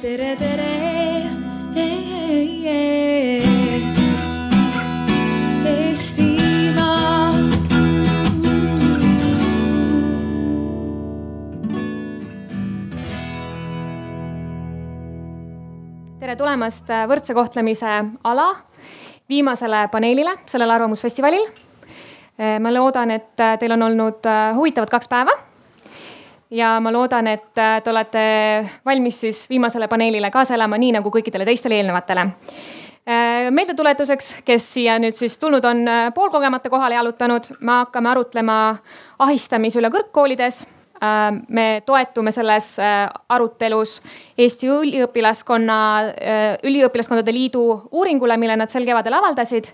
tere, 0.00 0.36
tere. 0.36 0.68
Eestimaa. 5.70 7.32
tere 16.20 16.36
tulemast 16.36 16.88
võrdse 16.88 17.36
kohtlemise 17.36 17.90
ala 18.24 18.46
viimasele 19.28 19.82
paneelile 19.92 20.38
sellel 20.48 20.70
Arvamusfestivalil. 20.78 21.44
ma 22.40 22.72
loodan, 22.72 23.10
et 23.10 23.36
teil 23.36 23.76
on 23.76 23.88
olnud 23.90 24.32
huvitavad 24.56 24.96
kaks 24.96 25.12
päeva. 25.12 25.49
Ja 26.50 26.74
ma 26.80 26.92
loodan, 26.92 27.26
et 27.30 27.54
te 27.54 27.90
olete 27.90 28.22
valmis 28.86 29.20
siis 29.20 29.44
viimasele 29.50 29.88
paneelile 29.88 30.30
kaasa 30.30 30.54
elama, 30.54 30.78
nii 30.78 30.96
nagu 30.98 31.12
kõikidele 31.14 31.46
teistele 31.48 31.80
eelnevatele. 31.80 32.26
meeldetuletuseks, 33.50 34.34
kes 34.44 34.66
siia 34.74 34.98
nüüd 34.98 35.16
siis 35.16 35.38
tulnud 35.38 35.64
on 35.64 35.86
poolkogemata 36.14 36.70
kohale 36.70 36.94
jalutanud, 36.94 37.54
me 37.60 37.72
hakkame 37.80 38.10
arutlema 38.10 38.58
ahistamise 39.18 39.80
üle 39.80 39.90
kõrgkoolides 39.90 40.66
me 41.48 41.82
toetume 41.86 42.32
selles 42.32 42.74
arutelus 43.28 44.00
Eesti 44.38 44.68
üliõpilaskonna, 44.68 45.78
üliõpilaskondade 46.68 47.32
liidu 47.32 47.62
uuringule, 47.90 48.36
mille 48.36 48.56
nad 48.60 48.70
sel 48.72 48.84
kevadel 48.84 49.16
avaldasid. 49.16 49.72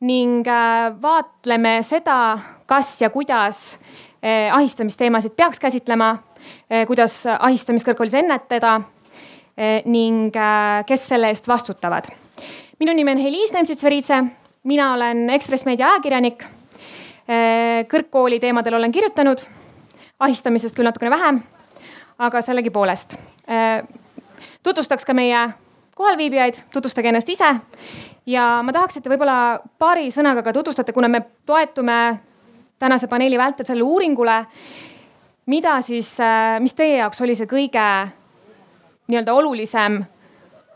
ning 0.00 0.46
vaatleme 1.02 1.82
seda, 1.82 2.38
kas 2.66 3.00
ja 3.02 3.10
kuidas 3.10 3.78
ahistamisteemasid 4.52 5.32
peaks 5.36 5.60
käsitlema, 5.62 6.16
kuidas 6.86 7.20
ahistamist 7.38 7.86
kõrgkoolis 7.86 8.16
ennetada 8.18 8.80
ning 9.86 10.34
kes 10.86 11.08
selle 11.08 11.30
eest 11.30 11.48
vastutavad. 11.48 12.08
minu 12.78 12.92
nimi 12.94 13.10
on 13.10 13.18
Heliis 13.18 13.52
Nemtsits-Veritse, 13.52 14.24
mina 14.64 14.92
olen 14.94 15.30
Ekspress 15.30 15.64
Meedia 15.64 15.92
ajakirjanik. 15.92 16.44
kõrgkooli 17.88 18.40
teemadel 18.40 18.74
olen 18.74 18.92
kirjutanud 18.92 19.42
ahistamisest 20.20 20.74
küll 20.74 20.88
natukene 20.88 21.10
vähem, 21.10 21.40
aga 22.18 22.42
sellegipoolest. 22.42 23.16
tutvustaks 24.62 25.04
ka 25.04 25.14
meie 25.14 25.48
kohalviibijaid, 25.94 26.54
tutvustage 26.72 27.08
ennast 27.08 27.28
ise. 27.28 27.54
ja 28.26 28.62
ma 28.62 28.72
tahaks, 28.72 28.96
et 28.96 29.02
te 29.02 29.10
võib-olla 29.10 29.58
paari 29.78 30.10
sõnaga 30.10 30.42
ka 30.42 30.52
tutvustate, 30.52 30.92
kuna 30.92 31.08
me 31.08 31.22
toetume 31.46 32.20
tänase 32.78 33.08
paneeli 33.08 33.38
vältel 33.38 33.66
sellele 33.66 33.84
uuringule. 33.84 34.44
mida 35.46 35.80
siis, 35.80 36.18
mis 36.60 36.74
teie 36.74 36.98
jaoks 36.98 37.20
oli 37.20 37.34
see 37.34 37.48
kõige 37.48 37.84
nii-öelda 39.08 39.34
olulisem 39.34 40.02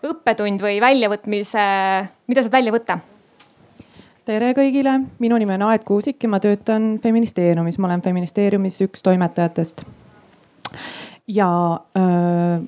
õppetund 0.03 0.63
või 0.65 0.81
väljavõtmise, 0.81 1.65
mida 2.27 2.43
saad 2.43 2.55
välja 2.55 2.73
võtta? 2.75 2.99
tere 4.25 4.53
kõigile, 4.55 5.01
minu 5.19 5.39
nimi 5.41 5.57
on 5.57 5.65
Aet 5.67 5.85
Kuusik 5.85 6.23
ja 6.23 6.31
ma 6.31 6.39
töötan 6.43 6.97
feministeeriumis, 7.03 7.79
ma 7.83 7.89
olen 7.91 8.03
feministeeriumis 8.03 8.81
üks 8.87 9.03
toimetajatest. 9.03 9.85
ja 11.27 11.49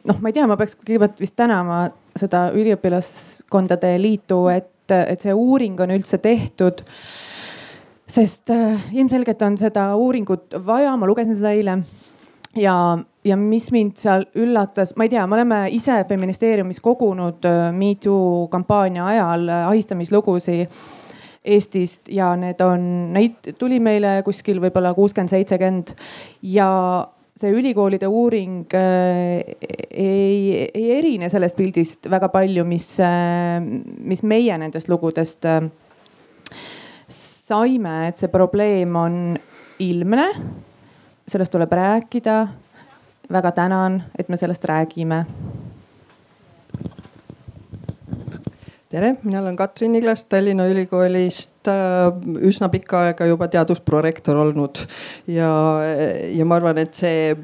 noh, 0.05 0.21
ma 0.21 0.31
ei 0.31 0.35
tea, 0.35 0.47
ma 0.51 0.59
peaks 0.59 0.77
kõigepealt 0.81 1.21
vist 1.23 1.37
tänama 1.39 1.87
seda 2.19 2.49
üliõpilaskondade 2.55 3.95
liitu, 4.03 4.47
et, 4.51 4.91
et 4.91 5.21
see 5.21 5.35
uuring 5.35 5.81
on 5.81 5.95
üldse 5.95 6.19
tehtud. 6.23 6.85
Sest 8.07 8.51
ilmselgelt 8.93 9.43
on 9.43 9.59
seda 9.59 9.91
uuringut 9.97 10.55
vaja, 10.67 10.97
ma 10.97 11.07
lugesin 11.09 11.37
seda 11.39 11.55
eile. 11.57 11.79
Ja, 12.55 12.75
ja 13.27 13.37
mis 13.37 13.71
mind 13.75 13.97
seal 13.99 14.29
üllatas, 14.39 14.93
ma 14.97 15.07
ei 15.07 15.11
tea, 15.11 15.25
me 15.27 15.35
oleme 15.39 15.63
ise 15.75 15.97
feministeeriumis 16.09 16.79
kogunud 16.85 17.49
Me 17.75 17.95
Too 17.99 18.47
kampaania 18.53 19.09
ajal 19.11 19.49
ahistamislugusid 19.57 20.69
Eestist 21.45 22.09
ja 22.09 22.31
need 22.41 22.61
on, 22.65 22.85
neid 23.13 23.51
tuli 23.61 23.77
meile 23.83 24.23
kuskil 24.25 24.63
võib-olla 24.63 24.95
kuuskümmend, 24.97 25.29
seitsekümmend. 25.29 25.91
Ja 26.55 26.69
see 27.37 27.51
ülikoolide 27.53 28.09
uuring 28.09 28.73
äh, 28.79 29.43
ei, 29.91 30.71
ei 30.71 30.85
erine 30.97 31.29
sellest 31.29 31.59
pildist 31.59 32.09
väga 32.11 32.31
palju, 32.33 32.65
mis 32.69 32.95
äh,, 33.03 33.59
mis 33.61 34.23
meie 34.25 34.57
nendest 34.61 34.89
lugudest 34.89 35.45
äh, 35.51 35.67
saime, 37.45 38.09
et 38.09 38.21
see 38.21 38.33
probleem 38.33 38.97
on 38.97 39.19
ilmne. 39.79 40.29
sellest 41.29 41.53
tuleb 41.53 41.73
rääkida. 41.73 42.49
väga 43.33 43.53
tänan, 43.53 44.03
et 44.19 44.29
me 44.29 44.37
sellest 44.37 44.65
räägime 44.65 45.25
tere, 48.95 49.17
mina 49.23 49.41
olen 49.41 49.57
Katrin 49.57 49.93
Niglas 49.93 50.25
Tallinna 50.31 50.67
Ülikoolist 50.71 51.69
äh, 51.69 52.13
üsna 52.47 52.69
pikka 52.71 53.01
aega 53.09 53.27
juba 53.27 53.49
teadusprorektor 53.51 54.39
olnud. 54.39 54.85
ja, 55.27 55.51
ja 56.31 56.47
ma 56.47 56.59
arvan, 56.61 56.79
et 56.79 56.95
see 56.95 57.35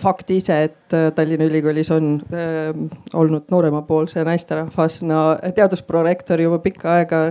fakt 0.00 0.32
ise, 0.32 0.62
et 0.70 0.96
äh, 0.96 1.10
Tallinna 1.16 1.48
Ülikoolis 1.50 1.92
on 1.92 2.14
äh, 2.32 2.72
olnud 3.20 3.52
nooremapoolse 3.52 4.24
naisterahvas, 4.24 5.02
no 5.04 5.26
teadusprorektor 5.44 6.40
juba 6.40 6.62
pikka 6.64 6.96
aega 7.00 7.24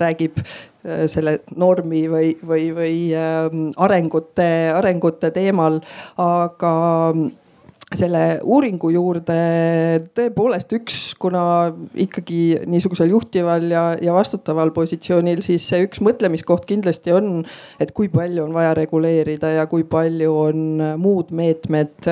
räägib 0.00 0.42
selle 0.82 1.38
normi 1.60 2.06
või, 2.08 2.32
või, 2.46 2.70
või 2.76 2.94
äh, 3.16 3.48
arengute, 3.76 4.50
arengute 4.76 5.30
teemal, 5.34 5.80
aga 6.20 6.72
selle 7.90 8.38
uuringu 8.46 8.92
juurde 8.94 9.36
tõepoolest 10.14 10.70
üks, 10.76 10.98
kuna 11.18 11.42
ikkagi 11.98 12.60
niisugusel 12.70 13.10
juhtival 13.10 13.64
ja, 13.66 13.82
ja 13.98 14.14
vastutaval 14.14 14.70
positsioonil, 14.74 15.42
siis 15.42 15.66
see 15.66 15.82
üks 15.88 15.98
mõtlemiskoht 16.06 16.68
kindlasti 16.70 17.10
on, 17.16 17.42
et 17.82 17.90
kui 17.96 18.06
palju 18.12 18.44
on 18.44 18.54
vaja 18.54 18.76
reguleerida 18.78 19.50
ja 19.56 19.64
kui 19.70 19.82
palju 19.90 20.36
on 20.38 20.62
muud 21.02 21.32
meetmed 21.34 22.06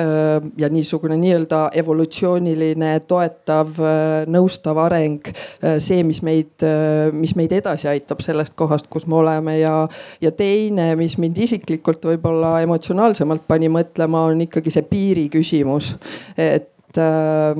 ja 0.59 0.71
niisugune 0.73 1.15
nii-öelda 1.21 1.61
evolutsiooniline 1.79 2.91
toetav, 3.07 3.79
nõustav 4.27 4.83
areng. 4.83 5.31
see, 5.79 6.03
mis 6.03 6.19
meid, 6.25 6.67
mis 7.15 7.37
meid 7.39 7.55
edasi 7.55 7.87
aitab 7.87 8.19
sellest 8.25 8.57
kohast, 8.59 8.91
kus 8.91 9.07
me 9.07 9.21
oleme 9.21 9.55
ja, 9.61 9.87
ja 10.19 10.33
teine, 10.35 10.91
mis 10.99 11.15
mind 11.21 11.39
isiklikult 11.39 12.03
võib-olla 12.11 12.57
emotsionaalsemalt 12.67 13.47
pani 13.47 13.71
mõtlema, 13.71 14.27
on 14.27 14.43
ikkagi 14.43 14.75
see 14.75 14.83
piiri 14.89 15.29
küsimus 15.31 15.68
küsimus, 15.69 15.97
et 16.37 16.97
äh, 16.97 17.55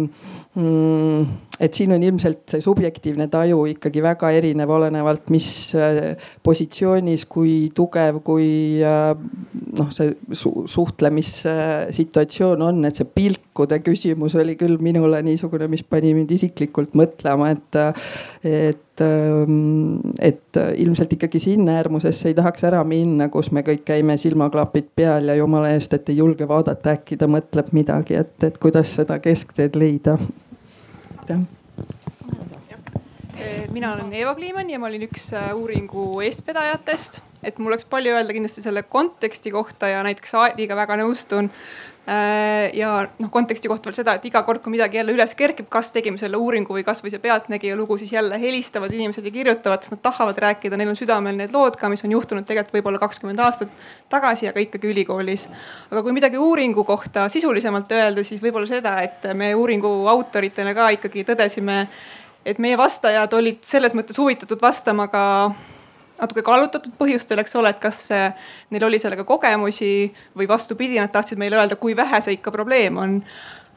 mm, 0.55 1.27
et 1.59 1.75
siin 1.75 1.91
on 1.91 2.03
ilmselt 2.03 2.45
see 2.53 2.61
subjektiivne 2.63 3.27
taju 3.31 3.65
ikkagi 3.73 4.03
väga 4.03 4.31
erinev, 4.35 4.71
olenevalt, 4.71 5.27
mis 5.33 5.47
äh, 5.75 6.15
positsioonis, 6.43 7.25
kui 7.29 7.69
tugev, 7.75 8.21
kui 8.25 8.79
äh, 8.85 9.11
noh, 9.75 9.89
see 9.93 10.13
su 10.31 10.63
suhtlemissituatsioon 10.71 12.63
on, 12.69 12.83
et 12.87 12.99
see 12.99 13.07
pilkude 13.19 13.81
küsimus 13.83 14.37
oli 14.39 14.55
küll 14.59 14.79
minule 14.83 15.21
niisugune, 15.25 15.67
mis 15.71 15.83
pani 15.83 16.13
mind 16.15 16.31
isiklikult 16.37 16.95
mõtlema, 16.99 17.51
et, 17.51 17.79
et, 18.47 19.03
ähm, 19.03 19.99
et 20.23 20.59
ilmselt 20.79 21.13
ikkagi 21.17 21.43
sinna 21.43 21.75
äärmusesse 21.81 22.31
ei 22.31 22.37
tahaks 22.39 22.63
ära 22.71 22.83
minna, 22.87 23.27
kus 23.33 23.51
me 23.55 23.65
kõik 23.67 23.83
käime 23.91 24.15
silmaklapid 24.21 24.93
peal 24.95 25.27
ja 25.27 25.35
jumala 25.39 25.73
eest, 25.75 25.93
et 25.97 26.09
ei 26.13 26.21
julge 26.23 26.47
vaadata, 26.47 26.95
äkki 26.95 27.19
ta 27.19 27.27
mõtleb 27.27 27.73
midagi, 27.75 28.15
et, 28.23 28.37
et 28.47 28.61
kuidas 28.61 28.95
seda 28.95 29.19
keskteed 29.23 29.75
leida 29.79 30.17
aitäh 31.29 31.59
mina 33.71 33.93
olen 33.93 34.13
Eeva 34.13 34.35
Kliimann 34.35 34.69
ja 34.69 34.79
ma 34.79 34.87
olin 34.89 35.05
üks 35.05 35.29
äh, 35.37 35.51
uuringu 35.55 36.21
eestvedajatest. 36.25 37.21
et 37.43 37.59
mul 37.59 37.71
oleks 37.71 37.85
palju 37.87 38.11
öelda 38.11 38.33
kindlasti 38.35 38.61
selle 38.65 38.83
konteksti 38.83 39.51
kohta 39.51 39.87
ja 39.87 40.01
näiteks 40.03 40.33
Aadiga 40.35 40.75
väga 40.75 40.97
nõustun. 40.99 41.47
Äh, 42.09 42.71
ja 42.73 43.07
noh, 43.19 43.29
konteksti 43.29 43.69
kohta 43.69 43.89
veel 43.89 43.97
seda, 43.99 44.15
et 44.17 44.23
iga 44.25 44.41
kord, 44.47 44.63
kui 44.63 44.73
midagi 44.73 44.97
jälle 44.97 45.13
üles 45.13 45.35
kerkib, 45.37 45.67
kas 45.69 45.91
tegime 45.93 46.17
selle 46.17 46.39
uuringu 46.41 46.73
või 46.73 46.81
kasvõi 46.87 47.11
see 47.13 47.21
Pealtnägija 47.21 47.75
lugu, 47.77 47.99
siis 48.01 48.15
jälle 48.15 48.39
helistavad 48.41 48.95
inimesed 48.97 49.27
ja 49.27 49.33
kirjutavad, 49.35 49.83
sest 49.85 49.93
nad 49.93 50.01
tahavad 50.07 50.39
rääkida, 50.41 50.79
neil 50.79 50.89
on 50.89 50.97
südamel 50.97 51.37
need 51.37 51.53
lood 51.53 51.77
ka, 51.77 51.91
mis 51.93 52.01
on 52.07 52.15
juhtunud 52.15 52.47
tegelikult 52.49 52.79
võib-olla 52.79 53.01
kakskümmend 53.03 53.43
aastat 53.45 53.85
tagasi, 54.09 54.49
aga 54.49 54.63
ikkagi 54.63 54.89
ülikoolis. 54.89 55.45
aga 55.91 56.01
kui 56.01 56.15
midagi 56.17 56.41
uuringu 56.41 56.87
kohta 56.87 57.27
sisulisemalt 57.29 57.93
öelda, 57.93 58.25
siis 58.25 58.41
võib-olla 58.41 58.71
seda, 58.71 58.95
et 59.05 59.29
me 59.37 59.53
uuringu 59.53 59.91
autoritena 60.09 60.73
ka 60.73 60.89
ikkagi 60.97 61.27
tõdesime 61.29 61.83
et 62.45 62.57
meie 62.57 62.77
vastajad 62.79 63.37
olid 63.37 63.61
selles 63.67 63.93
mõttes 63.93 64.17
huvitatud 64.17 64.61
vastama 64.65 65.05
ka 65.13 65.25
natuke 66.19 66.43
kallutatud 66.45 66.95
põhjustel, 66.99 67.39
eks 67.43 67.55
ole, 67.59 67.71
et 67.73 67.79
kas 67.83 68.01
neil 68.69 68.85
oli 68.87 68.99
sellega 68.99 69.23
kogemusi 69.27 70.09
või 70.37 70.49
vastupidi, 70.49 70.99
nad 70.99 71.13
tahtsid 71.13 71.39
meile 71.39 71.59
öelda, 71.59 71.79
kui 71.79 71.95
vähe 71.97 72.21
see 72.21 72.37
ikka 72.37 72.51
probleem 72.55 72.97
on. 72.97 73.21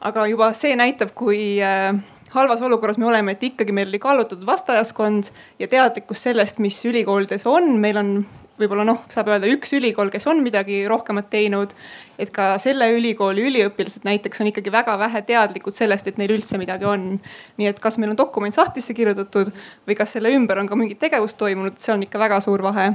aga 0.03 0.25
juba 0.27 0.49
see 0.53 0.75
näitab, 0.75 1.13
kui 1.15 1.61
äh, 1.63 1.95
halvas 2.33 2.61
olukorras 2.61 2.97
me 2.97 3.05
oleme, 3.05 3.35
et 3.35 3.43
ikkagi 3.43 3.71
meil 3.71 3.87
oli 3.87 3.99
kallutatud 4.03 4.45
vastajaskond 4.45 5.29
ja 5.59 5.67
teadlikkus 5.67 6.25
sellest, 6.27 6.59
mis 6.59 6.79
ülikoolides 6.85 7.45
on, 7.47 7.75
meil 7.79 7.99
on 8.01 8.15
võib-olla 8.59 8.85
noh, 8.85 9.01
saab 9.09 9.31
öelda 9.33 9.49
üks 9.49 9.73
ülikool, 9.77 10.11
kes 10.13 10.27
on 10.29 10.43
midagi 10.45 10.83
rohkemat 10.89 11.29
teinud. 11.31 11.73
et 12.19 12.29
ka 12.29 12.57
selle 12.61 12.91
ülikooli 12.93 13.47
üliõpilased 13.49 14.05
näiteks 14.05 14.41
on 14.41 14.51
ikkagi 14.51 14.71
väga 14.71 14.97
vähe 14.99 15.21
teadlikud 15.25 15.73
sellest, 15.73 16.07
et 16.07 16.17
neil 16.21 16.35
üldse 16.35 16.59
midagi 16.61 16.85
on. 16.85 17.19
nii 17.57 17.67
et 17.67 17.79
kas 17.79 17.97
meil 17.97 18.13
on 18.13 18.17
dokument 18.17 18.53
sahtlisse 18.53 18.93
kirjutatud 18.93 19.51
või 19.87 19.97
kas 19.97 20.13
selle 20.17 20.33
ümber 20.35 20.61
on 20.61 20.69
ka 20.69 20.77
mingit 20.77 21.01
tegevust 21.01 21.37
toimunud, 21.37 21.79
see 21.81 21.93
on 21.93 22.05
ikka 22.05 22.21
väga 22.21 22.39
suur 22.45 22.61
vahe 22.63 22.93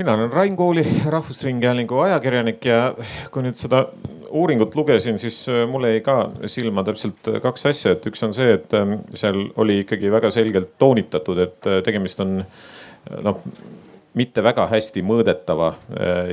mina 0.00 0.14
olen 0.14 0.32
Rain 0.32 0.56
Kooli 0.56 0.86
Rahvusringhäälingu 1.06 1.98
ajakirjanik 2.00 2.64
ja 2.64 2.94
kui 3.30 3.44
nüüd 3.44 3.58
seda 3.58 3.84
uuringut 4.30 4.74
lugesin, 4.78 5.18
siis 5.18 5.42
äh, 5.48 5.66
mulle 5.68 5.90
jäi 5.94 6.02
ka 6.06 6.16
silma 6.48 6.84
täpselt 6.86 7.28
äh, 7.28 7.40
kaks 7.42 7.66
asja, 7.68 7.92
et 7.92 8.06
üks 8.08 8.22
on 8.24 8.32
see, 8.32 8.54
et 8.56 8.74
ähm, 8.78 9.00
seal 9.18 9.42
oli 9.60 9.80
ikkagi 9.82 10.12
väga 10.12 10.30
selgelt 10.34 10.76
toonitatud, 10.80 11.42
et 11.44 11.68
äh, 11.68 11.82
tegemist 11.84 12.22
on 12.24 12.38
noh 13.22 13.42
mitte 14.18 14.42
väga 14.42 14.64
hästi 14.70 15.02
mõõdetava 15.06 15.68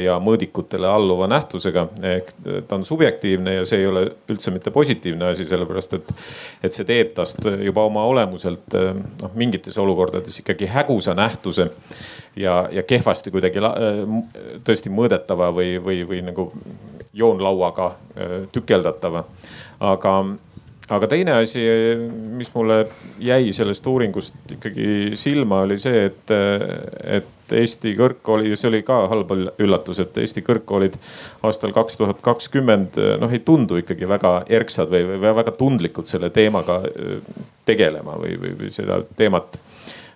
ja 0.02 0.16
mõõdikutele 0.24 0.88
alluva 0.90 1.28
nähtusega. 1.30 1.88
ehk 2.04 2.32
ta 2.68 2.76
on 2.76 2.86
subjektiivne 2.86 3.54
ja 3.54 3.66
see 3.66 3.84
ei 3.84 3.88
ole 3.88 4.04
üldse 4.30 4.52
mitte 4.52 4.72
positiivne 4.74 5.30
asi, 5.34 5.46
sellepärast 5.46 5.94
et, 5.94 6.10
et 6.64 6.74
see 6.74 6.88
teeb 6.90 7.14
tast 7.18 7.46
juba 7.46 7.86
oma 7.86 8.06
olemuselt 8.10 8.74
noh, 8.74 9.36
mingites 9.36 9.78
olukordades 9.78 10.40
ikkagi 10.42 10.70
hägusa 10.74 11.14
nähtuse 11.14 11.70
ja, 12.36 12.64
ja 12.72 12.84
kehvasti 12.84 13.32
kuidagi 13.32 13.62
tõesti 14.66 14.90
mõõdetava 14.90 15.52
või, 15.54 15.78
või, 15.84 16.02
või 16.10 16.24
nagu 16.26 16.50
joonlauaga 17.14 17.92
tükeldatava. 18.52 19.24
aga, 19.80 20.18
aga 20.90 21.08
teine 21.12 21.34
asi, 21.42 21.64
mis 22.38 22.50
mulle 22.56 22.78
jäi 23.20 23.52
sellest 23.56 23.88
uuringust 23.88 24.54
ikkagi 24.56 25.18
silma, 25.20 25.62
oli 25.66 25.80
see, 25.82 26.06
et, 26.10 26.34
et 27.18 27.34
Eesti 27.58 27.94
kõrgkooli 27.96 28.58
see 28.60 28.68
oli 28.68 28.82
ka 28.88 29.00
halb 29.12 29.30
üllatus, 29.64 30.02
et 30.04 30.18
Eesti 30.20 30.44
kõrgkoolid 30.48 30.98
aastal 31.48 31.72
kaks 31.76 32.00
tuhat 32.00 32.20
kakskümmend 32.24 33.00
noh, 33.22 33.32
ei 33.32 33.44
tundu 33.44 33.80
ikkagi 33.80 34.10
väga 34.10 34.34
erksad 34.60 34.92
või, 34.92 35.06
või 35.14 35.36
väga 35.42 35.56
tundlikud 35.60 36.12
selle 36.12 36.32
teemaga 36.36 36.82
äh, 36.88 37.22
tegelema 37.68 38.20
või, 38.20 38.36
või, 38.42 38.56
või 38.64 38.74
seda 38.74 39.00
teemat 39.20 39.60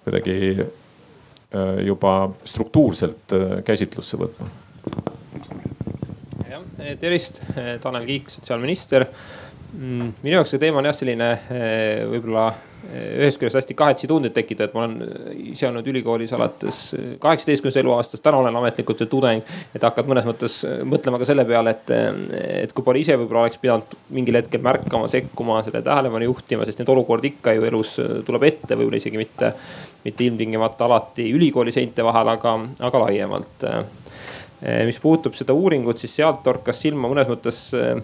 kuidagi 0.04 0.38
äh, 0.60 1.80
juba 1.88 2.16
struktuurselt 2.48 3.40
käsitlusse 3.68 4.20
võtma 4.20 4.52
Eh, 6.82 6.96
tervist, 6.98 7.42
Tanel 7.82 8.06
Kiik, 8.08 8.30
sotsiaalminister. 8.34 9.06
Mm, 9.72 10.12
minu 10.20 10.36
jaoks 10.36 10.52
see 10.52 10.60
teema 10.60 10.82
on 10.82 10.90
jah, 10.90 10.96
selline 10.98 11.32
eh, 11.54 12.04
võib-olla 12.12 12.50
ühest 12.92 13.38
küljest 13.40 13.60
hästi 13.60 13.76
kahetisi 13.78 14.08
tundeid 14.10 14.34
tekitav, 14.36 14.68
et 14.68 14.74
ma 14.76 14.82
olen 14.84 15.44
ise 15.54 15.68
olnud 15.68 15.86
ülikoolis 15.88 16.34
alates 16.36 16.80
kaheksateistkümnendast 17.22 17.80
eluaastast, 17.80 18.24
täna 18.26 18.40
olen 18.42 18.58
ametlikult 18.58 19.04
veel 19.04 19.12
tudeng. 19.12 19.54
et 19.76 19.86
hakkad 19.86 20.10
mõnes 20.10 20.26
mõttes 20.28 20.58
mõtlema 20.90 21.22
ka 21.22 21.28
selle 21.30 21.46
peale, 21.48 21.76
et, 21.76 21.94
et 22.66 22.74
kui 22.74 22.84
palju 22.84 23.06
ise 23.06 23.16
võib-olla 23.22 23.46
oleks 23.46 23.62
pidanud 23.62 23.96
mingil 24.18 24.42
hetkel 24.42 24.66
märkama, 24.66 25.08
sekkuma, 25.14 25.62
selle 25.64 25.84
tähelepanu 25.86 26.28
juhtima, 26.28 26.66
sest 26.68 26.82
neid 26.82 26.92
olukordi 26.92 27.36
ikka 27.36 27.56
ju 27.56 27.70
elus 27.70 27.96
tuleb 28.28 28.50
ette, 28.50 28.74
võib-olla 28.74 29.00
isegi 29.00 29.22
mitte, 29.22 29.54
mitte 30.04 30.28
ilmtingimata 30.28 30.90
alati 30.90 31.30
ülikooli 31.38 31.72
seinte 31.72 32.04
vahel, 32.04 32.34
aga, 32.34 32.58
aga 32.90 33.06
laiemalt 33.06 33.70
Eh, 33.72 33.84
mis 34.62 35.00
puudutab 35.02 35.34
seda 35.34 35.56
uuringut, 35.58 35.98
siis 35.98 36.14
sealt 36.20 36.44
torkas 36.46 36.78
silma 36.84 37.10
mõnes 37.10 37.26
mõttes 37.30 37.62
eh, 37.74 37.98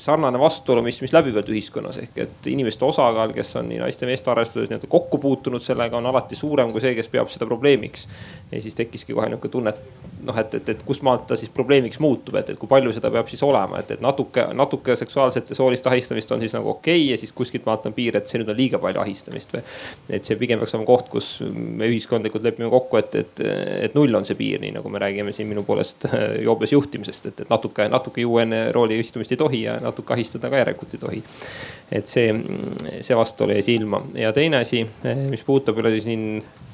sarnane 0.00 0.40
vastuolu, 0.40 0.80
mis, 0.86 1.02
mis 1.04 1.12
läbivalt 1.12 1.50
ühiskonnas 1.52 1.98
ehk 2.00 2.22
et 2.24 2.48
inimeste 2.48 2.86
osakaal, 2.88 3.34
kes 3.36 3.52
on 3.60 3.68
nii 3.68 3.82
naiste-meeste 3.82 4.32
arvestuses 4.32 4.70
nii-öelda 4.70 4.88
kokku 4.88 5.20
puutunud 5.20 5.60
sellega, 5.60 5.98
on 6.00 6.08
alati 6.08 6.38
suurem 6.38 6.72
kui 6.72 6.80
see, 6.80 6.94
kes 6.96 7.12
peab 7.12 7.28
seda 7.32 7.48
probleemiks. 7.48 8.08
ja 8.52 8.62
siis 8.62 8.74
tekkiski 8.78 9.12
kohe 9.12 9.28
nihuke 9.28 9.50
tunne, 9.52 9.74
et 9.74 10.24
noh, 10.24 10.38
et, 10.40 10.54
et, 10.54 10.68
et 10.72 10.82
kust 10.86 11.04
maalt 11.04 11.26
ta 11.28 11.36
siis 11.36 11.52
probleemiks 11.52 12.00
muutub, 12.00 12.38
et, 12.40 12.54
et 12.54 12.58
kui 12.58 12.70
palju 12.70 12.94
seda 12.96 13.10
peab 13.12 13.28
siis 13.28 13.42
olema, 13.44 13.80
et, 13.82 13.92
et 13.96 14.02
natuke, 14.04 14.46
natuke 14.56 14.96
seksuaalset 14.96 15.52
ja 15.52 15.58
soolist 15.58 15.86
ahistamist 15.90 16.32
on 16.32 16.40
siis 16.40 16.54
nagu 16.56 16.72
okei 16.72 17.02
okay, 17.02 17.10
ja 17.12 17.20
siis 17.20 17.34
kuskilt 17.36 17.66
maalt 17.68 17.86
on 17.90 17.96
piir, 17.96 18.16
et 18.16 18.30
see 18.30 18.40
nüüd 18.40 18.52
on 18.52 18.56
liiga 18.56 18.80
palju 18.82 19.02
ahistamist 19.04 19.52
või. 19.52 19.64
et 20.16 20.24
see 20.24 20.38
pigem 20.40 20.62
peaks 20.62 20.76
olema 20.76 20.88
koht, 20.88 21.10
kus 21.12 21.30
me 21.52 21.90
ühiskondlikult 21.90 22.46
lepime 22.46 22.70
kokku, 22.72 23.00
et, 23.02 23.20
et, 23.22 23.44
et 23.88 23.98
null 23.98 24.16
on 24.16 24.24
see 24.24 24.38
piir, 24.38 24.62
nii 24.62 24.72
nagu 24.78 24.92
me 24.92 25.02
räägime 25.02 25.25
räägime 25.26 25.32
siin 25.32 25.48
minu 25.48 25.62
poolest 25.62 26.04
äh, 26.04 26.42
joobes 26.42 26.72
juhtimisest, 26.72 27.26
et, 27.26 27.40
et 27.40 27.50
natuke, 27.50 27.88
natuke 27.88 28.20
juua 28.20 28.42
enne 28.42 28.72
rooli 28.72 28.98
istumist 28.98 29.32
ei 29.32 29.36
tohi 29.36 29.62
ja 29.62 29.80
natuke 29.80 30.14
ahistada 30.14 30.50
ka 30.50 30.58
järelikult 30.58 30.94
ei 30.94 31.00
tohi. 31.00 31.22
et 31.92 32.06
see, 32.06 32.34
see 33.00 33.16
vastuolu 33.16 33.52
jäi 33.52 33.62
silma 33.62 34.02
ja 34.14 34.32
teine 34.32 34.62
asi, 34.62 34.86
äh, 35.06 35.26
mis 35.30 35.42
puudutab 35.42 35.78
üle 35.82 36.00
siin 36.00 36.42
Äh, 36.42 36.65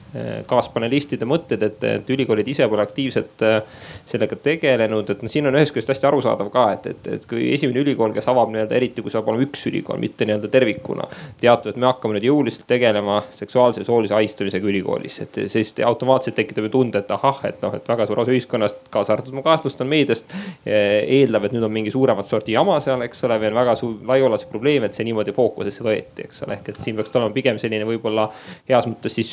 kaaspanelistide 0.49 1.25
mõtted, 1.29 1.63
et, 1.65 1.85
et 1.89 2.11
ülikoolid 2.13 2.49
ise 2.53 2.67
pole 2.69 2.83
aktiivselt 2.85 3.43
äh, 3.47 3.63
sellega 4.09 4.37
tegelenud, 4.45 5.09
et 5.09 5.23
noh, 5.25 5.33
siin 5.33 5.49
on 5.49 5.57
ühest 5.57 5.73
küljest 5.73 5.89
hästi 5.95 6.09
arusaadav 6.09 6.51
ka, 6.53 6.65
et, 6.77 6.89
et, 6.93 7.09
et 7.17 7.25
kui 7.29 7.47
esimene 7.55 7.81
ülikool, 7.81 8.13
kes 8.13 8.29
avab 8.29 8.53
nii-öelda, 8.53 8.77
eriti 8.77 9.05
kui 9.05 9.13
saab 9.13 9.31
olema 9.33 9.47
üks 9.47 9.65
ülikool, 9.71 10.01
mitte 10.03 10.29
nii-öelda 10.29 10.51
tervikuna. 10.53 11.07
teatab, 11.41 11.73
et 11.73 11.81
me 11.81 11.89
hakkame 11.89 12.19
nüüd 12.19 12.27
jõuliselt 12.29 12.67
tegelema 12.69 13.23
seksuaalse 13.33 13.81
ja 13.81 13.89
soolise 13.89 14.17
ahistamisega 14.19 14.69
ülikoolis, 14.69 15.21
et 15.25 15.41
siis 15.53 15.73
automaatselt 15.87 16.37
tekitab 16.37 16.69
ju 16.69 16.75
tunde, 16.77 17.01
et 17.01 17.15
ahah, 17.17 17.41
et 17.49 17.65
noh, 17.65 17.73
et 17.79 17.89
väga 17.89 18.07
suur 18.11 18.21
osa 18.21 18.35
ühiskonnast, 18.35 18.85
kaasa 18.93 19.17
arvatud 19.17 19.39
ma 19.39 19.47
kahtlustan 19.47 19.89
meediast. 19.89 20.37
eeldab, 20.67 21.47
et 21.47 21.57
nüüd 21.57 21.65
on 21.65 21.73
mingi 21.73 21.91
suuremat 21.91 22.29
sorti 22.29 22.53
jama 22.53 22.79
seal, 22.85 23.03
eks 23.07 23.25
ole, 23.27 23.39
või 23.41 23.51
on 23.51 23.59
väga 23.63 23.75
suur 23.79 23.97
laiaulatuslik 24.09 24.53
probleem, 24.53 24.85
et 24.87 24.97
see 24.97 25.07
niimoodi 25.09 25.33
fookusesse 25.37 25.85
võeti, 25.85 26.27
eks 26.27 26.45
ole, 26.47 26.59
ehk 26.59 26.73
et 26.73 26.81
siin 26.85 26.99
peaks 26.99 27.17
olema 27.17 27.33
pigem 27.35 27.59
selline 27.61 27.87
võib-olla 27.89 28.29
heas 28.69 28.87
mõttes 28.91 29.17
siis 29.19 29.33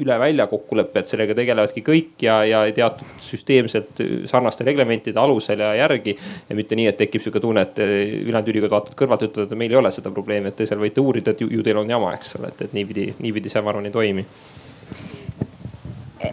üle 0.00 0.19
välja 0.20 0.46
kokkulepe, 0.50 1.02
et 1.02 1.10
sellega 1.10 1.34
tegelevadki 1.38 1.84
kõik 1.86 2.24
ja, 2.26 2.40
ja 2.46 2.62
teatud 2.76 3.18
süsteemselt 3.24 4.04
sarnaste 4.30 4.66
reglementide 4.66 5.20
alusel 5.20 5.60
ja 5.64 5.74
järgi. 5.82 6.16
ja 6.48 6.56
mitte 6.56 6.78
nii, 6.78 6.86
et 6.92 7.00
tekib 7.00 7.24
sihuke 7.24 7.40
tunne, 7.40 7.66
et 7.66 7.78
ülejäänud 7.80 8.54
ülikoolid 8.54 8.76
vaatavad 8.76 8.98
kõrvalt, 9.02 9.28
ütlevad, 9.28 9.52
et 9.52 9.62
meil 9.64 9.76
ei 9.76 9.82
ole 9.82 9.92
seda 9.94 10.14
probleemi, 10.14 10.52
et 10.52 10.56
te 10.60 10.68
seal 10.68 10.80
võite 10.82 11.02
uurida, 11.02 11.34
et 11.34 11.44
ju, 11.44 11.50
ju 11.50 11.66
teil 11.66 11.82
on 11.82 11.90
jama, 11.90 12.14
eks 12.16 12.36
ole, 12.40 12.54
et, 12.54 12.66
et 12.68 12.76
niipidi, 12.76 13.10
niipidi 13.18 13.52
see 13.52 13.62
ma 13.64 13.74
arvan 13.74 13.88
ei 13.88 13.94
toimi 13.94 14.26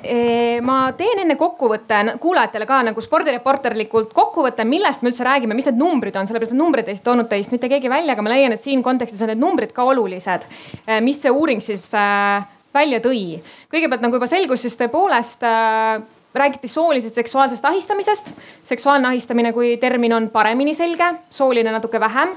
e, 0.04 0.60
ma 0.66 0.78
teen 0.98 1.22
enne 1.24 1.38
kokkuvõtte 1.40 2.18
kuulajatele 2.22 2.68
ka 2.70 2.82
nagu 2.90 3.04
spordireporterlikult 3.04 4.14
kokkuvõtte, 4.16 4.66
millest 4.68 5.04
me 5.04 5.12
üldse 5.12 5.26
räägime, 5.28 5.56
mis 5.58 5.70
need 5.70 5.80
numbrid 5.80 6.18
on, 6.20 6.28
sellepärast 6.30 6.56
et 6.56 6.60
numbrid 6.60 6.92
ei 6.92 7.00
toonud 7.04 7.30
teist 7.32 7.54
mitte 7.56 7.70
keegi 7.72 7.92
välja, 7.92 8.16
aga 8.16 8.26
ma 8.26 8.34
leian, 8.34 8.56
et 8.56 8.64
siin 8.64 8.84
kontekstis 8.86 9.24
on 9.24 9.32
need 9.32 9.42
numbrid 9.42 9.74
ka 9.76 9.88
olulised. 9.88 10.48
E, 10.86 11.00
mis 11.04 11.22
see 11.24 11.34
uuring 11.34 11.64
siis 11.64 11.88
äh, 11.98 12.46
välja 12.78 13.02
tõi. 13.04 13.40
kõigepealt 13.74 14.06
nagu 14.06 14.20
juba 14.20 14.30
selgus, 14.30 14.62
siis 14.66 14.78
tõepoolest 14.80 15.44
äh, 15.48 16.04
räägiti 16.38 16.70
soolisest 16.70 17.16
seksuaalsest 17.16 17.66
ahistamisest. 17.66 18.34
seksuaalne 18.64 19.08
ahistamine 19.08 19.54
kui 19.54 19.78
termin 19.78 20.14
on 20.14 20.30
paremini 20.30 20.74
selge, 20.78 21.14
sooline 21.30 21.72
natuke 21.72 22.00
vähem 22.00 22.36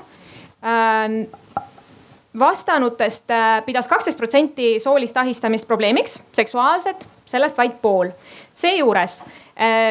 äh,. 0.65 1.27
vastanutest 2.39 3.31
äh, 3.31 3.65
pidas 3.67 3.89
kaksteist 3.89 4.19
protsenti 4.19 4.79
soolist 4.81 5.17
ahistamist 5.17 5.67
probleemiks, 5.69 6.21
seksuaalset, 6.33 7.07
sellest 7.27 7.57
vaid 7.59 7.79
pool. 7.83 8.11
seejuures 8.53 9.23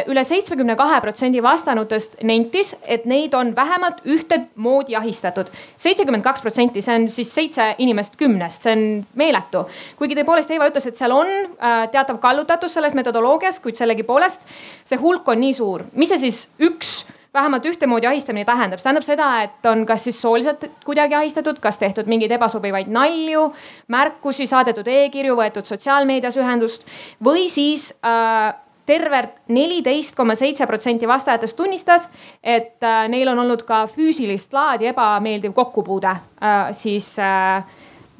üle 0.09 0.23
seitsmekümne 0.25 0.73
kahe 0.73 0.97
protsendi 1.03 1.43
vastanutest 1.45 2.15
nentis, 2.25 2.71
et 2.89 3.05
neid 3.05 3.35
on 3.37 3.51
vähemalt 3.55 3.99
ühtemoodi 4.05 4.95
ahistatud. 4.97 5.51
seitsekümmend 5.77 6.23
kaks 6.25 6.41
protsenti, 6.41 6.81
see 6.81 6.95
on 6.95 7.09
siis 7.13 7.33
seitse 7.35 7.75
inimest 7.77 8.17
kümnest, 8.17 8.65
see 8.65 8.73
on 8.73 8.83
meeletu. 9.15 9.67
kuigi 9.97 10.17
tõepoolest 10.17 10.51
Eva 10.55 10.71
ütles, 10.71 10.87
et 10.89 10.97
seal 10.97 11.13
on 11.13 11.29
äh, 11.29 11.85
teatav 11.91 12.17
kallutatus 12.17 12.73
selles 12.73 12.97
metodoloogias, 12.97 13.59
kuid 13.59 13.77
sellegipoolest 13.77 14.41
see 14.89 14.97
hulk 14.97 15.27
on 15.29 15.39
nii 15.39 15.53
suur. 15.53 15.85
mis 15.93 16.09
see 16.09 16.23
siis 16.25 16.47
üks 16.59 17.03
vähemalt 17.33 17.65
ühtemoodi 17.65 18.07
ahistamine 18.09 18.45
tähendab, 18.45 18.79
see 18.79 18.89
tähendab 18.89 19.05
seda, 19.05 19.27
et 19.45 19.67
on 19.69 19.85
kas 19.85 20.07
siis 20.07 20.17
sooliselt 20.21 20.65
kuidagi 20.85 21.15
ahistatud, 21.15 21.59
kas 21.61 21.77
tehtud 21.77 22.09
mingeid 22.09 22.33
ebasobivaid 22.39 22.89
nalju, 22.89 23.51
märkusi, 23.93 24.47
saadetud 24.49 24.87
e-kirju, 24.89 25.37
võetud 25.37 25.69
sotsiaalmeedias 25.69 26.39
ühendust 26.41 26.89
või 27.23 27.45
siis 27.53 27.91
äh, 28.01 28.55
tervelt 28.89 29.35
neliteist 29.53 30.15
koma 30.17 30.35
seitse 30.37 30.65
protsenti 30.67 31.07
vastajatest 31.07 31.57
tunnistas, 31.57 32.07
et 32.41 32.81
äh, 32.85 33.03
neil 33.11 33.29
on 33.29 33.43
olnud 33.45 33.63
ka 33.67 33.83
füüsilist 33.91 34.53
laadi 34.55 34.89
ebameeldiv 34.89 35.53
kokkupuude 35.57 36.09
äh, 36.09 36.71
siis 36.77 37.11
äh, 37.21 37.61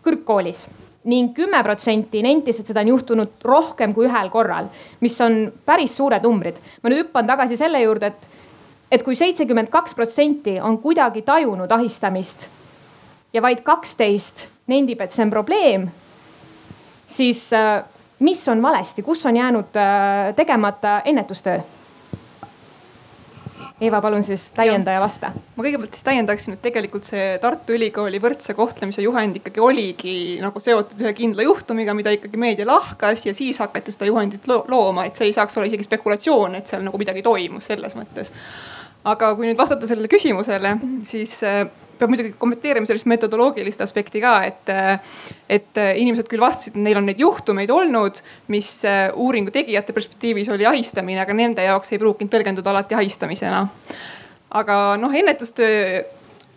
kõrgkoolis 0.05 0.67
ning 1.09 1.31
kümme 1.33 1.61
protsenti 1.65 2.21
nentis, 2.21 2.59
et 2.59 2.69
seda 2.69 2.83
on 2.83 2.91
juhtunud 2.91 3.45
rohkem 3.47 3.95
kui 3.95 4.05
ühel 4.05 4.29
korral, 4.29 4.67
mis 5.01 5.15
on 5.25 5.45
päris 5.65 5.95
suured 5.97 6.25
numbrid. 6.27 6.59
ma 6.83 6.91
nüüd 6.91 7.05
hüppan 7.05 7.27
tagasi 7.29 7.57
selle 7.57 7.81
juurde, 7.81 8.11
et, 8.11 8.27
et 8.91 9.05
kui 9.05 9.17
seitsekümmend 9.17 9.71
kaks 9.73 9.95
protsenti 9.97 10.59
on 10.61 10.77
kuidagi 10.83 11.23
tajunud 11.25 11.71
ahistamist 11.71 12.49
ja 13.33 13.41
vaid 13.41 13.63
kaksteist 13.65 14.49
nendib, 14.69 15.01
et 15.01 15.15
see 15.15 15.23
on 15.25 15.31
probleem, 15.33 15.87
siis 17.09 17.47
mis 18.19 18.47
on 18.51 18.61
valesti, 18.61 19.03
kus 19.03 19.25
on 19.25 19.37
jäänud 19.37 19.75
äh, 19.75 20.35
tegemata 20.35 21.01
ennetustöö? 21.05 21.59
Eeva, 23.79 24.01
palun 24.03 24.23
siis 24.23 24.49
täienda 24.51 24.91
ja 24.91 24.99
vasta. 24.99 25.29
ma 25.55 25.63
kõigepealt 25.63 25.95
siis 25.95 26.03
täiendaksin, 26.03 26.55
et 26.55 26.61
tegelikult 26.63 27.07
see 27.07 27.37
Tartu 27.39 27.77
Ülikooli 27.77 28.19
võrdse 28.19 28.51
kohtlemise 28.55 29.03
juhend 29.05 29.39
ikkagi 29.39 29.63
oligi 29.63 30.15
nagu 30.43 30.59
seotud 30.59 30.99
ühe 30.99 31.13
kindla 31.15 31.45
juhtumiga, 31.47 31.95
mida 31.95 32.11
ikkagi 32.11 32.39
meedia 32.39 32.67
lahkas 32.67 33.23
ja 33.23 33.33
siis 33.35 33.59
hakati 33.63 33.95
seda 33.95 34.09
juhendit 34.09 34.47
lo 34.51 34.65
looma, 34.67 35.07
et 35.07 35.15
see 35.15 35.29
ei 35.29 35.35
saaks 35.35 35.55
olla 35.55 35.71
isegi 35.71 35.87
spekulatsioon, 35.87 36.59
et 36.59 36.67
seal 36.67 36.83
nagu 36.83 36.99
midagi 36.99 37.23
toimus 37.23 37.71
selles 37.71 37.95
mõttes. 37.95 38.33
Aga 39.07 39.31
kui 39.37 39.47
nüüd 39.47 39.59
vastata 39.59 39.87
sellele 39.87 40.09
küsimusele, 40.11 40.73
siis 41.07 41.37
äh, 41.47 41.63
peab 41.99 42.11
muidugi 42.11 42.33
kommenteerima 42.39 42.87
sellist 42.87 43.07
metodoloogilist 43.11 43.81
aspekti 43.83 44.21
ka, 44.23 44.35
et, 44.47 44.71
et 45.51 45.81
inimesed 45.99 46.29
küll 46.31 46.43
vastasid, 46.43 46.77
et 46.77 46.83
neil 46.87 46.99
on 46.99 47.07
neid 47.09 47.19
juhtumeid 47.21 47.71
olnud, 47.75 48.21
mis 48.51 48.71
äh, 48.87 49.07
uuringu 49.15 49.53
tegijate 49.55 49.95
perspektiivis 49.95 50.51
oli 50.55 50.67
ahistamine, 50.69 51.23
aga 51.23 51.35
nende 51.35 51.65
jaoks 51.67 51.93
ei 51.93 52.01
pruukinud 52.01 52.31
tõlgenduda 52.33 52.73
alati 52.73 52.99
ahistamisena. 52.99 53.65
aga 54.59 54.75
noh, 54.97 55.13
ennetustöö 55.13 55.99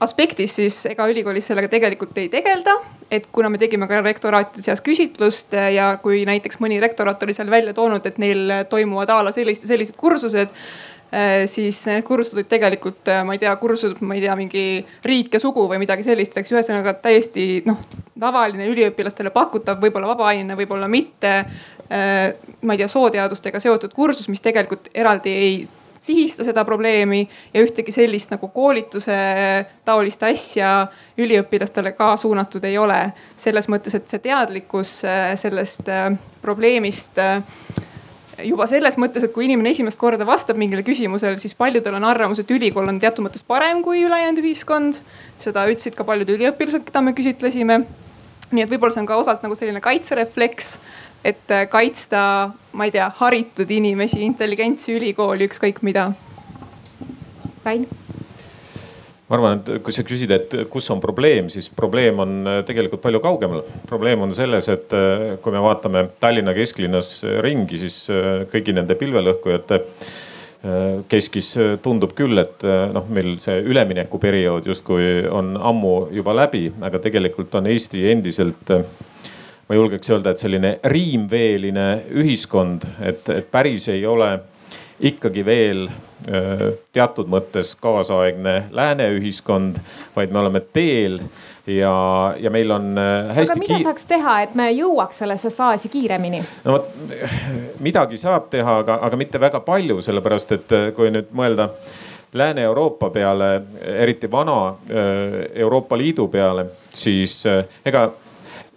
aspektis 0.03 0.57
siis 0.59 0.81
ega 0.91 1.05
ülikoolis 1.07 1.47
sellega 1.47 1.69
tegelikult 1.71 2.17
ei 2.19 2.29
tegelda. 2.29 2.75
et 3.13 3.27
kuna 3.33 3.51
me 3.53 3.59
tegime 3.59 3.87
ka 3.87 4.01
rektoraatide 4.01 4.63
seas 4.65 4.81
küsitlust 4.81 5.53
ja 5.53 5.99
kui 6.03 6.25
näiteks 6.25 6.59
mõni 6.65 6.81
rektoraat 6.81 7.23
oli 7.23 7.35
seal 7.37 7.51
välja 7.51 7.75
toonud, 7.75 8.07
et 8.07 8.19
neil 8.19 8.65
toimuvad 8.71 9.11
a 9.11 9.19
la 9.27 9.33
sellised 9.33 9.69
sellised 9.69 9.99
kursused 10.01 10.51
Äh, 10.51 10.92
siis 11.47 11.77
need 11.91 12.05
kursused 12.09 12.39
olid 12.39 12.49
tegelikult, 12.49 13.03
äh, 13.13 13.21
ma 13.27 13.35
ei 13.37 13.41
tea, 13.43 13.53
kursused, 13.61 14.01
ma 14.01 14.17
ei 14.17 14.23
tea, 14.25 14.37
mingi 14.39 14.65
riik 15.05 15.35
ja 15.37 15.41
sugu 15.43 15.67
või 15.69 15.83
midagi 15.83 16.07
sellist, 16.07 16.39
eks 16.41 16.55
ühesõnaga 16.55 16.95
täiesti 17.05 17.63
noh, 17.69 17.83
tavaline 18.19 18.69
üliõpilastele 18.73 19.33
pakutav, 19.35 19.81
võib-olla 19.83 20.13
vabaaine, 20.15 20.57
võib-olla 20.57 20.89
mitte. 20.89 21.35
Äh, 21.93 22.33
ma 22.63 22.73
ei 22.73 22.81
tea, 22.81 22.89
sooteadustega 22.89 23.61
seotud 23.61 23.93
kursus, 23.93 24.31
mis 24.33 24.41
tegelikult 24.41 24.89
eraldi 24.95 25.37
ei 25.37 25.63
sihista 26.03 26.43
seda 26.43 26.65
probleemi 26.67 27.21
ja 27.53 27.61
ühtegi 27.63 27.93
sellist 27.95 28.33
nagu 28.33 28.49
koolituse 28.51 29.15
taolist 29.87 30.25
asja 30.27 30.73
üliõpilastele 31.21 31.93
ka 31.95 32.17
suunatud 32.19 32.65
ei 32.67 32.75
ole. 32.79 33.13
selles 33.37 33.69
mõttes, 33.71 33.95
et 33.95 34.09
see 34.11 34.25
teadlikkus 34.25 34.97
sellest 35.39 35.93
probleemist 36.43 37.21
juba 38.41 38.67
selles 38.71 38.97
mõttes, 39.01 39.25
et 39.27 39.33
kui 39.35 39.47
inimene 39.47 39.73
esimest 39.75 40.01
korda 40.01 40.27
vastab 40.29 40.59
mingile 40.61 40.85
küsimusele, 40.87 41.39
siis 41.43 41.55
paljudel 41.59 41.97
on 41.99 42.07
arvamus, 42.09 42.41
et 42.43 42.51
ülikool 42.51 42.89
on 42.89 43.01
teatud 43.03 43.27
mõttes 43.27 43.45
parem 43.47 43.83
kui 43.85 44.05
ülejäänud 44.07 44.43
ühiskond. 44.43 45.01
seda 45.43 45.67
ütlesid 45.69 45.97
ka 45.99 46.05
paljud 46.07 46.31
üliõpilased, 46.37 46.85
keda 46.87 47.01
me 47.01 47.13
küsitlesime. 47.13 47.85
nii 48.53 48.63
et 48.63 48.71
võib-olla 48.71 48.93
see 48.93 49.01
on 49.01 49.09
ka 49.09 49.17
osalt 49.17 49.43
nagu 49.43 49.55
selline 49.57 49.81
kaitserefleks, 49.81 50.79
et 51.25 51.51
äh, 51.51 51.69
kaitsta, 51.69 52.53
ma 52.73 52.85
ei 52.85 52.91
tea, 52.93 53.09
haritud 53.17 53.71
inimesi, 53.71 54.21
intelligentsi 54.21 54.93
ülikooli, 54.93 55.49
ükskõik 55.49 55.83
mida. 55.83 56.13
Rain 57.65 57.87
ma 59.33 59.39
arvan, 59.39 59.61
et 59.63 59.81
kui 59.81 59.95
sa 59.97 60.05
küsid, 60.05 60.33
et 60.35 60.55
kus 60.69 60.91
on 60.93 61.01
probleem, 61.01 61.47
siis 61.53 61.71
probleem 61.73 62.19
on 62.21 62.35
äh, 62.45 62.59
tegelikult 62.69 63.01
palju 63.01 63.23
kaugemal. 63.25 63.63
probleem 63.89 64.21
on 64.27 64.35
selles, 64.37 64.69
et 64.69 64.93
äh, 64.93 65.25
kui 65.41 65.55
me 65.55 65.63
vaatame 65.65 66.05
Tallinna 66.21 66.53
kesklinnas 66.57 67.15
ringi, 67.45 67.81
siis 67.81 67.97
äh, 68.13 68.45
kõigi 68.53 68.77
nende 68.77 68.99
pilvelõhkujate 69.01 69.81
keskis 71.11 71.49
tundub 71.83 72.13
küll, 72.15 72.39
et 72.39 72.61
noh, 72.63 73.09
meil 73.11 73.33
see 73.43 73.57
üleminekuperiood 73.67 74.69
justkui 74.71 75.25
on 75.27 75.57
ammu 75.59 76.13
juba 76.15 76.37
läbi, 76.39 76.69
aga 76.87 77.01
tegelikult 77.03 77.57
on 77.59 77.67
Eesti 77.67 78.05
endiselt 78.13 78.71
ma 78.71 79.75
julgeks 79.75 80.13
öelda, 80.15 80.31
et 80.31 80.45
selline 80.45 80.71
riimveeline 80.87 81.89
ühiskond, 82.15 82.87
et, 83.03 83.27
et 83.35 83.51
päris 83.51 83.89
ei 83.91 84.07
ole 84.07 84.31
ikkagi 85.03 85.45
veel 85.47 85.87
teatud 86.95 87.27
mõttes 87.27 87.73
kaasaegne 87.83 88.69
lääne 88.71 89.09
ühiskond, 89.17 89.81
vaid 90.15 90.31
me 90.31 90.39
oleme 90.39 90.61
teel 90.63 91.19
ja, 91.67 91.95
ja 92.39 92.51
meil 92.55 92.71
on 92.71 92.95
hästi. 93.35 93.53
aga 93.53 93.59
mida 93.59 93.75
kiir... 93.75 93.87
saaks 93.89 94.07
teha, 94.07 94.37
et 94.47 94.55
me 94.55 94.69
jõuaks 94.71 95.23
sellesse 95.25 95.51
faasi 95.51 95.91
kiiremini? 95.93 96.45
no 96.65 96.77
vot 96.79 96.89
midagi 97.83 98.21
saab 98.23 98.47
teha, 98.55 98.79
aga, 98.85 99.01
aga 99.09 99.19
mitte 99.19 99.41
väga 99.43 99.61
palju, 99.67 99.99
sellepärast 100.07 100.57
et 100.59 100.79
kui 100.97 101.11
nüüd 101.15 101.35
mõelda 101.35 101.73
Lääne-Euroopa 102.33 103.11
peale, 103.13 103.49
eriti 103.85 104.31
vana 104.31 104.75
Euroopa 105.53 105.99
Liidu 106.01 106.31
peale, 106.33 106.65
siis 106.95 107.43
ega 107.85 108.07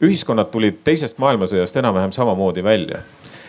ühiskonnad 0.04 0.50
tulid 0.52 0.82
teisest 0.84 1.22
maailmasõjast 1.24 1.78
enam-vähem 1.80 2.12
samamoodi 2.12 2.64
välja. 2.64 3.00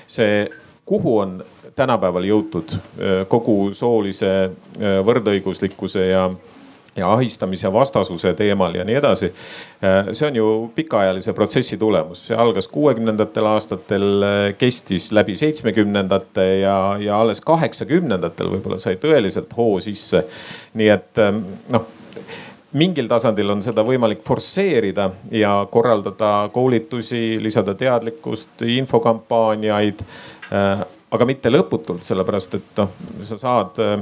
see, 0.06 0.46
kuhu 0.86 1.18
on 1.18 1.44
tänapäeval 1.76 2.24
jõutud 2.24 2.76
kogu 3.28 3.56
soolise 3.76 4.50
võrdõiguslikkuse 5.06 6.06
ja 6.08 6.30
ja 6.96 7.12
ahistamise 7.12 7.72
vastasuse 7.72 8.32
teemal 8.34 8.74
ja 8.74 8.84
nii 8.84 8.94
edasi. 8.96 9.32
see 10.12 10.28
on 10.28 10.36
ju 10.36 10.46
pikaajalise 10.74 11.32
protsessi 11.32 11.76
tulemus, 11.76 12.26
see 12.28 12.36
algas 12.36 12.68
kuuekümnendatel 12.72 13.46
aastatel, 13.46 14.24
kestis 14.58 15.10
läbi 15.12 15.36
seitsmekümnendate 15.36 16.46
ja, 16.62 16.96
ja 17.00 17.20
alles 17.20 17.40
kaheksakümnendatel 17.40 18.50
võib-olla 18.54 18.80
sai 18.80 18.96
tõeliselt 19.02 19.52
hoo 19.56 19.80
sisse. 19.80 20.24
nii 20.74 20.88
et 20.88 21.22
noh 21.72 21.92
mingil 22.76 23.08
tasandil 23.08 23.50
on 23.50 23.62
seda 23.64 23.84
võimalik 23.86 24.24
forsseerida 24.24 25.10
ja 25.32 25.52
korraldada 25.70 26.48
koolitusi, 26.52 27.38
lisada 27.40 27.74
teadlikkust, 27.74 28.62
infokampaaniaid 28.62 30.02
aga 31.16 31.26
mitte 31.28 31.52
lõputult, 31.52 32.04
sellepärast 32.06 32.56
et 32.58 32.80
noh, 32.80 32.92
sa 33.26 33.38
saad 33.40 33.80
äh, 33.82 33.94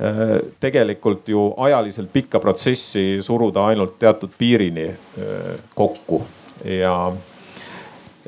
äh, 0.00 0.34
tegelikult 0.60 1.28
ju 1.30 1.50
ajaliselt 1.64 2.12
pikka 2.12 2.40
protsessi 2.42 3.22
suruda 3.24 3.68
ainult 3.70 3.98
teatud 4.00 4.34
piirini 4.38 4.88
äh, 4.90 5.50
kokku. 5.74 6.22
Ja 6.64 7.12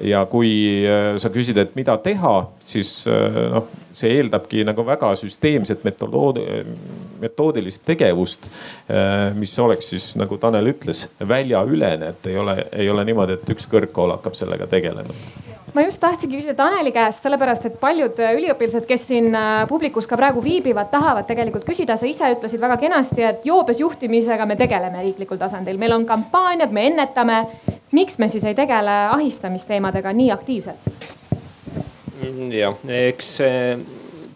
ja 0.01 0.23
kui 0.31 0.49
sa 1.21 1.29
küsid, 1.29 1.59
et 1.61 1.75
mida 1.77 1.93
teha, 2.01 2.31
siis 2.71 2.91
noh, 3.07 3.69
see 3.97 4.15
eeldabki 4.17 4.65
nagu 4.69 4.85
väga 4.87 5.13
süsteemset 5.19 5.85
metodood, 5.85 6.39
metoodilist 7.21 7.83
tegevust. 7.87 8.47
mis 9.35 9.59
oleks 9.59 9.91
siis 9.95 10.11
nagu 10.21 10.39
Tanel 10.39 10.71
ütles, 10.73 11.07
väljaülene, 11.29 12.15
et 12.15 12.31
ei 12.31 12.39
ole, 12.39 12.57
ei 12.73 12.91
ole 12.91 13.05
niimoodi, 13.09 13.39
et 13.39 13.55
üks 13.57 13.67
kõrgkool 13.71 14.15
hakkab 14.17 14.39
sellega 14.39 14.71
tegelema 14.71 15.19
ma 15.75 15.85
just 15.85 16.01
tahtsingi 16.03 16.39
küsida 16.39 16.55
Taneli 16.59 16.93
käest, 16.95 17.23
sellepärast 17.25 17.67
et 17.69 17.77
paljud 17.81 18.19
äh, 18.23 18.35
üliõpilased, 18.39 18.87
kes 18.89 19.07
siin 19.11 19.31
äh, 19.37 19.63
publikus 19.71 20.09
ka 20.11 20.19
praegu 20.19 20.43
viibivad, 20.45 20.91
tahavad 20.93 21.29
tegelikult 21.29 21.67
küsida. 21.69 21.97
sa 21.97 22.09
ise 22.11 22.33
ütlesid 22.35 22.63
väga 22.63 22.79
kenasti, 22.81 23.25
et 23.27 23.47
joobes 23.47 23.81
juhtimisega 23.81 24.47
me 24.47 24.59
tegeleme 24.61 25.05
riiklikul 25.05 25.39
tasandil, 25.41 25.79
meil 25.79 25.95
on 25.95 26.07
kampaaniad, 26.07 26.75
me 26.75 26.87
ennetame. 26.91 27.41
miks 27.93 28.19
me 28.19 28.29
siis 28.29 28.45
ei 28.45 28.55
tegele 28.55 28.97
ahistamisteemadega 29.15 30.13
nii 30.13 30.31
aktiivselt? 30.31 31.19
Mm, 32.21 32.51
jah, 32.53 32.77
eks 33.09 33.39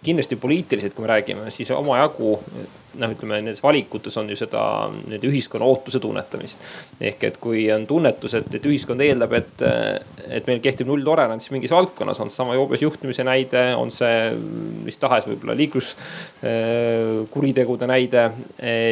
kindlasti 0.04 0.36
poliitiliselt, 0.40 0.94
kui 0.94 1.04
me 1.04 1.10
räägime, 1.14 1.50
siis 1.52 1.70
omajagu 1.74 2.38
noh, 3.00 3.12
ütleme 3.14 3.38
nendes 3.40 3.62
valikutes 3.64 4.16
on 4.20 4.28
ju 4.30 4.36
seda 4.38 4.62
nii-öelda 4.94 5.26
ühiskonna 5.30 5.64
ootuse 5.68 5.98
tunnetamist. 6.02 6.58
ehk 7.00 7.24
et 7.28 7.36
kui 7.42 7.60
on 7.74 7.86
tunnetus, 7.88 8.34
et, 8.38 8.48
et 8.54 8.66
ühiskond 8.68 9.00
eeldab, 9.04 9.32
et, 9.38 9.54
et 10.28 10.46
meil 10.48 10.60
kehtib 10.64 10.86
nulltolerants 10.90 11.50
mingis 11.54 11.72
valdkonnas, 11.74 12.20
on 12.22 12.28
seesama 12.30 12.52
joobes 12.58 12.80
juhtimise 12.84 13.22
näide, 13.26 13.62
on 13.78 13.88
see 13.94 14.16
mis 14.84 14.98
tahes 15.00 15.24
võib-olla 15.28 15.54
liikluskuritegude 15.58 17.86
näide. 17.90 18.22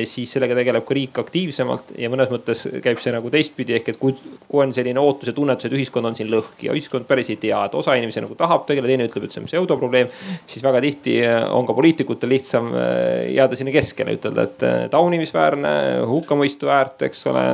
siis 0.08 0.28
sellega 0.32 0.54
tegeleb 0.58 0.84
ka 0.86 0.92
riik 0.96 1.14
aktiivsemalt 1.22 1.86
ja 1.98 2.08
mõnes 2.12 2.30
mõttes 2.32 2.58
käib 2.82 2.98
see 3.02 3.12
nagu 3.14 3.28
teistpidi, 3.32 3.72
ehk 3.78 3.86
et 3.92 3.98
kui, 4.00 4.12
kui 4.48 4.60
on 4.64 4.70
selline 4.74 5.00
ootus 5.00 5.28
ja 5.30 5.34
tunnetus, 5.36 5.66
et 5.68 5.78
ühiskond 5.78 6.04
on 6.08 6.16
siin 6.18 6.30
lõhki 6.32 6.64
ja 6.68 6.72
ühiskond 6.76 7.04
päris 7.08 7.28
ei 7.32 7.38
tea, 7.42 7.60
et 7.66 7.74
osa 7.78 7.90
inimesi 7.98 8.20
nagu 8.24 8.34
tahab 8.38 8.62
tegeleda, 8.68 8.90
teine 8.92 9.04
ütleb, 9.08 9.24
et 9.26 9.32
see 9.34 9.42
on 9.42 9.48
pseudoprobleem. 9.50 10.08
siis 10.46 10.62
väga 10.64 10.78
tihti 10.84 11.12
on 11.50 11.64
ka 11.66 11.72
poliitikutel 11.76 12.28
lihtsam 12.32 12.66
jääda 13.32 13.54
sinna 13.58 13.72
keskele 13.74 13.91
keskele, 13.92 14.16
ütelda, 14.16 14.46
et 14.48 14.64
äh, 14.66 14.78
taunimisväärne, 14.92 15.72
hukkamõistu 16.08 16.68
väärt, 16.68 17.04
eks 17.06 17.26
ole, 17.30 17.44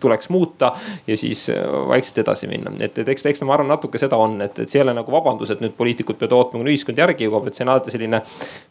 tuleks 0.00 0.30
muuta 0.32 0.72
ja 1.06 1.16
siis 1.18 1.48
äh, 1.52 1.60
vaikselt 1.88 2.22
edasi 2.24 2.48
minna. 2.50 2.72
et, 2.80 2.98
et 2.98 3.08
eks, 3.08 3.26
eks 3.26 3.42
ma 3.44 3.54
arvan, 3.56 3.68
natuke 3.74 3.98
seda 3.98 4.16
on, 4.20 4.38
et, 4.44 4.58
et 4.58 4.70
see 4.70 4.80
ei 4.80 4.84
ole 4.84 4.94
nagu 4.96 5.12
vabandus, 5.12 5.50
et 5.50 5.62
nüüd 5.64 5.74
poliitikud 5.76 6.18
peavad 6.20 6.36
ootama, 6.38 6.62
kuni 6.62 6.74
ühiskond 6.74 6.98
järgi 6.98 7.28
jõuab, 7.28 7.48
et 7.48 7.58
see 7.58 7.66
on 7.66 7.74
alati 7.74 7.94
selline 7.94 8.20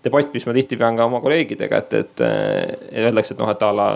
debatt, 0.05 0.31
mis 0.33 0.47
ma 0.47 0.55
tihti 0.55 0.79
pean 0.79 0.97
ka 0.99 1.07
oma 1.09 1.21
kolleegidega, 1.23 1.81
et, 1.83 1.97
et 1.99 2.23
öeldakse, 3.03 3.35
et 3.35 3.43
noh, 3.43 3.51
et 3.51 3.65
a 3.67 3.71
la 3.75 3.89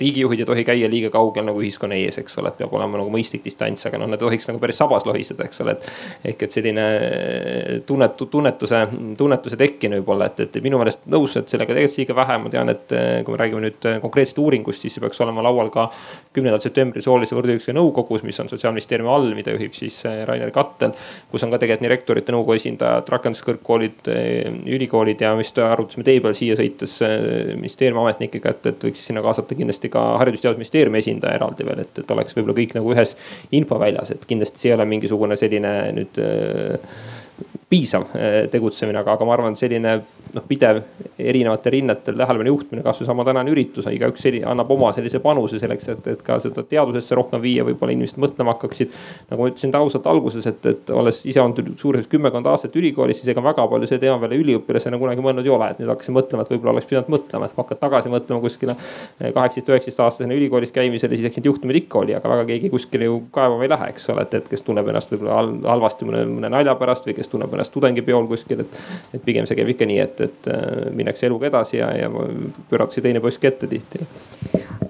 riigijuhid 0.00 0.44
ei 0.44 0.48
tohi 0.48 0.66
käia 0.66 0.90
liiga 0.90 1.12
kaugel 1.14 1.46
nagu 1.48 1.62
ühiskonna 1.62 1.98
ees, 1.98 2.20
eks 2.20 2.38
ole, 2.42 2.52
et 2.52 2.60
peab 2.60 2.74
olema 2.76 3.00
nagu 3.00 3.12
mõistlik 3.12 3.44
distants, 3.46 3.86
aga 3.88 4.00
noh, 4.00 4.10
nad 4.10 4.20
ei 4.20 4.26
tohiks 4.26 4.50
nagu 4.50 4.60
päris 4.62 4.80
sabas 4.80 5.06
lohiseda, 5.08 5.46
eks 5.48 5.64
ole, 5.64 5.76
et. 5.78 5.90
ehk 6.32 6.46
et 6.46 6.54
selline 6.54 6.86
tunnetu, 7.86 8.26
tunnetuse, 8.32 8.82
tunnetuse 9.18 9.58
tekkimine 9.60 10.00
võib-olla, 10.00 10.30
et, 10.30 10.44
et 10.46 10.60
minu 10.64 10.80
meelest 10.80 11.04
nõus, 11.10 11.36
et 11.38 11.50
sellega 11.52 11.74
tegelikult 11.76 12.00
liiga 12.00 12.16
vähe, 12.16 12.38
ma 12.42 12.49
ma 12.50 12.56
tean, 12.56 12.72
et 12.74 12.94
kui 13.24 13.34
me 13.34 13.40
räägime 13.40 13.62
nüüd 13.64 13.88
konkreetsest 14.02 14.40
uuringust, 14.42 14.82
siis 14.82 14.96
see 14.96 15.04
peaks 15.04 15.20
olema 15.22 15.44
laual 15.46 15.70
ka 15.72 15.86
kümnendal 16.34 16.62
septembril 16.62 17.04
soolise 17.04 17.36
võrdõiguslikkuse 17.38 17.76
nõukogus, 17.76 18.24
mis 18.26 18.40
on 18.42 18.50
sotsiaalministeeriumi 18.50 19.10
all, 19.10 19.30
mida 19.36 19.54
juhib 19.54 19.74
siis 19.76 20.00
Rainer 20.28 20.50
Kattel. 20.54 20.94
kus 21.30 21.44
on 21.46 21.52
ka 21.54 21.60
tegelikult 21.62 21.84
nii 21.86 21.92
rektorite 21.92 22.34
nõukogu 22.34 22.56
esindajad, 22.58 23.08
rakenduskõrgkoolid, 23.14 24.10
ülikoolid 24.66 25.22
ja 25.22 25.32
vist 25.38 25.58
arutasime 25.62 26.04
tee 26.06 26.20
peal 26.20 26.34
siia 26.36 26.58
sõites 26.58 26.98
ministeeriumi 27.54 28.02
ametnikega, 28.04 28.54
et, 28.56 28.66
et 28.72 28.88
võiks 28.90 29.06
sinna 29.06 29.22
kaasata 29.24 29.58
kindlasti 29.58 29.92
ka 29.92 30.04
Haridus- 30.20 30.42
ja 30.42 30.50
Teadusministeeriumi 30.50 31.00
esindaja 31.00 31.38
eraldi 31.38 31.66
veel, 31.68 31.84
et, 31.84 32.02
et 32.02 32.14
oleks 32.16 32.36
võib-olla 32.36 32.58
kõik 32.58 32.76
nagu 32.78 32.94
ühes 32.94 33.16
infoväljas, 33.56 34.14
et 34.16 34.26
kindlasti 34.28 34.64
see 34.64 34.72
ei 34.72 34.76
ole 34.78 34.88
mingisugune 34.90 35.38
selline 35.38 35.74
nüüd 35.96 36.22
piisav 37.70 38.08
tegutsemine, 38.50 38.98
aga, 38.98 39.14
aga 39.14 39.26
ma 39.28 39.36
arvan, 39.36 39.56
selline 39.58 39.92
noh, 40.34 40.44
pidev 40.48 40.80
erinevatel 41.18 41.74
rinnetel 41.74 42.16
tähelepanu 42.18 42.52
juhtimine, 42.52 42.82
kasvõi 42.86 43.06
sama 43.06 43.24
tänane 43.26 43.52
üritus, 43.52 43.86
igaüks 43.90 44.26
annab 44.46 44.70
oma 44.74 44.90
sellise 44.96 45.20
panuse 45.22 45.58
selleks, 45.62 45.88
et, 45.92 46.08
et 46.14 46.22
ka 46.26 46.38
seda 46.42 46.64
teadusesse 46.66 47.16
rohkem 47.18 47.42
viia, 47.42 47.64
võib-olla 47.66 47.94
inimesed 47.94 48.18
mõtlema 48.22 48.54
hakkaksid. 48.54 48.94
nagu 49.30 49.42
ma 49.42 49.50
ütlesin 49.50 49.74
ausalt 49.76 50.06
alguses, 50.10 50.46
et, 50.50 50.66
et 50.66 50.90
olles 50.94 51.20
ise 51.26 51.42
olnud 51.42 51.72
suurusjärgus 51.80 52.10
kümmekond 52.10 52.46
aastat 52.50 52.76
ülikoolis, 52.76 53.20
siis 53.20 53.32
ega 53.32 53.42
väga 53.44 53.66
palju 53.70 53.90
selle 53.90 54.02
teema 54.02 54.18
peale 54.22 54.38
üliõpilasena 54.40 54.98
kunagi 55.00 55.24
mõelnud 55.24 55.46
ei 55.46 55.54
ole, 55.54 55.70
et 55.70 55.82
nüüd 55.82 55.90
hakkasin 55.92 56.16
mõtlema, 56.16 56.44
et 56.46 56.52
võib-olla 56.54 56.76
oleks 56.76 56.88
pidanud 56.90 57.12
mõtlema, 57.14 57.46
et 57.46 57.54
kui 57.54 57.64
hakkad 57.64 57.82
tagasi 57.82 58.12
mõtlema 58.12 58.42
kuskile 58.44 58.76
kaheksateist, 59.20 59.72
üheksateist 59.72 60.04
aastasena 60.06 60.36
ülikoolis 60.36 60.74
käimisele, 60.74 61.18
siis 61.18 61.30
eks 61.30 61.40
neid 61.40 61.50
juhtumeid 61.50 61.82
ikka 61.82 62.02
oli, 62.02 62.16
aga 62.16 62.34
väga 62.34 62.46
keegi 62.52 62.72
kuskile 62.72 63.08
ju 63.08 63.20
kaevama 63.34 63.66
ei 63.66 63.72
lähe, 63.72 63.90
eks 63.94 64.10
ole, 64.14 64.26
et, 64.26 64.36
et 64.40 64.50
kes 64.50 64.64
tunneb 64.66 64.88
ennast 64.90 65.12
võib-olla 65.14 65.72
halvasti 65.74 66.08
mõne, 66.08 66.24
mõne 66.30 66.52
nalja 66.52 66.74
pärast 66.80 67.08
või 67.08 67.16
kes 67.18 67.30
tunneb 67.32 67.52
ennast 67.60 67.74
tudengipeol 67.76 68.26
kuskil, 68.30 68.64
et. 68.64 68.80
et 69.14 69.24
pigem 69.24 69.46
see 69.48 69.58
käib 69.58 69.70
ikka 69.74 69.88
nii, 69.88 70.00
et, 70.02 70.20
et 70.26 70.50
äh, 70.50 70.88
minnakse 70.96 71.28
eluga 71.28 71.50
edasi 71.50 71.78
ja, 71.78 71.90
ja 71.96 72.10
pööratakse 72.10 73.04
teine 73.04 73.22
poiss 73.22 73.40
ette 73.42 73.68
tihti. 73.70 74.04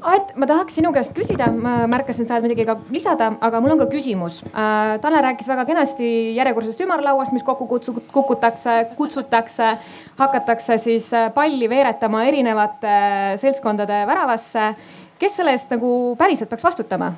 Aet, 0.00 0.30
ma 0.40 0.46
tahaks 0.48 0.78
sinu 0.78 0.94
käest 0.94 1.12
küsida, 1.16 1.50
ma 1.52 1.84
märkasin, 1.90 2.24
sa 2.24 2.38
oled 2.38 2.46
midagi 2.48 2.64
ka 2.68 2.78
lisada, 2.94 3.34
aga 3.44 3.60
mul 3.60 3.74
on 3.74 3.82
ka 3.82 3.88
küsimus 3.92 4.40
äh,. 4.48 4.96
Tanel 5.02 5.24
rääkis 5.26 5.48
väga 5.50 5.66
kenasti 5.68 6.08
järjekordsest 6.38 6.80
ümarlauast, 6.84 7.34
mis 7.36 7.44
kokku 7.44 7.68
kukutakse, 8.12 8.76
kutsutakse, 8.96 9.74
hakatakse 10.20 10.78
siis 10.80 11.10
äh, 11.16 11.28
palli 11.34 11.68
veeretama 11.70 12.24
erinevate 12.30 12.96
seltskondade 13.42 14.04
väravasse. 14.08 14.74
kes 15.20 15.36
selle 15.36 15.52
eest 15.52 15.68
nagu 15.68 16.16
päriselt 16.16 16.48
peaks 16.48 16.64
vastutama? 16.64 17.12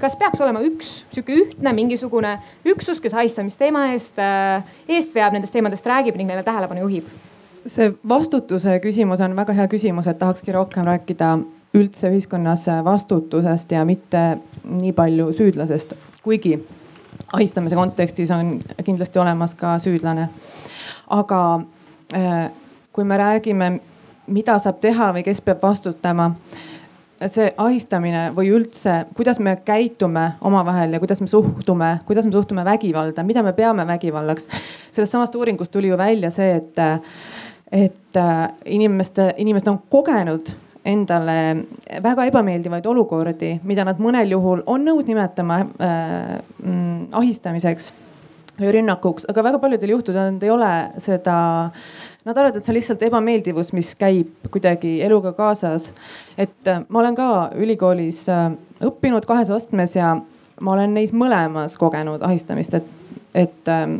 Kas 0.00 0.16
peaks 0.16 0.40
olema 0.40 0.62
üks 0.64 0.90
sihuke 1.12 1.34
ühtne 1.34 1.72
mingisugune 1.72 2.38
üksus, 2.68 3.00
kes 3.00 3.14
ahistamisteema 3.14 3.88
eest, 3.94 4.18
äh, 4.18 4.64
eest 4.88 5.14
veab, 5.14 5.32
nendest 5.36 5.52
teemadest 5.52 5.86
räägib 5.86 6.16
ning 6.16 6.30
neile 6.30 6.44
tähelepanu 6.46 6.86
juhib? 6.86 7.08
see 7.68 7.90
vastutuse 8.08 8.78
küsimus 8.80 9.20
on 9.20 9.34
väga 9.36 9.52
hea 9.52 9.68
küsimus, 9.68 10.06
et 10.08 10.18
tahakski 10.18 10.52
rohkem 10.52 10.86
rääkida 10.88 11.38
üldse 11.76 12.08
ühiskonnas 12.08 12.66
vastutusest 12.84 13.72
ja 13.72 13.84
mitte 13.84 14.38
nii 14.64 14.92
palju 14.96 15.32
süüdlasest, 15.36 15.92
kuigi 16.22 16.56
ahistamise 17.32 17.76
kontekstis 17.76 18.30
on 18.30 18.60
kindlasti 18.84 19.18
olemas 19.18 19.54
ka 19.54 19.78
süüdlane. 19.78 20.28
aga 21.08 21.60
äh, 22.14 22.50
kui 22.92 23.04
me 23.04 23.16
räägime, 23.16 23.80
mida 24.26 24.58
saab 24.58 24.80
teha 24.80 25.12
või 25.14 25.22
kes 25.24 25.40
peab 25.40 25.62
vastutama 25.62 26.30
see 27.26 27.48
ahistamine 27.58 28.28
või 28.36 28.52
üldse, 28.54 29.00
kuidas 29.16 29.40
me 29.42 29.56
käitume 29.66 30.24
omavahel 30.46 30.94
ja 30.94 31.00
kuidas 31.02 31.20
me 31.20 31.26
suhtume, 31.30 31.96
kuidas 32.06 32.26
me 32.28 32.32
suhtume 32.32 32.64
vägivalda, 32.64 33.24
mida 33.26 33.42
me 33.42 33.52
peame 33.52 33.86
vägivallaks. 33.86 34.48
sellest 34.92 35.12
samast 35.12 35.34
uuringust 35.34 35.72
tuli 35.72 35.90
ju 35.90 35.98
välja 35.98 36.30
see, 36.30 36.56
et, 36.56 36.78
et 37.72 38.16
äh, 38.16 38.48
inimeste, 38.64 39.32
inimesed 39.36 39.68
on 39.68 39.80
kogenud 39.90 40.54
endale 40.88 41.66
väga 42.02 42.28
ebameeldivaid 42.30 42.86
olukordi, 42.86 43.58
mida 43.64 43.84
nad 43.84 43.98
mõnel 44.00 44.30
juhul 44.30 44.62
on 44.66 44.86
nõus 44.86 45.08
nimetama 45.08 45.62
äh, 45.64 46.36
mm, 46.62 47.08
ahistamiseks 47.18 47.92
või 48.58 48.72
rünnakuks, 48.78 49.26
aga 49.30 49.44
väga 49.50 49.60
paljudel 49.62 49.94
juhtudel 49.94 50.32
nad 50.34 50.42
ei 50.42 50.50
ole 50.50 50.72
seda 51.02 51.36
Nad 52.28 52.36
arvavad, 52.36 52.58
et 52.58 52.66
see 52.66 52.74
on 52.74 52.76
lihtsalt 52.76 53.02
ebameeldivus, 53.06 53.70
mis 53.72 53.94
käib 53.96 54.50
kuidagi 54.52 54.98
eluga 55.00 55.30
kaasas. 55.32 55.94
et 56.36 56.68
äh, 56.68 56.82
ma 56.88 57.00
olen 57.00 57.14
ka 57.16 57.28
ülikoolis 57.56 58.26
äh, 58.28 58.50
õppinud 58.84 59.24
kahes 59.24 59.48
astmes 59.50 59.96
ja 59.96 60.10
ma 60.60 60.74
olen 60.74 60.92
neis 60.94 61.14
mõlemas 61.16 61.78
kogenud 61.80 62.22
ahistamist, 62.22 62.74
et, 62.74 62.84
et 63.34 63.72
ähm, 63.72 63.96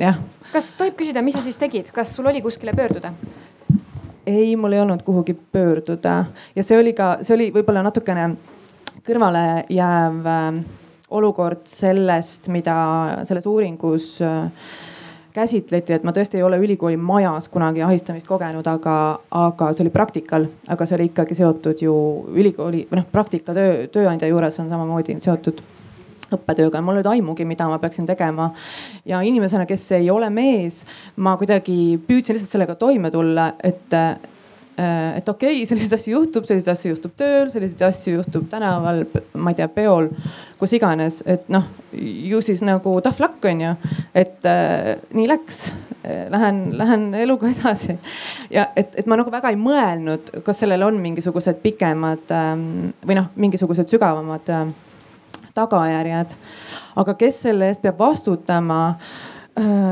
jah. 0.00 0.22
kas 0.54 0.72
tohib 0.78 0.96
küsida, 0.96 1.20
mis 1.22 1.36
sa 1.36 1.44
siis 1.44 1.60
tegid, 1.60 1.92
kas 1.92 2.14
sul 2.16 2.32
oli 2.32 2.40
kuskile 2.40 2.72
pöörduda? 2.72 3.12
ei, 4.26 4.56
mul 4.56 4.72
ei 4.72 4.80
olnud 4.80 5.04
kuhugi 5.04 5.36
pöörduda 5.52 6.14
ja 6.56 6.64
see 6.64 6.80
oli 6.80 6.96
ka, 6.96 7.18
see 7.20 7.36
oli 7.36 7.50
võib-olla 7.52 7.84
natukene 7.84 8.30
kõrvale 9.04 9.66
jääv 9.68 10.32
äh, 10.32 10.62
olukord 11.10 11.68
sellest, 11.68 12.48
mida 12.48 12.78
selles 13.28 13.52
uuringus 13.52 14.14
äh, 14.24 14.48
käsitleti, 15.34 15.94
et 15.94 16.04
ma 16.04 16.12
tõesti 16.14 16.38
ei 16.38 16.42
ole 16.42 16.58
ülikooli 16.62 16.96
majas 16.96 17.48
kunagi 17.48 17.82
ahistamist 17.86 18.28
kogenud, 18.28 18.66
aga, 18.66 18.94
aga 19.30 19.72
see 19.72 19.84
oli 19.84 19.92
praktikal, 19.94 20.46
aga 20.68 20.86
see 20.86 20.98
oli 20.98 21.10
ikkagi 21.10 21.36
seotud 21.38 21.84
ju 21.84 21.94
ülikooli 22.34 22.86
või 22.90 23.00
noh, 23.00 23.06
praktikatöö, 23.12 23.86
tööandja 23.94 24.30
juures 24.30 24.58
on 24.62 24.70
samamoodi 24.72 25.18
seotud 25.22 25.62
õppetööga, 26.34 26.82
mul 26.82 26.98
ei 26.98 27.00
olnud 27.00 27.12
aimugi, 27.12 27.46
mida 27.48 27.66
ma 27.68 27.78
peaksin 27.82 28.06
tegema. 28.06 28.50
ja 29.04 29.20
inimesena, 29.22 29.66
kes 29.66 29.92
ei 29.98 30.10
ole 30.10 30.30
mees, 30.30 30.84
ma 31.16 31.36
kuidagi 31.36 31.98
püüdsin 32.06 32.36
lihtsalt 32.36 32.58
sellega 32.58 32.74
toime 32.78 33.10
tulla, 33.10 33.52
et 33.62 33.98
et 35.16 35.28
okei 35.28 35.60
okay,, 35.60 35.66
selliseid 35.68 35.96
asju 35.96 36.14
juhtub, 36.14 36.46
selliseid 36.48 36.72
asju 36.72 36.94
juhtub 36.94 37.14
tööl, 37.18 37.50
selliseid 37.52 37.82
asju 37.88 38.16
juhtub 38.18 38.46
tänaval, 38.50 39.02
ma 39.34 39.52
ei 39.52 39.58
tea, 39.58 39.68
peol, 39.72 40.10
kus 40.60 40.74
iganes, 40.76 41.20
et 41.28 41.48
noh, 41.52 41.66
ju 41.92 42.40
siis 42.44 42.62
nagu 42.66 42.94
tough 43.04 43.20
luck 43.22 43.48
on 43.50 43.64
ju, 43.64 43.72
et 44.14 44.48
äh, 44.48 44.96
nii 45.16 45.30
läks. 45.30 45.62
Lähen, 46.00 46.78
lähen 46.80 47.02
eluga 47.12 47.50
edasi 47.50 47.92
ja 48.48 48.62
et, 48.72 48.94
et 48.96 49.08
ma 49.10 49.18
nagu 49.20 49.28
väga 49.28 49.50
ei 49.52 49.58
mõelnud, 49.60 50.30
kas 50.46 50.62
sellel 50.62 50.80
on 50.86 50.96
mingisugused 50.96 51.58
pikemad 51.60 52.32
ähm, 52.32 52.62
või 53.04 53.18
noh, 53.18 53.26
mingisugused 53.36 53.92
sügavamad 53.92 54.48
äh, 54.48 54.70
tagajärjed. 55.52 56.32
aga 57.04 57.14
kes 57.20 57.42
selle 57.44 57.68
eest 57.68 57.84
peab 57.84 58.00
vastutama 58.00 58.80
Äh, 58.96 59.29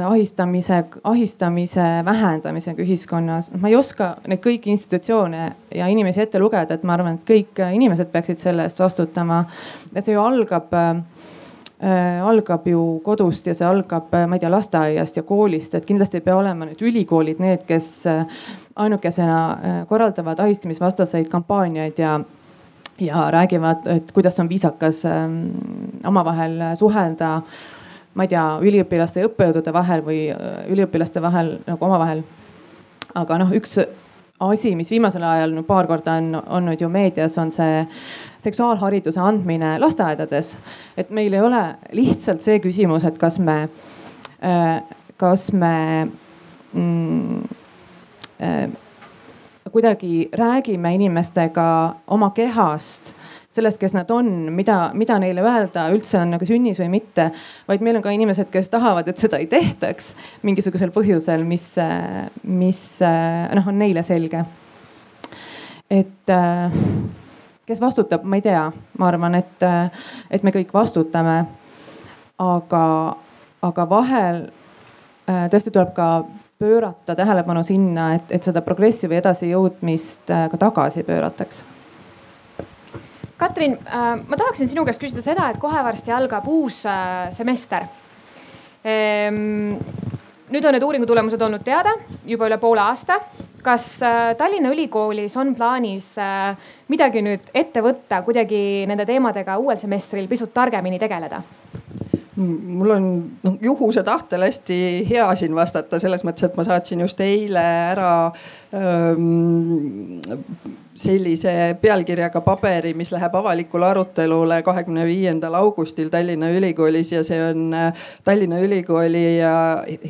ahistamise, 0.07 0.85
ahistamise 1.05 1.81
vähendamisega 2.05 2.83
ühiskonnas. 2.83 3.51
ma 3.61 3.69
ei 3.69 3.77
oska 3.77 4.17
neid 4.27 4.41
kõiki 4.45 4.71
institutsioone 4.73 5.53
ja 5.75 5.87
inimesi 5.87 6.23
ette 6.23 6.39
lugeda, 6.39 6.75
et 6.75 6.85
ma 6.87 6.95
arvan, 6.95 7.19
et 7.19 7.27
kõik 7.27 7.59
inimesed 7.75 8.13
peaksid 8.13 8.39
selle 8.39 8.63
eest 8.69 8.79
vastutama. 8.79 9.45
et 9.95 10.05
see 10.05 10.15
ju 10.15 10.23
algab 10.23 10.73
äh, 10.75 12.23
algab 12.25 12.67
ju 12.67 13.01
kodust 13.05 13.47
ja 13.47 13.55
see 13.55 13.67
algab, 13.67 14.15
ma 14.27 14.37
ei 14.37 14.41
tea, 14.41 14.51
lasteaiast 14.51 15.17
ja 15.17 15.23
koolist, 15.23 15.75
et 15.75 15.85
kindlasti 15.85 16.21
ei 16.21 16.27
pea 16.27 16.37
olema 16.37 16.69
nüüd 16.69 16.83
ülikoolid 16.83 17.43
need, 17.43 17.67
kes 17.67 18.07
äh, 18.07 18.43
ainukesena 18.77 19.39
äh, 19.53 19.81
korraldavad 19.89 20.41
ahistamisvastaseid 20.47 21.29
kampaaniaid 21.29 21.99
ja 21.99 22.21
ja 22.99 23.31
räägivad, 23.31 23.87
et 23.87 24.13
kuidas 24.13 24.41
on 24.41 24.49
viisakas 24.49 25.05
ähm, 25.07 25.53
omavahel 26.07 26.57
suhelda 26.75 27.43
ma 28.19 28.27
ei 28.27 28.33
tea, 28.35 28.45
üliõpilaste 28.67 29.23
ja 29.23 29.29
õppejõudude 29.31 29.73
vahel 29.75 30.03
või 30.03 30.27
äh, 30.35 30.67
üliõpilaste 30.75 31.23
vahel 31.23 31.55
nagu 31.69 31.87
omavahel. 31.87 32.25
aga 33.15 33.39
noh, 33.39 33.53
üks 33.55 33.79
asi, 34.41 34.75
mis 34.77 34.91
viimasel 34.91 35.23
ajal 35.27 35.55
no, 35.55 35.63
paar 35.67 35.87
korda 35.87 36.17
on 36.19 36.35
olnud 36.39 36.81
ju 36.83 36.89
meedias, 36.91 37.39
on 37.39 37.51
see 37.55 37.83
seksuaalhariduse 38.43 39.21
andmine 39.21 39.77
lasteaedades. 39.83 40.57
et 40.97 41.11
meil 41.11 41.35
ei 41.35 41.41
ole 41.41 41.63
lihtsalt 41.93 42.43
see 42.43 42.59
küsimus, 42.63 43.07
et 43.07 43.19
kas 43.19 43.39
me, 43.39 43.69
äh, 44.43 44.83
kas 45.17 45.53
me 45.53 46.09
mm, 46.73 47.43
äh, 48.43 48.69
kuidagi 49.71 50.29
räägime 50.33 50.95
inimestega 50.95 51.69
oma 52.07 52.31
kehast 52.35 53.15
sellest, 53.59 53.81
kes 53.81 53.95
nad 53.97 54.11
on, 54.15 54.31
mida, 54.55 54.79
mida 54.99 55.19
neile 55.23 55.43
öelda 55.45 55.89
üldse 55.95 56.21
on 56.23 56.33
nagu 56.37 56.47
sünnis 56.47 56.79
või 56.83 56.89
mitte. 56.99 57.31
vaid 57.69 57.83
meil 57.85 57.99
on 57.99 58.05
ka 58.05 58.15
inimesed, 58.15 58.51
kes 58.55 58.71
tahavad, 58.73 59.09
et 59.11 59.21
seda 59.21 59.41
ei 59.43 59.49
tehtaks 59.51 60.13
mingisugusel 60.47 60.93
põhjusel, 60.95 61.45
mis, 61.49 61.71
mis 62.47 62.83
noh, 63.03 63.71
on 63.71 63.79
neile 63.79 64.05
selge. 64.07 64.45
et 65.91 66.35
kes 67.69 67.81
vastutab, 67.81 68.25
ma 68.25 68.39
ei 68.39 68.45
tea, 68.45 68.67
ma 68.99 69.09
arvan, 69.09 69.39
et, 69.39 69.65
et 70.31 70.45
me 70.45 70.55
kõik 70.55 70.75
vastutame. 70.75 71.39
aga, 72.39 72.85
aga 73.67 73.89
vahel 73.91 74.45
tõesti 75.27 75.73
tuleb 75.75 75.91
ka 75.97 76.11
pöörata 76.59 77.15
tähelepanu 77.15 77.63
sinna, 77.67 78.13
et, 78.15 78.31
et 78.33 78.43
seda 78.43 78.63
progressi 78.63 79.11
või 79.11 79.19
edasijõudmist 79.19 80.31
ka 80.31 80.61
tagasi 80.61 81.03
pöörataks 81.07 81.65
Katrin, 83.39 83.79
äh, 83.87 84.19
ma 84.29 84.37
tahaksin 84.37 84.69
sinu 84.69 84.83
käest 84.87 84.99
küsida 84.99 85.23
seda, 85.23 85.47
et 85.53 85.61
kohe 85.63 85.79
varsti 85.87 86.11
algab 86.11 86.47
uus 86.51 86.81
äh, 86.91 87.29
semester. 87.35 87.87
Ehm, 88.83 89.77
nüüd 90.51 90.67
on 90.67 90.75
need 90.75 90.87
uuringu 90.87 91.07
tulemused 91.07 91.43
olnud 91.47 91.63
teada 91.63 91.93
juba 92.27 92.49
üle 92.51 92.59
poole 92.59 92.83
aasta. 92.83 93.21
kas 93.63 93.87
äh, 94.03 94.35
Tallinna 94.39 94.71
Ülikoolis 94.73 95.37
on 95.37 95.55
plaanis 95.55 96.13
midagi 96.89 97.23
nüüd 97.23 97.51
ette 97.55 97.83
võtta, 97.85 98.23
kuidagi 98.25 98.87
nende 98.89 99.07
teemadega 99.07 99.59
uuel 99.59 99.79
semestril 99.79 100.29
pisut 100.31 100.55
targemini 100.55 100.99
tegeleda? 100.99 101.43
mul 102.39 102.91
on 102.91 103.07
noh 103.43 103.57
juhuse 103.61 104.03
tahtel 104.07 104.45
hästi 104.47 104.79
hea 105.11 105.27
siin 105.39 105.55
vastata 105.55 105.99
selles 105.99 106.23
mõttes, 106.27 106.47
et 106.47 106.57
ma 106.59 106.65
saatsin 106.67 107.03
just 107.03 107.21
eile 107.25 107.63
ära 107.93 108.11
sellise 110.99 111.53
pealkirjaga 111.81 112.41
paberi, 112.43 112.93
mis 112.95 113.13
läheb 113.15 113.35
avalikule 113.39 113.87
arutelule 113.87 114.59
kahekümne 114.67 115.07
viiendal 115.07 115.55
augustil 115.55 116.11
Tallinna 116.11 116.51
Ülikoolis 116.51 117.13
ja 117.13 117.23
see 117.25 117.39
on 117.51 117.75
äh, 117.75 117.93
Tallinna 118.25 118.59
Ülikooli 118.61 119.23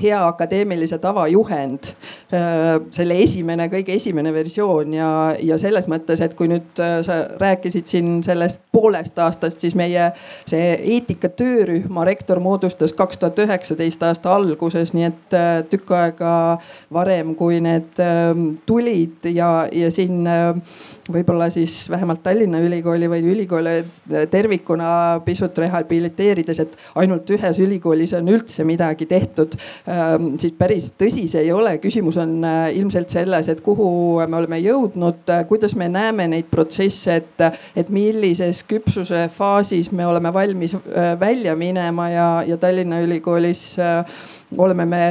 hea 0.03 0.21
akadeemilise 0.27 0.99
tava 0.99 1.27
juhend. 1.29 1.93
Äh, 2.33 2.81
selle 2.95 3.19
esimene, 3.23 3.69
kõige 3.73 3.95
esimene 3.95 4.33
versioon 4.35 4.97
ja, 4.97 5.11
ja 5.43 5.59
selles 5.61 5.89
mõttes, 5.93 6.23
et 6.25 6.35
kui 6.39 6.49
nüüd 6.51 6.83
äh, 6.83 6.99
sa 7.07 7.21
rääkisid 7.41 7.87
siin 7.91 8.23
sellest 8.25 8.65
poolest 8.73 9.19
aastast, 9.21 9.61
siis 9.61 9.77
meie 9.79 10.11
see 10.49 10.73
eetika 10.97 11.29
töörühma 11.29 12.07
rektor 12.09 12.41
moodustas 12.41 12.97
kaks 12.97 13.21
tuhat 13.21 13.39
üheksateist 13.45 14.03
aasta 14.03 14.33
alguses, 14.35 14.95
nii 14.97 15.09
et 15.11 15.39
tükk 15.71 15.93
aega 15.95 16.33
varem, 16.95 17.35
kui 17.37 17.61
need 17.61 18.01
ähm, 18.01 18.48
tulid 18.67 19.29
ja, 19.33 19.69
ja 19.73 19.91
siin 19.95 20.27
võib-olla 21.13 21.49
siis 21.51 21.91
vähemalt 21.91 22.23
Tallinna 22.23 22.61
Ülikooli 22.61 23.09
või 23.11 23.23
ülikoole 23.33 23.75
tervikuna 24.31 25.21
pisut 25.25 25.59
rehabiliteerides, 25.59 26.61
et 26.65 26.77
ainult 27.01 27.31
ühes 27.33 27.61
ülikoolis 27.65 28.13
on 28.19 28.29
üldse 28.33 28.65
midagi 28.69 29.07
tehtud. 29.09 29.57
Ähm, 29.89 30.35
siis 30.41 30.55
päris 30.59 30.91
tõsi 31.01 31.27
see 31.31 31.47
ei 31.47 31.53
ole, 31.53 31.77
küsimus 31.83 32.19
on 32.21 32.37
äh, 32.45 32.59
ilmselt 32.77 33.13
selles, 33.15 33.49
et 33.49 33.63
kuhu 33.65 33.89
me 34.29 34.41
oleme 34.41 34.61
jõudnud, 34.63 35.25
äh, 35.33 35.45
kuidas 35.49 35.77
me 35.79 35.89
näeme 35.93 36.29
neid 36.29 36.51
protsesse, 36.51 37.19
et, 37.23 37.47
et 37.77 37.93
millises 37.93 38.63
küpsuse 38.69 39.27
faasis 39.33 39.93
me 39.93 40.07
oleme 40.07 40.33
valmis 40.35 40.77
äh, 40.77 41.15
välja 41.21 41.57
minema 41.57 42.11
ja, 42.13 42.29
ja 42.47 42.61
Tallinna 42.61 43.01
Ülikoolis 43.05 43.65
oleme 44.57 44.85
me 44.89 45.03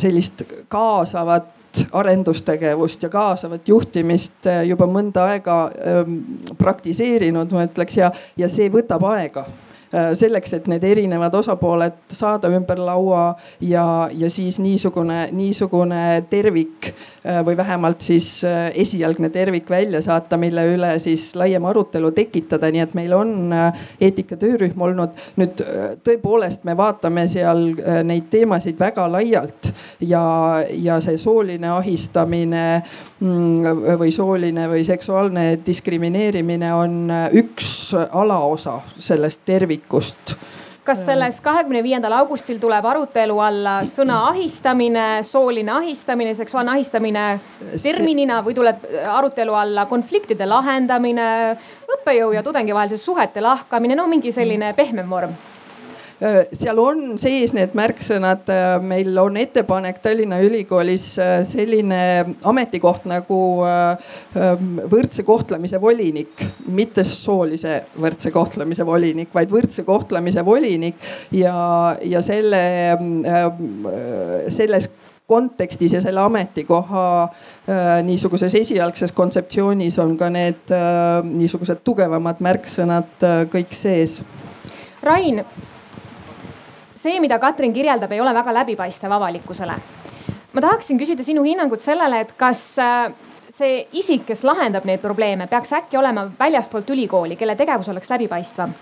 sellist 0.00 0.42
kaasavat 0.72 1.61
arendustegevust 1.92 3.02
ja 3.02 3.08
kaasavat 3.12 3.68
juhtimist 3.68 4.46
eh, 4.46 4.62
juba 4.68 4.86
mõnda 4.90 5.26
aega 5.32 5.58
ehm, 5.72 6.16
praktiseerinud, 6.58 7.52
ma 7.52 7.66
ütleks 7.68 7.98
ja, 8.00 8.12
ja 8.36 8.50
see 8.52 8.70
võtab 8.72 9.06
aega 9.08 9.46
selleks, 9.92 10.54
et 10.56 10.68
need 10.70 10.84
erinevad 10.88 11.34
osapooled 11.36 12.14
saada 12.16 12.48
ümber 12.52 12.80
laua 12.80 13.34
ja, 13.60 14.08
ja 14.16 14.30
siis 14.32 14.56
niisugune, 14.62 15.26
niisugune 15.36 16.22
tervik 16.30 16.88
äh, 16.88 17.42
või 17.44 17.56
vähemalt 17.56 18.00
siis 18.00 18.44
äh, 18.44 18.70
esialgne 18.74 19.28
tervik 19.30 19.68
välja 19.70 20.00
saata, 20.02 20.38
mille 20.40 20.64
üle 20.74 20.94
siis 21.02 21.34
laiem 21.36 21.64
arutelu 21.68 22.12
tekitada, 22.16 22.70
nii 22.72 22.84
et 22.86 22.96
meil 22.96 23.12
on 23.16 23.34
eetika 24.00 24.36
töörühm 24.40 24.80
olnud. 24.80 25.20
nüüd 25.36 25.60
tõepoolest 26.04 26.64
me 26.64 26.76
vaatame 26.76 27.26
seal 27.28 27.62
neid 28.06 28.30
teemasid 28.32 28.78
väga 28.80 29.04
laialt. 29.12 29.68
Ja, 30.00 30.22
ja 30.72 30.98
see 31.04 31.18
sooline 31.20 31.68
ahistamine 31.76 32.64
mm, 33.20 33.96
või 34.00 34.12
sooline 34.14 34.66
või 34.70 34.84
seksuaalne 34.88 35.60
diskrimineerimine 35.66 36.72
on 36.74 37.12
üks 37.42 37.92
alaosa 38.10 38.80
sellest 38.98 39.44
tervikust 39.44 39.81
tervikust 39.82 40.36
kas 40.82 41.04
selles 41.06 41.36
kahekümne 41.40 41.78
viiendal 41.82 42.12
augustil 42.16 42.58
tuleb 42.58 42.84
arutelu 42.90 43.36
alla 43.38 43.74
sõna 43.86 44.16
ahistamine, 44.32 45.22
sooline 45.22 45.70
ahistamine, 45.76 46.34
seksuaalne 46.34 46.72
ahistamine 46.72 47.22
terminina 47.82 48.40
või 48.42 48.56
tuleb 48.58 48.82
arutelu 49.12 49.54
alla 49.54 49.86
konfliktide 49.86 50.46
lahendamine, 50.50 51.28
õppejõu 51.86 52.34
ja 52.34 52.42
tudengi 52.42 52.74
vahelise 52.74 52.98
suhete 52.98 53.40
lahkamine, 53.40 53.94
no 53.94 54.08
mingi 54.10 54.34
selline 54.34 54.74
pehmem 54.74 55.06
vorm 55.06 55.38
seal 56.52 56.78
on 56.78 57.16
sees 57.20 57.54
need 57.56 57.74
märksõnad, 57.78 58.46
äh, 58.52 58.76
meil 58.84 59.16
on 59.18 59.36
ettepanek 59.40 59.98
Tallinna 60.04 60.38
Ülikoolis 60.44 61.06
äh, 61.18 61.34
selline 61.46 62.00
ametikoht 62.48 63.08
nagu 63.10 63.40
ähm, 63.66 64.80
võrdse 64.92 65.24
kohtlemise 65.26 65.80
volinik, 65.82 66.44
mitte 66.70 67.04
soolise 67.08 67.82
võrdse 67.98 68.32
kohtlemise 68.34 68.86
volinik, 68.86 69.32
vaid 69.34 69.50
võrdse 69.52 69.86
kohtlemise 69.88 70.44
volinik 70.46 71.00
ja, 71.34 71.54
ja 72.06 72.22
selle, 72.24 72.62
selles 74.52 74.90
kontekstis 75.32 75.92
ja 75.92 76.00
selle 76.04 76.20
ametikoha 76.20 77.04
äh, 77.22 78.02
niisuguses 78.04 78.54
esialgses 78.54 79.12
kontseptsioonis 79.16 79.98
on 80.02 80.16
ka 80.20 80.28
need 80.32 80.72
äh, 80.74 81.22
niisugused 81.24 81.80
tugevamad 81.86 82.42
märksõnad 82.44 83.26
äh, 83.26 83.44
kõik 83.52 83.72
sees. 83.76 84.18
Rain, 85.02 85.40
see, 87.02 87.18
mida 87.20 87.38
Katrin 87.42 87.74
kirjeldab, 87.74 88.12
ei 88.12 88.20
ole 88.20 88.34
väga 88.34 88.54
läbipaistev 88.54 89.12
avalikkusele. 89.12 89.76
ma 90.52 90.60
tahaksin 90.60 90.98
küsida 91.00 91.24
sinu 91.24 91.42
hinnangut 91.42 91.80
sellele, 91.80 92.20
et 92.20 92.32
kas 92.36 92.60
äh, 92.78 93.12
see 93.48 93.86
isik, 93.92 94.26
kes 94.28 94.44
lahendab 94.44 94.84
neid 94.84 95.00
probleeme, 95.00 95.46
peaks 95.48 95.72
äkki 95.72 95.96
olema 95.96 96.26
väljastpoolt 96.38 96.90
ülikooli, 96.90 97.36
kelle 97.36 97.56
tegevus 97.56 97.88
oleks 97.88 98.10
läbipaistvam? 98.10 98.74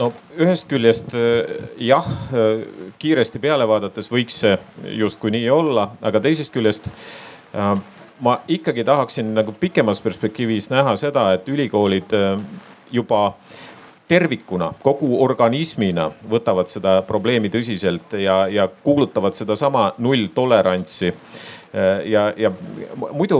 no 0.00 0.12
ühest 0.40 0.68
küljest 0.68 1.14
äh, 1.14 1.54
jah, 1.76 2.06
äh, 2.32 2.64
kiiresti 2.98 3.38
peale 3.38 3.68
vaadates 3.68 4.08
võiks 4.12 4.40
see 4.44 4.56
justkui 4.96 5.34
nii 5.36 5.50
olla, 5.50 5.90
aga 6.02 6.20
teisest 6.20 6.54
küljest 6.54 6.88
ma 8.20 8.36
ikkagi 8.48 8.84
tahaksin 8.86 9.32
nagu 9.34 9.52
pikemas 9.52 10.00
perspektiivis 10.00 10.68
näha 10.70 10.92
seda, 10.96 11.32
et 11.34 11.48
ülikoolid 11.48 12.12
juba 12.94 13.32
tervikuna, 14.10 14.72
kogu 14.82 15.20
organismina 15.22 16.08
võtavad 16.30 16.70
seda 16.72 16.98
probleemi 17.06 17.50
tõsiselt 17.52 18.16
ja, 18.18 18.42
ja 18.50 18.66
kuulutavad 18.82 19.38
sedasama 19.38 19.92
nulltolerantsi 20.02 21.12
ja, 22.04 22.32
ja 22.36 22.50
muidu 23.12 23.38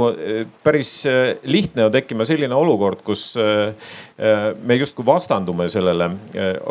päris 0.63 1.05
lihtne 1.43 1.85
on 1.85 1.93
tekkima 1.93 2.25
selline 2.25 2.55
olukord, 2.55 3.01
kus 3.03 3.35
me 4.63 4.75
justkui 4.79 5.07
vastandume 5.07 5.67
sellele 5.73 6.11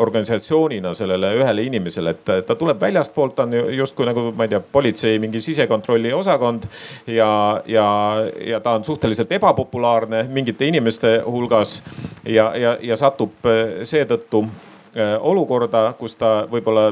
organisatsioonina 0.00 0.94
sellele 0.96 1.34
ühele 1.36 1.66
inimesele, 1.68 2.14
et 2.16 2.46
ta 2.48 2.56
tuleb 2.56 2.80
väljastpoolt, 2.80 3.34
ta 3.36 3.44
on 3.44 3.52
justkui 3.76 4.08
nagu 4.08 4.30
ma 4.36 4.46
ei 4.48 4.54
tea, 4.54 4.62
politsei 4.72 5.18
mingi 5.20 5.42
sisekontrolli 5.44 6.12
osakond 6.16 6.64
ja, 7.06 7.30
ja, 7.66 7.88
ja 8.40 8.60
ta 8.64 8.78
on 8.78 8.84
suhteliselt 8.88 9.32
ebapopulaarne 9.32 10.24
mingite 10.32 10.64
inimeste 10.70 11.18
hulgas 11.26 11.82
ja, 12.24 12.54
ja, 12.56 12.76
ja 12.80 12.96
satub 12.96 13.36
seetõttu 13.84 14.46
olukorda, 15.20 15.92
kus 15.98 16.16
ta 16.18 16.46
võib-olla 16.50 16.88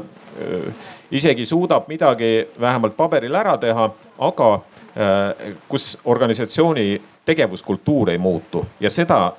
isegi 1.11 1.45
suudab 1.45 1.89
midagi 1.89 2.47
vähemalt 2.59 2.95
paberil 2.97 3.35
ära 3.35 3.57
teha, 3.57 3.89
aga 4.19 4.53
äh, 4.55 5.53
kus 5.69 5.97
organisatsiooni 6.05 7.01
tegevuskultuur 7.25 8.09
ei 8.09 8.17
muutu 8.17 8.65
ja 8.79 8.89
seda 8.89 9.33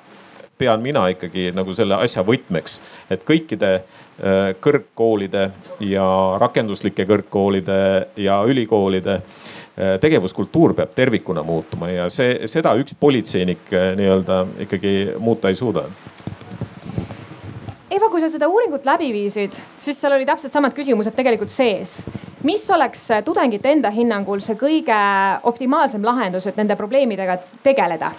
pean 0.59 0.83
mina 0.85 1.07
ikkagi 1.09 1.51
nagu 1.57 1.73
selle 1.75 1.97
asja 1.97 2.25
võtmeks, 2.27 2.81
et 3.11 3.25
kõikide 3.29 3.73
äh, 3.77 4.53
kõrgkoolide 4.61 5.47
ja 5.89 6.07
rakenduslike 6.41 7.07
kõrgkoolide 7.09 7.81
ja 8.21 8.41
ülikoolide 8.49 9.21
äh, 9.21 9.97
tegevuskultuur 10.01 10.75
peab 10.77 10.95
tervikuna 10.97 11.43
muutuma 11.43 11.91
ja 11.93 12.09
see, 12.13 12.43
seda 12.49 12.75
üks 12.81 12.97
politseinik 13.01 13.73
nii-öelda 13.97 14.45
ikkagi 14.67 14.97
muuta 15.19 15.53
ei 15.53 15.61
suuda 15.61 15.89
Eva, 17.91 18.07
kui 18.07 18.21
sa 18.23 18.29
seda 18.31 18.47
uuringut 18.47 18.85
läbi 18.87 19.09
viisid, 19.11 19.57
siis 19.83 19.99
seal 19.99 20.15
oli 20.15 20.27
täpselt 20.29 20.55
samad 20.55 20.77
küsimused 20.77 21.11
tegelikult 21.17 21.51
sees. 21.51 21.99
Mis 22.47 22.71
oleks 22.71 23.09
tudengite 23.25 23.73
enda 23.73 23.91
hinnangul 23.95 24.41
see 24.45 24.59
kõige 24.61 25.01
optimaalsem 25.49 26.05
lahendus, 26.05 26.47
et 26.47 26.57
nende 26.61 26.77
probleemidega 26.77 27.39
tegeleda? 27.65 28.13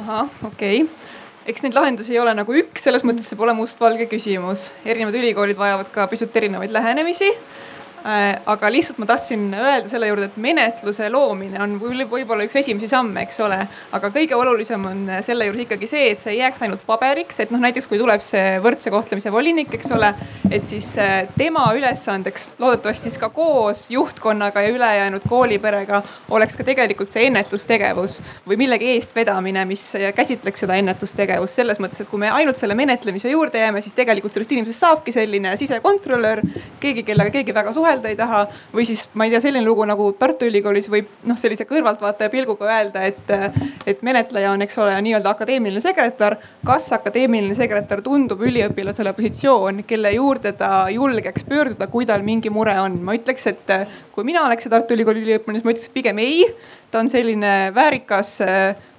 ahah, 0.00 0.30
okei. 0.46 0.84
Okay 0.84 1.04
eks 1.46 1.62
neid 1.62 1.76
lahendusi 1.78 2.10
ei 2.10 2.18
ole 2.18 2.32
nagu 2.34 2.54
üks, 2.58 2.82
selles 2.82 3.04
mõttes 3.06 3.28
see 3.30 3.38
pole 3.38 3.52
mustvalge 3.54 4.08
küsimus, 4.10 4.72
erinevad 4.82 5.14
ülikoolid 5.14 5.58
vajavad 5.58 5.92
ka 5.94 6.08
pisut 6.10 6.34
erinevaid 6.34 6.74
lähenemisi. 6.74 7.28
Äh, 7.30 7.75
aga 8.06 8.70
lihtsalt 8.70 9.00
ma 9.02 9.06
tahtsin 9.08 9.48
öelda 9.54 9.88
selle 9.90 10.06
juurde, 10.06 10.28
et 10.30 10.36
menetluse 10.38 11.08
loomine 11.10 11.58
on 11.62 11.74
võib-olla 11.80 12.44
üks 12.46 12.54
esimesi 12.60 12.88
samme, 12.90 13.24
eks 13.26 13.40
ole. 13.42 13.58
aga 13.96 14.10
kõige 14.14 14.36
olulisem 14.38 14.84
on 14.86 15.00
selle 15.26 15.48
juures 15.48 15.64
ikkagi 15.64 15.88
see, 15.90 16.10
et 16.12 16.22
see 16.22 16.36
ei 16.36 16.40
jääks 16.40 16.62
ainult 16.62 16.84
paberiks, 16.86 17.40
et 17.42 17.50
noh, 17.50 17.60
näiteks 17.62 17.88
kui 17.90 17.98
tuleb 17.98 18.22
see 18.22 18.60
võrdse 18.62 18.92
kohtlemise 18.94 19.32
volinik, 19.34 19.74
eks 19.74 19.90
ole. 19.96 20.12
et 20.50 20.66
siis 20.70 20.92
äh, 21.02 21.26
tema 21.38 21.66
ülesandeks 21.74 22.52
loodetavasti 22.62 23.10
siis 23.10 23.18
ka 23.22 23.30
koos 23.34 23.86
juhtkonnaga 23.90 24.62
ja 24.62 24.70
ülejäänud 24.76 25.26
kooliperega 25.28 26.02
oleks 26.30 26.56
ka 26.56 26.66
tegelikult 26.66 27.10
see 27.10 27.26
ennetustegevus 27.26 28.20
või 28.46 28.60
millegi 28.62 28.92
eestvedamine, 28.94 29.66
mis 29.66 29.82
käsitleks 30.14 30.62
seda 30.62 30.78
ennetustegevust 30.78 31.58
selles 31.58 31.82
mõttes, 31.82 32.02
et 32.02 32.10
kui 32.10 32.22
me 32.22 32.30
ainult 32.30 32.58
selle 32.60 32.78
menetlemise 32.78 33.34
juurde 33.34 33.60
jääme, 33.60 33.82
siis 33.82 33.98
tegelikult 33.98 34.36
sellest 34.36 34.54
inimesest 34.54 34.84
saabki 34.86 35.14
selline 35.14 35.56
sisekontrolör, 35.58 36.42
keegi, 36.80 37.02
kellega 37.06 37.34
keegi 37.34 37.54
väga 37.56 37.74
suhelda 37.74 37.95
suhelda 37.96 38.08
ei 38.08 38.16
taha. 38.16 38.46
või 38.74 38.84
siis 38.86 39.08
ma 39.14 39.24
ei 39.24 39.30
tea, 39.30 39.40
selline 39.40 39.64
lugu 39.64 39.84
nagu 39.88 40.10
Tartu 40.18 40.46
Ülikoolis 40.46 40.88
võib 40.90 41.08
noh, 41.24 41.36
sellise 41.36 41.66
kõrvaltvaataja 41.68 42.30
pilguga 42.30 42.68
öelda, 42.68 43.02
et, 43.06 43.30
et 43.86 44.02
menetleja 44.02 44.52
on, 44.52 44.62
eks 44.62 44.78
ole, 44.78 44.94
nii-öelda 45.02 45.30
akadeemiline 45.32 45.80
sekretär. 45.80 46.36
kas 46.64 46.90
akadeemiline 46.92 47.54
sekretär 47.54 48.02
tundub 48.02 48.42
üliõpilasele 48.42 49.12
positsioon, 49.16 49.84
kelle 49.86 50.12
juurde 50.16 50.52
ta 50.52 50.86
julgeks 50.92 51.46
pöörduda, 51.48 51.86
kui 51.86 52.06
tal 52.06 52.22
mingi 52.22 52.50
mure 52.50 52.76
on? 52.80 53.00
ma 53.02 53.16
ütleks, 53.16 53.46
et 53.46 53.72
kui 54.12 54.24
mina 54.24 54.46
oleks 54.46 54.68
Tartu 54.68 54.94
Ülikooli 54.94 55.24
üliõpilane, 55.24 55.60
siis 55.60 55.64
ma 55.64 55.74
ütleks 55.74 55.94
pigem 55.94 56.18
ei. 56.18 56.44
ta 56.90 57.00
on 57.02 57.08
selline 57.10 57.72
väärikas 57.74 58.38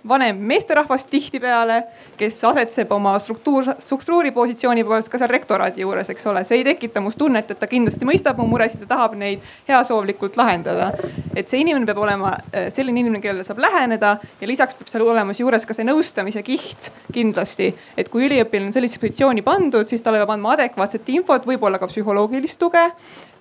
vanem 0.08 0.38
meesterahvas 0.50 1.06
tihtipeale, 1.12 1.82
kes 2.18 2.40
asetseb 2.50 2.92
oma 2.92 3.18
struktuur, 3.20 3.66
struktuuripositsiooni 3.80 4.84
poolest 4.88 5.12
ka 5.12 5.20
seal 5.22 5.32
rektoraadi 5.32 5.84
juures, 5.84 6.10
eks 6.14 6.28
ole. 6.32 6.44
see 6.48 6.62
ei 6.62 6.66
tekita 6.68 7.02
must 7.04 7.20
tunnet, 7.20 7.52
et 7.52 7.60
ta 7.60 7.70
kindlasti 7.70 8.08
mõistab 8.08 8.40
mu 8.42 8.48
muresid 8.52 8.86
ja 8.86 8.90
tahab 8.94 9.18
neid 9.20 9.44
heasoovlikult 9.68 10.38
lahendada. 10.38 10.92
et 11.36 11.50
see 11.50 11.62
inimene 11.62 11.86
peab 11.86 12.02
olema 12.04 12.34
äh, 12.54 12.70
selline 12.74 13.00
inimene, 13.04 13.22
kellele 13.22 13.46
saab 13.48 13.62
läheneda 13.64 14.18
ja 14.42 14.48
lisaks 14.48 14.78
peab 14.78 14.92
seal 14.92 15.06
olemas 15.08 15.40
juures 15.40 15.66
ka 15.66 15.74
see 15.78 15.88
nõustamise 15.88 16.44
kiht 16.44 16.92
kindlasti. 17.14 17.74
et 17.98 18.10
kui 18.10 18.28
üliõpilane 18.30 18.72
on 18.72 18.76
sellisesse 18.76 19.02
positsiooni 19.04 19.46
pandud, 19.46 19.88
siis 19.88 20.04
talle 20.04 20.22
peab 20.24 20.36
andma 20.36 20.56
adekvaatset 20.58 21.10
infot, 21.16 21.46
võib-olla 21.46 21.80
ka 21.80 21.90
psühholoogilist 21.92 22.60
tuge 22.60 22.88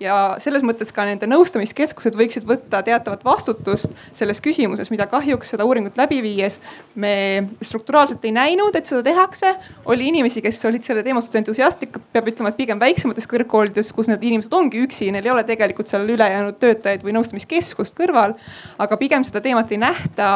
ja 0.01 0.37
selles 0.43 0.65
mõttes 0.67 0.93
ka 0.95 1.07
nende 1.09 1.29
nõustamiskeskused 1.31 2.17
võiksid 2.19 2.47
võtta 2.49 2.83
teatavat 2.87 3.25
vastutust 3.25 3.93
selles 4.17 4.43
küsimuses, 4.45 4.91
mida 4.93 5.07
kahjuks 5.11 5.55
seda 5.55 5.67
uuringut 5.69 5.97
läbi 5.99 6.21
viies 6.25 6.61
me 6.95 7.49
strukturaalselt 7.65 8.25
ei 8.25 8.35
näinud, 8.37 8.77
et 8.77 8.87
seda 8.87 9.03
tehakse. 9.07 9.55
oli 9.85 10.09
inimesi, 10.09 10.43
kes 10.43 10.65
olid 10.65 10.83
selle 10.83 11.03
teema 11.07 11.21
suhtes 11.21 11.41
entusiastlikud, 11.41 12.03
peab 12.13 12.29
ütlema, 12.33 12.53
et 12.53 12.59
pigem 12.59 12.81
väiksemates 12.81 13.29
kõrgkoolides, 13.31 13.93
kus 13.95 14.11
need 14.11 14.25
inimesed 14.25 14.53
ongi 14.53 14.83
üksi, 14.85 15.11
neil 15.13 15.27
ei 15.27 15.35
ole 15.35 15.45
tegelikult 15.45 15.91
seal 15.91 16.09
ülejäänud 16.09 16.59
töötajaid 16.63 17.05
või 17.07 17.17
nõustamiskeskust 17.17 17.97
kõrval. 17.97 18.37
aga 18.79 18.97
pigem 18.97 19.25
seda 19.25 19.41
teemat 19.41 19.73
ei 19.73 19.81
nähta 19.81 20.29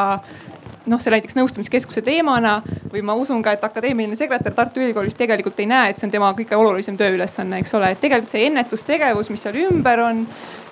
noh, 0.90 1.00
see 1.00 1.12
näiteks 1.14 1.37
nõustamiskeskuse 1.38 2.03
teemana 2.05 2.59
või 2.90 3.03
ma 3.07 3.14
usun 3.18 3.42
ka, 3.44 3.55
et 3.55 3.64
akadeemiline 3.64 4.18
sekretär 4.18 4.55
Tartu 4.57 4.83
Ülikoolis 4.83 5.16
tegelikult 5.18 5.61
ei 5.62 5.68
näe, 5.70 5.92
et 5.92 6.00
see 6.00 6.09
on 6.09 6.14
tema 6.14 6.31
kõige 6.37 6.59
olulisem 6.59 6.98
tööülesanne, 7.00 7.61
eks 7.62 7.74
ole, 7.79 7.92
et 7.94 8.03
tegelikult 8.03 8.35
see 8.35 8.46
ennetustegevus, 8.48 9.31
mis 9.31 9.44
seal 9.46 9.61
ümber 9.66 10.03
on 10.05 10.24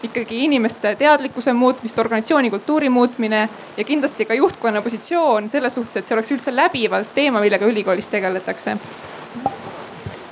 ikkagi 0.06 0.44
inimeste 0.46 0.94
teadlikkuse 0.98 1.52
muutmist, 1.58 1.98
organisatsiooni 1.98 2.50
kultuuri 2.54 2.90
muutmine 2.92 3.44
ja 3.76 3.86
kindlasti 3.86 4.26
ka 4.28 4.36
juhtkonna 4.38 4.82
positsioon 4.82 5.48
selles 5.50 5.74
suhtes, 5.74 5.96
et 5.98 6.06
see 6.06 6.18
oleks 6.18 6.34
üldse 6.34 6.54
läbivalt 6.54 7.14
teema, 7.14 7.42
millega 7.42 7.66
ülikoolis 7.66 8.10
tegeletakse. 8.10 8.76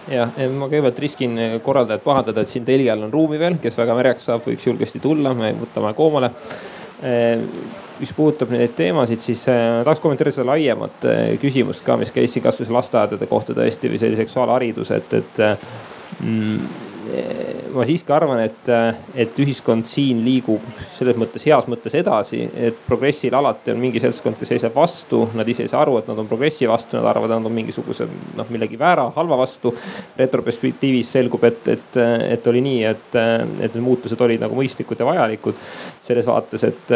Jah, 0.06 0.30
ma 0.54 0.68
kõigepealt 0.70 1.00
riskin 1.02 1.40
korraldajat 1.66 2.04
pahandada, 2.04 2.44
et 2.44 2.52
siin 2.52 2.66
Telial 2.66 3.00
on 3.02 3.10
ruumi 3.10 3.40
veel, 3.42 3.58
kes 3.62 3.74
väga 3.78 3.96
mereks 3.98 4.28
saab, 4.28 4.44
võiks 4.46 4.68
julgesti 4.68 5.02
tulla, 5.02 5.34
me 5.34 5.50
võtame 5.58 5.90
koomale 5.98 6.30
mis 8.00 8.12
puudutab 8.16 8.52
neid 8.54 8.74
teemasid, 8.76 9.22
siis 9.22 9.46
äh, 9.48 9.82
tahaks 9.84 10.02
kommenteerida 10.04 10.38
seda 10.38 10.50
laiemat 10.52 11.06
äh, 11.08 11.22
küsimust 11.42 11.84
ka, 11.86 11.98
mis 12.00 12.12
käis 12.14 12.34
siin 12.34 12.44
kasvõi 12.44 12.68
lasteaedade 12.76 13.28
kohta 13.30 13.56
tõesti 13.56 13.92
või 13.92 14.00
selle 14.02 14.18
seksuaalhariduse, 14.20 15.00
et, 15.00 15.14
et 15.20 15.40
äh, 15.44 15.68
mm, 16.20 16.85
ma 17.76 17.84
siiski 17.86 18.12
arvan, 18.14 18.40
et, 18.46 18.68
et 19.14 19.38
ühiskond 19.42 19.86
siin 19.88 20.22
liigub 20.24 20.64
selles 20.96 21.18
mõttes 21.20 21.44
heas 21.46 21.66
mõttes 21.70 21.94
edasi, 21.98 22.42
et 22.56 22.78
progressil 22.86 23.34
alati 23.36 23.72
on 23.72 23.80
mingi 23.80 24.00
seltskond, 24.02 24.38
kes 24.40 24.54
seisab 24.54 24.74
vastu, 24.76 25.22
nad 25.36 25.48
ise 25.48 25.66
ei 25.66 25.70
saa 25.70 25.82
aru, 25.84 25.98
et 26.00 26.08
nad 26.10 26.18
on 26.22 26.28
progressi 26.30 26.68
vastu, 26.68 26.96
nad 26.96 27.06
arvavad, 27.10 27.30
et 27.30 27.42
nad 27.42 27.50
on 27.50 27.56
mingisuguse 27.56 28.08
noh, 28.38 28.48
millegi 28.52 28.78
väära, 28.80 29.08
halva 29.16 29.38
vastu. 29.42 29.74
retroperspektiivis 30.16 31.10
selgub, 31.12 31.44
et, 31.44 31.68
et, 31.68 31.98
et 32.36 32.46
oli 32.48 32.62
nii, 32.64 32.82
et, 32.88 33.16
et 33.18 33.74
need 33.74 33.84
muutused 33.84 34.20
olid 34.24 34.40
nagu 34.40 34.56
mõistlikud 34.56 35.00
ja 35.00 35.08
vajalikud. 35.08 35.54
selles 36.06 36.26
vaates, 36.26 36.62
et 36.64 36.92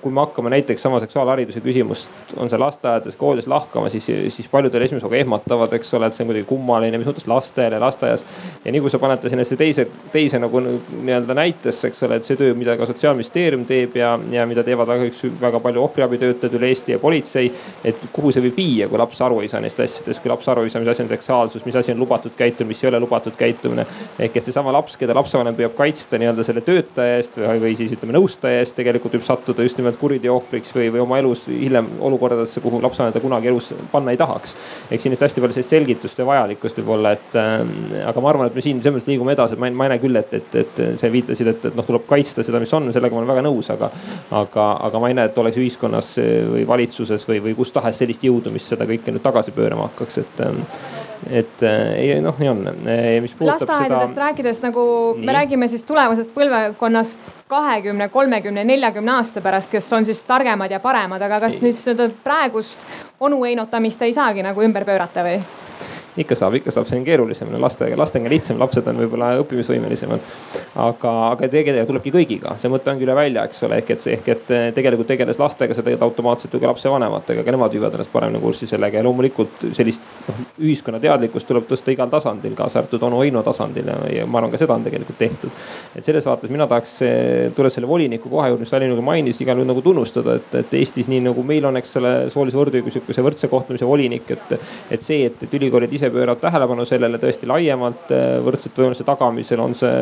kui 0.00 0.12
me 0.14 0.22
hakkame 0.22 0.50
näiteks 0.54 0.82
sama 0.82 1.00
seksuaalhariduse 1.02 1.60
küsimust, 1.60 2.34
on 2.38 2.50
see 2.50 2.58
lasteaedades, 2.60 3.16
koolides 3.18 3.48
lahkama, 3.50 3.90
siis, 3.90 4.06
siis 4.30 4.48
paljudel 4.48 4.86
esimesel 4.86 5.08
hooga 5.08 5.18
ehmatavad, 5.18 5.74
eks 5.74 5.94
ole, 5.98 6.06
et 6.06 6.16
see 6.16 6.22
on 6.24 6.30
kuidagi 6.30 6.46
kummaline, 6.48 7.00
mis 7.00 7.08
mõttes 7.08 7.26
lastele 7.28 7.80
lasteaias. 7.82 8.24
ja 8.64 8.72
nii 8.72 8.82
kui 8.84 8.92
sa 8.94 9.02
panete 9.02 9.32
sinna 9.32 9.43
see 9.48 9.58
teise, 9.60 9.86
teise 10.12 10.38
nagu 10.42 10.60
nii-öelda 10.60 11.36
näitesse, 11.36 11.88
eks 11.90 12.02
ole, 12.06 12.18
et 12.20 12.28
see 12.28 12.38
töö, 12.38 12.54
mida 12.58 12.76
ka 12.78 12.88
sotsiaalministeerium 12.90 13.64
teeb 13.68 13.96
ja, 13.98 14.14
ja 14.32 14.46
mida 14.48 14.64
teevad 14.66 14.88
väga, 14.90 15.08
väga 15.40 15.60
palju 15.64 15.82
ohvriabitöötajad 15.84 16.56
üle 16.58 16.70
Eesti 16.72 16.94
ja 16.94 16.98
politsei. 17.02 17.52
et 17.84 18.00
kuhu 18.12 18.32
see 18.32 18.44
võib 18.44 18.58
viia, 18.58 18.88
kui 18.88 18.98
laps 18.98 19.20
aru 19.24 19.40
ei 19.42 19.50
saa 19.52 19.60
neist 19.64 19.80
asjadest, 19.80 20.22
kui 20.22 20.32
laps 20.32 20.48
aru 20.48 20.64
ei 20.64 20.72
saa, 20.72 20.82
mis 20.82 20.92
asi 20.92 21.04
on 21.04 21.10
seksuaalsus, 21.12 21.64
mis 21.66 21.76
asi 21.76 21.92
on 21.92 22.00
lubatud 22.00 22.34
käitumine, 22.36 22.72
mis 22.72 22.84
ei 22.84 22.90
ole 22.90 23.00
lubatud 23.00 23.36
käitumine. 23.38 23.86
ehk 24.18 24.36
et 24.36 24.44
seesama 24.48 24.72
laps, 24.72 24.96
keda 25.00 25.14
lapsevanem 25.16 25.56
püüab 25.58 25.76
kaitsta 25.78 26.18
nii-öelda 26.20 26.46
selle 26.46 26.64
töötaja 26.64 27.18
eest 27.18 27.38
või, 27.38 27.60
või 27.66 27.74
siis 27.78 27.92
ütleme 27.96 28.16
nõustaja 28.16 28.62
eest, 28.62 28.76
tegelikult 28.78 29.16
võib 29.18 29.26
sattuda 29.26 29.66
just 29.66 29.78
nimelt 29.80 29.98
kuriteo 30.00 30.38
ohvriks 30.38 30.74
või, 30.76 30.90
või 30.94 31.04
oma 31.04 31.18
elus 31.22 31.46
hiljem 31.48 31.88
olukordadesse, 32.00 32.62
kuhu 32.64 32.80
lapsevanem 32.82 33.14
ta 33.14 33.22
kunagi 33.24 33.50
elus 33.52 33.72
panna 33.92 34.14
ei 34.14 34.20
tahaks. 34.20 34.56
eks 34.90 35.02
siin 35.02 35.16
hästi 35.20 35.44
palju 35.44 35.58
sellist 35.58 35.74
selgitust 35.74 36.18
ja 36.18 36.26
vajalikkust 36.28 36.78
võib 36.80 36.94
olla, 36.98 37.14
et 37.16 37.36
äh, 37.38 38.06
aga 38.08 38.24
ma 38.24 38.32
arvan, 38.32 38.50
et 38.50 38.56
me 38.56 38.64
siin 38.64 38.80
selles 38.82 38.98
mõttes 38.98 39.10
liigume 39.10 39.33
edasi, 39.34 39.56
et 39.56 39.62
ma 39.62 39.70
ei, 39.70 39.76
ma 39.76 39.88
ei 39.88 39.94
näe 39.94 40.02
küll, 40.02 40.18
et, 40.20 40.34
et, 40.38 40.58
et 40.62 40.82
sa 41.00 41.10
viitasid, 41.12 41.50
et, 41.52 41.68
et 41.70 41.78
noh, 41.78 41.86
tuleb 41.86 42.06
kaitsta 42.08 42.44
seda, 42.46 42.60
mis 42.62 42.72
on, 42.76 42.90
sellega 42.94 43.14
ma 43.14 43.22
olen 43.22 43.32
väga 43.34 43.46
nõus, 43.46 43.70
aga. 43.74 43.90
aga, 44.42 44.68
aga 44.88 45.02
ma 45.02 45.10
ei 45.10 45.18
näe, 45.18 45.30
et 45.30 45.40
oleks 45.42 45.60
ühiskonnas 45.60 46.14
või 46.52 46.66
valitsuses 46.68 47.28
või, 47.28 47.40
või 47.48 47.56
kus 47.58 47.74
tahes 47.74 47.98
sellist 48.00 48.24
jõudu, 48.24 48.52
mis 48.54 48.66
seda 48.68 48.86
kõike 48.88 49.14
nüüd 49.14 49.24
tagasi 49.24 49.54
pöörama 49.54 49.90
hakkaks, 49.90 50.22
et 50.24 50.44
et 51.30 51.62
ei 51.64 52.20
noh, 52.20 52.36
nii 52.38 52.48
on. 52.50 52.64
lasteaedadest 52.66 54.12
seda... 54.12 54.26
rääkides 54.26 54.60
nagu 54.64 54.82
nii. 55.16 55.26
me 55.26 55.32
räägime 55.32 55.68
siis 55.72 55.84
tulevasest 55.88 56.34
põlvkonnast 56.34 57.32
kahekümne, 57.48 58.08
kolmekümne, 58.08 58.64
neljakümne 58.64 59.16
aasta 59.18 59.40
pärast, 59.44 59.70
kes 59.72 59.92
on 59.92 60.04
siis 60.04 60.22
targemad 60.22 60.70
ja 60.70 60.80
paremad, 60.80 61.22
aga 61.22 61.40
kas 61.46 61.60
nüüd 61.64 61.76
seda 61.78 62.08
praegust 62.24 62.86
onu 63.20 63.44
heinotamist 63.44 64.02
ei 64.02 64.12
saagi 64.16 64.44
nagu 64.44 64.64
ümber 64.64 64.84
pöörata 64.84 65.24
või? 65.26 65.38
Ikka 66.16 66.36
saab, 66.38 66.54
ikka 66.60 66.70
saab, 66.74 66.86
see 66.88 66.98
on 67.00 67.04
keerulisem, 67.06 67.50
lastega, 67.60 67.96
lastega 67.98 68.30
lihtsam, 68.30 68.58
lapsed 68.62 68.86
on 68.90 69.00
võib-olla 69.02 69.32
õppimisvõimelisemad. 69.42 70.32
aga, 70.84 71.12
aga 71.30 71.48
tegeleda 71.50 71.86
tulebki 71.86 72.12
kõigiga, 72.14 72.54
see 72.58 72.70
mõte 72.70 72.90
ongi 72.90 73.06
üle 73.06 73.14
välja, 73.14 73.44
eks 73.48 73.62
ole, 73.66 73.78
ehk 73.82 73.90
et 73.94 74.06
ehk 74.14 74.28
et 74.32 74.52
eh, 74.54 74.64
tegelikult 74.74 75.08
tegeles 75.10 75.38
lastega, 75.38 75.74
sa 75.74 75.82
teed 75.86 76.02
automaatselt 76.02 76.54
ju 76.54 76.60
ka 76.62 76.70
lapsevanematega, 76.70 77.44
ka 77.46 77.54
nemad 77.54 77.74
viivad 77.74 77.94
ennast 77.94 78.12
paremini 78.12 78.42
kurssi 78.42 78.68
sellega 78.70 78.98
ja 79.00 79.06
loomulikult 79.06 79.66
sellist 79.76 80.02
noh, 80.28 80.40
ühiskonna 80.62 81.00
teadlikkust 81.02 81.48
tuleb 81.50 81.66
tõsta 81.70 81.94
igal 81.94 82.10
tasandil, 82.12 82.54
kaasa 82.58 82.82
arvatud 82.82 83.06
onu 83.08 83.22
Heino 83.22 83.42
tasandil 83.46 83.90
ja, 83.90 83.96
ja 84.20 84.26
ma 84.26 84.40
arvan, 84.40 84.54
ka 84.54 84.60
seda 84.60 84.76
on 84.78 84.86
tegelikult 84.86 85.18
tehtud. 85.18 85.62
et 85.94 86.04
selles 86.06 86.26
vaates 86.26 86.50
mina 86.50 86.66
tahaks, 86.70 86.94
eh, 87.06 87.50
tulles 87.56 87.74
selle 87.74 87.90
voliniku 87.90 88.30
koha 88.32 88.50
juurde, 88.50 88.66
mis 88.66 88.74
Tallinna 88.74 89.02
mainis, 89.04 89.40
igal 89.42 89.58
juhul 89.58 89.70
nagu 89.70 89.82
tunnustada, 89.82 90.38
et, 90.40 90.54
et 90.62 90.74
Eestis 90.80 91.10
nii 91.10 91.22
nagu 91.28 91.42
meil 91.46 91.66
on, 91.68 91.78
eks 91.78 91.96
ole, 92.00 92.14
soolise 92.34 92.58
võrdõiguslikkuse 92.58 93.24
võrdse 93.24 93.50
kohtlemise 93.52 93.86
volinik, 93.86 94.30
et, 94.34 94.54
et 94.94 95.02
see, 95.02 95.24
et, 95.28 95.46
et 95.46 95.54
ülikoolid 95.58 95.92
ise 95.94 96.03
ise 96.04 96.12
pööravad 96.12 96.40
tähelepanu 96.40 96.84
sellele 96.84 97.18
tõesti 97.18 97.48
laiemalt 97.48 98.10
äh, 98.12 98.36
võrdsete 98.44 98.80
võimaluste 98.80 99.06
tagamisel, 99.08 99.60
on 99.62 99.74
see 99.76 99.92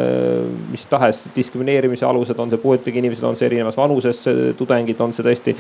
mis 0.72 0.84
tahes 0.90 1.24
diskrimineerimise 1.36 2.06
alused, 2.06 2.38
on 2.42 2.50
see 2.50 2.60
puuetega 2.62 2.98
inimesed, 2.98 3.24
on 3.26 3.36
see 3.38 3.46
erinevas 3.46 3.78
vanuses 3.78 4.22
äh, 4.30 4.40
tudengid, 4.58 5.00
on 5.00 5.14
see 5.14 5.26
tõesti 5.26 5.54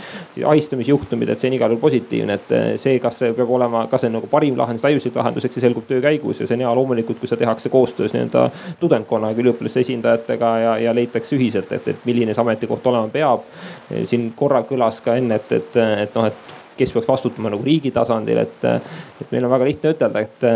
ahistamisjuhtumid, 0.48 1.30
et 1.32 1.42
see 1.42 1.50
on 1.50 1.58
igal 1.58 1.74
juhul 1.74 1.82
positiivne, 1.82 2.38
et 2.40 2.54
äh, 2.56 2.70
see, 2.82 2.98
kas 3.02 3.20
see 3.22 3.34
peab 3.36 3.52
olema, 3.54 3.84
kas 3.90 4.02
see 4.02 4.10
on 4.10 4.18
nagu 4.18 4.30
parim 4.32 4.58
lahendus, 4.58 4.82
täiuslik 4.82 5.18
lahendus, 5.18 5.46
eks 5.46 5.58
see 5.58 5.66
selgub 5.66 5.86
töö 5.90 6.02
käigus 6.02 6.42
ja 6.42 6.48
see 6.48 6.58
on 6.58 6.64
hea 6.66 6.72
loomulikult, 6.80 7.20
kui 7.20 7.30
seda 7.30 7.44
tehakse 7.44 7.70
koostöös 7.72 8.16
nii-öelda 8.16 8.48
tudengkonnaga, 8.80 9.44
üliõpilaste 9.44 9.84
esindajatega 9.86 10.54
ja, 10.64 10.74
ja 10.88 10.96
leitakse 10.96 11.36
ühiselt, 11.38 11.70
et, 11.76 11.92
et 11.94 12.08
milline 12.08 12.34
see 12.34 12.42
ametikoht 12.42 12.90
olema 12.90 13.12
peab. 13.12 13.46
siin 14.08 14.32
korra 14.36 14.62
kõlas 14.66 14.98
ka 15.04 15.14
enne, 15.20 15.38
et, 15.38 15.54
et, 15.60 15.78
et 16.06 16.18
noh, 16.18 16.26
et 16.26 16.61
kes 16.82 16.94
peaks 16.96 17.08
vastutama 17.08 17.52
nagu 17.52 17.64
riigi 17.66 17.92
tasandil, 17.94 18.42
et, 18.42 18.66
et 19.22 19.32
meil 19.34 19.46
on 19.46 19.52
väga 19.54 19.68
lihtne 19.68 19.94
ütelda, 19.94 20.22
et, 20.26 20.46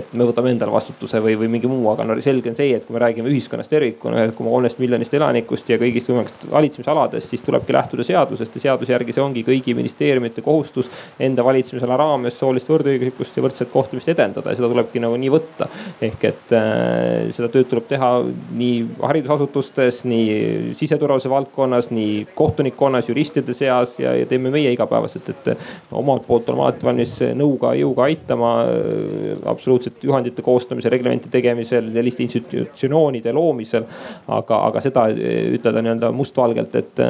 et 0.00 0.14
me 0.14 0.28
võtame 0.28 0.52
endale 0.54 0.74
vastutuse 0.74 1.20
või, 1.24 1.36
või 1.40 1.50
mingi 1.56 1.70
muu, 1.70 1.82
aga 1.92 2.06
no 2.06 2.16
selge 2.24 2.52
on 2.52 2.58
see, 2.58 2.72
et 2.76 2.86
kui 2.86 2.96
me 2.96 3.02
räägime 3.02 3.30
ühiskonnast 3.32 3.72
tervikuna, 3.72 4.22
ühest 4.22 4.38
koma 4.38 4.52
kolmest 4.54 4.80
miljonist 4.82 5.14
elanikust 5.18 5.70
ja 5.70 5.78
kõigist 5.80 6.10
võimalikest 6.10 6.46
valitsemisaladest, 6.52 7.32
siis 7.32 7.44
tulebki 7.44 7.74
lähtuda 7.74 8.06
seadusest 8.06 8.58
ja 8.58 8.64
seaduse 8.68 8.94
järgi 8.94 9.16
see 9.16 9.24
ongi 9.24 9.44
kõigi 9.46 9.74
ministeeriumite 9.76 10.44
kohustus 10.44 10.90
enda 11.22 11.44
valitsemisala 11.46 11.98
raames 12.00 12.38
soolist 12.38 12.70
võrdõiguslikkust 12.70 13.38
ja 13.38 13.44
võrdset 13.44 13.72
kohtlemist 13.72 14.12
edendada 14.12 14.52
ja 14.52 14.58
seda 14.58 14.70
tulebki 14.72 15.02
nagu 15.02 15.18
nii 15.20 15.32
võtta. 15.32 15.68
ehk 16.04 16.24
et 16.30 16.54
äh, 16.56 17.30
seda 17.34 17.50
tööd 17.52 17.68
tuleb 17.70 17.88
teha 17.90 18.10
nii 18.58 18.76
haridusasutustes, 19.02 20.02
nii 20.08 20.74
siseturvalisuse 20.78 21.32
valdkonnas, 21.32 21.90
nii 21.94 22.26
kohtunikkonnas, 22.34 23.08
juristide 23.10 23.54
seas 23.56 23.98
ja, 24.00 24.14
ja 24.18 24.28
teeme 24.30 24.52
meie 24.54 24.72
igapäevaselt, 24.74 25.28
et 25.34 25.50
omalt 25.92 26.26
poolt 26.26 26.48
oleme 26.50 26.66
alati 26.66 26.86
valmis 26.86 27.16
nõuga, 27.38 27.74
jõuga 27.78 28.08
aitama 28.08 28.52
absoluutselt 29.50 30.02
juhendite 30.04 30.42
koostamisel, 30.44 30.92
reglemente 30.94 31.30
tegemisel, 31.32 31.90
selliste 31.94 32.24
institutsioonide 32.26 33.32
loomisel. 33.32 33.86
aga, 34.28 34.58
aga 34.68 34.80
seda 34.80 35.06
ütelda 35.12 35.82
nii-öelda 35.84 36.10
mustvalgelt, 36.14 36.74
et 36.78 37.02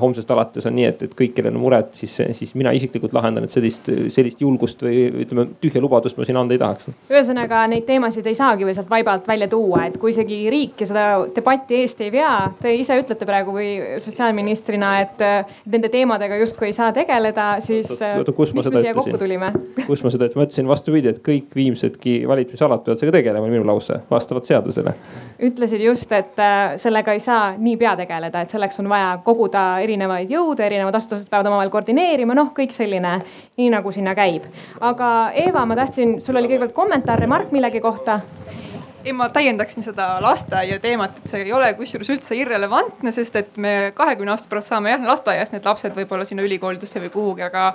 homsest 0.00 0.30
alates 0.30 0.66
on 0.68 0.76
nii, 0.76 0.86
et, 0.90 1.02
et 1.08 1.14
kõik, 1.16 1.34
kellel 1.36 1.56
on 1.56 1.62
mured, 1.62 1.90
siis, 1.96 2.14
siis 2.38 2.54
mina 2.58 2.72
isiklikult 2.76 3.14
lahendan, 3.16 3.46
et 3.46 3.52
sellist, 3.52 3.90
sellist 4.14 4.40
julgust 4.42 4.82
või 4.86 5.06
ütleme, 5.24 5.46
tühja 5.62 5.82
lubadust 5.82 6.18
ma 6.18 6.26
siin 6.28 6.38
anda 6.40 6.54
ei 6.56 6.62
tahaks. 6.62 6.90
ühesõnaga 7.10 7.64
neid 7.70 7.86
teemasid 7.88 8.26
ei 8.26 8.38
saagi 8.38 8.66
või 8.66 8.76
sealt 8.76 8.90
vaiba 8.90 9.16
alt 9.16 9.28
välja 9.28 9.48
tuua, 9.52 9.86
et 9.88 9.98
kui 10.00 10.12
isegi 10.14 10.40
riik 10.52 10.80
ja 10.82 10.90
seda 10.90 11.06
debatti 11.36 11.80
eest 11.82 12.00
ei 12.04 12.12
vea, 12.14 12.32
te 12.60 12.74
ise 12.76 12.96
ütlete 13.00 13.28
praegu 13.28 13.54
või 13.56 13.70
sotsiaalministrina, 14.02 14.92
et 15.04 15.24
nende 15.72 15.90
teemadega 15.92 16.38
justkui 16.42 16.70
ei 16.70 16.76
saa 16.76 16.92
tegeleda, 16.96 17.56
siis 17.66 17.90
oota, 17.92 18.32
kus 18.36 18.52
ma 18.56 18.64
seda 18.66 18.80
ütlesin? 18.80 19.56
kus 19.86 20.02
ma 20.04 20.12
seda 20.12 20.28
ütlesin, 20.28 20.38
ma 20.38 20.46
ütlesin 20.46 20.70
vastupidi, 20.70 21.12
et 21.12 21.20
kõik 21.24 21.54
viimsedki 21.56 22.16
valitsemisalad 22.28 22.84
peavad 22.84 23.00
sellega 23.00 23.18
tegelema, 23.18 23.50
minu 23.50 23.66
lause, 23.68 24.00
vastavalt 24.10 24.48
seadusele. 24.48 24.94
ütlesid 25.50 25.84
just, 25.84 26.12
et 26.16 26.38
äh, 26.42 26.76
sellega 26.80 27.16
ei 27.16 27.22
saa 27.22 27.54
niipea 27.58 27.96
tegeleda, 28.02 28.42
et 28.42 28.54
selleks 28.54 28.80
on 28.82 28.90
vaja 28.92 29.16
koguda 29.24 29.66
erinevaid 29.84 30.30
jõude, 30.32 30.66
erinevad 30.66 31.00
asutused 31.00 31.30
peavad 31.30 31.50
omavahel 31.50 31.72
koordineerima, 31.74 32.36
noh, 32.38 32.52
kõik 32.56 32.74
selline, 32.74 33.18
nii 33.60 33.72
nagu 33.74 33.92
sinna 33.94 34.14
käib. 34.18 34.48
aga 34.80 35.12
Eeva, 35.34 35.66
ma 35.66 35.76
tahtsin, 35.78 36.20
sul 36.22 36.38
oli 36.38 36.50
kõigepealt 36.50 36.76
kommentaar, 36.76 37.20
remark 37.20 37.52
millegi 37.54 37.82
kohta 37.84 38.20
ei, 39.06 39.12
ma 39.12 39.28
täiendaksin 39.28 39.84
seda 39.86 40.16
lasteaia 40.20 40.78
teemat, 40.82 41.18
et 41.20 41.30
see 41.30 41.44
ei 41.46 41.52
ole 41.54 41.68
kusjuures 41.78 42.08
üldse 42.10 42.34
irrelevantne, 42.34 43.12
sest 43.14 43.36
et 43.38 43.58
me 43.62 43.92
kahekümne 43.94 44.32
aasta 44.32 44.50
pärast 44.50 44.72
saame 44.72 44.90
jah 44.90 45.04
lasteaias 45.06 45.52
need 45.54 45.66
lapsed 45.66 45.94
võib-olla 45.94 46.26
sinna 46.26 46.42
ülikoolidesse 46.42 46.98
või 47.04 47.10
kuhugi, 47.14 47.44
aga 47.46 47.68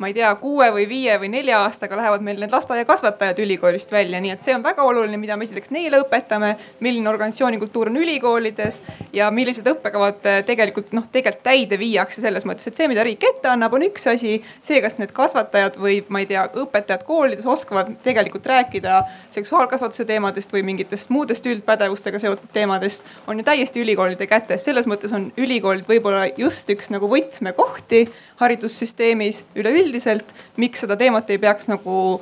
ma 0.00 0.08
ei 0.08 0.16
tea, 0.16 0.30
kuue 0.40 0.70
või 0.72 0.86
viie 0.88 1.18
või 1.20 1.28
nelja 1.34 1.60
aastaga 1.66 1.98
lähevad 1.98 2.24
meil 2.24 2.40
need 2.40 2.54
lasteaiakasvatajad 2.54 3.42
ülikoolist 3.44 3.92
välja, 3.92 4.20
nii 4.24 4.32
et 4.32 4.46
see 4.46 4.54
on 4.56 4.64
väga 4.64 4.86
oluline, 4.88 5.20
mida 5.20 5.36
me 5.36 5.44
esiteks 5.44 5.72
neile 5.76 6.00
õpetame, 6.04 6.54
milline 6.80 7.12
organisatsiooni 7.12 7.60
kultuur 7.60 7.92
on 7.92 8.00
ülikoolides 8.00 8.80
ja 9.12 9.28
millised 9.34 9.68
õppekavad 9.68 10.24
tegelikult 10.48 10.96
noh, 10.96 11.04
tegelikult 11.12 11.44
täide 11.44 11.76
viiakse 11.80 12.24
selles 12.24 12.48
mõttes, 12.48 12.70
et 12.70 12.80
see, 12.80 12.88
mida 12.88 13.04
riik 13.04 13.28
ette 13.28 13.52
annab, 13.52 13.76
on 13.76 13.84
üks 13.90 14.08
asi. 14.08 14.38
see, 14.64 14.80
kas 14.80 14.96
need 14.98 15.12
kasvatajad 15.12 15.76
või 15.80 16.00
ma 16.08 16.24
ei 16.24 16.30
tea, 16.32 16.48
õpetajad 16.64 17.04
koolides 17.04 17.44
oskavad 17.46 17.92
tegelikult 18.04 18.46
rääkida 18.48 19.02
seksuaalkasvatuse 19.36 20.08
teemadest 20.08 20.52
või 20.52 20.64
mingi 20.64 20.77
mingitest 20.78 21.10
muudest 21.10 21.46
üldpädevustega 21.46 22.18
seotud 22.22 22.50
teemadest 22.54 23.06
on 23.26 23.38
ju 23.38 23.44
täiesti 23.44 23.82
ülikoolide 23.82 24.26
kätes. 24.26 24.64
selles 24.64 24.86
mõttes 24.86 25.12
on 25.14 25.32
ülikoolid 25.36 25.88
võib-olla 25.88 26.28
just 26.38 26.70
üks 26.70 26.90
nagu 26.94 27.08
võtmekohti 27.10 28.06
haridussüsteemis 28.38 29.44
üleüldiselt, 29.58 30.34
miks 30.56 30.84
seda 30.84 30.96
teemat 30.96 31.30
ei 31.30 31.38
peaks 31.38 31.66
nagu 31.68 32.20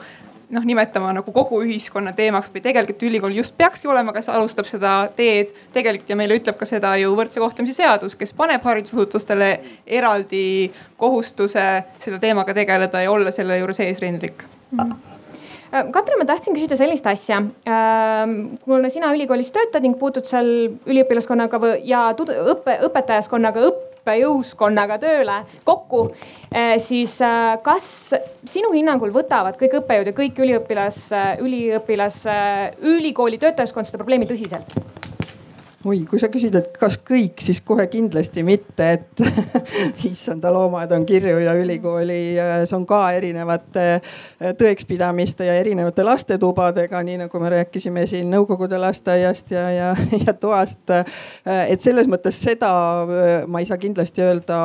noh, 0.51 0.65
nimetama 0.65 1.13
nagu 1.13 1.33
kogu 1.33 1.61
ühiskonna 1.67 2.15
teemaks 2.17 2.49
või 2.55 2.63
tegelikult 2.65 3.03
ülikool 3.03 3.37
just 3.37 3.57
peakski 3.59 3.91
olema, 3.93 4.15
kes 4.17 4.31
alustab 4.33 4.69
seda 4.71 5.11
teed. 5.17 5.53
tegelikult 5.75 6.11
ja 6.11 6.17
meile 6.17 6.39
ütleb 6.41 6.57
ka 6.57 6.65
seda 6.65 6.95
ju 6.97 7.13
võrdse 7.19 7.43
kohtlemise 7.43 7.83
seadus, 7.83 8.15
kes 8.17 8.33
paneb 8.33 8.65
haridusasutustele 8.65 9.51
eraldi 9.87 10.73
kohustuse 10.97 11.67
selle 11.99 12.23
teemaga 12.23 12.55
tegeleda 12.55 13.05
ja 13.05 13.13
olla 13.13 13.35
selle 13.35 13.59
juures 13.59 13.85
eesrindlik 13.85 14.47
mm. 14.71 14.81
-hmm 14.81 15.16
Katrin, 15.71 16.19
ma 16.21 16.27
tahtsin 16.29 16.55
küsida 16.55 16.77
sellist 16.79 17.07
asja. 17.11 17.41
Kuna 18.65 18.91
sina 18.93 19.11
ülikoolis 19.15 19.51
töötad 19.55 19.85
ning 19.85 19.99
puutud 19.99 20.29
seal 20.29 20.49
üliõpilaskonnaga 20.87 21.61
ja 21.87 22.05
õppe, 22.15 22.77
õpetajaskonnaga, 22.87 23.65
õppejõuskonnaga 23.71 25.01
tööle 25.03 25.41
kokku, 25.67 26.05
äh, 26.53 26.77
siis 26.83 27.19
äh, 27.25 27.57
kas 27.67 27.89
sinu 28.47 28.71
hinnangul 28.75 29.15
võtavad 29.15 29.59
kõik 29.59 29.81
õppejõud 29.81 30.13
ja 30.13 30.17
kõik 30.17 30.39
üliõpilas, 30.47 31.03
üliõpilas, 31.43 32.23
ülikooli 32.95 33.43
töötajaskond 33.43 33.91
seda 33.91 34.03
probleemi 34.03 34.31
tõsiselt? 34.31 34.79
Oi, 35.87 36.01
kui 36.09 36.19
sa 36.19 36.27
küsid, 36.33 36.55
et 36.59 36.73
kas 36.81 36.97
kõik, 37.07 37.39
siis 37.43 37.61
kohe 37.65 37.85
kindlasti 37.91 38.43
mitte, 38.47 38.87
et 38.97 39.21
issanda 40.11 40.51
loomad 40.51 40.91
on 40.97 41.05
kirju 41.07 41.39
ja 41.45 41.53
ülikoolis 41.55 42.73
on 42.75 42.87
ka 42.89 43.01
erinevate 43.15 43.85
äh, 43.95 44.55
tõekspidamiste 44.59 45.47
ja 45.47 45.55
erinevate 45.61 46.03
lastetubadega, 46.07 47.03
nii 47.07 47.21
nagu 47.23 47.43
me 47.43 47.53
rääkisime 47.55 48.07
siin 48.11 48.33
Nõukogude 48.33 48.81
lasteaiast 48.83 49.53
ja, 49.55 49.63
ja, 49.71 49.93
ja 50.27 50.35
toast. 50.35 50.83
Äh, 50.91 51.07
et 51.71 51.85
selles 51.85 52.11
mõttes 52.11 52.41
seda 52.43 52.73
äh, 53.05 53.31
ma 53.47 53.63
ei 53.63 53.71
saa 53.71 53.79
kindlasti 53.79 54.25
öelda, 54.27 54.59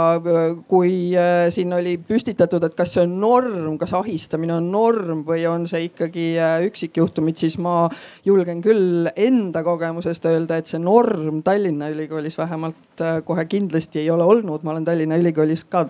kui 0.72 1.14
siin 1.54 1.74
oli 1.76 1.98
püstitatud, 2.02 2.64
et 2.66 2.76
kas 2.78 2.96
see 2.96 3.06
on 3.06 3.14
norm, 3.22 3.78
kas 3.82 3.94
ahistamine 3.98 4.56
on 4.58 4.72
norm 4.74 5.22
või 5.28 5.46
on 5.50 5.68
see 5.70 5.86
ikkagi 5.92 6.28
üksikjuhtumid, 6.66 7.38
siis 7.38 7.60
ma 7.62 7.86
julgen 8.26 8.64
küll 8.66 9.10
enda 9.14 9.62
kogemusest 9.66 10.26
öelda, 10.32 10.58
et 10.58 10.72
see 10.72 10.82
norm 10.82 11.11
norm 11.18 11.42
Tallinna 11.44 11.90
Ülikoolis 11.90 12.38
vähemalt 12.38 13.02
äh, 13.02 13.20
kohe 13.26 13.46
kindlasti 13.46 14.00
ei 14.00 14.10
ole 14.12 14.24
olnud, 14.24 14.64
ma 14.64 14.72
olen 14.72 14.86
Tallinna 14.86 15.18
Ülikoolis 15.18 15.64
ka 15.64 15.86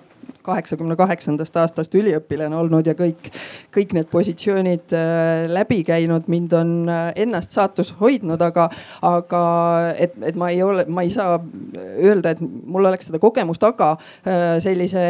kaheksakümne 0.46 0.96
kaheksandast 0.98 1.58
aastast 1.58 1.96
üliõpilane 1.98 2.58
olnud 2.58 2.88
ja 2.88 2.96
kõik, 2.98 3.30
kõik 3.74 3.94
need 3.98 4.10
positsioonid 4.12 4.94
äh, 4.98 5.46
läbi 5.52 5.82
käinud, 5.88 6.28
mind 6.32 6.54
on 6.58 6.74
äh, 6.90 7.12
ennast 7.24 7.54
saatus 7.56 7.94
hoidnud, 8.00 8.42
aga, 8.42 8.68
aga 9.06 9.44
et, 10.02 10.16
et 10.26 10.40
ma 10.40 10.52
ei 10.54 10.62
ole, 10.66 10.86
ma 10.90 11.06
ei 11.06 11.12
saa 11.14 11.38
öelda, 12.02 12.34
et 12.34 12.42
mul 12.42 12.90
oleks 12.90 13.10
seda 13.12 13.22
kogemust, 13.22 13.64
aga 13.68 13.94
äh, 13.96 14.58
sellise 14.64 15.06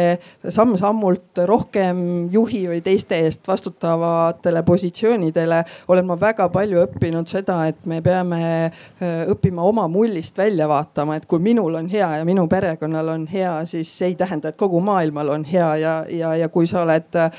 samm-sammult 0.48 1.42
rohkem 1.48 2.28
juhi 2.32 2.64
või 2.70 2.82
teiste 2.84 3.22
eest 3.24 3.48
vastutavatele 3.48 4.62
positsioonidele 4.66 5.62
olen 5.92 6.08
ma 6.08 6.18
väga 6.20 6.48
palju 6.52 6.84
õppinud 6.86 7.30
seda, 7.30 7.62
et 7.70 7.86
me 7.88 8.00
peame 8.04 8.42
õppima 9.32 9.64
oma 9.66 9.86
mullist 9.90 10.36
välja 10.38 10.68
vaatama, 10.70 11.16
et 11.16 11.26
kui 11.30 11.40
minul 11.42 11.74
on 11.78 11.88
hea 11.90 12.08
ja 12.18 12.26
minu 12.28 12.44
perekonnal 12.50 13.12
on 13.14 13.26
hea, 13.30 13.54
siis 13.68 13.90
see 13.98 14.12
ei 14.12 14.16
tähenda, 14.18 14.52
et 14.52 14.60
kogu 14.60 14.80
maailm 14.84 15.01
maailmal 15.02 15.28
on 15.28 15.44
hea 15.44 15.76
ja, 15.76 16.04
ja, 16.08 16.34
ja 16.36 16.48
kui 16.48 16.66
sa 16.66 16.82
oled 16.82 17.16
äh, 17.18 17.30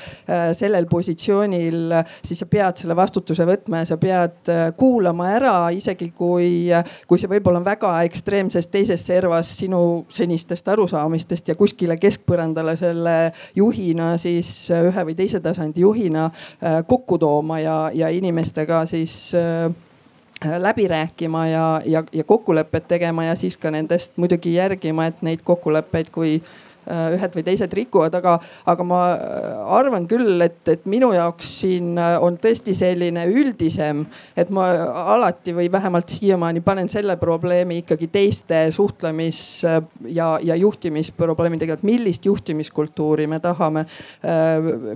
sellel 0.52 0.86
positsioonil, 0.90 1.94
siis 2.24 2.42
sa 2.42 2.48
pead 2.50 2.82
selle 2.82 2.96
vastutuse 2.96 3.46
võtma 3.48 3.82
ja 3.82 3.88
sa 3.88 3.98
pead 4.00 4.50
äh, 4.52 4.66
kuulama 4.76 5.30
ära, 5.36 5.54
isegi 5.72 6.10
kui, 6.16 6.68
kui 7.08 7.20
see 7.20 7.30
võib-olla 7.30 7.62
on 7.62 7.66
väga 7.66 7.94
ekstreemses 8.08 8.68
teises 8.68 9.06
servas 9.06 9.54
sinu 9.58 10.04
senistest 10.12 10.68
arusaamistest 10.68 11.48
ja 11.48 11.56
kuskile 11.58 11.96
keskpõrandale 12.00 12.76
selle 12.80 13.32
juhina 13.56 14.14
siis 14.20 14.70
äh, 14.70 14.84
ühe 14.90 15.08
või 15.08 15.16
teise 15.18 15.40
tasandi 15.40 15.84
juhina 15.84 16.28
kokku 16.88 17.18
tooma 17.18 17.58
ja, 17.60 17.76
ja 17.94 18.08
inimestega 18.12 18.84
siis 18.88 19.34
läbi 20.58 20.88
rääkima 20.88 21.46
ja, 21.46 21.64
ja, 21.86 22.02
ja 22.12 22.24
kokkulepped 22.24 22.88
tegema 22.88 23.24
ja 23.24 23.34
siis 23.38 23.56
ka 23.56 23.70
nendest 23.70 24.16
muidugi 24.16 24.54
järgima, 24.54 25.08
et 25.08 25.22
neid 25.22 25.44
kokkuleppeid, 25.44 26.10
kui 26.12 26.38
ühed 26.86 27.36
või 27.36 27.44
teised 27.46 27.72
rikuvad, 27.74 28.14
aga, 28.18 28.36
aga 28.70 28.86
ma 28.86 29.00
äh, 29.14 29.76
arvan 29.78 30.08
küll, 30.10 30.36
et, 30.44 30.60
et 30.68 30.84
minu 30.90 31.12
jaoks 31.14 31.50
siin 31.62 31.94
äh, 31.98 32.16
on 32.22 32.36
tõesti 32.42 32.74
selline 32.76 33.26
üldisem, 33.30 34.04
et 34.36 34.50
ma 34.54 34.66
alati 35.14 35.54
või 35.56 35.70
vähemalt 35.72 36.12
siiamaani 36.12 36.62
panen 36.64 36.90
selle 36.92 37.16
probleemi 37.20 37.80
ikkagi 37.82 38.08
teiste 38.12 38.66
suhtlemis 38.74 39.40
ja, 39.64 40.28
ja 40.42 40.56
juhtimisprobleemidega, 40.60 41.78
et 41.78 41.86
millist 41.86 42.26
juhtimiskultuuri 42.26 43.26
me 43.30 43.40
tahame. 43.40 43.84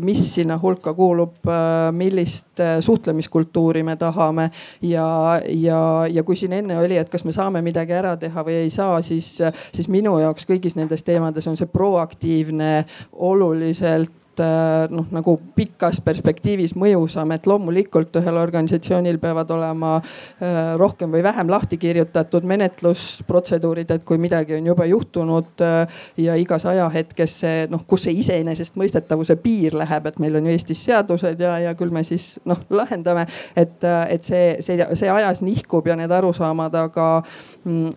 mis 0.00 0.20
sinna 0.34 0.58
hulka 0.60 0.92
kuulub, 0.94 1.48
millist 1.92 2.60
suhtlemiskultuuri 2.80 3.82
me 3.82 3.96
tahame 3.96 4.50
ja, 4.82 5.40
ja, 5.48 5.80
ja 6.10 6.22
kui 6.22 6.36
siin 6.36 6.52
enne 6.52 6.78
oli, 6.78 6.96
et 6.96 7.08
kas 7.08 7.24
me 7.24 7.32
saame 7.32 7.62
midagi 7.64 7.94
ära 7.96 8.16
teha 8.16 8.44
või 8.44 8.58
ei 8.64 8.70
saa, 8.70 9.00
siis, 9.02 9.30
siis 9.72 9.88
minu 9.92 10.16
jaoks 10.22 10.46
kõigis 10.48 10.76
nendes 10.78 11.04
teemades 11.06 11.46
on 11.50 11.56
see 11.58 11.70
proaktiivne, 11.78 12.84
oluliselt 13.12 14.18
Äh, 14.40 14.86
noh, 14.90 15.06
nagu 15.10 15.34
pikas 15.56 15.98
perspektiivis 16.04 16.74
mõjusam, 16.78 17.32
et 17.34 17.46
loomulikult 17.48 18.14
ühel 18.20 18.38
organisatsioonil 18.38 19.18
peavad 19.22 19.50
olema 19.50 19.96
äh, 19.98 20.74
rohkem 20.78 21.10
või 21.14 21.24
vähem 21.26 21.50
lahti 21.50 21.78
kirjutatud 21.80 22.46
menetlusprotseduurid, 22.46 23.90
et 23.90 24.04
kui 24.06 24.18
midagi 24.20 24.54
on 24.58 24.68
juba 24.70 24.86
juhtunud 24.86 25.64
äh, 25.64 26.02
ja 26.22 26.36
igas 26.38 26.66
ajahetkes 26.70 27.34
see 27.42 27.66
noh, 27.72 27.82
kus 27.88 28.06
see 28.06 28.14
iseenesestmõistetavuse 28.22 29.38
piir 29.42 29.74
läheb, 29.78 30.06
et 30.06 30.22
meil 30.22 30.38
on 30.38 30.46
ju 30.46 30.54
Eestis 30.54 30.84
seadused 30.86 31.42
ja, 31.42 31.56
ja 31.64 31.74
küll 31.78 31.94
me 31.94 32.04
siis 32.06 32.36
noh 32.46 32.62
lahendame, 32.70 33.26
et, 33.58 33.82
et 33.82 34.22
see, 34.22 34.58
see, 34.62 34.78
see 34.94 35.10
ajas 35.10 35.42
nihkub 35.42 35.90
ja 35.90 35.98
need 35.98 36.14
arusaamad, 36.14 36.78
aga, 36.78 37.08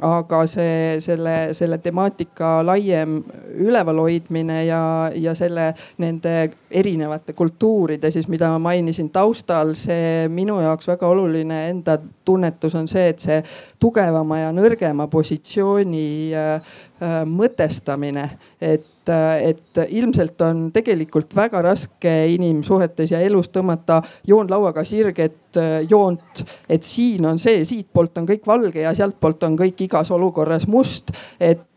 aga 0.05 0.41
see, 0.49 0.99
selle, 1.03 1.35
selle 1.57 1.77
temaatika 1.83 2.59
laiem 2.65 3.19
üleval 3.61 4.01
hoidmine 4.03 4.61
ja, 4.67 4.81
ja 5.15 5.35
selle 5.37 5.71
nende 6.01 6.51
erinevate 6.71 7.35
kultuuride 7.37 8.11
siis, 8.11 8.29
mida 8.31 8.51
ma 8.53 8.59
mainisin 8.69 9.09
taustal, 9.13 9.73
see 9.79 10.27
minu 10.31 10.59
jaoks 10.61 10.89
väga 10.91 11.09
oluline 11.11 11.63
enda 11.69 11.97
tunnetus 12.25 12.75
on 12.77 12.87
see, 12.91 13.09
et 13.13 13.23
see 13.23 13.41
tugevama 13.81 14.41
ja 14.43 14.53
nõrgema 14.55 15.07
positsiooni 15.11 16.07
äh, 16.37 16.73
äh, 17.01 17.21
mõtestamine, 17.27 18.29
et 18.61 18.87
et 19.09 19.79
ilmselt 19.89 20.41
on 20.45 20.67
tegelikult 20.73 21.31
väga 21.35 21.63
raske 21.65 22.11
inimsuhetes 22.35 23.11
ja 23.11 23.21
elus 23.25 23.49
tõmmata 23.49 24.01
joonlauaga 24.29 24.83
sirget 24.85 25.40
joont, 25.89 26.43
et 26.69 26.83
siin 26.85 27.25
on 27.27 27.39
see, 27.41 27.63
siitpoolt 27.67 28.21
on 28.21 28.29
kõik 28.29 28.47
valge 28.47 28.83
ja 28.83 28.93
sealtpoolt 28.97 29.43
on 29.47 29.57
kõik 29.59 29.85
igas 29.87 30.11
olukorras 30.13 30.67
must. 30.71 31.11
et, 31.39 31.67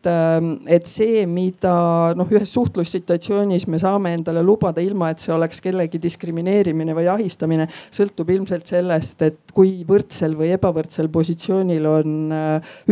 et 0.68 0.86
see, 0.86 1.24
mida 1.30 1.74
noh, 2.16 2.28
ühes 2.28 2.50
suhtlussituatsioonis 2.52 3.66
me 3.72 3.80
saame 3.80 4.12
endale 4.18 4.42
lubada, 4.44 4.82
ilma 4.84 5.10
et 5.10 5.22
see 5.22 5.32
oleks 5.34 5.62
kellegi 5.64 6.00
diskrimineerimine 6.02 6.96
või 6.96 7.08
ahistamine, 7.08 7.68
sõltub 7.94 8.30
ilmselt 8.34 8.68
sellest, 8.68 9.22
et 9.24 9.54
kui 9.56 9.78
võrdsel 9.88 10.36
või 10.36 10.52
ebavõrdsel 10.58 11.08
positsioonil 11.14 11.88
on 11.88 12.36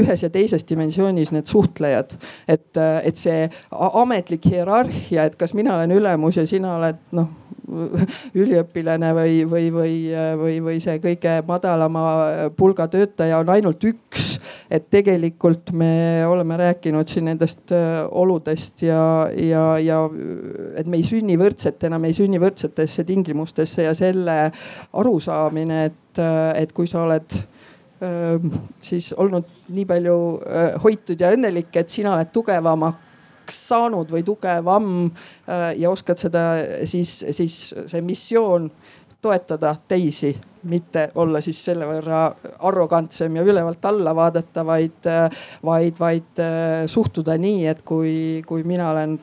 ühes 0.01 0.25
ja 0.25 0.33
teises 0.33 0.65
dimensioonis 0.69 1.35
need 1.37 1.51
suhtlejad. 1.51 2.17
et, 2.49 2.71
et 3.05 3.17
see 3.17 3.45
ametlik 3.71 4.49
hierarhia, 4.49 5.29
et 5.29 5.37
kas 5.37 5.55
mina 5.55 5.77
olen 5.77 5.93
ülemus 5.99 6.41
ja 6.41 6.47
sina 6.49 6.77
oled 6.79 7.01
noh 7.13 7.39
üliõpilane 8.43 9.13
või, 9.17 9.43
või, 9.49 9.69
või, 9.75 9.95
või, 10.39 10.57
või 10.65 10.79
see 10.83 10.99
kõige 11.03 11.39
madalama 11.49 12.05
pulga 12.57 12.89
töötaja 12.93 13.41
on 13.43 13.53
ainult 13.55 13.85
üks. 13.89 14.33
et 14.73 14.89
tegelikult 14.91 15.73
me 15.77 16.25
oleme 16.27 16.57
rääkinud 16.57 17.09
siin 17.09 17.27
nendest 17.29 17.73
äh, 17.73 18.03
oludest 18.11 18.83
ja, 18.83 19.29
ja, 19.37 19.79
ja 19.79 19.99
et 20.77 20.87
me 20.87 20.97
ei 20.97 21.07
sünni 21.07 21.37
võrdsetena, 21.39 21.99
me 22.01 22.09
ei 22.13 22.17
sünni 22.17 22.41
võrdsetesse 22.41 23.05
tingimustesse 23.05 23.87
ja 23.87 23.95
selle 23.95 24.37
arusaamine, 24.93 25.85
et, 25.91 26.19
äh, 26.19 26.63
et 26.63 26.73
kui 26.73 26.91
sa 26.91 27.05
oled 27.07 27.43
siis 28.83 29.13
olnud 29.15 29.47
nii 29.71 29.85
palju 29.87 30.15
hoitud 30.83 31.21
ja 31.23 31.29
õnnelik, 31.37 31.69
et 31.79 31.93
sina 31.93 32.17
oled 32.17 32.33
tugevamaks 33.43 33.69
saanud 33.69 34.11
või 34.11 34.23
tugevam 34.23 35.11
ja 35.77 35.91
oskad 35.91 36.19
seda 36.19 36.63
siis, 36.85 37.25
siis 37.31 37.75
see 37.87 38.03
missioon 38.03 38.71
toetada 39.23 39.77
teisi, 39.89 40.35
mitte 40.65 41.11
olla 41.15 41.41
siis 41.41 41.65
selle 41.65 41.87
võrra 41.87 42.35
arrogantsem 42.59 43.37
ja 43.37 43.43
ülevalt 43.43 43.85
alla 43.85 44.15
vaadata, 44.15 44.65
vaid, 44.67 45.07
vaid, 45.63 45.95
vaid 45.99 46.43
suhtuda 46.87 47.37
nii, 47.39 47.67
et 47.67 47.83
kui, 47.83 48.43
kui 48.47 48.65
mina 48.65 48.91
olen 48.91 49.19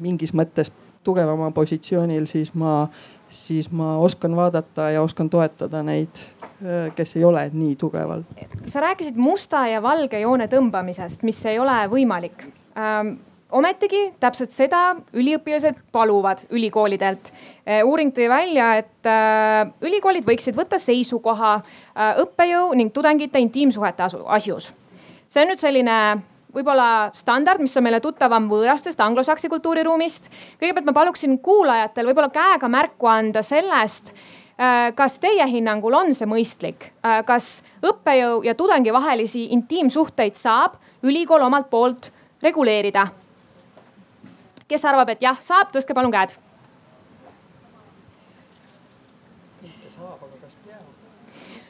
mingis 0.00 0.34
mõttes 0.34 0.70
tugevamal 1.04 1.52
positsioonil, 1.52 2.26
siis 2.26 2.52
ma, 2.54 2.88
siis 3.28 3.70
ma 3.70 3.96
oskan 3.98 4.36
vaadata 4.36 4.90
ja 4.90 5.02
oskan 5.02 5.30
toetada 5.30 5.82
neid 5.82 6.20
Äh, 6.64 6.94
kes 6.94 7.16
ei 7.16 7.24
ole 7.24 7.50
nii 7.52 7.76
tugeval. 7.76 8.22
sa 8.66 8.80
rääkisid 8.80 9.16
musta 9.16 9.66
ja 9.66 9.82
valge 9.82 10.20
joone 10.20 10.46
tõmbamisest, 10.46 11.22
mis 11.22 11.46
ei 11.46 11.58
ole 11.58 11.76
võimalik 11.90 12.46
ähm 12.78 13.16
ometigi 13.54 14.02
täpselt 14.20 14.52
seda 14.54 14.82
üliõpilased 15.14 15.78
paluvad 15.94 16.44
ülikoolidelt. 16.50 17.32
Äh, 17.64 17.80
uuring 17.86 18.12
tõi 18.14 18.28
välja, 18.30 18.74
et 18.82 19.08
äh, 19.08 19.72
ülikoolid 19.84 20.26
võiksid 20.28 20.58
võtta 20.58 20.78
seisukoha 20.80 21.56
õppejõu 22.22 22.74
ning 22.74 22.92
tudengite 22.92 23.38
intiimsuhete 23.38 24.06
asjus. 24.26 24.72
see 25.26 25.42
on 25.42 25.48
nüüd 25.50 25.60
selline 25.62 25.98
võib-olla 26.54 27.10
standard, 27.14 27.60
mis 27.60 27.76
on 27.76 27.82
meile 27.82 28.00
tuttavam 28.00 28.48
võõrastest 28.50 29.00
anglosaksi 29.00 29.48
kultuuriruumist. 29.48 30.30
kõigepealt 30.60 30.86
ma 30.86 30.92
paluksin 30.92 31.38
kuulajatel 31.38 32.06
võib-olla 32.06 32.30
käega 32.30 32.68
märku 32.68 33.06
anda 33.06 33.42
sellest 33.42 34.12
Äh, 34.54 34.92
kas 34.94 35.18
teie 35.18 35.42
hinnangul 35.50 35.96
on 35.98 36.12
see 36.14 36.28
mõistlik, 36.30 36.92
äh, 37.02 37.24
kas 37.26 37.64
õppejõu 37.82 38.44
ja 38.46 38.54
tudengi 38.54 38.92
vahelisi 38.94 39.48
intiimsuhteid 39.50 40.38
saab 40.38 40.76
ülikool 41.02 41.42
omalt 41.42 41.66
poolt 41.70 42.12
reguleerida? 42.42 43.08
Kes 44.68 44.84
arvab, 44.84 45.14
et 45.14 45.22
jah, 45.22 45.38
saab, 45.40 45.72
tõstke 45.74 45.94
palun 45.94 46.12
käed. 46.14 46.36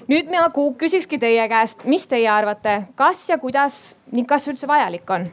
nüüd 0.08 0.28
ma 0.28 0.50
küsikski 0.52 1.16
teie 1.18 1.48
käest, 1.48 1.86
mis 1.88 2.06
teie 2.06 2.28
arvate, 2.28 2.82
kas 2.94 3.28
ja 3.30 3.38
kuidas 3.40 3.96
ning 4.12 4.28
kas 4.28 4.48
üldse 4.52 4.68
vajalik 4.68 5.10
on? 5.10 5.30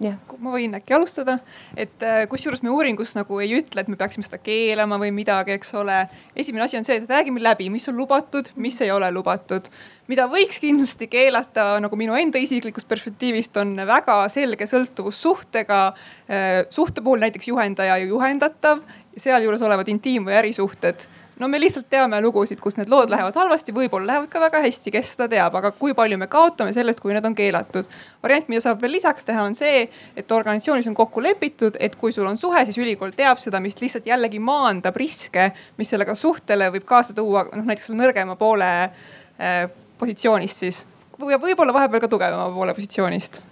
Jah, 0.00 0.16
ma 0.40 0.52
võin 0.54 0.74
äkki 0.78 0.94
alustada, 0.96 1.36
et 1.78 2.02
äh, 2.04 2.22
kusjuures 2.30 2.62
me 2.64 2.72
uuringus 2.72 3.12
nagu 3.18 3.40
ei 3.42 3.52
ütle, 3.58 3.82
et 3.82 3.90
me 3.90 3.98
peaksime 4.00 4.24
seda 4.24 4.40
keelama 4.42 4.98
või 5.00 5.12
midagi, 5.14 5.54
eks 5.58 5.74
ole. 5.78 5.98
esimene 6.36 6.64
asi 6.64 6.78
on 6.80 6.86
see, 6.88 7.00
et 7.02 7.10
räägime 7.10 7.42
läbi, 7.42 7.68
mis 7.72 7.88
on 7.92 7.98
lubatud, 8.00 8.48
mis 8.56 8.80
ei 8.80 8.92
ole 8.94 9.10
lubatud. 9.12 9.68
mida 10.10 10.24
võiks 10.26 10.58
kindlasti 10.58 11.06
keelata, 11.06 11.76
nagu 11.84 11.96
minu 11.96 12.16
enda 12.18 12.40
isiklikust 12.40 12.88
perspektiivist 12.88 13.56
on 13.62 13.76
väga 13.86 14.24
selge 14.32 14.66
sõltuvussuhtega. 14.66 15.82
Äh, 16.26 16.48
suhte 16.70 17.04
puhul 17.04 17.20
näiteks 17.22 17.48
juhendaja 17.52 18.00
ja 18.00 18.08
juhendatav, 18.08 18.80
sealjuures 19.16 19.62
olevad 19.62 19.88
intiim- 19.92 20.26
või 20.26 20.38
ärisuhted 20.40 21.06
no 21.40 21.48
me 21.48 21.60
lihtsalt 21.60 21.88
teame 21.90 22.20
lugusid, 22.22 22.60
kus 22.60 22.76
need 22.76 22.90
lood 22.92 23.10
lähevad 23.12 23.36
halvasti, 23.40 23.72
võib-olla 23.74 24.12
lähevad 24.12 24.30
ka 24.32 24.42
väga 24.42 24.60
hästi, 24.66 24.92
kes 24.94 25.14
seda 25.14 25.28
teab, 25.32 25.56
aga 25.56 25.72
kui 25.76 25.94
palju 25.96 26.18
me 26.20 26.28
kaotame 26.30 26.74
sellest, 26.76 27.00
kui 27.00 27.14
need 27.16 27.26
on 27.26 27.36
keelatud. 27.36 27.88
variant, 28.22 28.48
mida 28.52 28.62
saab 28.64 28.82
veel 28.82 28.94
lisaks 28.98 29.26
teha, 29.28 29.44
on 29.48 29.56
see, 29.58 29.86
et 30.16 30.32
organisatsioonis 30.36 30.90
on 30.90 30.96
kokku 30.98 31.24
lepitud, 31.24 31.78
et 31.80 31.96
kui 31.96 32.12
sul 32.12 32.28
on 32.28 32.38
suhe, 32.38 32.64
siis 32.68 32.78
ülikool 32.78 33.14
teab 33.16 33.40
seda, 33.40 33.60
mis 33.60 33.80
lihtsalt 33.80 34.06
jällegi 34.06 34.38
maandab 34.38 34.96
riske, 35.00 35.50
mis 35.80 35.92
sellega 35.92 36.14
suhtele 36.14 36.70
võib 36.76 36.88
kaasa 36.88 37.16
tuua, 37.16 37.46
noh 37.54 37.68
näiteks 37.68 37.92
nõrgema 37.96 38.36
poole 38.40 38.70
äh, 38.84 39.62
positsioonist 39.98 40.66
siis 40.66 40.84
või 41.20 41.36
võib-olla 41.40 41.74
vahepeal 41.76 42.04
ka 42.04 42.08
tugevama 42.08 42.52
poole 42.54 42.74
positsioonist 42.76 43.42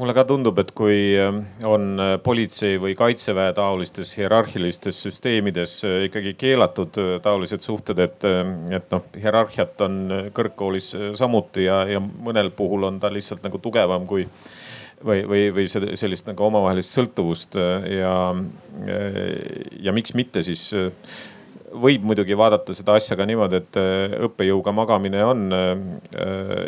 mulle 0.00 0.14
ka 0.16 0.24
tundub, 0.26 0.56
et 0.62 0.70
kui 0.76 1.12
ähm, 1.20 1.42
on 1.68 2.00
äh, 2.00 2.14
politsei 2.24 2.78
või 2.80 2.94
kaitseväe 2.98 3.52
taolistes 3.56 4.14
hierarhilistes 4.16 5.02
süsteemides 5.04 5.76
äh, 5.84 5.98
ikkagi 6.08 6.32
keelatud 6.40 6.96
äh, 7.00 7.10
taolised 7.24 7.64
suhted, 7.64 8.00
et, 8.00 8.24
et 8.72 8.88
noh, 8.94 9.04
hierarhiat 9.20 9.84
on 9.84 9.98
kõrgkoolis 10.34 10.92
samuti 11.18 11.66
ja, 11.66 11.82
ja 11.90 12.00
mõnel 12.00 12.50
puhul 12.56 12.88
on 12.88 13.00
ta 13.02 13.12
lihtsalt 13.12 13.44
nagu 13.44 13.60
tugevam 13.62 14.08
kui 14.08 14.24
või, 15.04 15.26
või, 15.28 15.44
või 15.52 15.66
sellist 15.68 16.28
nagu 16.30 16.46
omavahelist 16.46 16.96
sõltuvust 16.96 17.58
ja, 17.90 18.14
ja 19.82 19.94
miks 19.94 20.14
mitte 20.14 20.44
siis 20.46 20.68
võib 21.72 22.04
muidugi 22.06 22.36
vaadata 22.38 22.76
seda 22.76 22.94
asja 23.00 23.18
ka 23.18 23.26
niimoodi, 23.26 23.58
et 23.58 23.80
õppejõuga 24.28 24.74
magamine 24.76 25.24
on 25.26 25.44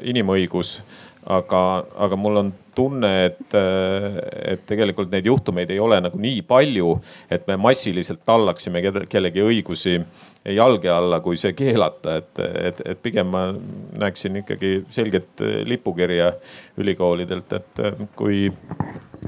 inimõigus 0.03 0.81
aga, 1.25 1.63
aga 1.97 2.19
mul 2.19 2.43
on 2.43 2.53
tunne, 2.75 3.11
et, 3.29 3.57
et 4.55 4.63
tegelikult 4.69 5.13
neid 5.13 5.27
juhtumeid 5.29 5.71
ei 5.71 5.81
ole 5.83 6.01
nagu 6.05 6.21
nii 6.21 6.43
palju, 6.49 6.95
et 7.33 7.47
me 7.51 7.59
massiliselt 7.61 8.25
tallaksime 8.27 8.83
kellegi 9.11 9.45
õigusi 9.45 9.99
jalge 10.55 10.91
alla, 10.93 11.21
kui 11.25 11.39
see 11.41 11.55
keelata, 11.57 12.19
et, 12.21 12.43
et, 12.71 12.83
et 12.93 13.03
pigem 13.03 13.31
ma 13.33 13.47
näeksin 13.55 14.43
ikkagi 14.43 14.77
selget 14.93 15.41
lipukirja 15.65 16.35
ülikoolidelt, 16.83 17.57
et 17.57 17.83
kui 18.19 18.51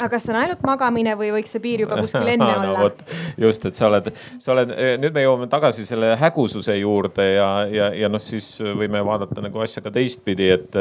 aga 0.00 0.08
kas 0.12 0.26
see 0.26 0.34
on 0.34 0.38
ainult 0.40 0.62
magamine 0.66 1.14
või 1.18 1.30
võiks 1.34 1.54
see 1.54 1.62
piir 1.64 1.84
juba 1.84 1.98
kuskil 2.00 2.28
enne 2.34 2.48
no, 2.62 2.72
olla 2.74 2.90
no,? 2.90 3.16
just, 3.46 3.66
et 3.68 3.78
sa 3.78 3.88
oled, 3.88 4.10
sa 4.42 4.52
oled, 4.54 4.72
nüüd 5.02 5.16
me 5.16 5.24
jõuame 5.24 5.48
tagasi 5.52 5.86
selle 5.88 6.14
hägususe 6.20 6.76
juurde 6.78 7.26
ja, 7.36 7.48
ja, 7.72 7.90
ja 8.04 8.10
noh, 8.12 8.22
siis 8.22 8.48
võime 8.60 9.02
vaadata 9.06 9.44
nagu 9.44 9.62
asja 9.64 9.82
ka 9.84 9.92
teistpidi, 9.94 10.50
et, 10.56 10.80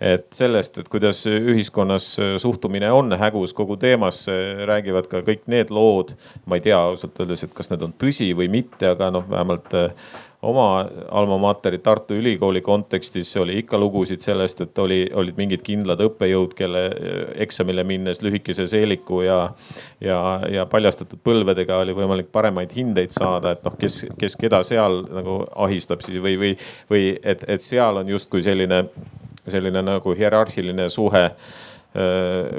et 0.00 0.28
sellest, 0.34 0.80
et 0.82 0.90
kuidas 0.92 1.24
ühiskonnas 1.28 2.10
suhtumine 2.42 2.90
on 2.94 3.12
hägus 3.18 3.54
kogu 3.56 3.78
teemasse, 3.80 4.34
räägivad 4.68 5.10
ka 5.10 5.22
kõik 5.26 5.46
need 5.50 5.72
lood. 5.74 6.14
ma 6.48 6.58
ei 6.58 6.64
tea 6.64 6.78
ausalt 6.78 7.18
öeldes, 7.20 7.44
et 7.44 7.54
kas 7.56 7.70
need 7.72 7.84
on 7.84 7.92
tõsi 8.00 8.30
või 8.36 8.48
mitte, 8.52 8.94
aga 8.94 9.10
noh, 9.14 9.26
vähemalt 9.28 9.74
oma 10.42 10.86
alma 11.10 11.38
mater'i 11.38 11.78
Tartu 11.82 12.14
Ülikooli 12.14 12.60
kontekstis 12.60 13.36
oli 13.36 13.58
ikka 13.58 13.78
lugusid 13.78 14.22
sellest, 14.22 14.60
et 14.60 14.78
oli, 14.78 15.00
olid 15.14 15.38
mingid 15.38 15.64
kindlad 15.66 16.00
õppejõud, 16.04 16.54
kelle 16.58 16.84
eh, 16.86 17.16
eksamile 17.44 17.82
minnes 17.84 18.22
lühikese 18.22 18.68
seeliku 18.70 19.22
ja, 19.26 19.40
ja, 20.00 20.18
ja 20.52 20.66
paljastatud 20.70 21.22
põlvedega 21.26 21.80
oli 21.82 21.96
võimalik 21.96 22.30
paremaid 22.32 22.74
hindeid 22.76 23.14
saada, 23.16 23.56
et 23.56 23.66
noh, 23.66 23.74
kes, 23.78 24.04
kes 24.18 24.38
keda 24.38 24.62
seal 24.66 25.02
nagu 25.10 25.40
ahistab 25.66 26.06
siis 26.06 26.22
või, 26.22 26.36
või, 26.38 26.52
või 26.90 27.08
et, 27.22 27.42
et 27.48 27.64
seal 27.64 27.98
on 28.02 28.14
justkui 28.14 28.44
selline, 28.46 28.84
selline 29.48 29.82
nagu 29.82 30.14
hierarhiline 30.14 30.86
suhe 30.92 31.24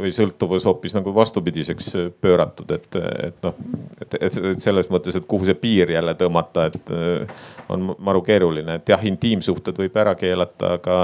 või 0.01 0.11
sõltuvus 0.15 0.65
hoopis 0.67 0.95
nagu 0.97 1.13
vastupidiseks 1.15 1.89
äh, 1.95 2.07
pööratud, 2.21 2.71
et, 2.75 2.87
et 3.29 3.43
noh, 3.45 3.57
et, 4.01 4.15
et, 4.19 4.37
et 4.53 4.63
selles 4.63 4.89
mõttes, 4.91 5.15
et 5.15 5.27
kuhu 5.29 5.47
see 5.47 5.57
piir 5.59 5.91
jälle 5.95 6.15
tõmmata, 6.19 6.69
et 6.69 6.93
äh, 6.95 7.43
on 7.69 7.91
maru 7.97 8.23
keeruline, 8.25 8.79
et 8.79 8.93
jah, 8.93 9.03
intiimsuhted 9.11 9.77
võib 9.79 9.99
ära 10.01 10.15
keelata, 10.19 10.75
aga 10.79 11.01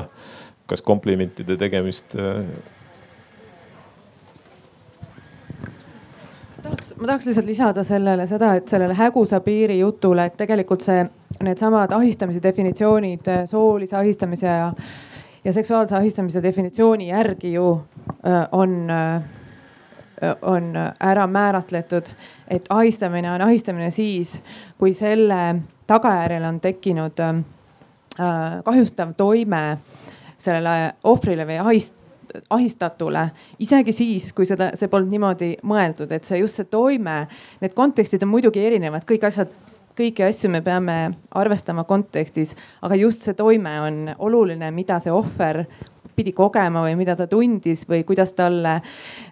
kas 0.65 0.81
komplimentide 0.81 1.57
tegemist 1.61 2.17
tahaks, 6.65 6.93
ma 6.97 7.07
tahaks 7.07 7.25
lihtsalt 7.29 7.45
lisada 7.45 7.83
sellele 7.83 8.27
seda, 8.27 8.55
et 8.59 8.67
sellele 8.67 8.95
hägusa 8.97 9.39
piiri 9.45 9.79
jutule, 9.79 10.25
et 10.25 10.37
tegelikult 10.37 10.85
see, 10.85 11.03
needsamad 11.43 11.91
ahistamise 11.93 12.41
definitsioonid, 12.43 13.27
soolise 13.49 13.97
ahistamise 13.99 14.47
ja 14.47 14.71
ja 15.45 15.53
seksuaalse 15.53 15.95
ahistamise 15.95 16.43
definitsiooni 16.43 17.07
järgi 17.07 17.53
ju 17.53 17.67
on, 18.51 18.89
on 20.41 20.71
ära 20.99 21.27
määratletud, 21.27 22.05
et 22.47 22.65
ahistamine 22.69 23.31
on 23.31 23.41
ahistamine 23.41 23.91
siis, 23.91 24.39
kui 24.77 24.93
selle 24.93 25.55
tagajärjel 25.87 26.43
on 26.43 26.59
tekkinud 26.59 27.21
kahjustav 28.63 29.13
toime 29.17 29.77
sellele 30.37 30.93
ohvrile 31.03 31.45
või 31.47 31.59
ahist-, 31.59 31.95
ahistatule, 32.49 33.29
isegi 33.59 33.91
siis, 33.91 34.31
kui 34.33 34.45
seda, 34.45 34.71
see 34.75 34.89
polnud 34.91 35.13
niimoodi 35.13 35.51
mõeldud, 35.63 36.11
et 36.11 36.25
see 36.27 36.39
just 36.41 36.59
see 36.59 36.69
toime, 36.71 37.25
need 37.61 37.75
kontekstid 37.77 38.23
on 38.25 38.33
muidugi 38.33 38.65
erinevad, 38.65 39.05
kõik 39.07 39.27
asjad 39.29 39.53
kõiki 39.97 40.25
asju 40.27 40.51
me 40.51 40.61
peame 40.65 40.97
arvestama 41.35 41.85
kontekstis, 41.87 42.55
aga 42.85 42.97
just 42.99 43.25
see 43.25 43.35
toime 43.37 43.75
on 43.81 43.99
oluline, 44.27 44.71
mida 44.75 44.99
see 45.03 45.13
ohver 45.13 45.63
pidi 46.15 46.31
kogema 46.35 46.85
või 46.85 46.95
mida 46.99 47.15
ta 47.19 47.27
tundis 47.27 47.83
või 47.89 48.03
kuidas 48.07 48.33
talle 48.35 48.77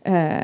äh, 0.07 0.39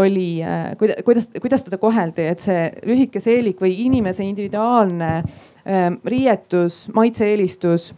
oli 0.00 0.42
äh,, 0.42 0.76
kuidas, 0.78 1.30
kuidas 1.40 1.66
teda 1.66 1.78
koheldi, 1.82 2.26
et 2.30 2.42
see 2.42 2.68
lühike 2.86 3.22
seelik 3.22 3.60
või 3.62 3.74
inimese 3.86 4.26
individuaalne 4.26 5.10
äh, 5.20 5.90
riietus, 6.04 6.84
maitse-eelistus 6.94 7.90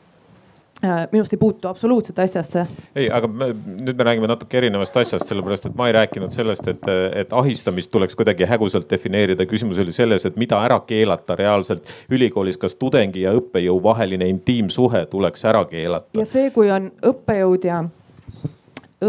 minu 0.83 1.22
arust 1.22 1.33
ei 1.33 1.39
puutu 1.39 1.68
absoluutselt 1.68 2.18
asjasse. 2.18 2.66
ei, 2.97 3.11
aga 3.11 3.28
me, 3.28 3.53
nüüd 3.87 3.99
me 3.99 4.07
räägime 4.09 4.30
natuke 4.30 4.59
erinevast 4.59 4.97
asjast, 4.97 5.28
sellepärast 5.30 5.68
et 5.68 5.76
ma 5.78 5.87
ei 5.89 5.95
rääkinud 5.97 6.35
sellest, 6.35 6.66
et, 6.68 6.89
et 7.22 7.33
ahistamist 7.33 7.91
tuleks 7.91 8.18
kuidagi 8.18 8.49
häguselt 8.51 8.91
defineerida. 8.91 9.47
küsimus 9.47 9.78
oli 9.83 9.95
selles, 9.95 10.26
et 10.26 10.37
mida 10.37 10.59
ära 10.64 10.80
keelata 10.87 11.37
reaalselt 11.39 11.87
ülikoolis, 12.11 12.59
kas 12.59 12.74
tudengi 12.74 13.22
ja 13.26 13.35
õppejõu 13.39 13.78
vaheline 13.83 14.28
intiimsuhe 14.35 15.07
tuleks 15.11 15.45
ära 15.45 15.64
keelata? 15.70 16.11
ja 16.18 16.26
see, 16.26 16.51
kui 16.51 16.70
on 16.74 16.91
õppejõud 17.12 17.68
ja, 17.68 17.85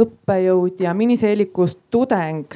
õppejõud 0.03 0.85
ja 0.85 0.93
miniseelikust 0.93 1.81
tudeng 1.91 2.53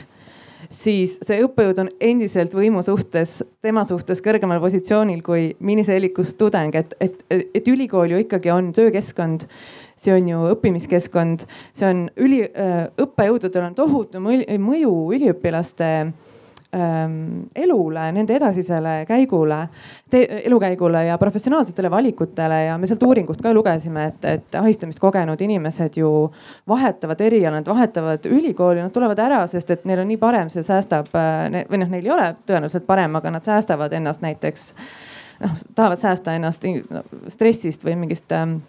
siis 0.69 1.17
see 1.23 1.41
õppejõud 1.45 1.81
on 1.83 1.89
endiselt 2.03 2.53
võimu 2.55 2.83
suhtes, 2.85 3.39
tema 3.63 3.83
suhtes 3.87 4.21
kõrgemal 4.23 4.61
positsioonil 4.63 5.21
kui 5.25 5.49
miniseelikus 5.59 6.35
tudeng, 6.39 6.75
et, 6.75 6.95
et, 7.01 7.19
et 7.31 7.67
ülikool 7.67 8.13
ju 8.13 8.23
ikkagi 8.25 8.51
on 8.53 8.71
töökeskkond. 8.75 9.47
see 9.97 10.13
on 10.13 10.27
ju 10.29 10.39
õppimiskeskkond, 10.51 11.47
see 11.73 11.87
on 11.89 12.03
üli, 12.21 12.43
õppejõududel 13.01 13.63
on 13.65 13.75
tohutu 13.75 14.19
mõju 14.21 14.91
üliõpilaste 15.17 15.87
elule, 17.55 18.11
nende 18.11 18.35
edasisele 18.35 19.05
käigule, 19.07 19.67
elukäigule 20.43 21.05
ja 21.05 21.17
professionaalsetele 21.17 21.91
valikutele 21.91 22.63
ja 22.63 22.77
me 22.77 22.87
sealt 22.87 23.03
uuringust 23.03 23.41
ka 23.41 23.53
lugesime, 23.53 24.05
et, 24.11 24.25
et 24.25 24.55
ahistamist 24.59 24.99
kogenud 24.99 25.41
inimesed 25.41 25.97
ju 25.97 26.11
vahetavad 26.67 27.21
eriala, 27.23 27.61
nad 27.61 27.71
vahetavad 27.71 28.27
ülikooli, 28.27 28.81
nad 28.83 28.91
tulevad 28.91 29.19
ära, 29.19 29.41
sest 29.47 29.71
et 29.71 29.85
neil 29.87 30.03
on 30.03 30.11
nii 30.11 30.19
parem, 30.19 30.51
see 30.51 30.65
säästab 30.67 31.15
äh, 31.15 31.63
või 31.71 31.81
noh, 31.83 31.93
neil 31.95 32.09
ei 32.09 32.15
ole 32.17 32.29
tõenäoliselt 32.45 32.87
parem, 32.89 33.15
aga 33.15 33.31
nad 33.37 33.47
säästavad 33.47 33.95
ennast 33.95 34.25
näiteks 34.25 34.73
noh, 35.45 35.57
tahavad 35.75 36.03
säästa 36.03 36.35
ennast 36.35 36.67
stressist 37.31 37.87
või 37.87 37.95
mingist 38.03 38.31
ähm, 38.35 38.59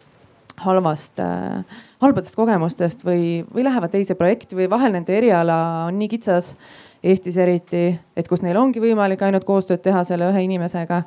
halvast 0.62 1.18
äh,, 1.22 1.78
halbadest 2.02 2.38
kogemustest 2.38 3.02
või, 3.06 3.42
või 3.54 3.66
lähevad 3.66 3.90
teise 3.90 4.14
projekti 4.18 4.58
või 4.58 4.70
vahel 4.70 4.94
nende 4.94 5.16
eriala 5.18 5.58
on 5.88 5.98
nii 5.98 6.14
kitsas 6.14 6.54
Eestis 7.02 7.36
eriti, 7.38 7.92
et 8.16 8.28
kus 8.28 8.42
neil 8.42 8.58
ongi 8.58 8.82
võimalik 8.82 9.22
ainult 9.22 9.46
koostööd 9.46 9.82
teha 9.84 10.02
selle 10.04 10.30
ühe 10.32 10.42
inimesega. 10.48 11.02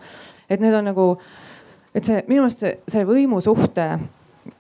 et 0.50 0.60
need 0.60 0.74
on 0.74 0.86
nagu, 0.88 1.06
et 1.96 2.04
see 2.04 2.24
minu 2.28 2.46
meelest 2.46 2.64
see, 2.64 2.78
see 2.88 3.06
võimusuhte 3.08 3.88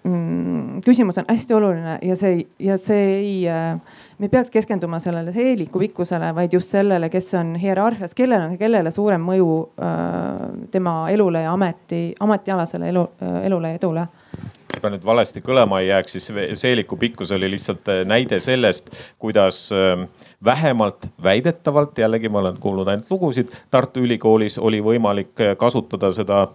mm, 0.04 0.82
küsimus 0.86 1.20
on 1.22 1.28
hästi 1.30 1.56
oluline 1.56 1.98
ja 2.02 2.16
see 2.20 2.46
ja 2.60 2.78
see 2.78 3.06
ei 3.16 3.36
äh,, 3.50 3.80
me 4.20 4.28
ei 4.28 4.34
peaks 4.34 4.52
keskenduma 4.52 5.00
sellele 5.00 5.34
seeliku 5.34 5.80
pikkusele, 5.80 6.34
vaid 6.36 6.54
just 6.54 6.72
sellele, 6.72 7.10
kes 7.10 7.34
on 7.40 7.56
hierarhias, 7.56 8.16
kellel 8.16 8.50
on 8.50 8.58
kellele 8.60 8.92
suurem 8.92 9.24
mõju 9.24 9.52
äh, 9.80 10.50
tema 10.72 10.96
elule 11.12 11.46
ja 11.46 11.54
ameti, 11.54 12.10
ametialasele 12.20 12.92
elu 12.92 13.08
äh,, 13.24 13.40
elule 13.48 13.74
ja 13.76 13.82
edule 13.82 14.08
ma 14.84 14.92
nüüd 14.94 15.06
valesti 15.06 15.42
kõlama 15.44 15.82
ei 15.82 15.90
jääks, 15.90 16.18
siis 16.18 16.60
seeliku 16.60 16.98
pikkus 17.00 17.32
oli 17.36 17.50
lihtsalt 17.52 17.90
äh, 17.92 18.02
näide 18.08 18.40
sellest, 18.44 18.90
kuidas 19.22 19.64
äh, 19.76 20.06
vähemalt 20.46 21.08
väidetavalt, 21.24 21.98
jällegi 21.98 22.30
ma 22.30 22.42
olen 22.44 22.60
kuulnud 22.62 22.88
ainult 22.92 23.12
lugusid, 23.12 23.52
Tartu 23.72 24.06
Ülikoolis 24.06 24.58
oli 24.62 24.82
võimalik 24.84 25.34
äh, 25.42 25.56
kasutada 25.60 26.12
seda 26.16 26.46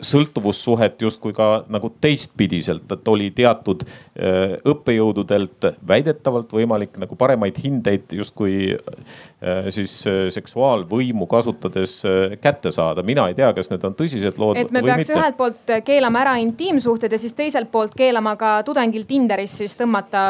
sõltuvussuhet 0.00 1.02
justkui 1.02 1.32
ka 1.36 1.64
nagu 1.72 1.90
teistpidiselt, 2.00 2.86
et 2.92 3.08
oli 3.08 3.30
teatud 3.36 3.82
äh, 3.84 4.56
õppejõududelt 4.68 5.70
väidetavalt 5.88 6.52
võimalik 6.56 6.98
nagu 7.00 7.16
paremaid 7.20 7.58
hindeid 7.62 8.12
justkui 8.16 8.72
äh, 8.74 9.70
siis 9.74 10.00
äh, 10.08 10.28
seksuaalvõimu 10.34 11.26
kasutades 11.30 12.00
kätte 12.40 12.72
saada. 12.72 13.02
mina 13.02 13.28
ei 13.28 13.34
tea, 13.38 13.52
kas 13.56 13.70
need 13.70 13.84
on 13.84 13.96
tõsised 13.98 14.38
lood. 14.40 14.56
et 14.56 14.70
me 14.70 14.82
peaks 14.82 15.04
mitte. 15.04 15.18
ühelt 15.18 15.36
poolt 15.36 15.74
keelama 15.84 16.24
ära 16.24 16.36
intiimsuhted 16.42 17.12
ja 17.12 17.18
siis 17.18 17.36
teiselt 17.36 17.70
poolt 17.72 17.94
keelama 17.96 18.36
ka 18.40 18.62
tudengil 18.66 19.04
Tinderis 19.08 19.58
siis 19.62 19.76
tõmmata 19.78 20.24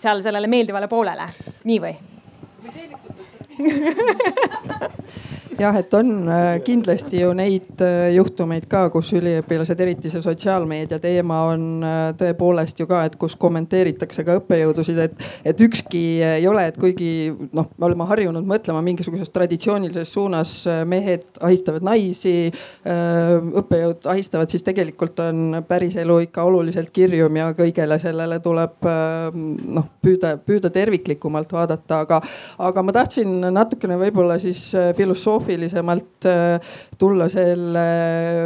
seal 0.00 0.22
sellele 0.24 0.50
meeldivale 0.50 0.88
poolele, 0.88 1.28
nii 1.64 1.80
või? 1.84 1.94
jah, 5.60 5.76
et 5.78 5.94
on 5.94 6.10
äh, 6.28 6.60
kindlasti 6.64 7.20
ju 7.20 7.30
neid 7.36 7.82
äh, 7.82 8.10
juhtumeid 8.14 8.66
ka, 8.70 8.86
kus 8.92 9.12
üliõpilased, 9.16 9.80
eriti 9.80 10.10
see 10.12 10.22
sotsiaalmeedia 10.24 10.98
teema 11.02 11.40
on 11.52 11.84
äh, 11.86 12.00
tõepoolest 12.18 12.80
ju 12.80 12.88
ka, 12.90 13.04
et 13.08 13.16
kus 13.20 13.36
kommenteeritakse 13.40 14.24
ka 14.26 14.38
õppejõudusid, 14.40 15.00
et, 15.04 15.26
et 15.46 15.62
ükski 15.66 16.02
ei 16.24 16.46
ole, 16.50 16.66
et 16.70 16.78
kuigi 16.80 17.32
noh, 17.56 17.68
me 17.78 17.88
oleme 17.88 18.08
harjunud 18.10 18.46
mõtlema 18.48 18.82
mingisuguses 18.84 19.30
traditsioonilises 19.34 20.12
suunas, 20.14 20.54
mehed 20.88 21.26
ahistavad 21.44 21.84
naisi, 21.86 22.50
õppejõud 22.84 24.08
ahistavad, 24.10 24.50
siis 24.52 24.64
tegelikult 24.66 25.20
on 25.24 25.60
päriselu 25.68 26.18
ikka 26.26 26.44
oluliselt 26.46 26.92
kirjum 26.94 27.38
ja 27.38 27.50
kõigele 27.56 27.98
sellele 28.02 28.40
tuleb 28.44 28.84
noh, 28.84 29.88
püüda, 30.04 30.34
püüda 30.40 30.70
terviklikumalt 30.74 31.52
vaadata, 31.54 32.02
aga, 32.04 32.20
aga 32.68 32.84
ma 32.86 32.94
tahtsin 32.96 33.36
natukene 33.54 33.98
võib-olla 34.00 34.38
siis 34.42 34.66
filosoofiliselt 34.96 35.43
filosoofilisemalt 35.44 36.26
äh, 36.26 36.60
tulla 36.98 37.28
selle 37.28 37.84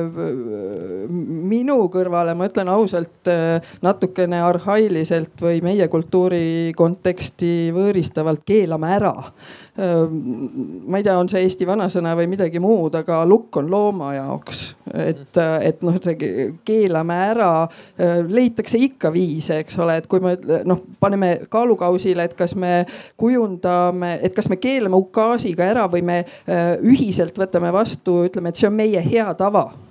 äh, 0.03 1.09
minu 1.09 1.89
kõrvale, 1.93 2.35
ma 2.37 2.49
ütlen 2.49 2.69
ausalt, 2.73 3.29
äh, 3.31 3.63
natukene 3.83 4.43
arhailiselt 4.43 5.41
või 5.43 5.63
meie 5.65 5.89
kultuuri 5.89 6.73
konteksti 6.77 7.71
võõristavalt 7.75 8.45
keelame 8.47 8.93
ära 8.99 9.15
ma 9.79 10.99
ei 10.99 11.05
tea, 11.07 11.15
on 11.15 11.29
see 11.31 11.45
Eesti 11.47 11.67
vanasõna 11.69 12.17
või 12.19 12.27
midagi 12.33 12.59
muud, 12.63 12.97
aga 12.99 13.21
lukk 13.29 13.61
on 13.61 13.71
looma 13.71 14.11
jaoks. 14.17 14.63
et, 14.91 15.39
et 15.39 15.83
noh, 15.87 15.99
see 16.03 16.49
keelame 16.67 17.19
ära, 17.29 17.51
leitakse 18.27 18.81
ikka 18.83 19.13
viise, 19.15 19.61
eks 19.63 19.79
ole, 19.79 20.01
et 20.01 20.09
kui 20.11 20.23
me 20.25 20.35
noh, 20.67 20.83
paneme 21.01 21.35
kaalukausile, 21.51 22.27
et 22.27 22.35
kas 22.39 22.57
me 22.59 22.85
kujundame, 23.21 24.17
et 24.23 24.35
kas 24.35 24.51
me 24.51 24.59
keelame 24.59 24.99
ukaasiga 24.99 25.71
ära 25.71 25.87
või 25.91 26.03
me 26.03 26.23
ühiselt 26.83 27.39
võtame 27.39 27.71
vastu, 27.75 28.25
ütleme, 28.27 28.51
et 28.51 28.59
see 28.59 28.71
on 28.71 28.81
meie 28.81 29.05
hea 29.05 29.31
tava 29.39 29.69
Äh, 29.71 29.88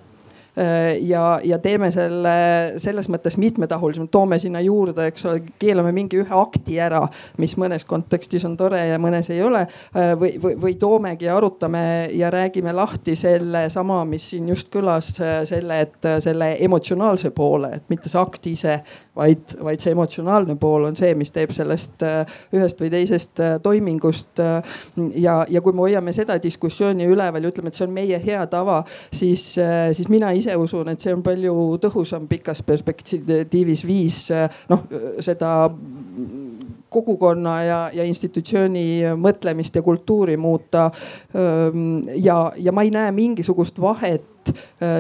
ja, 1.02 1.24
ja 1.44 1.58
teeme 1.62 1.92
selle 1.94 2.38
selles 2.82 3.08
mõttes 3.12 3.38
mitmetahulisemalt, 3.38 4.12
toome 4.12 4.40
sinna 4.40 4.62
juurde, 4.64 5.08
eks 5.12 5.26
ole, 5.30 5.42
keelame 5.60 5.92
mingi 5.96 6.22
ühe 6.22 6.40
akti 6.40 6.80
ära, 6.82 7.04
mis 7.42 7.56
mõnes 7.60 7.86
kontekstis 7.88 8.46
on 8.48 8.58
tore 8.60 8.82
ja 8.90 9.00
mõnes 9.02 9.30
ei 9.34 9.42
ole. 9.46 9.66
Äh, 9.96 10.14
või, 10.20 10.34
või, 10.42 10.56
või 10.62 10.76
toomegi 10.80 11.30
arutame 11.32 11.84
ja 12.16 12.32
räägime 12.34 12.74
lahti 12.76 13.16
sellesama, 13.20 14.04
mis 14.10 14.32
siin 14.34 14.50
just 14.52 14.72
kõlas, 14.74 15.14
selle, 15.18 15.82
et 15.86 16.10
selle 16.24 16.54
emotsionaalse 16.66 17.32
poole, 17.36 17.72
et 17.78 17.90
mitte 17.94 18.12
see 18.12 18.22
akt 18.22 18.50
ise, 18.52 18.80
vaid, 19.18 19.56
vaid 19.64 19.82
see 19.84 19.94
emotsionaalne 19.96 20.56
pool 20.60 20.88
on 20.88 20.98
see, 20.98 21.14
mis 21.18 21.32
teeb 21.36 21.54
sellest 21.56 22.04
äh, 22.06 22.38
ühest 22.56 22.80
või 22.82 22.92
teisest 22.94 23.42
äh, 23.44 23.56
toimingust. 23.64 24.42
Äh, 24.44 24.78
ja, 25.18 25.40
ja 25.50 25.62
kui 25.66 25.76
me 25.76 25.86
hoiame 25.86 26.14
seda 26.16 26.38
diskussiooni 26.44 27.08
üleval 27.10 27.44
ja 27.44 27.52
ütleme, 27.52 27.72
et 27.72 27.80
see 27.80 27.88
on 27.88 27.96
meie 27.96 28.20
hea 28.24 28.44
tava, 28.52 28.82
siis, 29.14 29.44
siis 29.98 30.10
mina 30.12 30.32
ise 30.36 30.56
usun, 30.60 30.92
et 30.92 31.04
see 31.04 31.14
on 31.16 31.24
palju 31.26 31.54
tõhusam 31.84 32.28
pikas 32.30 32.64
perspektiivis 32.66 33.84
viis 33.88 34.20
noh, 34.70 34.86
seda 35.24 35.52
kogukonna 36.94 37.56
ja, 37.66 37.80
ja 37.94 38.06
institutsiooni 38.08 39.16
mõtlemist 39.20 39.76
ja 39.76 39.84
kultuuri 39.84 40.38
muuta. 40.38 40.90
ja, 42.16 42.38
ja 42.56 42.72
ma 42.72 42.86
ei 42.86 42.92
näe 42.94 43.12
mingisugust 43.12 43.82
vahet 43.82 44.37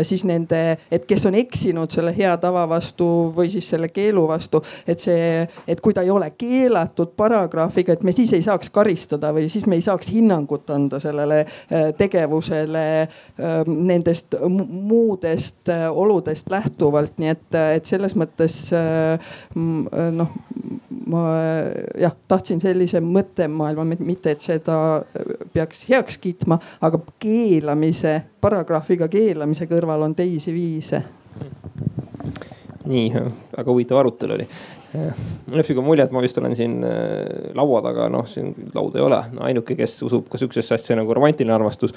siis 0.03 0.23
nende, 0.27 0.77
et 0.91 1.05
kes 1.07 1.25
on 1.29 1.35
eksinud 1.37 1.91
selle 1.93 2.13
hea 2.17 2.33
tava 2.41 2.65
vastu 2.69 3.07
või 3.35 3.51
siis 3.53 3.69
selle 3.69 3.89
keelu 3.93 4.23
vastu, 4.29 4.61
et 4.87 5.01
see, 5.03 5.43
et 5.67 5.81
kui 5.83 5.95
ta 5.95 6.03
ei 6.05 6.11
ole 6.13 6.29
keelatud 6.37 7.13
paragrahviga, 7.17 7.93
et 7.97 8.05
me 8.07 8.13
siis 8.15 8.33
ei 8.37 8.45
saaks 8.45 8.71
karistada 8.73 9.31
või 9.35 9.49
siis 9.51 9.67
me 9.67 9.77
ei 9.77 9.85
saaks 9.85 10.11
hinnangut 10.13 10.69
anda 10.73 10.99
sellele 11.03 11.43
tegevusele 11.97 12.85
nendest 13.67 14.37
muudest 14.47 15.71
oludest 15.91 16.49
lähtuvalt, 16.51 17.17
nii 17.21 17.33
et, 17.33 17.59
et 17.77 17.89
selles 17.89 18.15
mõttes 18.17 18.59
noh 19.55 20.37
ma 21.07 21.23
jah, 21.99 22.15
tahtsin 22.27 22.59
sellise 22.61 22.99
mõttemaailma, 23.03 23.85
mitte 24.03 24.33
et 24.33 24.43
seda 24.43 24.77
peaks 25.53 25.85
heaks 25.89 26.17
kiitma, 26.21 26.59
aga 26.83 26.99
keelamise, 27.21 28.19
paragrahviga 28.43 29.07
keelamise 29.11 29.36
kõrval 29.67 30.01
on 30.01 30.15
teisi 30.15 30.53
viise. 30.53 31.03
nii, 32.87 33.11
väga 33.57 33.71
huvitav 33.71 33.97
arutelu 33.99 34.33
oli 34.33 34.47
sihuke 34.93 35.83
mulje, 35.83 36.05
et 36.07 36.13
ma 36.15 36.21
vist 36.23 36.37
olen 36.39 36.55
siin 36.55 36.77
äh, 36.87 37.51
laua 37.57 37.81
taga, 37.83 38.07
noh 38.11 38.23
siin 38.29 38.53
lauda 38.75 39.01
ei 39.01 39.05
ole 39.05 39.19
no,, 39.33 39.43
ainuke, 39.47 39.75
kes 39.79 39.97
usub 40.07 40.29
ka 40.31 40.39
sihukesesse 40.39 40.77
asja 40.77 40.97
nagu 40.99 41.13
romantiline 41.15 41.53
armastus. 41.53 41.93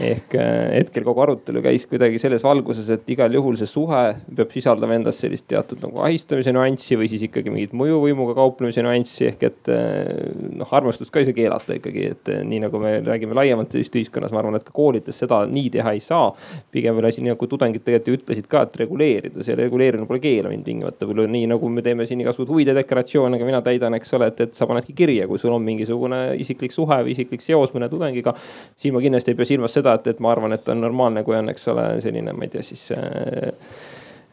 ehk 0.00 0.36
äh, 0.36 0.74
hetkel 0.74 1.06
kogu 1.06 1.24
arutelu 1.24 1.62
käis 1.64 1.86
kuidagi 1.88 2.20
selles 2.22 2.44
valguses, 2.44 2.90
et 2.92 3.08
igal 3.12 3.32
juhul 3.32 3.56
see 3.56 3.70
suhe 3.70 4.02
peab 4.26 4.52
sisaldama 4.52 4.98
endas 4.98 5.20
sellist 5.22 5.46
teatud 5.48 5.80
nagu 5.84 6.02
ahistamise 6.04 6.52
nüanssi 6.52 6.98
või 7.00 7.08
siis 7.12 7.24
ikkagi 7.28 7.52
mingit 7.54 7.76
mõjuvõimuga 7.76 8.36
kauplemise 8.36 8.84
nüanssi 8.84 9.30
ehk 9.30 9.46
et 9.48 9.72
äh, 9.72 10.12
noh, 10.60 10.68
armastust 10.76 11.14
ka 11.14 11.22
ei 11.22 11.30
saa 11.30 11.36
keelata 11.36 11.78
ikkagi, 11.80 12.10
et 12.12 12.32
nii 12.44 12.62
nagu 12.66 12.80
me 12.82 12.98
räägime 13.06 13.36
laiemalt 13.38 13.78
just 13.80 13.96
ühiskonnas, 13.96 14.34
ma 14.34 14.42
arvan, 14.42 14.60
et 14.60 14.66
ka 14.66 14.76
koolides 14.76 15.24
seda 15.24 15.42
nii 15.48 15.72
teha 15.78 15.96
ei 15.96 16.04
saa. 16.04 16.28
pigem 16.72 16.96
veel 16.96 17.08
asi, 17.08 17.22
nagu 17.24 17.46
tudengid 17.48 17.84
tegelikult 17.86 18.06
ju 18.06 18.16
ütlesid 18.18 18.48
ka, 18.50 18.62
et 18.66 18.76
reguleerida, 18.82 19.44
see 19.44 19.56
reguleerimine 19.58 20.08
pole 20.08 20.20
keelamine 20.20 20.64
tingimata, 20.66 21.06
nii 21.06 21.46
nagu 21.50 21.70
me 21.72 21.82
teeme 21.84 22.06
siin 22.06 22.25
igasuguseid 22.26 22.52
huvide 22.52 22.74
deklaratsioone 22.76 23.40
ka 23.40 23.48
mina 23.48 23.62
täidan, 23.64 23.96
eks 23.98 24.14
ole, 24.18 24.30
et, 24.32 24.44
et 24.48 24.58
sa 24.58 24.68
panedki 24.68 24.94
kirja, 24.96 25.28
kui 25.30 25.40
sul 25.40 25.54
on 25.54 25.64
mingisugune 25.64 26.20
isiklik 26.42 26.74
suhe 26.74 27.00
või 27.06 27.14
isiklik 27.16 27.44
seos 27.44 27.74
mõne 27.74 27.88
tudengiga. 27.92 28.34
siin 28.76 28.94
ma 28.94 29.02
kindlasti 29.04 29.32
ei 29.32 29.38
pea 29.38 29.52
silmas 29.54 29.76
seda, 29.76 29.96
et, 29.96 30.10
et 30.12 30.20
ma 30.20 30.34
arvan, 30.34 30.56
et 30.56 30.68
on 30.68 30.82
normaalne, 30.82 31.24
kui 31.24 31.38
on, 31.38 31.48
eks 31.54 31.68
ole, 31.72 31.88
selline, 32.04 32.34
ma 32.36 32.46
ei 32.46 32.52
tea, 32.52 32.66
siis 32.66 32.90
äh, 32.96 33.52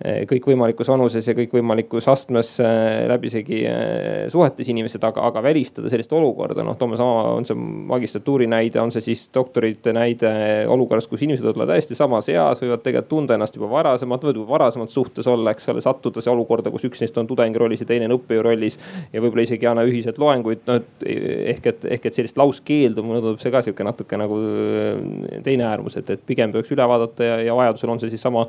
kõikvõimalikus 0.04 0.90
vanuses 0.92 1.28
ja 1.28 1.34
kõikvõimalikus 1.38 2.10
astmes 2.12 2.50
eh, 2.60 3.06
läbisegi 3.08 3.60
eh, 3.70 4.26
suhetes 4.32 4.68
inimesed, 4.68 5.04
aga, 5.08 5.24
aga 5.30 5.44
välistada 5.46 5.88
sellist 5.92 6.12
olukorda, 6.14 6.66
noh, 6.66 6.76
toome 6.80 6.98
sama, 7.00 7.30
on 7.38 7.48
see 7.48 7.56
magistratuuri 7.56 8.50
näide, 8.52 8.82
on 8.84 8.92
see 8.92 9.06
siis 9.06 9.26
doktorite 9.34 9.94
näide 9.96 10.34
olukorras, 10.72 11.08
kus 11.08 11.24
inimesed 11.24 11.46
võivad 11.46 11.62
olla 11.62 11.68
täiesti 11.72 11.96
samas 11.96 12.28
eas, 12.34 12.60
võivad 12.64 12.84
tegelikult 12.84 13.12
tunda 13.14 13.38
ennast 13.38 13.56
juba 13.56 13.70
varasemalt, 13.72 14.26
võivad 14.26 14.42
juba 14.42 14.56
varasemalt 14.58 14.92
suhtes 14.92 15.28
olla, 15.32 15.54
eks 15.56 15.72
ole, 15.72 15.84
sattuda 15.86 16.24
see 16.24 16.34
olukorda, 16.34 16.72
kus 16.74 16.88
üks 16.90 17.04
neist 17.04 17.18
on 17.22 17.30
tudengi 17.30 17.62
rollis 17.62 17.86
ja 17.86 17.88
teine 17.88 18.10
on 18.10 18.18
õppejõu 18.18 18.44
rollis. 18.50 18.80
ja 19.14 19.24
võib-olla 19.24 19.48
isegi 19.48 19.68
ei 19.68 19.72
anna 19.72 19.88
ühiselt 19.88 20.20
loenguid, 20.20 20.66
noh 20.68 20.82
ehk 21.06 21.72
et, 21.72 21.88
ehk 21.96 22.10
et 22.10 22.20
sellist 22.20 22.40
lauskeeldu 22.40 23.04
mulle 23.06 23.22
tundub 23.24 23.40
see 23.40 23.54
ka 23.54 23.62
sihuke 23.64 23.86
natuke 23.88 24.20
nagu 24.20 24.40
teine 25.46 25.68
äärmus, 25.70 25.96
et, 26.02 26.10
et 26.16 26.28
pigem 26.28 26.52
tuleks 26.52 26.72
üle 26.76 26.88
vaadata 26.90 27.28
ja, 27.28 27.40
ja 27.48 27.56
vajadusel 27.56 27.94
on 27.94 28.02
see 28.02 28.12
siis 28.12 28.24
sama 28.24 28.46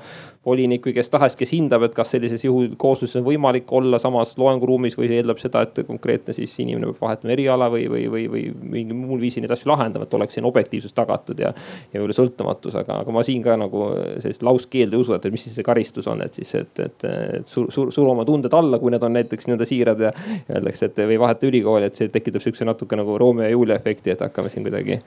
volinik 0.46 0.86
või 0.86 0.96
kes 0.96 1.12
tahes 1.12 1.36
kes 1.43 1.43
hindab, 1.52 1.84
et 1.86 1.94
kas 1.96 2.14
sellises 2.14 2.44
juhul 2.44 2.72
koosluses 2.80 3.18
on 3.20 3.26
võimalik 3.26 3.70
olla 3.74 3.98
samas 4.02 4.34
loenguruumis 4.40 4.96
või 4.98 5.10
see 5.10 5.20
eeldab 5.20 5.40
seda, 5.42 5.64
et 5.66 5.82
konkreetne 5.86 6.34
siis 6.36 6.54
inimene 6.62 6.88
peab 6.90 7.02
vahetama 7.02 7.34
eriala 7.34 7.68
või, 7.72 7.84
või, 7.90 8.04
või, 8.12 8.24
või 8.32 8.44
mingil 8.76 8.98
muul 8.98 9.20
viisil 9.22 9.44
neid 9.44 9.54
asju 9.54 9.70
lahendama, 9.70 10.08
et 10.08 10.16
oleks 10.18 10.38
siin 10.38 10.48
objektiivsus 10.48 10.96
tagatud 10.96 11.40
ja. 11.42 11.52
ja 11.92 12.00
võib-olla 12.00 12.18
sõltumatus, 12.18 12.78
aga, 12.80 13.00
aga 13.04 13.14
ma 13.14 13.24
siin 13.26 13.44
ka 13.44 13.58
nagu 13.60 13.90
sellist 14.22 14.44
lauskeeldu 14.46 14.98
ei 14.98 15.04
usu, 15.06 15.16
et 15.16 15.28
mis 15.34 15.46
siis 15.48 15.58
see 15.58 15.66
karistus 15.66 16.08
on, 16.10 16.24
et 16.24 16.40
siis, 16.40 16.54
et, 16.60 16.84
et, 16.84 17.08
et 17.40 17.48
sur, 17.50 17.70
sur, 17.74 17.92
suru 17.94 18.14
oma 18.14 18.26
tunded 18.28 18.54
alla, 18.54 18.80
kui 18.82 18.94
need 18.94 19.04
on 19.04 19.16
näiteks 19.18 19.48
nii-öelda 19.48 19.68
siirad 19.68 20.04
ja 20.06 20.12
öeldakse, 20.50 20.90
et 20.90 21.04
või 21.04 21.20
vaheta 21.20 21.48
ülikooli, 21.50 21.90
et 21.90 22.00
see 22.00 22.12
tekitab 22.12 22.44
sihukese 22.44 22.68
natuke 22.68 22.98
nagu 22.98 23.18
Romeo 23.20 23.48
ja 23.48 23.54
Julia 23.54 23.78
efekti, 23.80 24.14
et 24.14 24.24
hakkame 24.24 24.52
siin 24.52 24.66
kuidagi 24.66 25.00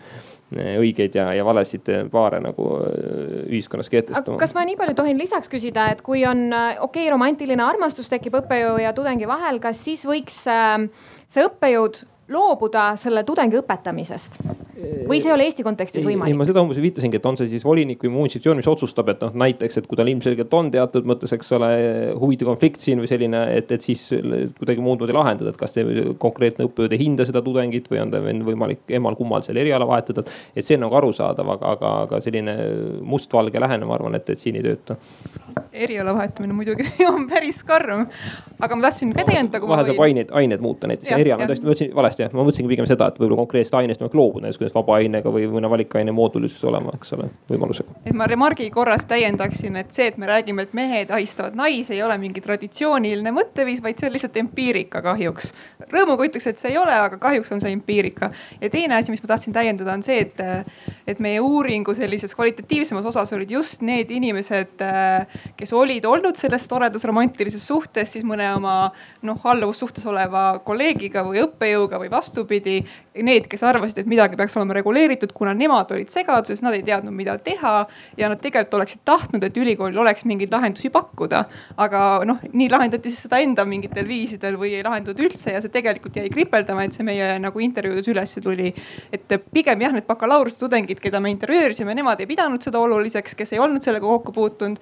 õigeid 0.56 1.16
ja, 1.18 1.28
ja 1.36 1.44
valesid 1.44 1.90
paare 2.12 2.40
nagu 2.44 2.68
ühiskonnas 3.48 3.90
kehtestama. 3.92 4.40
kas 4.40 4.56
ma 4.56 4.64
nii 4.68 4.78
palju 4.80 4.96
tohin 4.96 5.20
lisaks 5.20 5.52
küsida, 5.52 5.90
et 5.92 6.04
kui 6.06 6.24
on 6.28 6.48
okei 6.48 6.78
okay,, 6.88 7.10
romantiline 7.12 7.64
armastus 7.64 8.08
tekib 8.12 8.40
õppejõu 8.40 8.78
ja 8.80 8.94
tudengi 8.96 9.28
vahel, 9.28 9.60
kas 9.64 9.82
siis 9.84 10.06
võiks 10.08 10.46
see 10.48 11.48
õppejõud 11.50 12.04
loobuda 12.34 12.92
selle 13.00 13.24
tudengi 13.28 13.60
õpetamisest? 13.62 14.42
või 15.08 15.18
see 15.18 15.32
ei 15.32 15.34
ole 15.34 15.46
Eesti 15.48 15.64
kontekstis 15.66 16.04
võimalik? 16.06 16.34
ei, 16.34 16.38
ma 16.38 16.46
seda 16.46 16.62
umbes 16.62 16.78
viitasingi, 16.82 17.18
et 17.18 17.26
on 17.26 17.38
see 17.40 17.50
siis 17.50 17.64
volinik 17.66 18.04
või 18.04 18.12
muu 18.14 18.26
institutsioon, 18.28 18.60
mis 18.60 18.70
otsustab, 18.70 19.10
et 19.14 19.24
noh, 19.26 19.34
näiteks, 19.42 19.80
et 19.80 19.88
kui 19.90 19.98
tal 19.98 20.10
ilmselgelt 20.12 20.54
on 20.54 20.70
teatud 20.74 21.08
mõttes, 21.10 21.34
eks 21.34 21.50
ole, 21.58 21.70
huvide 22.20 22.46
konflikt 22.46 22.84
siin 22.84 23.02
või 23.02 23.10
selline, 23.10 23.42
et, 23.58 23.72
et 23.74 23.84
siis 23.84 24.04
kuidagi 24.60 24.84
muud 24.84 25.02
moodi 25.02 25.16
lahendada, 25.18 25.54
et 25.54 25.60
kas 25.60 25.74
see 25.74 26.06
konkreetne 26.22 26.68
õppejõud 26.70 26.94
ei 26.94 27.02
hinda 27.02 27.26
seda 27.28 27.42
tudengit 27.46 27.90
või 27.92 28.04
on 28.04 28.14
ta 28.14 28.22
võimalik 28.22 28.96
emal-kummal 29.00 29.46
seal 29.46 29.58
eriala 29.64 29.88
vahetada. 29.90 30.26
et 30.54 30.66
see 30.66 30.78
on 30.78 30.86
nagu 30.86 31.00
arusaadav, 31.02 31.54
aga, 31.58 31.74
aga, 31.78 31.94
aga 32.06 32.22
selline 32.24 32.58
mustvalge 33.02 33.62
lähenemine, 33.64 33.90
ma 33.90 33.98
arvan, 33.98 34.20
et, 34.20 34.30
et 34.30 34.46
siin 34.46 34.60
ei 34.60 34.66
tööta. 34.68 35.00
Eriala 35.74 36.14
vahetamine 36.18 36.56
muidugi 36.58 36.88
on 37.12 37.28
päris 37.30 37.64
karm, 37.68 38.06
aga 38.60 38.78
ma 38.78 38.88
tahtsin 38.88 39.14
ka 39.16 39.26
täiendada. 39.28 39.68
vahel 39.68 39.92
saab 39.92 40.04
aineid, 40.06 40.32
aineid 40.32 40.64
muuta 40.64 40.90
näiteks, 40.90 41.12
eriala, 41.18 41.44
ma 41.44 41.50
tõesti 41.52 41.68
mõtlesin 41.68 41.94
valesti, 41.96 42.28
ma 42.34 42.46
mõtlesingi 42.46 42.72
pigem 42.72 42.90
seda, 42.90 43.10
et 43.12 43.20
võib-olla 43.22 43.42
konkreetsest 43.44 43.78
ainest 43.80 44.04
võib 44.04 44.18
loobuda, 44.20 44.48
näiteks 44.48 44.62
kuidas 44.62 44.76
vaba 44.76 44.98
ainega 45.02 45.34
või 45.34 45.48
mõne 45.52 45.72
valikaine 45.72 46.14
moodulis 46.16 46.58
olema, 46.68 46.94
eks 46.98 47.14
ole, 47.18 47.30
võimalusega. 47.52 47.98
et 48.06 48.18
ma 48.18 48.28
remargi 48.30 48.70
korras 48.74 49.08
täiendaksin, 49.10 49.78
et 49.82 49.94
see, 49.96 50.10
et 50.12 50.18
me 50.22 50.30
räägime, 50.30 50.68
et 50.68 50.76
mehed 50.78 51.12
ahistavad 51.14 51.58
naisi, 51.58 51.96
ei 51.96 52.04
ole 52.06 52.18
mingi 52.22 52.44
traditsiooniline 52.44 53.34
mõtteviis, 53.36 53.84
vaid 53.84 54.00
see 54.00 54.10
on 54.10 54.16
lihtsalt 54.18 54.40
empiirika 54.44 55.02
kahjuks. 55.06 55.54
rõõmuga 55.92 56.28
ütleks, 56.28 56.50
et 56.52 56.62
see 56.62 56.74
ei 56.74 56.80
ole, 56.82 56.94
aga 56.94 57.20
kahjuks 57.22 57.52
on 57.56 57.64
see 57.64 57.74
empiirika. 57.76 58.32
ja 58.62 58.70
teine 58.74 58.98
asi, 58.98 59.12
mis 59.14 59.24
ma 59.24 59.34
tahtsin 59.34 59.56
täiendada, 59.56 59.94
on 59.94 60.04
see, 60.06 60.20
et, 60.26 60.42
et 61.08 61.20
meie 61.24 61.40
uuringu 61.44 61.96
sellises 61.98 62.36
kvalitatiivsemas 62.36 63.06
osas 63.06 63.34
olid 63.34 63.52
just 63.52 63.82
need 63.86 64.12
inimesed, 64.12 64.84
kes 65.58 65.74
olid 65.74 66.06
olnud 66.06 66.38
selles 66.40 66.68
toredas 66.68 67.06
romantilises 67.08 67.64
suhtes 67.68 68.16
siis 68.16 68.26
mõne 68.28 68.50
oma 68.56 68.76
noh, 69.26 69.40
alluvussuhtes 69.44 70.06
oleva 70.10 70.60
kolleegiga 70.66 71.24
või 71.28 71.44
õppejõuga 71.46 72.02
või 72.02 72.12
vastupidi. 72.12 72.80
Need, 73.18 73.48
kes 73.50 73.64
arvasid, 73.66 74.02
et 74.02 74.10
midagi 74.10 74.38
peaks 74.38 74.56
olema 74.60 74.76
reguleeritud, 74.78 75.32
kuna 75.36 75.54
nemad 75.58 75.92
olid 75.96 76.12
segaduses, 76.14 76.62
nad 76.66 76.76
ei 76.78 76.84
teadnud, 76.86 77.16
mida 77.16 77.38
teha 77.42 77.74
ja 78.18 78.30
nad 78.30 78.42
tegelikult 78.44 78.78
oleksid 78.80 79.02
tahtnud, 79.08 79.44
et 79.44 79.58
ülikoolil 79.58 79.98
oleks 80.04 80.26
mingeid 80.30 80.54
lahendusi 80.54 80.92
pakkuda. 80.94 81.44
aga 81.78 82.02
noh, 82.26 82.40
nii 82.54 82.70
lahendati 82.72 83.12
siis 83.12 83.26
seda 83.26 83.40
enda 83.44 83.66
mingitel 83.66 84.08
viisidel 84.08 84.58
või 84.60 84.76
ei 84.78 84.84
lahendatud 84.86 85.24
üldse 85.26 85.54
ja 85.54 85.62
see 85.64 85.74
tegelikult 85.74 86.18
jäi 86.20 86.30
kripeldama, 86.34 86.86
et 86.86 86.96
see 86.96 87.06
meie 87.08 87.38
nagu 87.42 87.62
intervjuudes 87.64 88.12
üles 88.14 88.36
tuli. 88.44 88.74
et 89.14 89.38
pigem 89.54 89.82
jah, 89.82 89.94
need 89.96 90.08
bakalaureuse-tudengid, 90.08 91.02
keda 91.04 91.22
me 91.24 91.32
intervjueerisime, 91.34 91.96
nemad 91.98 92.22
ei 92.22 92.30
pidanud 92.30 92.64
seda 92.64 92.80
oluliseks, 92.80 93.36
kes 93.38 93.54
ei 93.54 93.62
olnud 93.64 93.86
sellega 93.86 94.06
kokku 94.06 94.36
puutunud. 94.36 94.80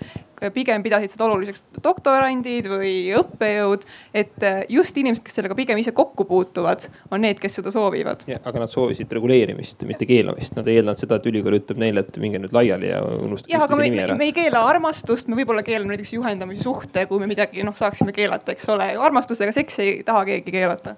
pigem 0.54 0.84
pidasid 0.84 1.14
seda 1.14 1.26
oluliseks 1.30 1.64
doktorandid 1.84 2.68
või 2.68 2.96
õppejõud, 3.16 3.86
et 4.14 4.48
just 4.70 4.98
inimesed, 4.98 5.24
kes 5.24 5.40
sellega 5.40 5.56
pigem 5.56 5.80
ise 5.80 5.96
kokku 5.96 6.26
puutuvad, 6.28 6.90
on 7.12 7.24
need, 7.24 7.40
kes 7.40 7.62
seda 7.62 7.72
soovivad. 7.72 8.25
Aga 8.34 8.60
nad 8.64 8.72
soovisid 8.74 9.12
reguleerimist, 9.14 9.84
mitte 9.90 10.08
keelamist, 10.10 10.56
nad 10.58 10.68
ei 10.70 10.80
eeldanud 10.80 11.02
seda, 11.02 11.20
et 11.20 11.28
ülikool 11.30 11.60
ütleb 11.60 11.82
neile, 11.82 12.06
et 12.06 12.18
minge 12.22 12.42
nüüd 12.42 12.56
laiali 12.56 12.90
ja 12.90 13.02
unustage 13.04 13.54
üksteise 13.54 13.82
nimi 13.82 14.02
ära. 14.04 14.18
me 14.18 14.30
ei 14.30 14.36
keela 14.36 14.64
armastust, 14.70 15.30
me 15.30 15.38
võib-olla 15.40 15.64
keelame 15.66 15.94
näiteks 15.94 16.16
juhendamise 16.18 16.66
suhte, 16.66 17.06
kui 17.10 17.22
me 17.22 17.30
midagi 17.30 17.66
noh 17.68 17.78
saaksime 17.78 18.16
keelata, 18.16 18.56
eks 18.56 18.70
ole. 18.74 18.90
armastusega 19.10 19.54
seksi 19.56 19.82
ei 19.84 20.04
taha 20.08 20.26
keegi 20.32 20.56
keelata 20.56 20.96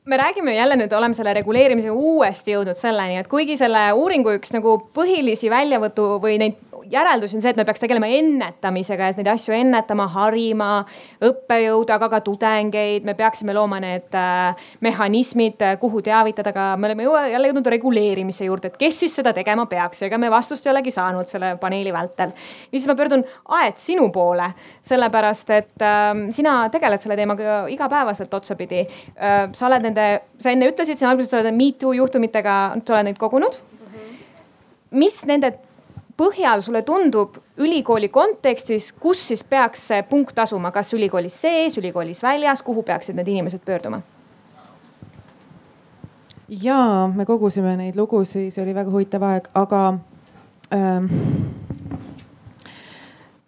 me 0.07 0.17
räägime 0.17 0.55
jälle 0.55 0.77
nüüd, 0.77 0.93
oleme 0.95 1.15
selle 1.15 1.33
reguleerimisega 1.35 1.95
uuesti 1.95 2.55
jõudnud 2.55 2.79
selleni, 2.79 3.17
et 3.19 3.29
kuigi 3.29 3.57
selle 3.59 3.89
uuringu 3.99 4.37
üks 4.39 4.53
nagu 4.55 4.77
põhilisi 4.95 5.51
väljavõtu 5.51 6.05
või 6.23 6.39
neid 6.43 6.61
järeldus 6.91 7.35
on 7.35 7.43
see, 7.43 7.53
et 7.53 7.59
me 7.59 7.65
peaks 7.67 7.83
tegelema 7.83 8.09
ennetamisega 8.19 9.11
ja 9.11 9.17
neid 9.19 9.31
asju 9.33 9.55
ennetama, 9.57 10.07
harima 10.15 10.71
õppejõude, 11.25 11.95
aga 11.97 12.09
ka 12.13 12.21
tudengeid. 12.27 13.05
me 13.05 13.15
peaksime 13.19 13.55
looma 13.57 13.81
need 13.83 14.15
äh, 14.17 14.69
mehhanismid, 14.85 15.61
äh, 15.63 15.77
kuhu 15.81 16.03
teavitada, 16.03 16.53
aga 16.55 16.67
me 16.77 16.91
oleme 16.91 17.07
jälle 17.33 17.51
jõudnud 17.51 17.71
reguleerimise 17.77 18.49
juurde, 18.49 18.73
et 18.73 18.81
kes 18.81 19.01
siis 19.05 19.17
seda 19.21 19.33
tegema 19.37 19.67
peaks 19.71 20.03
ja 20.03 20.11
ega 20.11 20.19
me 20.19 20.31
vastust 20.33 20.67
ei 20.67 20.73
olegi 20.73 20.95
saanud 20.95 21.31
selle 21.31 21.55
paneeli 21.61 21.93
vältel. 21.93 22.35
niisiis 22.73 22.89
ma 22.91 22.97
pöördun 22.99 23.25
Aet 23.57 23.79
sinu 23.79 24.09
poole, 24.13 24.51
sellepärast 24.87 25.51
et 25.57 25.85
äh, 25.85 26.11
sina 26.31 26.59
tegeled 26.73 27.03
selle 27.03 27.17
teemaga 27.17 27.65
igapäevaselt 27.73 28.35
otsapidi 28.35 28.83
äh,. 28.83 29.53
sa 29.53 29.67
oled 29.71 29.89
nende, 29.91 30.09
sa 30.39 30.51
enne 30.51 30.71
ütlesid 30.71 30.99
siin 30.99 31.11
alguses, 31.11 31.31
sa 31.31 31.41
oled 31.41 31.55
Me 31.57 31.73
Too 31.77 31.93
juhtumitega, 31.97 32.57
sa 32.85 32.95
oled 32.95 33.11
neid 33.11 33.19
kogunud 33.21 33.59
mis 34.91 35.23
nende 35.29 35.53
põhjal 36.17 36.63
sulle 36.65 36.83
tundub 36.83 37.37
ülikooli 37.61 38.09
kontekstis, 38.09 38.93
kus 38.93 39.29
siis 39.29 39.45
peaks 39.45 39.89
see 39.91 40.03
punkt 40.09 40.39
asuma, 40.39 40.73
kas 40.73 40.95
ülikoolis 40.97 41.41
sees, 41.43 41.79
ülikoolis 41.79 42.23
väljas, 42.25 42.63
kuhu 42.63 42.83
peaksid 42.83 43.17
need 43.19 43.29
inimesed 43.29 43.65
pöörduma? 43.65 44.03
ja 46.49 47.11
me 47.15 47.25
kogusime 47.27 47.77
neid 47.77 47.97
lugusid, 47.99 48.53
see 48.55 48.63
oli 48.63 48.75
väga 48.75 48.91
huvitav 48.91 49.25
aeg, 49.27 49.49
aga 49.59 49.81
ähm, 50.75 51.09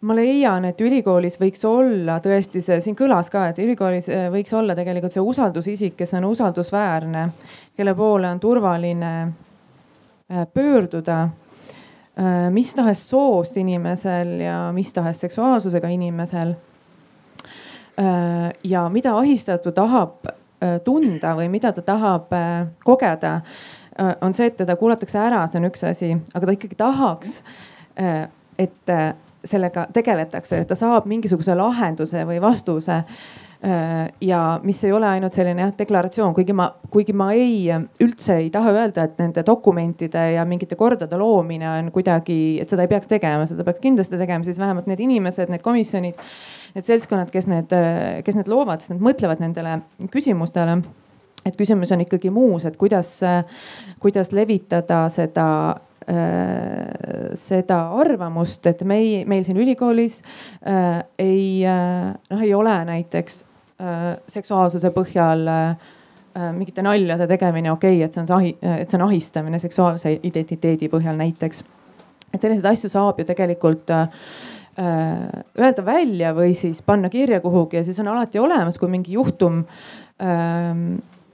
ma 0.00 0.16
leian, 0.18 0.66
et 0.68 0.80
ülikoolis 0.82 1.38
võiks 1.40 1.62
olla 1.68 2.18
tõesti 2.24 2.62
see, 2.64 2.80
siin 2.82 2.98
kõlas 2.98 3.30
ka, 3.30 3.48
et 3.52 3.60
ülikoolis 3.62 4.10
äh, 4.10 4.26
võiks 4.34 4.54
olla 4.54 4.74
tegelikult 4.78 5.14
see 5.14 5.22
usaldusisik, 5.22 5.94
kes 5.98 6.16
on 6.18 6.26
usaldusväärne, 6.32 7.28
kelle 7.76 7.94
poole 7.98 8.30
on 8.34 8.42
turvaline 8.42 9.12
äh, 9.22 10.46
pöörduda 10.54 11.28
mis 12.50 12.72
tahes 12.74 13.02
soost 13.10 13.56
inimesel 13.56 14.40
ja 14.42 14.56
mis 14.74 14.92
tahes 14.92 15.20
seksuaalsusega 15.20 15.88
inimesel. 15.88 16.54
ja 18.64 18.88
mida 18.88 19.12
ahistatu 19.18 19.72
tahab 19.72 20.26
tunda 20.84 21.34
või 21.38 21.48
mida 21.48 21.72
ta 21.72 21.82
tahab 21.82 22.34
kogeda, 22.84 23.40
on 24.20 24.34
see, 24.34 24.46
et 24.46 24.56
teda 24.56 24.76
kuulatakse 24.76 25.18
ära, 25.18 25.46
see 25.46 25.58
on 25.58 25.66
üks 25.70 25.82
asi, 25.86 26.12
aga 26.34 26.46
ta 26.46 26.54
ikkagi 26.54 26.78
tahaks, 26.78 27.42
et 28.58 28.94
sellega 29.44 29.86
tegeletakse, 29.94 30.58
et 30.58 30.68
ta 30.68 30.78
saab 30.78 31.06
mingisuguse 31.10 31.54
lahenduse 31.54 32.26
või 32.26 32.40
vastuse 32.42 33.02
Äh, 33.02 33.47
ja 34.20 34.60
mis 34.62 34.84
ei 34.86 34.92
ole 34.94 35.06
ainult 35.08 35.34
selline 35.34 35.64
jah 35.64 35.72
deklaratsioon, 35.80 36.34
kuigi 36.36 36.54
ma, 36.54 36.68
kuigi 36.92 37.14
ma 37.16 37.32
ei, 37.34 37.66
üldse 38.04 38.36
ei 38.38 38.52
taha 38.54 38.70
öelda, 38.70 39.08
et 39.08 39.18
nende 39.18 39.42
dokumentide 39.46 40.22
ja 40.36 40.44
mingite 40.46 40.78
kordade 40.78 41.18
loomine 41.18 41.66
on 41.72 41.88
kuidagi, 41.94 42.60
et 42.62 42.70
seda 42.70 42.86
ei 42.86 42.92
peaks 42.92 43.10
tegema, 43.10 43.48
seda 43.50 43.66
peaks 43.66 43.82
kindlasti 43.82 44.20
tegema, 44.20 44.46
siis 44.46 44.60
vähemalt 44.62 44.86
need 44.90 45.02
inimesed, 45.02 45.50
need 45.50 45.64
komisjonid, 45.64 46.22
need 46.76 46.86
seltskonnad, 46.86 47.32
kes 47.34 47.50
need, 47.50 47.74
kes 48.26 48.38
need 48.38 48.52
loovad, 48.52 48.84
siis 48.84 48.94
nad 48.94 49.02
mõtlevad 49.10 49.42
nendele 49.42 49.80
küsimustele. 50.14 50.78
Et 51.46 51.58
küsimus 51.58 51.90
on 51.94 52.02
ikkagi 52.02 52.30
muus, 52.34 52.66
et 52.68 52.76
kuidas, 52.78 53.16
kuidas 54.02 54.32
levitada 54.36 55.04
seda 55.10 55.48
äh, 56.06 57.34
seda 57.38 57.82
arvamust, 57.96 58.66
et 58.70 58.82
meie, 58.86 59.22
meil 59.26 59.46
siin 59.46 59.58
ülikoolis 59.58 60.20
äh, 60.62 61.02
ei 61.18 61.62
äh,, 61.66 62.14
noh, 62.30 62.42
ei 62.44 62.54
ole 62.54 62.74
näiteks 62.90 63.42
Äh, 63.42 63.47
seksuaalsuse 64.26 64.90
põhjal 64.90 65.46
äh, 65.46 65.90
äh, 66.34 66.50
mingite 66.54 66.82
naljade 66.82 67.28
tegemine 67.30 67.70
okei 67.72 67.98
okay,, 67.98 68.06
et 68.06 68.14
see 68.14 68.22
on 68.22 68.26
see 68.30 68.38
ahi, 68.38 68.54
et 68.82 68.90
see 68.90 68.98
on 68.98 69.06
ahistamine 69.06 69.60
seksuaalse 69.62 70.16
identiteedi 70.26 70.90
põhjal 70.90 71.18
näiteks. 71.18 71.64
et 72.34 72.42
selliseid 72.42 72.66
asju 72.72 72.90
saab 72.90 73.20
ju 73.20 73.28
tegelikult 73.28 73.90
äh, 73.94 74.08
öelda 75.58 75.84
välja 75.86 76.34
või 76.34 76.56
siis 76.58 76.82
panna 76.82 77.08
kirja 77.08 77.40
kuhugi 77.40 77.78
ja 77.78 77.84
siis 77.84 78.00
on 78.02 78.10
alati 78.10 78.42
olemas, 78.42 78.78
kui 78.78 78.90
mingi 78.90 79.14
juhtum 79.14 79.62
äh, 79.62 80.74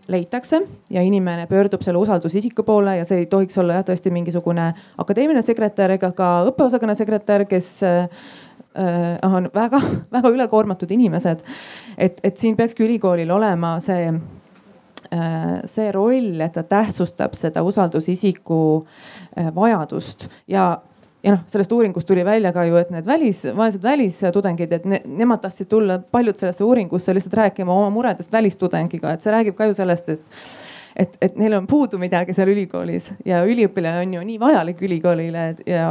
leitakse 0.08 0.60
ja 0.92 1.00
inimene 1.00 1.46
pöördub 1.48 1.80
selle 1.80 1.98
usaldusisiku 1.98 2.62
poole 2.62 2.98
ja 2.98 3.08
see 3.08 3.24
ei 3.24 3.26
tohiks 3.26 3.56
olla 3.58 3.80
jah 3.80 3.88
tõesti 3.88 4.12
mingisugune 4.12 4.74
akadeemiline 5.00 5.42
sekretär 5.42 5.96
ega 5.96 6.12
ka 6.12 6.32
õppeosakonna 6.50 6.92
sekretär, 6.98 7.48
kes 7.48 7.78
äh, 7.88 8.04
Äh, 8.04 8.43
on 9.22 9.50
väga-väga 9.54 10.30
ülekoormatud 10.36 10.90
inimesed. 10.90 11.44
et, 11.98 12.20
et 12.24 12.36
siin 12.36 12.56
peakski 12.56 12.84
ülikoolil 12.84 13.30
olema 13.30 13.76
see, 13.80 14.08
äh, 15.14 15.44
see 15.70 15.92
roll, 15.92 16.40
et 16.40 16.56
ta 16.56 16.62
tähtsustab 16.62 17.36
seda 17.38 17.62
usaldusisiku 17.62 18.64
äh, 19.38 19.54
vajadust 19.54 20.28
ja 20.48 20.72
ja 21.24 21.32
noh, 21.32 21.44
sellest 21.48 21.72
uuringust 21.72 22.06
tuli 22.06 22.24
välja 22.24 22.52
ka 22.52 22.66
ju, 22.68 22.76
et 22.76 22.90
need 22.92 23.06
välis, 23.08 23.44
vaesed 23.56 23.82
välistudengid, 23.82 24.72
et 24.76 24.84
ne, 24.84 25.00
nemad 25.08 25.40
tahtsid 25.40 25.70
tulla 25.70 25.96
paljud 25.98 26.36
sellesse 26.36 26.64
uuringusse 26.64 27.14
lihtsalt 27.16 27.38
rääkima 27.40 27.72
oma 27.72 27.88
muredest 27.94 28.32
välistudengiga, 28.32 29.14
et 29.14 29.24
see 29.24 29.32
räägib 29.32 29.56
ka 29.56 29.70
ju 29.70 29.78
sellest, 29.78 30.10
et 30.12 30.20
et, 30.96 31.16
et 31.24 31.36
neil 31.38 31.54
on 31.58 31.66
puudu 31.70 31.98
midagi 32.00 32.34
seal 32.36 32.50
ülikoolis 32.52 33.10
ja 33.26 33.42
üliõpilane 33.48 34.04
on 34.04 34.16
ju 34.16 34.24
nii 34.30 34.40
vajalik 34.42 34.82
ülikoolile 34.86 35.46
ja, 35.68 35.86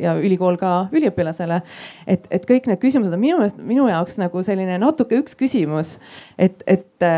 ja 0.00 0.16
ülikool 0.20 0.58
ka 0.60 0.74
üliõpilasele. 0.94 1.60
et, 2.06 2.28
et 2.30 2.46
kõik 2.48 2.68
need 2.70 2.82
küsimused 2.82 3.14
on 3.14 3.22
minu 3.22 3.40
meelest, 3.40 3.58
minu 3.58 3.88
jaoks 3.90 4.20
nagu 4.22 4.44
selline 4.46 4.78
natuke 4.82 5.18
üks 5.22 5.36
küsimus, 5.38 5.98
et, 6.38 6.62
et 6.66 7.08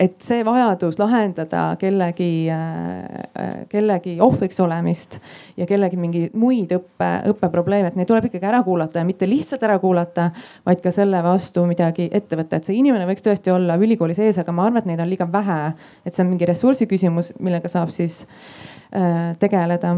et 0.00 0.16
see 0.24 0.42
vajadus 0.46 0.98
lahendada 0.98 1.62
kellegi, 1.78 2.48
äh, 2.50 3.66
kellegi 3.70 4.16
ohvriks 4.24 4.58
olemist 4.60 5.20
ja 5.56 5.68
kellegi 5.70 5.98
mingi 6.00 6.24
muid 6.34 6.72
õppe, 6.74 7.10
õppeprobleeme, 7.30 7.92
et 7.92 7.98
neid 7.98 8.10
tuleb 8.10 8.26
ikkagi 8.28 8.48
ära 8.50 8.62
kuulata 8.66 9.02
ja 9.02 9.06
mitte 9.06 9.28
lihtsalt 9.30 9.62
ära 9.62 9.78
kuulata, 9.82 10.30
vaid 10.66 10.82
ka 10.82 10.90
selle 10.94 11.22
vastu 11.24 11.66
midagi 11.70 12.08
ette 12.10 12.38
võtta, 12.40 12.58
et 12.58 12.66
see 12.66 12.78
inimene 12.80 13.06
võiks 13.10 13.22
tõesti 13.24 13.54
olla 13.54 13.78
ülikooli 13.78 14.16
sees, 14.18 14.40
aga 14.42 14.54
ma 14.54 14.66
arvan, 14.66 14.82
et 14.82 14.90
neid 14.90 15.04
on 15.04 15.10
liiga 15.12 15.30
vähe. 15.30 15.60
et 16.04 16.14
see 16.14 16.24
on 16.24 16.32
mingi 16.32 16.50
ressursi 16.50 16.90
küsimus, 16.90 17.32
millega 17.38 17.70
saab 17.70 17.94
siis 17.94 18.24
äh, 18.90 19.32
tegeleda 19.38 19.96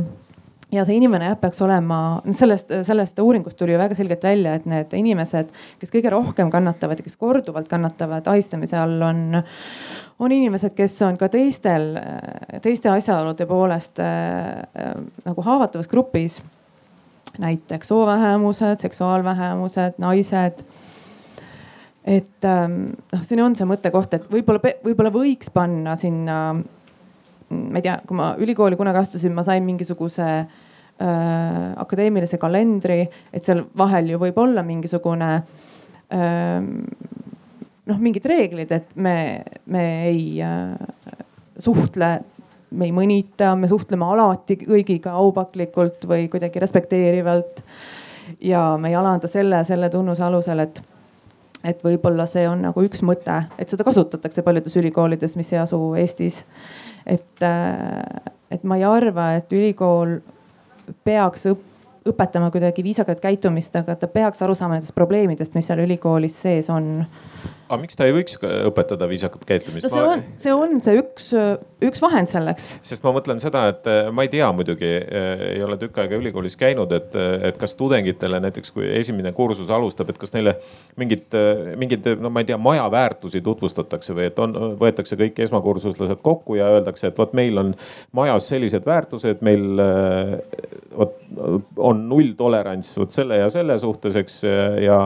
ja 0.72 0.84
see 0.86 0.96
inimene 0.98 1.28
jah, 1.28 1.36
peaks 1.40 1.60
olema, 1.62 1.98
sellest, 2.34 2.72
sellest 2.86 3.18
uuringust 3.22 3.58
tuli 3.58 3.74
ju 3.74 3.80
väga 3.80 3.96
selgelt 3.98 4.24
välja, 4.26 4.56
et 4.58 4.66
need 4.70 4.94
inimesed, 4.98 5.52
kes 5.80 5.92
kõige 5.94 6.10
rohkem 6.12 6.50
kannatavad 6.52 7.00
ja 7.00 7.06
kes 7.06 7.18
korduvalt 7.20 7.68
kannatavad 7.70 8.26
ahistamise 8.32 8.78
all, 8.80 8.98
on, 9.06 9.40
on 10.18 10.34
inimesed, 10.34 10.74
kes 10.76 10.98
on 11.06 11.18
ka 11.20 11.30
teistel, 11.32 11.94
teiste 12.64 12.90
asjaolude 12.90 13.46
poolest 13.46 14.02
äh, 14.02 14.92
nagu 15.26 15.46
haavatavas 15.46 15.88
grupis. 15.88 16.42
näiteks 17.38 17.88
soovähemused, 17.88 18.80
seksuaalvähemused, 18.80 19.98
naised 19.98 20.62
et 22.06 22.44
ähm, 22.44 22.94
noh, 23.12 23.22
siin 23.26 23.42
on 23.42 23.56
see 23.58 23.66
mõttekoht, 23.66 24.14
et 24.14 24.26
võib-olla, 24.30 24.72
võib-olla 24.84 25.10
võiks 25.12 25.50
panna 25.50 25.96
sinna 25.98 26.54
ma 27.50 27.78
ei 27.78 27.84
tea, 27.84 27.98
kui 28.06 28.18
ma 28.18 28.32
ülikooli 28.42 28.78
kunagi 28.78 29.02
astusin, 29.02 29.34
ma 29.36 29.44
sain 29.46 29.64
mingisuguse 29.66 30.26
äh, 30.26 30.48
akadeemilise 31.76 32.40
kalendri, 32.42 33.04
et 33.32 33.46
seal 33.46 33.62
vahel 33.78 34.10
ju 34.14 34.20
võib 34.22 34.40
olla 34.42 34.64
mingisugune 34.66 35.30
äh, 35.36 36.70
noh, 37.86 38.00
mingid 38.02 38.26
reeglid, 38.26 38.72
et 38.74 38.96
me, 38.96 39.16
me 39.70 39.84
ei 40.08 40.24
äh, 40.42 40.74
suhtle, 41.62 42.10
me 42.76 42.88
ei 42.88 42.94
mõnita, 42.94 43.54
me 43.58 43.70
suhtleme 43.70 44.08
alati 44.10 44.58
kõigiga 44.64 45.14
aupaklikult 45.20 46.08
või 46.10 46.26
kuidagi 46.32 46.60
respekteerivalt. 46.62 47.62
ja 48.42 48.76
me 48.80 48.90
ei 48.90 48.98
alanda 48.98 49.28
selle, 49.30 49.62
selle 49.64 49.90
tunnuse 49.90 50.24
alusel, 50.24 50.66
et 50.66 50.82
et 51.66 51.80
võib-olla 51.82 52.28
see 52.30 52.44
on 52.46 52.60
nagu 52.62 52.82
üks 52.84 53.00
mõte, 53.02 53.40
et 53.58 53.68
seda 53.68 53.82
kasutatakse 53.82 54.42
paljudes 54.46 54.76
ülikoolides, 54.78 55.32
mis 55.34 55.48
ei 55.52 55.58
asu 55.58 55.78
Eestis 55.98 56.44
et, 57.06 57.42
äh, 57.42 58.32
et 58.50 58.64
ma 58.64 58.78
ei 58.78 58.84
arva, 58.84 59.32
et 59.38 59.52
ülikool 59.52 60.18
peaks 61.04 61.48
õppima 61.52 61.74
õpetama 62.06 62.50
kuidagi 62.54 62.84
viisakat 62.86 63.20
käitumist, 63.20 63.74
aga 63.76 63.96
ta 63.98 64.08
peaks 64.10 64.42
aru 64.44 64.54
saama 64.54 64.76
nendest 64.76 64.94
probleemidest, 64.94 65.54
mis 65.56 65.66
seal 65.66 65.82
ülikoolis 65.82 66.36
sees 66.42 66.70
on 66.70 67.00
aga 67.66 67.78
miks 67.82 67.98
ta 67.98 68.06
ei 68.06 68.14
võiks 68.14 68.36
õpetada 68.38 69.08
viisakat 69.10 69.42
käitumist? 69.46 69.88
no 69.88 69.90
see 69.90 70.04
on, 70.06 70.22
see 70.38 70.54
on 70.54 70.76
see 70.84 71.00
üks, 71.00 71.28
üks 71.82 72.02
vahend 72.02 72.30
selleks. 72.30 72.68
sest 72.86 73.04
ma 73.04 73.12
mõtlen 73.16 73.40
seda, 73.42 73.64
et 73.72 73.88
eh, 73.90 74.10
ma 74.14 74.26
ei 74.26 74.30
tea 74.32 74.46
muidugi, 74.54 74.90
eh, 75.02 75.42
ei 75.56 75.62
ole 75.66 75.78
tükk 75.80 75.98
aega 76.02 76.18
ülikoolis 76.20 76.54
käinud, 76.60 76.94
et, 76.94 77.10
eh, 77.18 77.48
et 77.50 77.58
kas 77.58 77.74
tudengitele 77.78 78.38
näiteks, 78.44 78.70
kui 78.74 78.86
esimene 79.00 79.32
kursus 79.36 79.72
alustab, 79.74 80.12
et 80.12 80.20
kas 80.22 80.34
neile 80.36 80.56
mingid, 81.00 81.34
mingid, 81.80 82.06
no 82.22 82.30
ma 82.30 82.44
ei 82.44 82.48
tea, 82.48 82.58
maja 82.60 82.86
väärtusi 82.92 83.42
tutvustatakse 83.44 84.14
või 84.16 84.30
et 84.30 84.38
on, 84.42 84.54
võetakse 84.78 85.18
kõik 85.18 85.42
esmakursuslased 85.48 86.22
kokku 86.24 86.60
ja 86.60 86.70
öeldakse, 86.76 87.10
et 87.10 87.18
vot 87.18 87.34
meil 87.36 87.58
on 87.62 87.74
majas 88.16 88.46
sellised 88.52 88.86
väärtused, 88.86 89.42
meil 89.46 89.82
vot 90.96 91.18
on 91.76 92.06
nulltolerants 92.08 92.94
vot 92.96 93.12
selle 93.12 93.42
ja 93.42 93.50
selle 93.52 93.76
suhtes, 93.82 94.16
eks 94.16 94.38
ja, 94.80 94.98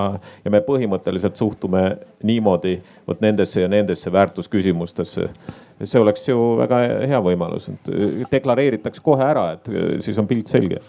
ja 0.44 0.52
me 0.52 0.61
põhimõtteliselt 0.64 1.40
suhtume 1.40 1.84
niimoodi 2.26 2.49
vot 2.51 3.20
nendesse 3.20 3.61
ja 3.61 3.68
nendesse 3.68 4.12
väärtusküsimustesse. 4.12 5.28
see 5.84 6.01
oleks 6.01 6.28
ju 6.28 6.38
väga 6.59 6.78
hea 7.09 7.20
võimalus, 7.24 7.70
et 7.72 8.26
deklareeritakse 8.30 9.03
kohe 9.03 9.24
ära, 9.24 9.53
et 9.53 10.03
siis 10.05 10.18
on 10.18 10.26
pilt 10.28 10.48
selge 10.48 10.80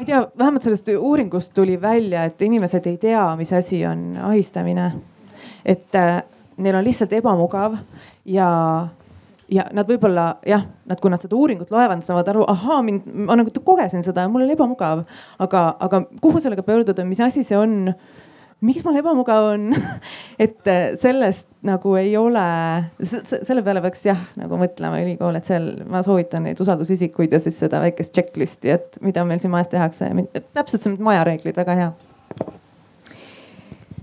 ma 0.00 0.02
ei 0.02 0.06
tea, 0.06 0.20
vähemalt 0.38 0.64
sellest 0.64 0.88
uuringust 0.96 1.52
tuli 1.54 1.80
välja, 1.80 2.24
et 2.24 2.42
inimesed 2.42 2.86
ei 2.86 2.96
tea, 2.96 3.24
mis 3.36 3.52
asi 3.52 3.86
on 3.86 4.16
ahistamine. 4.30 4.92
et 5.64 5.94
äh, 5.94 6.22
neil 6.56 6.74
on 6.74 6.84
lihtsalt 6.84 7.12
ebamugav 7.12 7.76
ja, 8.24 8.48
ja 9.48 9.66
nad 9.76 9.88
võib-olla 9.88 10.26
jah, 10.46 10.64
nad, 10.88 11.00
kui 11.00 11.12
nad 11.12 11.20
seda 11.22 11.36
uuringut 11.36 11.70
loevad, 11.72 12.02
saavad 12.04 12.28
aru, 12.32 12.44
ahaa, 12.48 12.80
mind, 12.86 13.08
ma 13.26 13.36
nagu 13.36 13.52
kogesin 13.64 14.04
seda 14.06 14.24
ja 14.24 14.32
mul 14.32 14.46
oli 14.46 14.56
ebamugav. 14.56 15.04
aga, 15.38 15.64
aga 15.80 16.02
kuhu 16.20 16.40
sellega 16.40 16.64
pöörduda, 16.66 17.04
mis 17.04 17.20
asi 17.20 17.44
see 17.44 17.58
on 17.58 17.92
miks 18.60 18.84
mul 18.84 18.98
ebamugav 19.00 19.46
on 19.54 19.70
et 20.44 20.68
äh, 20.68 20.92
sellest 21.00 21.48
nagu 21.66 21.94
ei 22.00 22.12
ole, 22.16 22.44
selle 23.02 23.64
peale 23.64 23.82
peaks 23.84 24.04
jah 24.08 24.20
nagu 24.40 24.58
mõtlema 24.60 25.00
ülikool, 25.04 25.36
et 25.36 25.48
seal 25.48 25.72
ma 25.90 26.04
soovitan 26.06 26.46
neid 26.48 26.60
usaldusisikuid 26.60 27.36
ja 27.36 27.40
siis 27.42 27.58
seda 27.60 27.82
väikest 27.84 28.16
checklist'i, 28.16 28.74
et 28.76 29.00
mida 29.04 29.24
meil 29.28 29.42
siin 29.42 29.52
majas 29.52 29.72
tehakse. 29.72 30.10
täpselt 30.54 30.86
see 30.86 30.96
majareeglid, 31.00 31.56
väga 31.56 31.78
hea. 31.80 31.90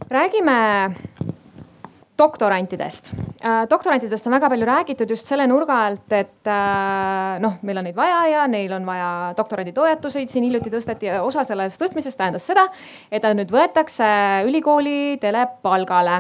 räägime 0.10 0.58
doktorantidest. 2.18 3.12
Äh, 3.46 3.66
doktorantidest 3.70 4.28
on 4.28 4.34
väga 4.34 4.50
palju 4.50 4.66
räägitud 4.66 5.10
just 5.10 5.30
selle 5.30 5.46
nurga 5.48 5.78
alt, 5.86 6.12
et 6.16 6.50
äh, 6.50 7.38
noh, 7.44 7.60
meil 7.68 7.78
on 7.82 7.88
neid 7.88 7.98
vaja 7.98 8.24
ja 8.32 8.48
neil 8.50 8.74
on 8.74 8.88
vaja 8.88 9.10
doktoranditoetuseid, 9.38 10.32
siin 10.32 10.48
hiljuti 10.48 10.74
tõsteti 10.74 11.12
ja 11.12 11.22
osa 11.26 11.46
sellest 11.48 11.82
tõstmisest 11.82 12.18
tähendas 12.18 12.48
seda, 12.50 12.68
et 13.12 13.22
ta 13.22 13.34
nüüd 13.38 13.54
võetakse 13.54 14.10
ülikoolidele 14.50 15.46
palgale. 15.62 16.20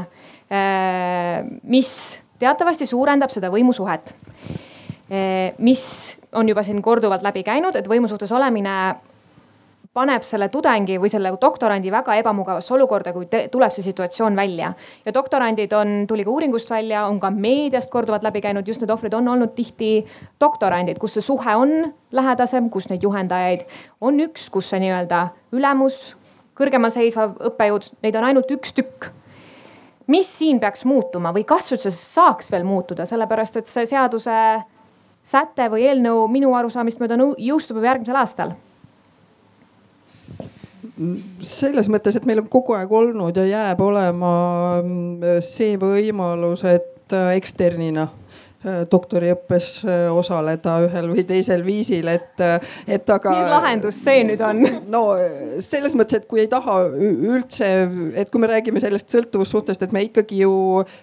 Äh, 0.53 1.41
mis 1.63 1.91
teatavasti 2.39 2.85
suurendab 2.85 3.33
seda 3.33 3.51
võimusuhet. 3.53 4.13
mis 5.63 5.83
on 6.35 6.49
juba 6.49 6.63
siin 6.63 6.81
korduvalt 6.83 7.23
läbi 7.23 7.39
käinud, 7.43 7.75
et 7.79 7.85
võimu 7.87 8.09
suhtes 8.11 8.31
olemine 8.35 8.73
paneb 9.97 10.25
selle 10.25 10.49
tudengi 10.53 10.99
või 11.01 11.09
selle 11.11 11.31
doktorandi 11.41 11.91
väga 11.93 12.17
ebamugavasse 12.21 12.73
olukorda, 12.75 13.13
kui 13.15 13.25
tuleb 13.27 13.73
see 13.73 13.85
situatsioon 13.85 14.37
välja. 14.37 14.73
ja 15.05 15.13
doktorandid 15.13 15.73
on, 15.73 15.93
tuli 16.07 16.25
ka 16.25 16.33
uuringust 16.33 16.69
välja, 16.69 17.05
on 17.09 17.19
ka 17.19 17.31
meediast 17.33 17.89
korduvalt 17.93 18.25
läbi 18.25 18.43
käinud, 18.45 18.67
just 18.67 18.83
need 18.83 18.93
ohvrid 18.93 19.15
on 19.17 19.27
olnud 19.33 19.55
tihti 19.57 20.05
doktorandid, 20.41 20.99
kus 21.01 21.17
see 21.17 21.25
suhe 21.25 21.55
on 21.55 21.93
lähedasem, 22.11 22.69
kus 22.69 22.89
neid 22.91 23.03
juhendajaid 23.03 23.65
on 24.01 24.19
üks, 24.27 24.49
kus 24.53 24.69
see 24.69 24.81
nii-öelda 24.85 25.27
ülemus, 25.57 26.13
kõrgemal 26.57 26.93
seisev 26.93 27.37
õppejõud, 27.51 27.89
neid 28.05 28.19
on 28.19 28.29
ainult 28.29 28.53
üks 28.53 28.75
tükk 28.77 29.11
mis 30.07 30.29
siin 30.37 30.61
peaks 30.63 30.85
muutuma 30.87 31.33
või 31.35 31.43
kas 31.47 31.71
üldse 31.73 31.91
saaks 31.91 32.51
veel 32.51 32.63
muutuda, 32.67 33.05
sellepärast 33.09 33.59
et 33.59 33.67
see 33.67 33.89
seaduse 33.89 34.37
säte 35.27 35.67
või 35.73 35.89
eelnõu 35.89 36.29
minu 36.31 36.53
arusaamist 36.55 37.01
mööda 37.03 37.17
jõustub 37.19 37.81
juba 37.81 37.91
järgmisel 37.91 38.21
aastal 38.21 38.55
selles 41.45 41.89
mõttes, 41.91 42.17
et 42.17 42.25
meil 42.25 42.41
on 42.41 42.47
kogu 42.51 42.73
aeg 42.77 42.91
olnud 42.91 43.37
ja 43.37 43.45
jääb 43.45 43.81
olema 43.85 44.31
mm, 44.81 45.41
see 45.45 45.77
võimalus, 45.81 46.63
et 46.65 47.13
äh, 47.13 47.35
eksternina 47.37 48.07
doktoriõppes 48.91 49.67
äh, 49.85 50.05
osaleda 50.13 50.77
ühel 50.85 51.09
või 51.11 51.23
teisel 51.27 51.63
viisil, 51.65 52.07
et, 52.11 52.33
äh, 52.43 52.57
et 52.87 53.09
aga. 53.09 53.33
mis 53.33 53.51
lahendus 53.51 53.99
see 54.03 54.23
nüüd 54.27 54.41
on? 54.43 54.63
no 54.91 55.03
selles 55.63 55.95
mõttes, 55.97 56.21
et 56.21 56.27
kui 56.29 56.43
ei 56.43 56.49
taha 56.51 56.79
üldse, 56.89 57.69
et 58.17 58.31
kui 58.33 58.43
me 58.43 58.51
räägime 58.51 58.81
sellest 58.83 59.13
sõltuvussuhtest, 59.13 59.85
et 59.85 59.95
me 59.95 60.03
ikkagi 60.07 60.41
ju 60.43 60.53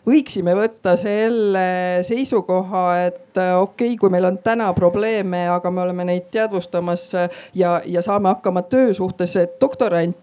võiksime 0.08 0.56
võtta 0.58 0.96
selle 1.00 1.66
seisukoha, 2.06 2.84
et 3.08 3.40
okei 3.40 3.94
okay,, 3.94 3.96
kui 4.00 4.12
meil 4.12 4.28
on 4.28 4.38
täna 4.44 4.70
probleeme, 4.76 5.46
aga 5.54 5.72
me 5.72 5.84
oleme 5.86 6.08
neid 6.10 6.28
teadvustamas 6.34 7.08
ja, 7.56 7.78
ja 7.84 8.04
saame 8.04 8.34
hakkama 8.34 8.64
töösuhtes, 8.68 9.36
et 9.40 9.58
doktorant 9.62 10.20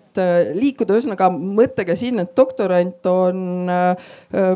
liikuda, 0.56 0.98
ühesõnaga 0.98 1.30
mõttega 1.32 1.96
sinna, 1.96 2.26
et 2.26 2.34
doktorant 2.36 3.06
on 3.08 3.70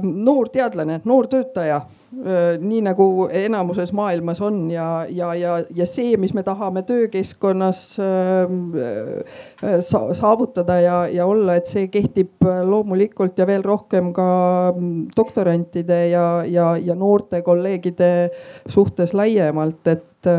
noor 0.03 0.49
teadlane, 0.51 0.99
noor 1.07 1.29
töötaja 1.31 1.79
nii 2.15 2.81
nagu 2.85 3.27
enamuses 3.33 3.91
maailmas 3.93 4.39
on 4.41 4.69
ja, 4.71 5.05
ja, 5.09 5.33
ja, 5.35 5.57
ja 5.75 5.85
see, 5.89 6.15
mis 6.21 6.33
me 6.33 6.43
tahame 6.47 6.85
töökeskkonnas 6.87 7.81
sa 9.89 10.01
saavutada 10.15 10.79
ja, 10.81 10.97
ja 11.11 11.25
olla, 11.27 11.57
et 11.59 11.67
see 11.69 11.89
kehtib 11.91 12.45
loomulikult 12.69 13.37
ja 13.39 13.47
veel 13.49 13.65
rohkem 13.65 14.13
ka 14.15 14.27
doktorantide 15.17 15.99
ja, 16.09 16.27
ja, 16.47 16.71
ja 16.77 16.95
noorte 16.95 17.41
kolleegide 17.45 18.11
suhtes 18.67 19.13
laiemalt, 19.13 19.83
et 19.91 20.31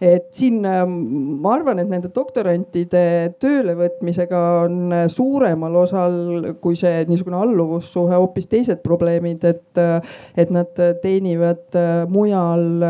et 0.00 0.28
siin 0.34 0.62
ähm, 0.66 0.94
ma 1.42 1.56
arvan, 1.56 1.80
et 1.82 1.90
nende 1.90 2.10
doktorantide 2.14 3.34
töölevõtmisega 3.42 4.42
on 4.64 4.94
äh, 4.94 5.08
suuremal 5.10 5.74
osal 5.82 6.54
kui 6.62 6.78
see 6.78 7.02
niisugune 7.08 7.40
alluvussuhe 7.40 8.14
hoopis 8.14 8.46
teised 8.50 8.82
probleemid, 8.84 9.44
et, 9.48 9.82
äh, 9.82 9.98
et 10.38 10.54
nad 10.54 10.70
teenivad 11.02 11.78
äh, 11.78 12.04
mujal 12.10 12.84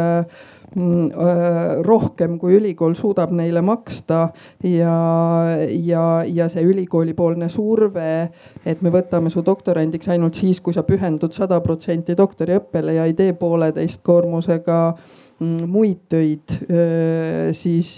mm, 0.77 1.07
rohkem, 1.87 2.37
kui 2.41 2.59
ülikool 2.59 2.93
suudab 2.99 3.33
neile 3.33 3.63
maksta. 3.65 4.27
Ja, 4.69 4.97
ja, 5.73 6.05
ja 6.29 6.49
see 6.53 6.67
ülikoolipoolne 6.69 7.49
surve, 7.53 8.11
et 8.69 8.85
me 8.85 8.93
võtame 8.93 9.33
su 9.33 9.41
doktorandiks 9.47 10.13
ainult 10.13 10.37
siis, 10.37 10.61
kui 10.61 10.77
sa 10.77 10.85
pühendud 10.85 11.33
sada 11.33 11.63
protsenti 11.65 12.17
doktoriõppele 12.19 12.99
ja 12.99 13.09
ei 13.09 13.17
tee 13.17 13.33
pooleteist 13.39 14.05
koormusega 14.05 14.83
Mm, 14.93 15.18
muid 15.39 16.01
töid, 16.11 16.55
siis, 17.55 17.91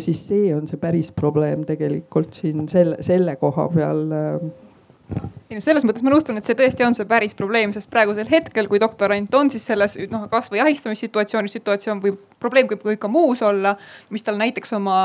siis 0.00 0.20
see 0.30 0.52
on 0.56 0.64
see 0.68 0.80
päris 0.80 1.10
probleem 1.12 1.66
tegelikult 1.68 2.38
siin 2.40 2.64
selle, 2.72 2.96
selle 3.04 3.34
koha 3.40 3.66
peal 3.74 4.06
ei 5.46 5.54
no 5.54 5.62
selles 5.62 5.84
mõttes 5.86 6.02
ma 6.02 6.10
nõustun, 6.10 6.38
et 6.40 6.46
see 6.48 6.56
tõesti 6.58 6.82
on 6.82 6.96
see 6.96 7.06
päris 7.08 7.36
probleem, 7.38 7.70
sest 7.74 7.90
praegusel 7.92 8.26
hetkel, 8.30 8.66
kui 8.70 8.80
doktorant 8.82 9.34
on 9.38 9.50
siis 9.52 9.66
selles 9.68 9.94
noh, 10.10 10.24
kasvõi 10.30 10.64
ahistamissituatsioonis 10.64 11.54
situatsioon 11.58 12.02
või 12.02 12.16
probleem 12.42 12.70
võib 12.72 12.98
ka 13.02 13.10
muus 13.10 13.44
olla, 13.46 13.76
mis 14.10 14.26
tal 14.26 14.40
näiteks 14.40 14.74
oma 14.80 14.98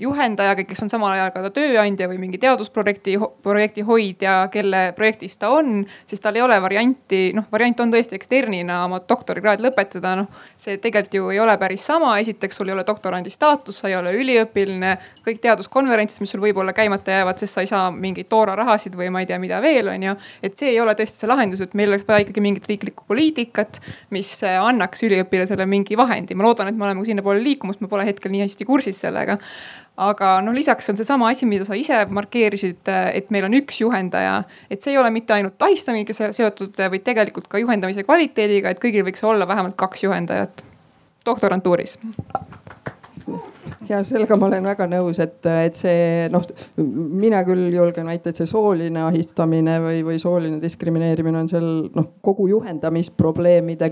juhendajaga, 0.00 0.64
kes 0.64 0.82
on 0.84 0.90
samal 0.90 1.12
ajal 1.14 1.30
ka 1.34 1.50
tööandja 1.54 2.08
või 2.08 2.18
mingi 2.22 2.38
teadusprojekti, 2.40 3.16
projekti 3.44 3.84
hoidja, 3.84 4.34
kelle 4.52 4.82
projektis 4.96 5.36
ta 5.40 5.50
on, 5.52 5.84
siis 6.08 6.22
tal 6.22 6.38
ei 6.38 6.44
ole 6.44 6.56
varianti, 6.62 7.20
noh, 7.36 7.46
variant 7.52 7.82
on 7.84 7.92
tõesti 7.92 8.16
eksternina 8.16 8.80
oma 8.86 9.00
doktorikraad 9.08 9.62
lõpetada, 9.64 10.14
noh. 10.22 10.30
see 10.60 10.78
tegelikult 10.80 11.16
ju 11.18 11.30
ei 11.34 11.40
ole 11.42 11.56
päris 11.60 11.84
sama, 11.86 12.14
esiteks 12.22 12.60
sul 12.60 12.70
ei 12.70 12.76
ole 12.76 12.84
doktorandi 12.86 13.32
staatus, 13.32 13.82
sa 13.82 13.90
ei 13.90 13.96
ole 13.98 14.14
üliõpilane, 14.16 14.94
kõik 15.26 15.42
teaduskonverentsid, 15.44 16.24
mis 16.24 16.32
sul 16.32 16.44
võib-olla 16.44 16.74
käimata 16.76 17.18
jäävad, 17.18 17.42
sest 17.42 17.58
sa 17.58 17.64
ei 17.64 17.70
saa 17.70 17.90
mingeid 17.92 18.30
toora 18.32 18.56
rahasid 18.58 18.96
või 18.96 19.10
ma 19.12 19.24
ei 19.24 19.28
tea, 19.28 19.40
mida 19.42 19.60
veel 19.64 19.92
on 19.92 20.08
ju. 20.08 20.16
et 20.42 20.56
see 20.56 20.72
ei 20.72 20.80
ole 20.80 20.94
tõesti 20.96 21.24
see 21.24 21.30
lahendus, 21.30 21.60
et 21.64 21.76
meil 21.76 21.92
oleks 21.92 22.08
vaja 22.08 22.24
ikkagi 22.24 22.44
mingit 22.44 22.68
riiklikku 22.70 23.04
poliitikat, 23.10 23.82
mis 24.16 24.32
annaks 24.48 25.04
üliõpilasele 25.04 25.68
mingi 25.68 25.98
vahendi, 26.00 26.34
ma 26.34 26.48
loodan, 26.48 26.72
et 26.72 26.78
me 26.78 26.88
oleme 26.88 27.04
sinnapoole 27.04 27.42
liikumas, 27.44 27.80
ma 27.80 27.90
pole 27.90 28.08
hetkel 28.08 28.32
nii 28.32 28.46
hästi 28.46 28.68
kursis 28.68 29.00
sellega 29.04 29.36
aga 30.00 30.30
noh, 30.44 30.54
lisaks 30.56 30.90
on 30.92 30.98
seesama 30.98 31.30
asi, 31.32 31.46
mida 31.48 31.66
sa 31.68 31.76
ise 31.78 31.98
markeerisid, 32.08 32.88
et 33.14 33.30
meil 33.34 33.46
on 33.48 33.56
üks 33.60 33.82
juhendaja, 33.82 34.40
et 34.72 34.80
see 34.82 34.94
ei 34.94 35.00
ole 35.00 35.12
mitte 35.14 35.36
ainult 35.36 35.60
ahistamisega 35.68 36.32
seotud, 36.36 36.80
vaid 36.80 37.04
tegelikult 37.06 37.50
ka 37.52 37.60
juhendamise 37.60 38.06
kvaliteediga, 38.08 38.72
et 38.72 38.82
kõigil 38.82 39.06
võiks 39.06 39.24
olla 39.26 39.48
vähemalt 39.48 39.78
kaks 39.80 40.06
juhendajat. 40.08 40.64
Doktorantuuris 41.26 41.98
ja 43.90 44.00
sellega 44.06 44.36
ma 44.38 44.46
olen 44.48 44.66
väga 44.70 44.86
nõus, 44.90 45.18
et, 45.22 45.38
et 45.50 45.76
see 45.76 46.28
noh, 46.32 46.44
mina 47.20 47.42
küll 47.46 47.72
julgen 47.74 48.08
väita, 48.08 48.30
et 48.30 48.40
see 48.40 48.48
sooline 48.48 49.02
ahistamine 49.06 49.76
või, 49.82 50.02
või 50.06 50.20
sooline 50.22 50.60
diskrimineerimine 50.62 51.42
on 51.42 51.50
seal 51.50 51.70
noh, 51.96 52.10
kogu 52.24 52.46
juhendamisprobleemide 52.52 53.90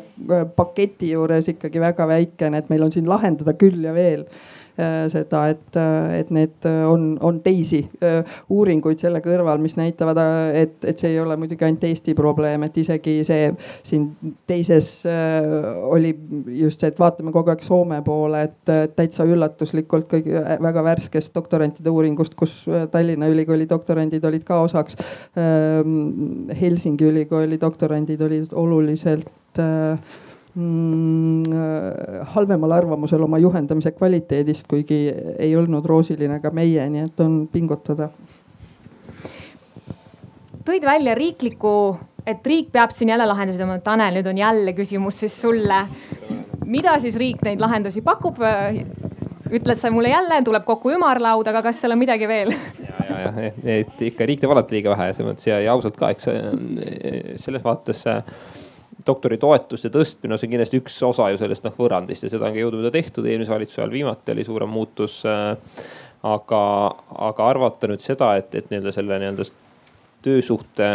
paketi 0.56 1.12
juures 1.14 1.50
ikkagi 1.54 1.82
väga 1.82 2.06
väikene, 2.10 2.62
et 2.62 2.70
meil 2.72 2.86
on 2.86 2.94
siin 2.94 3.10
lahendada 3.10 3.56
küll 3.58 3.84
ja 3.84 3.94
veel. 3.96 4.24
Äh, 4.24 4.57
seda, 5.10 5.42
et, 5.52 5.76
äh, 5.76 6.20
et 6.20 6.30
need 6.34 6.66
äh, 6.68 6.84
on, 6.88 7.10
on 7.24 7.40
teisi 7.44 7.80
uuringuid 8.48 9.00
selle 9.02 9.20
kõrval, 9.24 9.60
mis 9.62 9.76
näitavad, 9.78 10.20
et, 10.56 10.76
et 10.86 11.00
see 11.00 11.12
ei 11.14 11.20
ole 11.22 11.36
muidugi 11.40 11.66
ainult 11.66 11.84
Eesti 11.88 12.14
probleem, 12.18 12.66
et 12.66 12.78
isegi 12.78 13.18
see 13.26 13.48
siin 13.86 14.08
teises 14.48 14.88
oli 15.88 16.12
just 16.60 16.82
see, 16.82 16.92
et 16.92 17.00
vaatame 17.00 17.32
kogu 17.34 17.52
aeg 17.52 17.64
Soome 17.64 18.00
poole, 18.06 18.44
et 18.48 18.94
täitsa 18.96 19.26
üllatuslikult 19.28 20.08
kõige 20.10 20.42
väga 20.62 20.84
värskest 20.86 21.34
doktorantide 21.34 21.90
uuringust, 21.92 22.36
kus 22.38 22.60
Tallinna 22.92 23.28
Ülikooli 23.30 23.68
doktorandid 23.68 24.24
olid 24.24 24.46
ka 24.48 24.62
osaks. 24.64 24.96
Ähm, 25.38 26.48
Helsingi 26.60 27.08
ülikooli 27.08 27.60
doktorandid 27.60 28.20
olid 28.20 28.52
oluliselt 28.52 29.58
äh, 29.58 29.98
halvemal 32.34 32.72
arvamusel 32.72 33.22
oma 33.22 33.38
juhendamise 33.38 33.92
kvaliteedist, 33.94 34.66
kuigi 34.70 34.98
ei 35.38 35.54
olnud 35.56 35.86
roosiline 35.86 36.40
ka 36.42 36.50
meie, 36.54 36.88
nii 36.90 37.04
et 37.06 37.20
on 37.22 37.40
pingutada. 37.52 38.08
tõid 40.68 40.84
välja 40.84 41.14
riikliku, 41.16 41.96
et 42.26 42.46
riik 42.46 42.72
peab 42.72 42.90
siin 42.92 43.08
jälle 43.08 43.26
lahendusi 43.26 43.58
tooma. 43.58 43.78
Tanel, 43.84 44.18
nüüd 44.18 44.26
on 44.28 44.38
jälle 44.38 44.74
küsimus 44.76 45.20
siis 45.20 45.40
sulle. 45.40 45.86
mida 46.66 46.98
siis 47.00 47.16
riik 47.16 47.42
neid 47.42 47.60
lahendusi 47.60 48.02
pakub? 48.02 48.42
ütled 49.48 49.78
sa 49.80 49.90
mulle 49.90 50.10
jälle, 50.10 50.42
tuleb 50.44 50.64
kokku 50.64 50.90
ümarlaud, 50.92 51.46
aga 51.48 51.62
kas 51.62 51.80
seal 51.80 51.94
on 51.94 51.98
midagi 51.98 52.28
veel? 52.28 52.52
ja, 53.08 53.20
ja, 53.20 53.32
ja, 53.32 53.52
et 53.78 54.02
ikka 54.10 54.26
riik 54.26 54.40
teeb 54.40 54.52
alati 54.52 54.76
liiga 54.76 54.90
vähe 54.92 55.12
selles 55.12 55.30
mõttes 55.30 55.48
ja, 55.48 55.60
ja 55.64 55.72
ausalt 55.72 55.96
ka, 55.96 56.10
eks 56.12 56.28
selles 57.44 57.64
vaates 57.64 58.04
doktoritoetuste 59.06 59.90
tõstmine, 59.94 60.38
see 60.38 60.48
on 60.48 60.54
kindlasti 60.56 60.80
üks 60.82 60.96
osa 61.06 61.28
ju 61.32 61.38
sellest 61.40 61.66
noh 61.66 61.76
võrrandist 61.78 62.26
ja 62.26 62.32
seda 62.32 62.48
on 62.48 62.56
ka 62.56 62.62
jõudumööda 62.62 62.92
tehtud, 62.94 63.26
eelmise 63.28 63.54
valitsuse 63.54 63.82
ajal 63.82 63.94
viimati 63.94 64.34
oli 64.34 64.44
suurem 64.46 64.72
muutus. 64.74 65.20
Äh, 65.28 65.54
aga, 66.26 66.60
aga 67.30 67.46
arvata 67.46 67.90
nüüd 67.90 68.02
seda, 68.02 68.32
et, 68.40 68.54
et 68.58 68.70
nii-öelda 68.72 68.92
selle 68.94 69.20
nii-öelda 69.22 69.46
töösuhte 70.26 70.88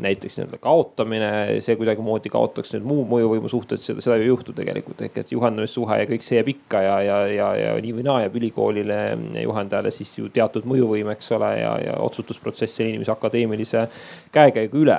näiteks 0.00 0.38
nii-öelda 0.38 0.58
kaotamine, 0.62 1.30
see 1.64 1.76
kuidagimoodi 1.78 2.32
kaotaks 2.32 2.74
nüüd 2.74 2.86
muu 2.88 3.04
mõjuvõimu 3.10 3.50
suhted, 3.52 3.80
seda, 3.82 4.02
seda 4.04 4.16
ei 4.20 4.28
juhtu 4.28 4.54
tegelikult. 4.56 5.02
ehk 5.06 5.18
et 5.22 5.32
juhendamissuhe 5.32 5.98
ja 6.02 6.08
kõik 6.10 6.24
see 6.26 6.38
jääb 6.38 6.50
ikka 6.54 6.82
ja, 6.84 6.96
ja, 7.04 7.18
ja, 7.30 7.48
ja 7.56 7.74
nii 7.82 7.94
või 7.98 8.06
naa 8.06 8.20
jääb 8.24 8.36
ülikoolile 8.40 8.98
juhendajale 9.42 9.92
siis 9.94 10.12
ju 10.18 10.28
teatud 10.32 10.66
mõjuvõim, 10.68 11.10
eks 11.14 11.32
ole, 11.36 11.50
ja, 11.60 11.72
ja 11.84 11.96
otsustusprotsess 12.04 12.76
selle 12.76 12.94
inimese 12.94 13.12
akadeemilise 13.12 13.86
käekäigu 14.32 14.82
üle. 14.84 14.98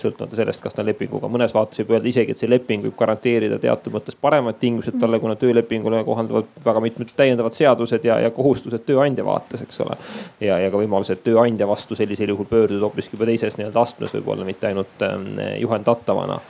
sõltumata 0.00 0.36
sellest, 0.36 0.62
kas 0.62 0.74
ta 0.74 0.82
on 0.82 0.90
lepinguga, 0.90 1.30
mõnes 1.32 1.54
vaates 1.54 1.82
võib 1.82 1.96
öelda 1.96 2.10
isegi, 2.10 2.34
et 2.34 2.42
see 2.42 2.50
leping 2.50 2.84
võib 2.86 2.96
garanteerida 2.98 3.58
teatud 3.62 3.94
mõttes 3.94 4.16
paremad 4.20 4.58
tingimused 4.60 4.98
talle, 5.00 5.20
kuna 5.22 5.36
töölepingule 5.38 6.02
kohalduvad 6.04 6.50
väga 6.64 6.82
mitmed 6.84 7.12
täiendavad 7.16 7.56
seadused 7.56 8.04
ja, 8.04 8.18
ja 8.26 8.30
kohustused 8.34 8.84
tööandja 8.86 9.24
vaates, 9.26 9.62
eks 9.62 9.80
ole. 9.84 9.98
ja, 10.40 10.58
ja 10.62 10.70
ka 10.70 10.80
võimalused 10.80 11.22
tööandja 11.24 11.68
vastu 11.68 11.98
sellisel 11.98 12.34
juhul 12.34 12.48
pöörduda 12.50 12.88
hoopiski 12.88 13.16
juba 13.16 13.28
teises 13.30 13.58
nii-öelda 13.58 13.82
astmes 13.82 14.14
võib-olla, 14.16 14.41
mitte 14.44 14.66
ainult 14.68 15.02
ähm, 15.02 15.36
juhendatavana 15.58 16.40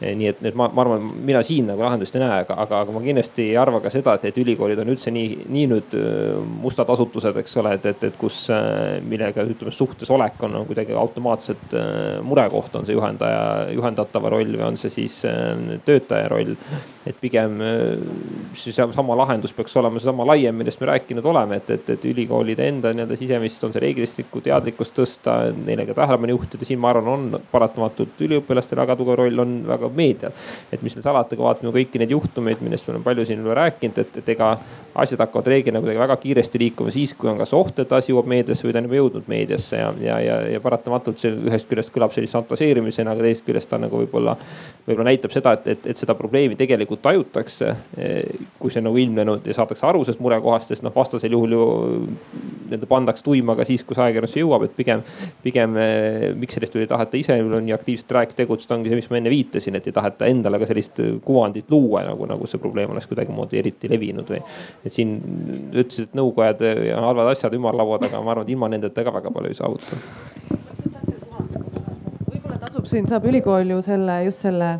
nii 0.00 0.28
et, 0.28 0.40
et 0.44 0.56
ma, 0.58 0.66
ma 0.68 0.82
arvan, 0.84 1.04
mina 1.24 1.40
siin 1.46 1.70
nagu 1.70 1.80
lahendust 1.80 2.16
ei 2.18 2.20
näe, 2.20 2.40
aga, 2.44 2.58
aga, 2.66 2.82
aga 2.84 2.92
ma 2.92 3.00
kindlasti 3.04 3.46
ei 3.50 3.56
arva 3.60 3.80
ka 3.80 3.92
seda, 3.92 4.16
et, 4.18 4.26
et 4.28 4.40
ülikoolid 4.42 4.80
on 4.82 4.90
üldse 4.92 5.12
nii, 5.14 5.46
nii 5.52 5.68
nüüd 5.70 5.96
mustad 6.60 6.90
asutused, 6.92 7.38
eks 7.40 7.56
ole, 7.62 7.76
et, 7.78 7.86
et, 7.88 8.04
et 8.10 8.18
kus, 8.20 8.42
millega 9.08 9.46
ütleme 9.46 9.72
suhtes 9.72 10.10
olek 10.12 10.42
on, 10.44 10.58
on 10.60 10.66
kuidagi 10.68 10.96
automaatselt 10.96 11.72
murekoht, 12.26 12.76
on 12.76 12.84
see 12.88 12.96
juhendaja, 12.96 13.72
juhendatava 13.76 14.34
roll 14.36 14.52
või 14.58 14.66
on 14.68 14.76
see 14.80 14.92
siis 14.92 15.22
töötaja 15.86 16.28
roll. 16.32 16.52
Et 17.06 17.16
pigem 17.22 17.60
see 18.58 18.74
sama 18.74 19.14
lahendus 19.16 19.52
peaks 19.54 19.76
olema 19.78 20.00
seesama 20.00 20.26
laiem, 20.26 20.56
millest 20.58 20.80
me 20.82 20.90
rääkinud 20.90 21.24
oleme, 21.30 21.60
et, 21.60 21.70
et, 21.70 21.90
et 21.94 22.06
ülikoolide 22.10 22.66
enda 22.66 22.92
nii-öelda 22.92 23.16
sisemist 23.16 23.64
on 23.64 23.72
see 23.72 23.84
reeglistikku 23.84 24.42
teadlikkust 24.44 24.96
tõsta, 24.98 25.38
neile 25.56 25.86
ka 25.86 25.94
tähelepanu 26.00 26.34
juhtida, 26.34 26.66
siin 26.66 26.82
ma 26.82 26.90
arvan, 26.90 27.12
on 27.12 27.44
paratamatult 27.52 28.20
üliõpilastel 28.26 28.82
väga 28.82 28.98
tugev 28.98 29.20
roll, 29.22 29.44
on 29.44 29.60
väga 29.68 29.85
meedial. 29.94 30.32
et 30.72 30.82
mis 30.82 30.92
seal 30.92 31.04
salata, 31.04 31.36
kui 31.36 31.44
vaatame 31.44 31.72
kõiki 31.74 32.00
neid 32.02 32.10
juhtumeid, 32.10 32.62
millest 32.64 32.88
me 32.88 32.94
oleme 32.96 33.06
palju 33.06 33.26
siin 33.28 33.44
rääkinud, 33.60 33.98
et, 34.02 34.18
et 34.22 34.34
ega 34.34 34.56
asjad 34.96 35.20
hakkavad 35.20 35.50
reeglina 35.52 35.80
kuidagi 35.80 36.00
väga 36.00 36.16
kiiresti 36.16 36.58
liikuma 36.58 36.90
siis, 36.90 37.12
kui 37.14 37.28
on 37.30 37.38
kas 37.38 37.52
oht, 37.56 37.78
et 37.82 37.92
asi 37.92 38.12
jõuab 38.12 38.28
meediasse 38.32 38.66
või 38.66 38.72
ta 38.72 38.80
on 38.80 38.88
juba 38.88 38.98
jõudnud 39.00 39.28
meediasse 39.28 39.80
ja, 39.80 39.90
ja, 40.00 40.18
ja, 40.24 40.36
ja 40.54 40.60
paratamatult 40.64 41.20
see 41.20 41.32
ühest 41.34 41.68
küljest 41.68 41.92
kõlab 41.94 42.14
sellise 42.16 42.38
fantaseerimisena, 42.38 43.12
aga 43.12 43.26
teisest 43.26 43.46
küljest 43.46 43.70
ta 43.70 43.80
nagu 43.80 44.00
võib-olla, 44.00 44.36
võib-olla 44.86 45.10
näitab 45.10 45.34
seda, 45.34 45.52
et, 45.58 45.68
et, 45.74 45.88
et 45.92 46.00
seda 46.00 46.16
probleemi 46.16 46.56
tegelikult 46.56 47.02
tajutakse. 47.04 47.74
kui 48.58 48.72
see 48.72 48.80
on 48.80 48.88
nagu 48.88 49.00
ilmnenud 49.00 49.46
ja 49.46 49.54
saadakse 49.56 49.86
aru 49.86 50.04
sellest 50.04 50.22
murekohast, 50.24 50.72
sest 50.72 50.84
noh, 50.86 50.94
vastasel 50.94 51.32
juhul 51.36 51.56
ju 51.56 51.66
nii-öelda 52.66 52.88
pandaks 52.90 53.24
tuima 53.26 53.56
ka 53.58 53.66
siis, 53.68 53.84
kus 53.86 54.00
ajakirjandusse 54.00 54.40
jõuab, 54.40 54.66
et 54.66 54.76
pigem, 54.76 55.02
pigem 55.44 55.76
miks 56.40 56.56
sellest 56.56 56.76
ei 56.76 56.88
taheta 56.90 57.20
ise 57.20 57.36
nii 57.42 57.74
aktiivselt 57.76 58.16
rääkida, 58.16 58.40
tegutseda, 58.42 58.78
ongi 58.78 58.90
see, 58.90 59.00
mis 59.00 59.10
ma 59.12 59.20
enne 59.20 59.32
viitasin, 59.32 59.75
et 59.78 59.86
ei 59.90 59.94
taheta 59.96 60.28
endale 60.30 60.60
ka 60.62 60.68
sellist 60.68 61.00
kuvandit 61.24 61.70
luua, 61.72 62.04
nagu, 62.06 62.28
nagu 62.28 62.48
see 62.50 62.60
probleem 62.62 62.94
oleks 62.94 63.08
kuidagimoodi 63.10 63.60
eriti 63.60 63.90
levinud 63.92 64.32
või 64.34 64.40
et 64.40 64.92
siin 64.92 65.16
ütlesid, 65.72 66.10
et 66.10 66.18
nõukojad 66.18 66.64
ja 66.90 67.00
halvad 67.04 67.32
asjad 67.32 67.54
ümarlauad, 67.56 68.08
aga 68.08 68.22
ma 68.22 68.34
arvan, 68.34 68.46
et 68.46 68.54
ilma 68.54 68.70
nendeta 68.72 69.04
ka 69.06 69.14
väga 69.14 69.32
palju 69.34 69.52
ei 69.52 69.60
saavuta. 69.60 70.00
võib-olla 72.26 72.60
tasub 72.66 72.90
siin, 72.90 73.08
saab 73.08 73.28
ülikool 73.30 73.76
ju 73.76 73.80
selle, 73.84 74.20
just 74.26 74.44
selle 74.46 74.76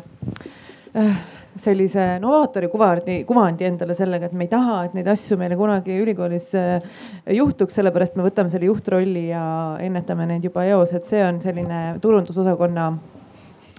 äh, 0.97 1.25
sellise 1.57 2.05
novaatori 2.21 2.69
kuvandi, 2.71 3.17
kuvandi 3.27 3.67
endale 3.67 3.95
sellega, 3.97 4.29
et 4.29 4.37
me 4.37 4.45
ei 4.45 4.51
taha, 4.51 4.77
et 4.87 4.95
neid 4.97 5.07
asju 5.11 5.37
meile 5.39 5.57
kunagi 5.59 5.97
ülikoolis 6.03 6.51
äh, 6.57 6.87
juhtuks, 7.33 7.77
sellepärast 7.79 8.17
me 8.17 8.25
võtame 8.27 8.53
selle 8.53 8.69
juhtrolli 8.69 9.27
ja 9.31 9.43
ennetame 9.83 10.27
neid 10.29 10.45
juba 10.47 10.65
eos, 10.69 10.93
et 10.97 11.07
see 11.07 11.23
on 11.25 11.41
selline 11.43 11.81
turundusosakonna 12.03 12.91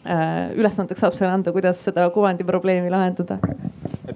ülesandeks 0.05 1.01
saab 1.03 1.17
selle 1.17 1.33
anda, 1.33 1.53
kuidas 1.53 1.81
seda 1.89 2.07
kuvandi 2.15 2.47
probleemi 2.47 2.91
lahendada 2.91 3.41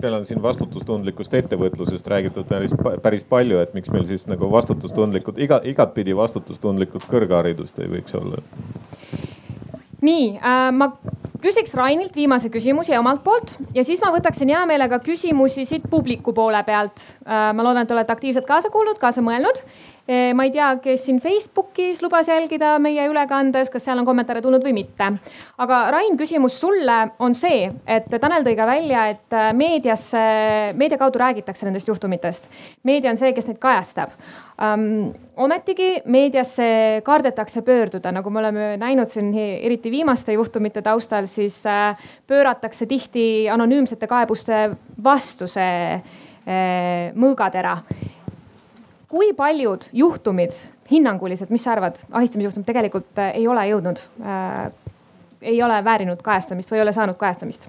peale 0.02 0.18
on 0.18 0.26
siin 0.26 0.42
vastutustundlikust 0.42 1.34
ettevõtlusest 1.38 2.06
räägitud 2.10 2.48
päris, 2.48 2.74
päris 3.02 3.22
palju, 3.28 3.60
et 3.62 3.74
miks 3.76 3.90
meil 3.94 4.06
siis 4.08 4.26
nagu 4.26 4.50
vastutustundlikud, 4.50 5.38
iga, 5.42 5.60
igatpidi 5.68 6.16
vastutustundlikud 6.18 7.06
kõrgharidust 7.10 7.78
ei 7.82 7.90
võiks 7.92 8.16
olla? 8.18 8.42
nii 10.02 10.24
äh,, 10.34 10.68
ma 10.74 10.90
küsiks 11.42 11.76
Rainilt 11.78 12.16
viimase 12.18 12.50
küsimuse 12.50 12.98
omalt 12.98 13.22
poolt 13.22 13.54
ja 13.74 13.84
siis 13.86 14.02
ma 14.02 14.10
võtaksin 14.14 14.50
hea 14.50 14.64
meelega 14.66 14.98
küsimusi 15.02 15.66
siit 15.68 15.86
publiku 15.90 16.34
poole 16.34 16.62
pealt 16.66 16.98
äh,. 17.22 17.52
ma 17.54 17.62
loodan, 17.62 17.84
et 17.84 17.92
te 17.92 17.94
olete 17.94 18.14
aktiivselt 18.16 18.48
kaasa 18.48 18.72
kuulnud, 18.74 18.98
kaasa 19.02 19.22
mõelnud 19.22 19.62
ma 20.08 20.44
ei 20.44 20.50
tea, 20.50 20.68
kes 20.82 21.04
siin 21.06 21.20
Facebookis 21.22 22.00
lubas 22.02 22.26
jälgida 22.26 22.74
meie 22.82 23.04
ülekandes, 23.06 23.68
kas 23.70 23.84
seal 23.86 24.00
on 24.00 24.06
kommentaare 24.06 24.40
tulnud 24.42 24.64
või 24.66 24.72
mitte. 24.74 25.12
aga 25.62 25.78
Rain, 25.94 26.16
küsimus 26.18 26.56
sulle 26.60 26.96
on 27.22 27.36
see, 27.38 27.68
et 27.86 28.08
Tanel 28.10 28.42
tõi 28.42 28.56
ka 28.58 28.66
välja, 28.66 29.04
et 29.12 29.36
äh, 29.36 29.52
meediasse, 29.54 30.22
meedia 30.74 30.98
kaudu 30.98 31.20
räägitakse 31.22 31.66
nendest 31.68 31.88
juhtumitest. 31.88 32.48
meedia 32.82 33.10
on 33.10 33.20
see, 33.20 33.32
kes 33.32 33.46
neid 33.46 33.60
kajastab 33.62 34.16
um,. 34.58 35.12
ometigi 35.36 36.02
meediasse 36.04 37.02
kardetakse 37.04 37.62
pöörduda, 37.62 38.12
nagu 38.12 38.30
me 38.30 38.42
oleme 38.42 38.66
näinud 38.76 39.08
siin 39.08 39.30
eriti 39.38 39.90
viimaste 39.90 40.34
juhtumite 40.34 40.82
taustal, 40.82 41.26
siis 41.30 41.62
uh, 41.66 41.94
pööratakse 42.26 42.86
tihti 42.90 43.48
anonüümsete 43.48 44.10
kaebuste 44.10 44.64
vastu 45.04 45.46
see 45.46 45.94
uh, 45.94 47.14
mõõgatera 47.14 47.78
kui 49.12 49.34
paljud 49.36 49.84
juhtumid 49.92 50.56
hinnanguliselt, 50.90 51.52
mis 51.52 51.64
sa 51.64 51.76
arvad, 51.76 52.00
ahistamisjuhtumid 52.10 52.68
tegelikult 52.68 53.20
äh, 53.20 53.36
ei 53.42 53.46
ole 53.48 53.66
jõudnud 53.68 54.00
äh,, 54.24 54.64
ei 55.52 55.62
ole 55.62 55.78
väärinud 55.84 56.24
kajastamist 56.24 56.72
või 56.72 56.80
ei 56.80 56.88
ole 56.88 56.96
saanud 56.96 57.20
kajastamist? 57.20 57.68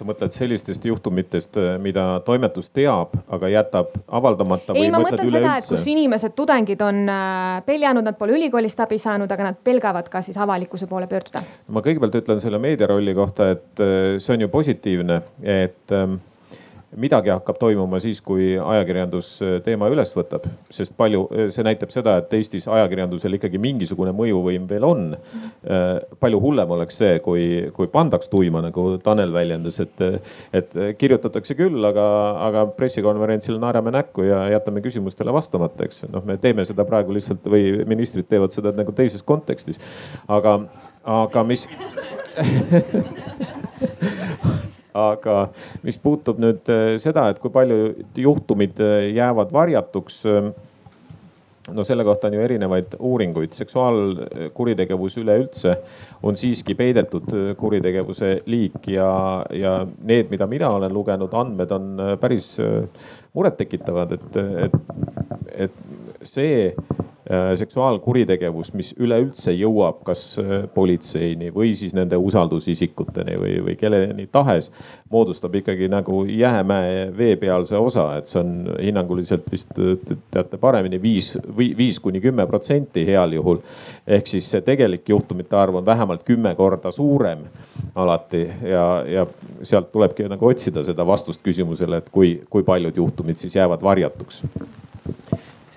sa 0.00 0.06
mõtled 0.08 0.32
sellistest 0.32 0.84
juhtumitest, 0.88 1.58
äh, 1.60 1.74
mida 1.82 2.04
toimetus 2.24 2.70
teab, 2.72 3.18
aga 3.28 3.50
jätab 3.52 3.90
avaldamata? 4.08 4.72
ei, 4.78 4.88
ma 4.94 5.02
mõtlen 5.02 5.34
seda, 5.34 5.58
et 5.60 5.68
kus 5.68 5.84
inimesed, 5.92 6.32
tudengid 6.38 6.80
on 6.86 7.02
äh, 7.10 7.58
peljanud, 7.66 8.06
nad 8.06 8.16
pole 8.22 8.38
ülikoolist 8.38 8.80
abi 8.80 9.02
saanud, 9.02 9.34
aga 9.34 9.50
nad 9.50 9.60
pelgavad 9.66 10.08
ka 10.14 10.22
siis 10.24 10.38
avalikkuse 10.40 10.88
poole 10.88 11.10
pöörduda. 11.10 11.42
ma 11.68 11.82
kõigepealt 11.84 12.22
ütlen 12.22 12.40
selle 12.40 12.62
meedia 12.62 12.88
rolli 12.88 13.18
kohta, 13.18 13.50
et 13.58 13.86
see 14.22 14.38
on 14.38 14.46
ju 14.46 14.48
positiivne, 14.54 15.20
et 15.58 15.98
ähm, 15.98 16.20
midagi 16.98 17.30
hakkab 17.30 17.58
toimuma 17.60 18.00
siis, 18.02 18.18
kui 18.24 18.56
ajakirjandus 18.58 19.28
äh, 19.44 19.52
teema 19.62 19.86
üles 19.92 20.10
võtab, 20.16 20.46
sest 20.74 20.96
palju, 20.98 21.22
äh, 21.30 21.50
see 21.54 21.62
näitab 21.66 21.92
seda, 21.94 22.16
et 22.18 22.32
Eestis 22.34 22.66
ajakirjandusel 22.70 23.36
ikkagi 23.38 23.60
mingisugune 23.62 24.10
mõjuvõim 24.16 24.66
veel 24.70 24.86
on. 24.88 25.04
Äh, 25.14 26.00
palju 26.22 26.40
hullem 26.42 26.74
oleks 26.74 26.98
see, 26.98 27.20
kui, 27.22 27.44
kui 27.76 27.90
pandaks 27.92 28.30
tuima, 28.32 28.62
nagu 28.64 28.96
Tanel 29.04 29.30
väljendas, 29.34 29.78
et, 29.84 30.02
et 30.56 30.74
kirjutatakse 30.98 31.54
küll, 31.58 31.78
aga, 31.86 32.06
aga 32.48 32.66
pressikonverentsil 32.74 33.60
naerame 33.62 33.94
näkku 33.94 34.26
ja 34.26 34.42
jätame 34.56 34.82
küsimustele 34.84 35.34
vastamata, 35.34 35.86
eks. 35.86 36.04
noh, 36.10 36.26
me 36.26 36.38
teeme 36.42 36.66
seda 36.68 36.86
praegu 36.88 37.14
lihtsalt 37.14 37.46
või 37.50 37.84
ministrid 37.90 38.26
teevad 38.30 38.54
seda 38.56 38.74
nagu 38.74 38.92
teises 38.96 39.22
kontekstis. 39.26 39.78
aga, 40.28 40.58
aga 41.06 41.46
mis 41.46 41.68
aga 44.96 45.36
mis 45.86 45.98
puutub 46.00 46.40
nüüd 46.42 46.68
äh, 46.72 46.96
seda, 47.02 47.28
et 47.30 47.38
kui 47.42 47.52
palju 47.52 47.94
juhtumid 48.18 48.80
äh, 48.82 49.10
jäävad 49.16 49.52
varjatuks 49.54 50.20
äh, 50.30 50.50
no 51.70 51.84
selle 51.86 52.04
kohta 52.06 52.28
on 52.28 52.34
ju 52.34 52.42
erinevaid 52.42 52.96
uuringuid, 52.98 53.52
seksuaalkuritegevus 53.54 55.18
üleüldse 55.22 55.76
on 56.26 56.38
siiski 56.38 56.74
peidetud 56.74 57.28
kuritegevuse 57.60 58.40
liik 58.50 58.88
ja, 58.90 59.10
ja 59.54 59.76
need, 60.02 60.32
mida 60.32 60.48
mina 60.50 60.72
olen 60.74 60.94
lugenud, 60.94 61.34
andmed 61.36 61.74
on 61.76 62.02
päris 62.20 62.56
murettekitavad, 63.36 64.16
et, 64.16 64.40
et, 64.66 64.74
et 65.68 66.26
see 66.26 66.72
seksuaalkuritegevus, 67.54 68.72
mis 68.74 68.90
üleüldse 68.98 69.52
jõuab 69.54 70.00
kas 70.06 70.22
äh, 70.40 70.64
politseini 70.74 71.52
või 71.54 71.76
siis 71.78 71.94
nende 71.94 72.18
usaldusisikuteni 72.18 73.36
või, 73.38 73.52
või 73.68 73.76
kelleni 73.78 74.26
tahes, 74.32 74.70
moodustab 75.10 75.54
ikkagi 75.60 75.86
nagu 75.92 76.24
jäämäe 76.26 77.04
veepealse 77.16 77.78
osa, 77.78 78.08
et 78.18 78.30
see 78.30 78.40
on 78.42 78.72
hinnanguliselt 78.80 79.46
vist 79.52 79.70
teate 80.34 80.58
paremini 80.58 80.98
viis 81.02 81.36
või 81.46 81.70
viis 81.76 82.00
kuni 82.02 82.22
kümme 82.24 82.46
protsenti 82.50 83.06
heal 83.06 83.38
juhul. 83.38 83.62
ehk 84.06 84.26
siis 84.26 84.50
see 84.50 84.66
tegelik 84.66 85.08
juhtumite 85.08 85.56
arv 85.56 85.78
on 85.78 85.86
vähemalt 85.86 86.26
kümme 86.26 86.54
korda 86.58 86.90
suurem 86.90 87.46
alati 87.94 88.42
ja, 88.66 88.84
ja 89.06 89.26
sealt 89.62 89.92
tulebki 89.92 90.26
nagu 90.28 90.46
otsida 90.46 90.82
seda 90.82 91.06
vastust 91.06 91.42
küsimusele, 91.46 92.02
et 92.02 92.10
kui, 92.10 92.40
kui 92.50 92.66
paljud 92.66 92.96
juhtumid 92.96 93.38
siis 93.38 93.54
jäävad 93.56 93.82
varjatuks 93.82 94.44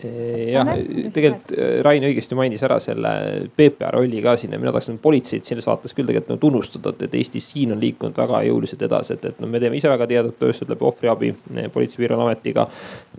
jah, 0.03 0.69
tegelikult 1.13 1.53
äh, 1.55 1.79
Rain 1.85 2.03
õigesti 2.07 2.37
mainis 2.37 2.63
ära 2.65 2.79
selle 2.83 3.11
PPA 3.55 3.91
rolli 3.95 4.21
ka 4.23 4.35
siin 4.39 4.53
ja 4.55 4.59
mina 4.61 4.73
tahaksin 4.73 4.99
politseid 5.03 5.45
selles 5.47 5.67
vaates 5.67 5.95
küll 5.95 6.07
tegelikult 6.09 6.33
nagu 6.33 6.41
tunnustada, 6.41 6.93
et, 6.93 7.05
et 7.07 7.17
Eestis 7.19 7.49
siin 7.53 7.73
on 7.75 7.81
liikunud 7.81 8.17
väga 8.17 8.41
jõuliselt 8.47 8.83
edasi, 8.87 9.17
et, 9.17 9.27
et 9.31 9.41
noh, 9.43 9.49
me 9.51 9.61
teeme 9.63 9.77
ise 9.79 9.91
väga 9.91 10.07
tihedat 10.09 10.37
tööstused 10.41 10.71
läbi 10.73 10.87
ohvriabi 10.89 11.31
eh, 11.33 11.69
Politsei- 11.73 11.99
ja 11.99 12.03
Piirivalveametiga. 12.03 12.67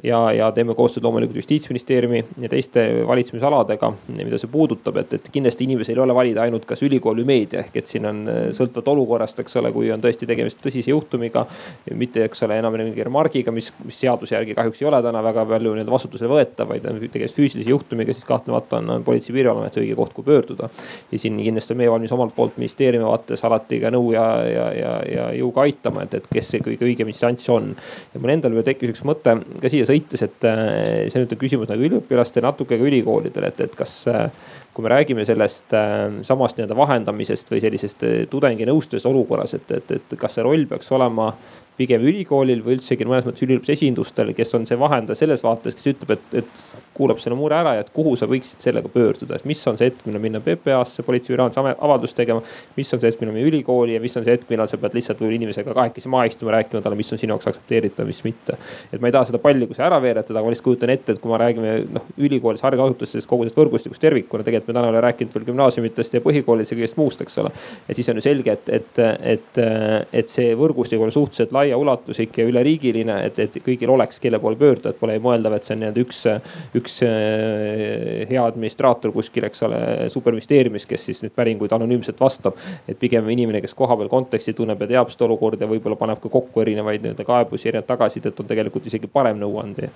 ja, 0.03 0.21
ja 0.35 0.51
teeme 0.53 0.75
koostööd 0.75 1.07
loomulikult 1.07 1.39
justiitsministeeriumi 1.41 2.25
ja 2.43 2.51
teiste 2.53 2.87
valitsemisaladega, 3.07 3.93
mida 4.17 4.41
see 4.41 4.51
puudutab, 4.53 4.99
et, 5.03 5.17
et 5.19 5.29
kindlasti 5.33 5.69
inimesel 5.69 5.99
ei 5.99 6.05
ole 6.05 6.17
valida 6.17 6.43
ainult 6.45 6.67
kas 6.69 6.83
ülikool 6.85 7.23
või 7.23 7.29
meedia, 7.33 7.65
ehk 7.65 7.81
et 7.81 7.91
siin 7.91 8.09
on 8.11 8.23
eh, 8.29 8.43
sõltuvalt 8.57 8.93
olukorrast, 8.95 9.41
eks 9.45 9.61
ole, 9.63 9.73
kui 9.75 9.93
on 9.95 10.03
tõesti 10.05 10.29
tegemist 10.29 10.61
tõsise 10.65 10.93
juhtumiga. 10.93 11.47
mitte, 11.95 12.25
eks 12.25 12.43
ole, 12.47 12.59
enam 12.59 12.75
mingi 12.77 13.05
remargiga, 13.05 13.53
mis, 13.55 13.71
mis 13.85 13.99
seaduse 14.01 14.35
järgi 14.35 14.55
kahjuks 14.57 14.83
ei 14.83 14.89
ole 14.91 15.01
täna 15.05 15.23
väga 15.25 15.45
palju 15.49 15.75
nii-öelda 15.75 15.93
vastutusele 15.95 16.31
võetav 16.31 16.74
vaid 16.75 16.87
on 16.91 17.01
tegemist 17.03 17.39
füüsilise 17.39 17.71
juhtumiga, 17.71 18.15
siis 18.15 18.27
kahtlemata 18.29 18.81
on, 18.81 18.91
on 18.97 19.05
Politsei- 19.07 19.33
ja 19.33 19.39
Piirivalveamet 19.39 19.79
õige 19.83 19.97
koht, 19.99 20.15
kuhu 20.17 20.27
pöörduda. 20.29 20.69
ja 21.13 21.19
siin 21.19 21.39
kindlasti 21.41 21.75
on 21.75 21.81
meie 21.81 21.93
valmis 21.93 22.13
omalt 22.13 22.35
poolt 22.37 22.59
ministeeriumi 22.61 23.07
vaates 23.07 23.45
alati 23.45 23.81
ka 23.83 23.93
nõu 23.95 24.13
ja, 24.15 24.27
ja, 24.49 24.67
ja, 24.79 24.95
ja 25.15 25.29
jõuga 25.39 25.65
aitama, 25.69 26.05
et, 26.05 26.19
et 26.21 26.29
kes 26.33 26.51
see 26.55 26.65
kõige 26.65 26.89
õigem 26.89 27.11
instants 27.13 27.49
on. 27.53 27.75
ja 28.15 28.21
mul 28.23 28.35
endal 28.37 28.61
tekkis 28.65 28.95
üks 28.95 29.05
mõte 29.07 29.39
ka 29.61 29.73
siia 29.73 29.87
sõites, 29.89 30.25
et 30.27 30.49
see 30.49 31.23
nüüd 31.23 31.37
on 31.37 31.41
küsimus 31.41 31.71
nagu 31.71 31.89
üliõpilastele, 31.89 32.47
natuke 32.49 32.79
ka 32.79 32.91
ülikoolidele, 32.91 33.53
et, 33.53 33.65
et 33.69 33.79
kas 33.79 34.05
kui 34.75 34.83
me 34.83 34.91
räägime 34.91 35.25
sellest 35.27 35.75
samast 36.27 36.59
nii-öelda 36.59 36.77
vahendamisest 36.77 37.53
või 37.53 37.61
sellisest 37.63 38.07
tudengi 38.31 38.67
nõustusest 38.67 39.07
olukorras, 39.07 39.55
et, 39.55 39.71
et, 39.71 39.93
et 40.01 40.17
kas 40.19 40.35
see 40.35 40.43
roll 40.43 40.67
peaks 40.71 40.91
olema 40.97 41.29
pigem 41.79 42.05
ülikoolil 42.07 42.63
või 42.63 42.77
üldsegi 42.77 43.07
mõnes 43.07 43.25
mõttes 43.27 43.43
üliõpilase 43.43 43.75
esindustel, 43.75 44.31
kes 44.37 44.53
on 44.55 44.67
see 44.69 44.79
vahendaja 44.79 45.19
selles 45.19 45.43
vaates, 45.43 45.75
kes 45.75 45.89
ütleb, 45.91 46.13
et, 46.15 46.27
et 46.43 46.83
kuulab 46.95 47.19
selle 47.23 47.35
mure 47.39 47.57
ära 47.59 47.73
ja 47.75 47.83
et 47.83 47.91
kuhu 47.95 48.13
sa 48.19 48.29
võiksid 48.31 48.63
sellega 48.63 48.91
pöörduda, 48.93 49.35
et 49.35 49.47
mis 49.49 49.63
on 49.67 49.79
see 49.81 49.89
hetk, 49.89 50.05
millal 50.07 50.23
minna 50.23 50.41
PPA-sse, 50.45 51.03
politsei- 51.07 51.35
või 51.35 51.73
avaldust 51.75 52.15
tegema. 52.17 52.43
mis 52.77 52.95
on 52.95 53.03
see 53.03 53.11
hetk, 53.11 53.21
millal 53.23 53.35
minna 53.35 53.51
ülikooli 53.51 53.97
ja 53.97 54.03
mis 54.03 54.15
on 54.17 54.27
see 54.27 54.37
hetk, 54.37 54.47
millal 54.51 54.71
sa 54.71 54.79
pead 54.79 54.95
lihtsalt 54.95 55.19
võib-olla 55.19 55.41
inimesega 55.41 55.75
kahekesi 55.75 56.13
maha 56.15 56.29
istuma, 56.31 56.55
rääkima 56.55 56.83
talle, 56.85 56.99
mis 57.01 57.11
on 57.13 57.19
sinu 57.19 57.35
jaoks 57.35 57.51
aktsepteeritav, 57.51 58.07
mis 58.07 58.23
mitte. 58.25 58.59
et 58.93 59.01
ma 59.01 59.11
ei 59.11 59.17
taha 59.17 59.33
seda 59.33 59.43
palli 59.43 59.67
kuskile 59.67 59.89
ära 59.89 59.99
veeretada, 60.03 60.39
aga 60.39 60.47
ma 60.47 60.55
lihtsalt 60.55 60.69
kujutan 60.69 60.95
ette, 60.95 61.17
et 61.17 61.23
kui 61.23 61.33
me 61.33 61.43
räägime 61.43 61.75
noh 61.91 62.07
ülikoolis, 62.23 62.63
haridusasutustes, 62.63 63.27
kogu 63.27 63.49
sellest 63.49 63.59
võrgustikust 63.59 64.05
tervikuna, 64.07 64.47
tegelikult 64.47 64.64
me 64.69 64.77
täna 64.77 64.89
ei 64.89 64.95
ole 64.95 65.03
rääkinud 65.05 65.35
veel 65.35 65.47
gümnaasiumitest 65.49 66.17
ja 66.19 66.23
põhikoolidest 66.25 66.75
ja 66.75 66.79
kõigest 66.79 66.99
muust, 67.01 67.23
eks 67.25 67.39
ole. 67.43 67.53
ja 67.89 67.97
siis 67.97 68.09
on 68.09 68.21
ju 68.21 68.25
selge, 68.25 68.57
et, 68.59 68.69
et, 68.69 69.01
et, 69.35 69.61
et 70.23 70.33
see 70.33 70.55
võrgustik 70.59 71.01
on 71.03 71.13
suhteliselt 71.13 71.53
laiaulatuslik 71.55 72.39
ja 72.39 72.49
üleriigiline, 72.49 73.19
et, 73.29 73.39
et 73.47 73.59
kõigil 73.65 73.91
oleks, 73.95 74.21
kelle 74.23 74.41
poole 74.43 74.59
pöörduda, 74.61 74.95
et 74.95 75.01
pole 75.01 75.19
mõeldav, 75.23 75.57
et 75.57 75.67
see 75.67 75.77
on 75.77 75.83
nii-öelda 75.85 76.05
üks, 76.05 76.23
üks 76.81 76.99
eh, 77.07 78.25
hea 78.31 78.45
administraator 78.45 79.15
kuskil, 79.15 79.49
eks 79.49 79.65
ole, 79.69 79.81
superministeeriumis, 80.13 80.89
kes 80.91 81.09
siis 81.11 81.23
neid 81.25 81.35
päringuid 81.37 81.73
anonüümselt 81.75 82.21
vastab. 82.21 82.59
et 82.89 82.99
pigem 82.99 83.29
inimene, 83.31 83.61
kes 83.65 83.75
kohapeal 83.75 84.09
konteksti 84.13 84.55
tunneb 84.55 84.81
ja 84.85 84.91
teab 84.95 85.13
seda 85.13 85.29
olukorda 85.29 85.65
ja 85.65 85.71
võib-olla 85.71 85.99
paneb 86.01 86.21
ka 86.23 86.33
kokku 86.33 86.65
erinevaid 86.65 87.05
nii-öelda 87.05 87.27
kaebusi, 87.29 87.69
erinevat 87.69 87.91
tagasisidet, 87.91 88.41
on 88.41 88.51
tegelikult 88.51 88.87
isegi 88.91 89.11
parem 89.11 89.41
nõuandja. 89.43 89.91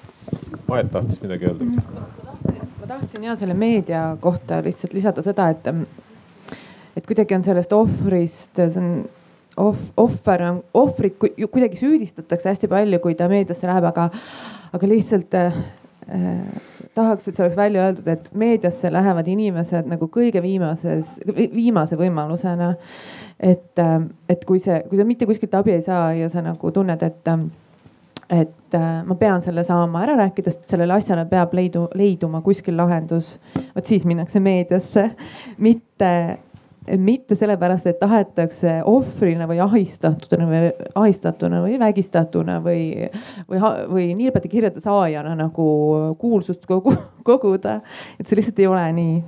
Maet 0.69 0.93
tahtis 0.93 1.23
midagi 1.25 1.49
öelda 1.49 1.65
mm. 1.65 1.77
-hmm. 1.77 2.78
Ma 2.89 2.95
tahtsin 2.95 3.25
ja 3.25 3.37
selle 3.37 3.55
meedia 3.55 4.17
kohta 4.21 4.63
lihtsalt 4.65 4.93
lisada 4.97 5.23
seda, 5.23 5.49
et, 5.53 5.67
et 6.97 7.07
kuidagi 7.07 7.35
on 7.37 7.43
sellest 7.45 7.73
ohvrist, 7.77 8.57
see 8.57 8.81
on 8.81 9.03
ohv-, 9.61 9.91
ohver 10.01 10.45
on, 10.47 10.63
ohvrit 10.75 11.19
kuidagi 11.21 11.77
süüdistatakse 11.77 12.49
hästi 12.49 12.71
palju, 12.73 13.01
kui 13.05 13.17
ta 13.19 13.29
meediasse 13.29 13.69
läheb, 13.69 13.85
aga, 13.91 14.09
aga 14.73 14.89
lihtsalt 14.89 15.37
äh, 15.37 15.59
tahaks, 16.97 17.29
et 17.29 17.37
see 17.37 17.45
oleks 17.45 17.59
välja 17.61 17.85
öeldud, 17.85 18.09
et 18.09 18.31
meediasse 18.33 18.93
lähevad 18.93 19.29
inimesed 19.29 19.91
nagu 19.93 20.09
kõige 20.15 20.41
viimases, 20.43 21.19
viimase 21.37 21.99
võimalusena. 22.01 22.73
et, 23.39 23.75
äh, 23.85 23.99
et 24.33 24.49
kui 24.49 24.65
see, 24.65 24.81
kui 24.89 24.97
sa 24.97 25.05
mitte 25.05 25.29
kuskilt 25.29 25.61
abi 25.61 25.77
ei 25.77 25.85
saa 25.85 26.15
ja 26.17 26.33
sa 26.33 26.41
nagu 26.47 26.73
tunned, 26.73 27.05
et 27.05 27.35
et 28.29 28.58
äh, 28.77 29.05
ma 29.07 29.15
pean 29.21 29.43
selle 29.45 29.65
saama 29.67 30.03
ära 30.07 30.17
rääkida, 30.23 30.53
sest 30.53 30.69
sellele 30.73 30.97
asjale 30.99 31.25
peab 31.31 31.55
leidu, 31.57 31.87
leiduma 31.99 32.43
kuskil 32.45 32.77
lahendus. 32.77 33.37
vot 33.75 33.85
siis 33.85 34.05
minnakse 34.09 34.41
meediasse, 34.41 35.11
mitte 35.67 36.13
mitte 36.97 37.37
sellepärast, 37.37 37.87
et 37.91 37.99
tahetakse 38.01 38.79
ohvrina 38.89 39.45
või 39.49 39.59
ahistatuna 39.61 40.47
või 40.49 40.71
ahistatuna 40.97 41.61
või 41.61 41.79
vägistatuna 41.81 42.59
või, 42.65 43.11
või, 43.51 43.61
või 43.91 44.07
niipidi 44.17 44.49
kirjade 44.49 44.81
saajana 44.81 45.35
nagu 45.37 45.67
kuulsust 46.19 46.65
kogu, 46.67 46.95
koguda. 47.29 47.81
et 48.17 48.27
see 48.27 48.41
lihtsalt 48.41 48.63
ei 48.65 48.71
ole 48.71 48.87
nii 48.97 49.19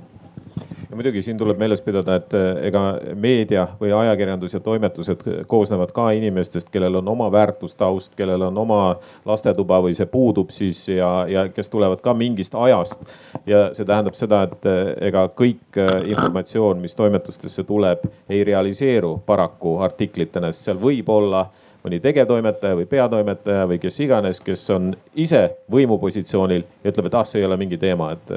ja 0.89 0.95
muidugi 0.95 1.21
siin 1.21 1.37
tuleb 1.37 1.59
meeles 1.59 1.81
pidada, 1.81 2.15
et 2.19 2.33
eh, 2.33 2.67
ega 2.67 2.81
meedia 3.15 3.65
või 3.79 3.93
ajakirjandus 3.95 4.53
ja 4.53 4.59
toimetused 4.63 5.23
koosnevad 5.47 5.93
ka 5.95 6.09
inimestest, 6.17 6.69
kellel 6.73 6.99
on 6.99 7.07
oma 7.13 7.29
väärtustaust, 7.31 8.15
kellel 8.15 8.41
on 8.49 8.57
oma 8.57 8.81
lastetuba 9.25 9.81
või 9.85 9.95
see 9.97 10.09
puudub 10.11 10.51
siis 10.51 10.83
ja, 10.89 11.11
ja 11.31 11.47
kes 11.49 11.71
tulevad 11.71 12.03
ka 12.03 12.13
mingist 12.13 12.55
ajast. 12.55 13.07
ja 13.45 13.69
see 13.73 13.87
tähendab 13.87 14.19
seda, 14.19 14.43
et 14.49 14.69
eh, 14.69 14.93
ega 15.09 15.25
kõik 15.37 15.79
eh, 15.79 15.95
informatsioon, 16.11 16.81
mis 16.83 16.95
toimetustesse 16.95 17.63
tuleb, 17.63 18.05
ei 18.29 18.43
realiseeru 18.43 19.17
paraku 19.25 19.77
artiklitena, 19.85 20.51
sest 20.51 20.71
seal 20.71 20.81
võib 20.81 21.09
olla 21.09 21.45
mõni 21.81 21.97
tegevtoimetaja 22.01 22.77
või 22.77 22.85
peatoimetaja 22.85 23.65
või 23.69 23.79
kes 23.81 23.99
iganes, 24.03 24.39
kes 24.43 24.69
on 24.75 24.91
ise 25.15 25.47
võimupositsioonil 25.71 26.63
ja 26.83 26.91
ütleb, 26.91 27.09
et 27.09 27.17
ah, 27.17 27.25
see 27.25 27.41
ei 27.41 27.47
ole 27.47 27.57
mingi 27.57 27.79
teema, 27.81 28.11
et 28.13 28.33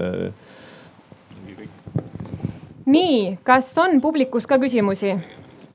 nii, 2.86 3.38
kas 3.44 3.72
on 3.78 4.00
publikus 4.00 4.46
ka 4.46 4.58
küsimusi? 4.58 5.16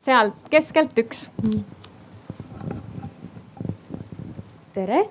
sealt 0.02 0.36
keskelt 0.50 0.98
üks. 0.98 1.28
tere. 4.74 5.06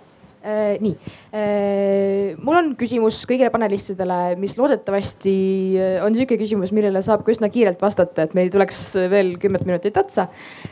Nii 0.48 0.94
äh,, 1.34 2.36
mul 2.40 2.56
on 2.56 2.70
küsimus 2.78 3.20
kõigile 3.28 3.50
panelistidele, 3.52 4.36
mis 4.40 4.54
loodetavasti 4.58 5.34
äh, 5.76 5.96
on 6.04 6.16
sihuke 6.16 6.38
küsimus, 6.40 6.72
millele 6.74 7.02
saab 7.04 7.24
ka 7.26 7.32
üsna 7.34 7.50
kiirelt 7.52 7.82
vastata, 7.82 8.24
et 8.24 8.36
meil 8.38 8.50
tuleks 8.52 8.82
veel 9.12 9.34
kümmet 9.42 9.66
minutit 9.68 9.98
otsa 10.00 10.28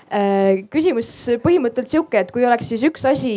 äh,. 0.09 0.65
küsimus 0.73 1.11
põhimõtteliselt 1.45 1.97
sihuke, 1.97 2.23
et 2.25 2.33
kui 2.35 2.47
oleks 2.49 2.71
siis 2.73 2.87
üks 2.89 3.05
asi, 3.09 3.35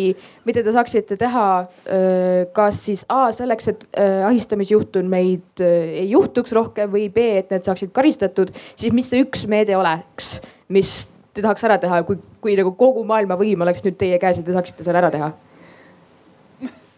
mida 0.48 0.64
te 0.66 0.74
saaksite 0.76 1.20
teha 1.20 1.46
äh,, 1.60 2.48
kas 2.56 2.84
siis 2.88 3.06
A 3.10 3.30
selleks, 3.36 3.72
et 3.74 3.86
äh, 3.92 4.24
ahistamisjuhtumeid 4.30 5.66
äh, 5.66 6.02
ei 6.06 6.08
juhtuks 6.14 6.56
rohkem 6.56 6.92
või 6.94 7.10
B, 7.14 7.28
et 7.44 7.54
need 7.54 7.68
saaksid 7.68 7.94
karistatud, 7.96 8.54
siis 8.80 8.96
mis 8.96 9.12
see 9.12 9.26
üks 9.26 9.46
meede 9.50 9.76
oleks, 9.80 10.38
mis 10.72 11.10
te 11.34 11.44
tahaks 11.44 11.68
ära 11.68 11.80
teha, 11.82 12.02
kui, 12.08 12.20
kui 12.44 12.56
nagu 12.60 12.74
kogu 12.80 13.04
maailma 13.08 13.38
võim 13.40 13.68
oleks 13.68 13.84
nüüd 13.86 14.00
teie 14.00 14.18
käes 14.22 14.40
ja 14.40 14.46
te 14.46 14.56
saaksite 14.56 14.88
selle 14.88 15.04
ära 15.04 15.12
teha? 15.14 15.32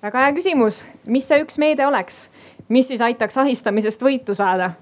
Väga 0.02 0.26
hea 0.26 0.34
küsimus, 0.36 0.82
mis 1.06 1.28
see 1.28 1.44
üks 1.44 1.60
meede 1.62 1.86
oleks, 1.88 2.26
mis 2.70 2.90
siis 2.90 3.02
aitaks 3.06 3.38
ahistamisest 3.38 4.02
võitu 4.02 4.36
saada? 4.38 4.74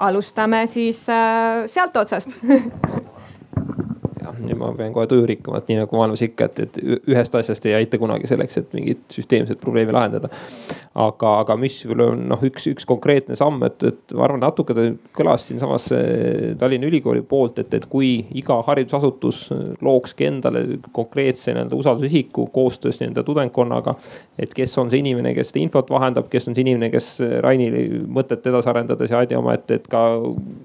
alustame 0.00 0.62
siis 0.66 1.02
äh, 1.12 1.66
sealt 1.68 1.96
otsast 2.00 2.32
nüüd 4.44 4.58
ma 4.60 4.70
pean 4.76 4.94
kohe 4.94 5.06
tuju 5.10 5.26
rikkuma, 5.28 5.60
et 5.60 5.70
nii 5.70 5.80
nagu 5.82 5.98
maailmas 5.98 6.22
ikka, 6.26 6.48
et, 6.50 6.60
et 6.66 6.80
ühest 7.10 7.34
asjast 7.38 7.66
ei 7.68 7.76
aita 7.78 7.98
kunagi 8.00 8.30
selleks, 8.30 8.60
et 8.60 8.76
mingit 8.76 9.02
süsteemset 9.12 9.60
probleemi 9.60 9.94
lahendada. 9.96 10.30
aga, 11.00 11.34
aga 11.44 11.54
mis 11.56 11.76
võib-olla 11.86 12.08
on 12.14 12.24
noh, 12.32 12.40
üks, 12.44 12.66
üks 12.72 12.86
konkreetne 12.88 13.36
samm, 13.38 13.62
et, 13.68 13.82
et 13.86 14.14
ma 14.18 14.26
arvan, 14.26 14.42
natuke 14.42 14.74
ta 14.76 14.86
kõlas 15.16 15.46
siinsamas 15.48 15.86
eh, 15.96 16.50
Tallinna 16.58 16.88
Ülikooli 16.90 17.22
poolt, 17.26 17.60
et, 17.62 17.74
et 17.78 17.86
kui 17.90 18.12
iga 18.36 18.58
haridusasutus 18.66 19.44
lookski 19.84 20.26
endale 20.26 20.64
konkreetse 20.96 21.54
nii-öelda 21.54 21.78
usaldusisiku 21.78 22.48
koostöös 22.54 23.00
nii-öelda 23.00 23.24
tudengkonnaga. 23.26 23.94
et 24.38 24.54
kes 24.54 24.78
on 24.78 24.90
see 24.90 25.02
inimene, 25.02 25.34
kes 25.36 25.52
seda 25.52 25.62
infot 25.62 25.90
vahendab, 25.90 26.28
kes 26.32 26.48
on 26.48 26.56
see 26.56 26.64
inimene, 26.66 26.90
kes 26.90 27.12
Rainile 27.44 28.02
mõtet 28.08 28.46
edasi 28.50 28.70
arendades 28.72 29.10
ja 29.12 29.20
Aadi 29.20 29.36
oma, 29.38 29.54
et, 29.58 29.70
et 29.70 29.86
ka 29.90 30.02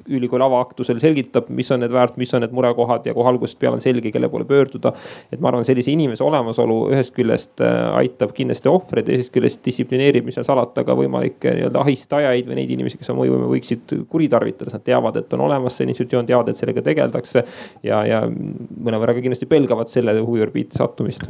ülikooli 0.08 0.46
avaaktusel 0.46 1.00
selgitab, 1.04 1.50
mis 1.50 1.72
on 1.72 1.84
need 1.84 1.94
väärt, 1.94 2.18
mis 2.22 2.34
on 2.34 2.44
need 2.46 2.54
murekohad 2.56 3.08
ja 3.08 3.14
kohe 3.18 3.30
algusest 3.32 3.60
peale 3.60 3.65
on 3.74 3.82
selge, 3.84 4.12
kelle 4.14 4.30
poole 4.30 4.46
pöörduda. 4.46 4.94
et 5.32 5.40
ma 5.40 5.50
arvan, 5.52 5.66
sellise 5.66 5.92
inimese 5.92 6.24
olemasolu 6.24 6.80
ühest 6.94 7.14
küljest 7.16 7.64
äh, 7.64 7.98
aitab 8.00 8.34
kindlasti 8.36 8.70
ohvreid, 8.72 9.08
teisest 9.10 9.34
küljest 9.34 9.64
distsiplineerib, 9.66 10.26
mis 10.28 10.38
seal 10.38 10.48
salata, 10.48 10.84
ka 10.88 10.98
võimalikke 10.98 11.56
nii-öelda 11.58 11.82
ahistajaid 11.82 12.50
või 12.50 12.60
neid 12.62 12.76
inimesi, 12.78 13.00
kes 13.02 13.12
oma 13.14 13.24
mõjuvõime 13.24 13.50
võiksid 13.54 13.96
kuritarvitada, 14.12 14.70
sest 14.70 14.80
nad 14.80 14.88
teavad, 14.92 15.20
et 15.22 15.34
on 15.38 15.46
olemas 15.48 15.78
see 15.78 15.90
institutsioon, 15.90 16.30
teavad, 16.30 16.52
et 16.52 16.62
sellega 16.62 16.86
tegeldakse. 16.86 17.46
ja, 17.84 18.04
ja 18.06 18.24
mõnevõrra 18.30 19.16
ka 19.16 19.26
kindlasti 19.26 19.50
pelgavad 19.50 19.92
selle 19.92 20.18
huviorbiiti 20.20 20.78
sattumist 20.78 21.28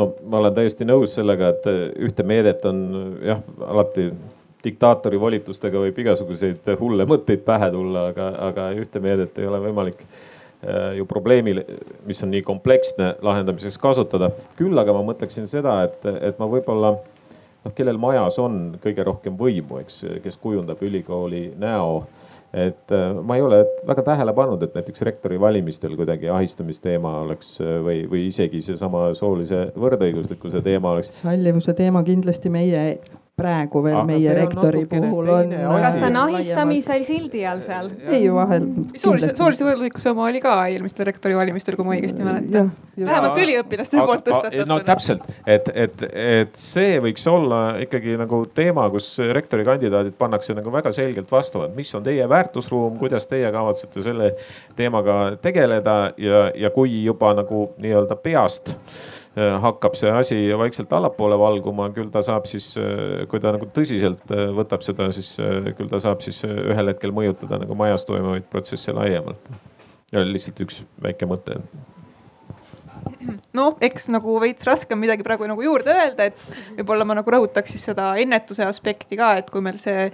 no 0.00 0.10
ma 0.30 0.40
olen 0.40 0.54
täiesti 0.56 0.86
nõus 0.88 1.14
sellega, 1.16 1.52
et 1.54 1.66
ühte 2.08 2.26
meedet 2.26 2.64
on 2.68 2.82
jah, 3.26 3.42
alati 3.66 4.10
diktaatori 4.64 5.20
volitustega 5.20 5.80
võib 5.86 5.98
igasuguseid 6.02 6.68
hulle 6.80 7.06
mõtteid 7.08 7.44
pähe 7.46 7.70
tulla, 7.72 8.08
aga, 8.12 8.28
aga 8.50 8.66
ühte 8.76 9.02
meedet 9.02 9.38
ei 9.40 9.48
ole 9.48 9.60
võimalik 9.62 10.02
äh, 10.04 10.96
ju 10.98 11.06
probleemil, 11.08 11.62
mis 12.08 12.22
on 12.24 12.32
nii 12.34 12.44
kompleksne, 12.46 13.14
lahendamiseks 13.22 13.78
kasutada. 13.80 14.30
küll 14.58 14.78
aga 14.78 14.96
ma 14.96 15.04
mõtleksin 15.12 15.48
seda, 15.50 15.82
et, 15.88 16.06
et 16.20 16.38
ma 16.38 16.48
võib-olla 16.50 16.94
noh, 16.98 17.74
kellel 17.76 18.00
majas 18.00 18.38
on 18.42 18.76
kõige 18.82 19.04
rohkem 19.06 19.36
võimu, 19.40 19.80
eks, 19.84 20.04
kes 20.24 20.40
kujundab 20.40 20.82
ülikooli 20.84 21.50
näo 21.60 22.04
et 22.52 22.92
äh, 22.92 23.14
ma 23.22 23.36
ei 23.38 23.42
ole 23.42 23.60
väga 23.86 24.02
tähele 24.02 24.32
pannud, 24.34 24.62
et 24.62 24.74
näiteks 24.74 25.04
rektori 25.06 25.38
valimistel 25.40 25.94
kuidagi 25.98 26.28
ahistamisteema 26.34 27.12
oleks 27.24 27.52
äh, 27.62 27.76
või, 27.84 28.02
või 28.10 28.26
isegi 28.30 28.62
seesama 28.66 29.06
soolise 29.14 29.68
võrdõiguslikkuse 29.78 30.62
teema 30.66 30.96
oleks. 30.96 31.14
sallivuse 31.22 31.74
teema 31.78 32.02
kindlasti 32.06 32.50
meie 32.50 32.82
praegu 33.40 33.82
veel 33.84 33.98
Aga 34.00 34.06
meie 34.08 34.34
rektori 34.36 34.84
puhul 34.90 35.30
on. 35.34 35.54
kas 35.82 35.96
ta 35.96 36.06
on 36.08 36.18
ahistamise 36.24 36.98
sildi 37.06 37.44
all 37.48 37.62
seal? 37.64 37.90
ei 38.08 38.28
vahel. 38.32 38.68
soolise, 38.94 39.32
soolise 39.36 39.66
võrdõiguslikkuse 39.66 40.12
oma 40.12 40.26
oli 40.28 40.42
ka 40.44 40.54
eelmistel 40.68 41.08
rektori 41.08 41.36
valimistel, 41.38 41.76
kui 41.78 41.88
ma 41.88 41.96
õigesti 41.96 42.26
mäletan. 42.26 42.72
vähemalt 43.00 43.40
üliõpilaste 43.44 44.00
poolt 44.00 44.24
tõstatatud. 44.28 44.70
no 44.70 44.80
täpselt, 44.86 45.26
et, 45.46 45.70
et, 45.74 46.06
et 46.10 46.60
see 46.60 46.98
võiks 47.02 47.26
olla 47.30 47.60
ikkagi 47.84 48.16
nagu 48.20 48.42
teema, 48.54 48.88
kus 48.92 49.12
rektori 49.32 49.66
kandidaadid 49.68 50.16
pannakse 50.20 50.56
nagu 50.56 50.72
väga 50.74 50.92
selgelt 50.96 51.32
vastu, 51.32 51.64
et 51.66 51.76
mis 51.76 51.94
on 51.96 52.04
teie 52.06 52.28
väärtusruum, 52.28 52.98
kuidas 53.00 53.28
teie 53.30 53.50
kavatsete 53.54 54.04
selle 54.04 54.34
teemaga 54.76 55.20
tegeleda 55.42 55.96
ja, 56.20 56.44
ja 56.54 56.70
kui 56.74 57.02
juba 57.04 57.34
nagu 57.38 57.70
nii-öelda 57.80 58.18
peast 58.20 58.74
hakkab 59.62 59.96
see 59.98 60.10
asi 60.10 60.38
vaikselt 60.58 60.92
allapoole 60.96 61.38
valguma, 61.38 61.90
küll 61.94 62.10
ta 62.12 62.22
saab 62.26 62.48
siis, 62.50 62.72
äh, 62.80 63.24
kui 63.30 63.42
ta 63.42 63.54
nagu 63.56 63.68
tõsiselt 63.76 64.24
äh, 64.34 64.48
võtab 64.56 64.84
seda, 64.86 65.10
siis 65.14 65.36
küll 65.78 65.90
ta 65.90 66.00
saab 66.02 66.24
siis 66.24 66.42
ühel 66.48 66.92
hetkel 66.92 67.14
mõjutada 67.16 67.60
nagu 67.62 67.78
majas 67.78 68.06
toimuvaid 68.08 68.48
protsesse 68.50 68.94
laiemalt. 68.96 69.50
ja 70.12 70.24
lihtsalt 70.26 70.60
üks 70.64 70.82
väike 71.02 71.28
mõte 71.30 71.60
noh, 73.56 73.76
eks 73.82 74.08
nagu 74.12 74.36
veits 74.42 74.66
raske 74.68 74.94
on 74.94 75.00
midagi 75.00 75.24
praegu 75.26 75.48
nagu 75.48 75.62
juurde 75.64 75.92
öelda, 75.94 76.28
et 76.30 76.76
võib-olla 76.78 77.06
ma 77.08 77.16
nagu 77.18 77.34
rõhutaks 77.34 77.74
siis 77.74 77.86
seda 77.90 78.12
ennetuse 78.20 78.64
aspekti 78.66 79.18
ka, 79.20 79.34
et 79.40 79.50
kui 79.52 79.62
meil 79.64 79.78
see 79.80 80.08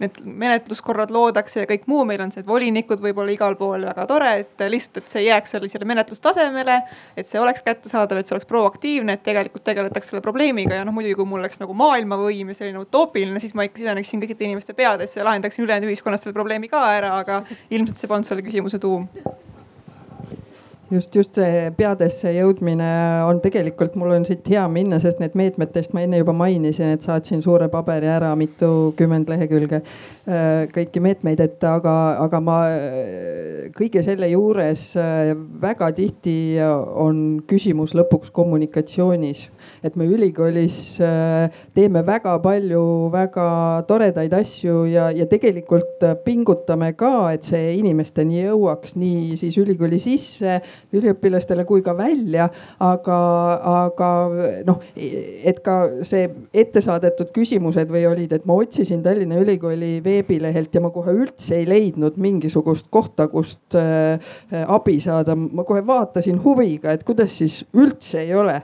need 0.00 0.20
menetluskorrad 0.24 1.12
loodakse 1.14 1.62
ja 1.62 1.68
kõik 1.68 1.86
muu, 1.90 2.04
meil 2.08 2.22
on 2.24 2.32
see 2.34 2.44
volinikud 2.46 3.02
võib-olla 3.04 3.34
igal 3.34 3.56
pool 3.60 3.84
väga 3.88 4.06
tore, 4.10 4.30
et 4.44 4.64
lihtsalt, 4.72 5.02
et 5.02 5.14
see 5.14 5.24
jääks 5.26 5.54
sellisele 5.56 5.88
menetlustasemele. 5.88 6.80
et 7.16 7.28
see 7.28 7.40
oleks 7.40 7.62
kättesaadav, 7.66 8.20
et 8.20 8.30
see 8.30 8.36
oleks 8.36 8.48
proaktiivne, 8.48 9.18
et 9.18 9.22
tegelikult 9.26 9.64
tegeletakse 9.64 10.14
selle 10.14 10.24
probleemiga 10.24 10.80
ja 10.80 10.86
noh, 10.88 10.94
muidugi 10.96 11.18
kui 11.20 11.28
mul 11.28 11.44
oleks 11.44 11.60
nagu 11.60 11.76
maailmavõim 11.76 12.52
ja 12.52 12.58
selline 12.62 12.82
utoopiline, 12.84 13.40
siis 13.42 13.54
ma 13.54 13.68
ikka 13.68 13.82
siseneksin 13.82 14.24
kõikide 14.24 14.48
inimeste 14.48 14.76
peadesse 14.76 15.20
ja 15.20 15.28
lahendaksin 15.28 15.64
ülejäänud 15.66 15.92
ühiskonnas 15.92 16.24
selle 16.24 16.36
probleemi 16.36 16.72
ka 16.72 16.82
ära, 16.96 17.14
aga 17.20 17.42
ilmselt 17.70 18.00
see 18.00 18.10
polnud 18.10 18.28
selle 18.28 18.46
küsimuse 18.46 18.80
tuum 18.82 19.08
just, 20.90 21.14
just 21.14 21.38
see 21.38 21.70
peadesse 21.76 22.32
jõudmine 22.34 22.88
on 23.28 23.40
tegelikult, 23.42 23.94
mul 23.98 24.14
on 24.16 24.26
siit 24.26 24.46
hea 24.50 24.62
minna, 24.72 24.98
sest 25.02 25.20
need 25.22 25.36
meetmetest 25.38 25.94
ma 25.94 26.04
enne 26.04 26.20
juba 26.20 26.34
mainisin, 26.36 26.94
et 26.96 27.06
saatsin 27.06 27.42
suure 27.44 27.70
paberi 27.72 28.10
ära 28.10 28.32
mitukümmend 28.38 29.30
lehekülge 29.30 29.80
äh, 29.80 30.66
kõiki 30.74 31.02
meetmeid, 31.04 31.42
et 31.44 31.66
aga, 31.66 31.94
aga 32.24 32.42
ma 32.44 32.58
äh, 32.74 33.70
kõige 33.76 34.02
selle 34.06 34.30
juures 34.32 34.88
äh, 34.98 35.32
väga 35.62 35.90
tihti 35.96 36.36
on 36.60 37.40
küsimus 37.48 37.94
lõpuks 37.96 38.32
kommunikatsioonis. 38.34 39.46
Et 39.86 39.94
me 39.96 40.06
ülikoolis 40.10 40.74
teeme 41.76 42.02
väga 42.04 42.34
palju 42.42 42.82
väga 43.12 43.46
toredaid 43.88 44.32
asju 44.36 44.82
ja, 44.90 45.08
ja 45.14 45.26
tegelikult 45.30 46.02
pingutame 46.24 46.92
ka, 46.98 47.30
et 47.34 47.46
see 47.46 47.76
inimesteni 47.78 48.42
jõuaks 48.42 48.96
nii 49.00 49.38
siis 49.40 49.56
ülikooli 49.60 50.00
sisse 50.02 50.58
üliõpilastele 50.92 51.64
kui 51.68 51.82
ka 51.82 51.96
välja. 51.96 52.48
aga, 52.80 53.18
aga 53.86 54.10
noh, 54.66 54.80
et 54.96 55.60
ka 55.64 55.76
see 56.06 56.28
ette 56.54 56.82
saadetud 56.84 57.30
küsimused 57.34 57.90
või 57.90 58.04
olid, 58.08 58.32
et 58.32 58.46
ma 58.48 58.56
otsisin 58.60 59.02
Tallinna 59.04 59.40
Ülikooli 59.40 59.98
veebilehelt 60.04 60.74
ja 60.74 60.82
ma 60.84 60.90
kohe 60.94 61.14
üldse 61.14 61.60
ei 61.60 61.68
leidnud 61.68 62.18
mingisugust 62.20 62.88
kohta, 62.90 63.28
kust 63.28 63.76
äh, 63.78 64.18
abi 64.66 64.98
saada. 65.00 65.36
ma 65.36 65.64
kohe 65.64 65.82
vaatasin 65.86 66.40
huviga, 66.44 66.92
et 66.92 67.04
kuidas 67.04 67.38
siis 67.38 67.62
üldse 67.74 68.20
ei 68.24 68.34
ole 68.34 68.56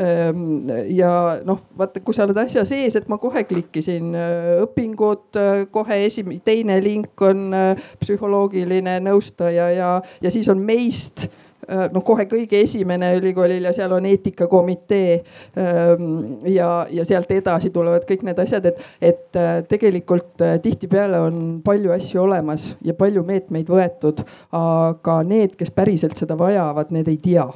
ähm,. 0.00 0.70
ja 0.88 1.38
noh, 1.46 1.62
vaata, 1.78 2.00
kui 2.00 2.14
sa 2.14 2.26
oled 2.26 2.38
asja 2.44 2.64
sees, 2.68 2.96
et 2.96 3.08
ma 3.12 3.18
kohe 3.22 3.44
klikkisin 3.48 4.14
äh, 4.14 4.62
õpingud 4.64 5.40
äh,, 5.40 5.64
kohe 5.72 6.02
esimene, 6.06 6.42
teine 6.44 6.78
link 6.84 7.22
on 7.22 7.48
äh, 7.56 7.88
psühholoogiline 8.02 8.98
nõustaja 9.04 9.70
ja, 9.76 9.92
ja 10.22 10.34
siis 10.34 10.48
on 10.52 10.62
meist 10.64 11.28
noh, 11.68 12.02
kohe 12.04 12.26
kõige 12.30 12.58
esimene 12.64 13.12
ülikoolil 13.18 13.68
ja 13.68 13.72
seal 13.76 13.92
on 13.94 14.06
eetikakomitee. 14.10 15.14
Ähm, 15.58 16.06
ja, 16.48 16.86
ja 16.90 17.04
sealt 17.08 17.30
edasi 17.34 17.70
tulevad 17.74 18.06
kõik 18.08 18.24
need 18.26 18.40
asjad, 18.42 18.66
et, 18.72 18.80
et 19.00 19.38
äh, 19.38 19.52
tegelikult 19.68 20.42
äh, 20.42 20.56
tihtipeale 20.62 21.20
on 21.22 21.42
palju 21.64 21.94
asju 21.94 22.24
olemas 22.24 22.72
ja 22.84 22.96
palju 22.98 23.24
meetmeid 23.26 23.70
võetud, 23.70 24.24
aga 24.58 25.18
need, 25.26 25.56
kes 25.58 25.72
päriselt 25.74 26.18
seda 26.18 26.36
vajavad, 26.38 26.92
need 26.94 27.10
ei 27.12 27.20
tea. 27.22 27.46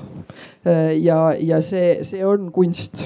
Ja, 1.00 1.18
ja 1.38 1.60
see, 1.62 2.04
see 2.06 2.24
on 2.26 2.50
kunst 2.52 3.04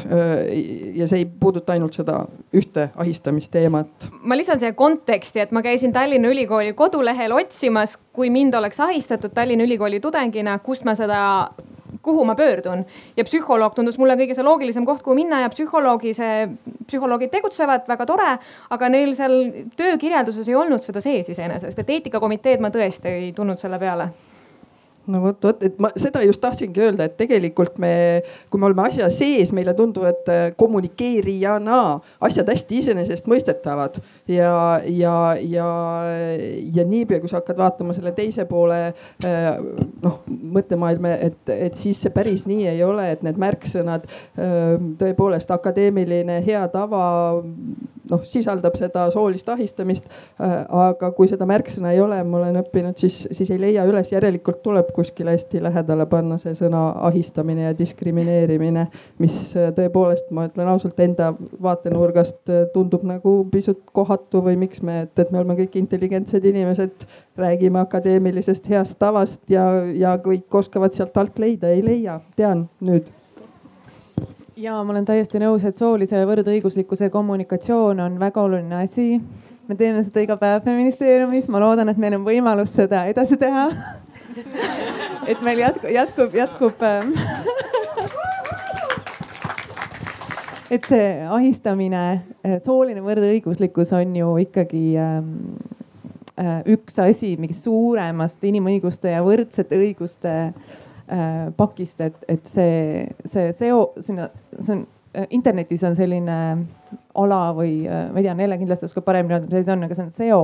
ja 0.94 1.08
see 1.08 1.22
ei 1.22 1.26
puuduta 1.40 1.74
ainult 1.74 1.96
seda 1.98 2.22
ühte 2.56 2.88
ahistamisteemat. 2.96 4.08
ma 4.22 4.38
lisan 4.38 4.60
siia 4.60 4.72
konteksti, 4.76 5.42
et 5.44 5.52
ma 5.52 5.62
käisin 5.62 5.92
Tallinna 5.92 6.30
Ülikooli 6.32 6.72
kodulehel 6.78 7.34
otsimas, 7.36 7.98
kui 8.16 8.30
mind 8.30 8.54
oleks 8.54 8.80
ahistatud 8.80 9.34
Tallinna 9.34 9.66
Ülikooli 9.68 10.00
tudengina, 10.00 10.58
kust 10.64 10.88
ma 10.88 10.96
seda 10.98 11.20
kuhu 12.02 12.24
ma 12.24 12.34
pöördun. 12.34 12.84
Ja 13.16 13.24
psühholoog 13.24 13.74
tundus 13.76 13.98
mulle 14.00 14.16
kõige 14.16 14.34
see 14.36 14.46
loogilisem 14.46 14.86
koht, 14.88 15.02
kuhu 15.04 15.16
minna 15.18 15.42
ja 15.44 15.52
psühholoogi 15.52 16.14
see, 16.16 16.48
psühholoogid 16.88 17.32
tegutsevad 17.34 17.88
väga 17.90 18.08
tore, 18.08 18.32
aga 18.70 18.90
neil 18.92 19.14
seal 19.18 19.36
töökirjelduses 19.76 20.48
ei 20.48 20.56
olnud 20.56 20.84
seda 20.84 21.02
sees 21.04 21.28
iseenesest, 21.34 21.78
et 21.78 21.96
eetikakomiteed 21.98 22.62
ma 22.64 22.72
tõesti 22.74 23.12
ei 23.12 23.32
tulnud 23.36 23.60
selle 23.60 23.78
peale 23.82 24.10
no 25.08 25.20
vot, 25.22 25.38
vot, 25.42 25.62
et 25.64 25.78
ma 25.80 25.90
seda 25.98 26.22
just 26.26 26.40
tahtsingi 26.42 26.82
öelda, 26.82 27.06
et 27.08 27.16
tegelikult 27.18 27.78
me, 27.82 27.92
kui 28.50 28.60
me 28.60 28.68
oleme 28.68 28.84
asja 28.86 29.08
sees, 29.12 29.52
meile 29.56 29.74
tunduvad 29.78 30.28
äh, 30.30 30.42
kommunikeerijana 30.60 31.80
asjad 32.26 32.50
hästi 32.52 32.80
iseenesestmõistetavad 32.82 34.00
ja, 34.30 34.52
ja, 34.84 35.14
ja, 35.40 35.70
ja 36.76 36.86
niipea, 36.86 37.22
kui 37.22 37.32
sa 37.32 37.40
hakkad 37.40 37.60
vaatama 37.60 37.96
selle 37.96 38.12
teise 38.16 38.46
poole 38.50 38.80
äh, 38.90 39.50
noh 40.04 40.20
mõttemaailma, 40.28 41.16
et, 41.30 41.40
et 41.54 41.80
siis 41.80 42.00
see 42.04 42.14
päris 42.14 42.46
nii 42.50 42.68
ei 42.74 42.84
ole, 42.84 43.10
et 43.14 43.24
need 43.26 43.40
märksõnad 43.40 44.06
äh, 44.06 44.76
tõepoolest 45.00 45.52
akadeemiline 45.56 46.40
hea 46.46 46.66
tava 46.72 47.04
noh, 48.10 48.24
sisaldab 48.26 48.76
seda 48.78 49.06
soolist 49.14 49.48
ahistamist. 49.52 50.08
aga 50.40 51.10
kui 51.16 51.28
seda 51.30 51.46
märksõna 51.48 51.92
ei 51.94 52.00
ole, 52.02 52.18
ma 52.26 52.40
olen 52.40 52.60
õppinud, 52.62 52.98
siis, 53.00 53.22
siis 53.36 53.50
ei 53.54 53.60
leia 53.60 53.84
üles, 53.88 54.10
järelikult 54.12 54.62
tuleb 54.64 54.89
kuskile 54.94 55.34
hästi 55.34 55.62
lähedale 55.62 56.06
panna 56.10 56.38
see 56.40 56.54
sõna 56.58 56.80
ahistamine 57.08 57.66
ja 57.68 57.76
diskrimineerimine, 57.78 58.86
mis 59.22 59.36
äh, 59.56 59.70
tõepoolest, 59.76 60.30
ma 60.34 60.46
ütlen 60.48 60.70
ausalt, 60.72 60.98
enda 61.00 61.32
vaatenurgast 61.62 62.52
äh, 62.52 62.66
tundub 62.74 63.04
nagu 63.08 63.36
pisut 63.52 63.82
kohatu 63.92 64.44
või 64.46 64.56
miks 64.60 64.82
me, 64.86 65.02
et, 65.06 65.14
et 65.18 65.30
me 65.30 65.40
oleme 65.42 65.58
kõik 65.62 65.78
intelligentsed 65.80 66.44
inimesed, 66.52 67.06
räägime 67.40 67.80
akadeemilisest 67.84 68.68
heast 68.70 68.98
tavast 69.00 69.42
ja, 69.50 69.66
ja 69.94 70.16
kõik 70.22 70.60
oskavad 70.62 70.96
sealt 70.96 71.16
alt 71.20 71.40
leida, 71.42 71.70
ei 71.70 71.84
leia, 71.84 72.20
tean 72.36 72.68
nüüd. 72.80 73.10
Ja 74.60 74.74
ma 74.84 74.92
olen 74.92 75.06
täiesti 75.08 75.40
nõus, 75.40 75.62
et 75.64 75.78
soolise 75.78 76.18
võrdõiguslikkuse 76.28 77.08
kommunikatsioon 77.10 78.02
on 78.04 78.18
väga 78.20 78.42
oluline 78.42 78.82
asi. 78.82 79.20
me 79.68 79.74
teeme 79.78 80.02
seda 80.04 80.20
iga 80.20 80.36
päev 80.36 80.64
feministeeriumis, 80.64 81.48
ma 81.48 81.60
loodan, 81.62 81.88
et 81.88 81.96
meil 81.96 82.18
on 82.18 82.26
võimalus 82.26 82.74
seda 82.74 83.04
edasi 83.08 83.38
teha 83.40 83.68
et 85.30 85.42
meil 85.42 85.58
jätkub, 85.62 85.90
jätkub, 85.94 86.34
jätkub 86.34 86.82
ähm, 86.86 87.12
et 90.70 90.86
see 90.86 91.06
ahistamine, 91.26 92.04
äh, 92.46 92.58
sooline 92.62 93.02
võrdõiguslikkus 93.04 93.92
on 93.98 94.14
ju 94.16 94.30
ikkagi 94.44 94.84
ähm, 95.02 95.34
äh, 96.38 96.60
üks 96.70 97.00
asi 97.02 97.34
mingist 97.40 97.66
suuremast 97.66 98.44
inimõiguste 98.46 99.16
ja 99.16 99.24
võrdsete 99.26 99.80
õiguste 99.80 100.36
äh, 100.46 101.50
pakist, 101.58 102.00
et, 102.06 102.22
et 102.30 102.46
see, 102.46 103.08
see 103.26 103.50
seo 103.56 103.90
sinna, 103.98 104.30
see 104.60 104.78
on 104.78 104.86
internetis 105.34 105.82
on 105.82 105.96
selline 105.98 106.36
ala 107.14 107.50
või 107.56 107.84
ma 107.88 108.18
ei 108.18 108.24
tea, 108.24 108.34
Nele 108.38 108.58
kindlasti 108.60 108.86
oskab 108.86 109.04
paremini 109.04 109.34
öelda, 109.34 109.48
mis 109.50 109.58
asi 109.58 109.66
see 109.66 109.74
on, 109.74 109.84
aga 109.86 109.98
see 109.98 110.04
on 110.06 110.14
seo 110.14 110.42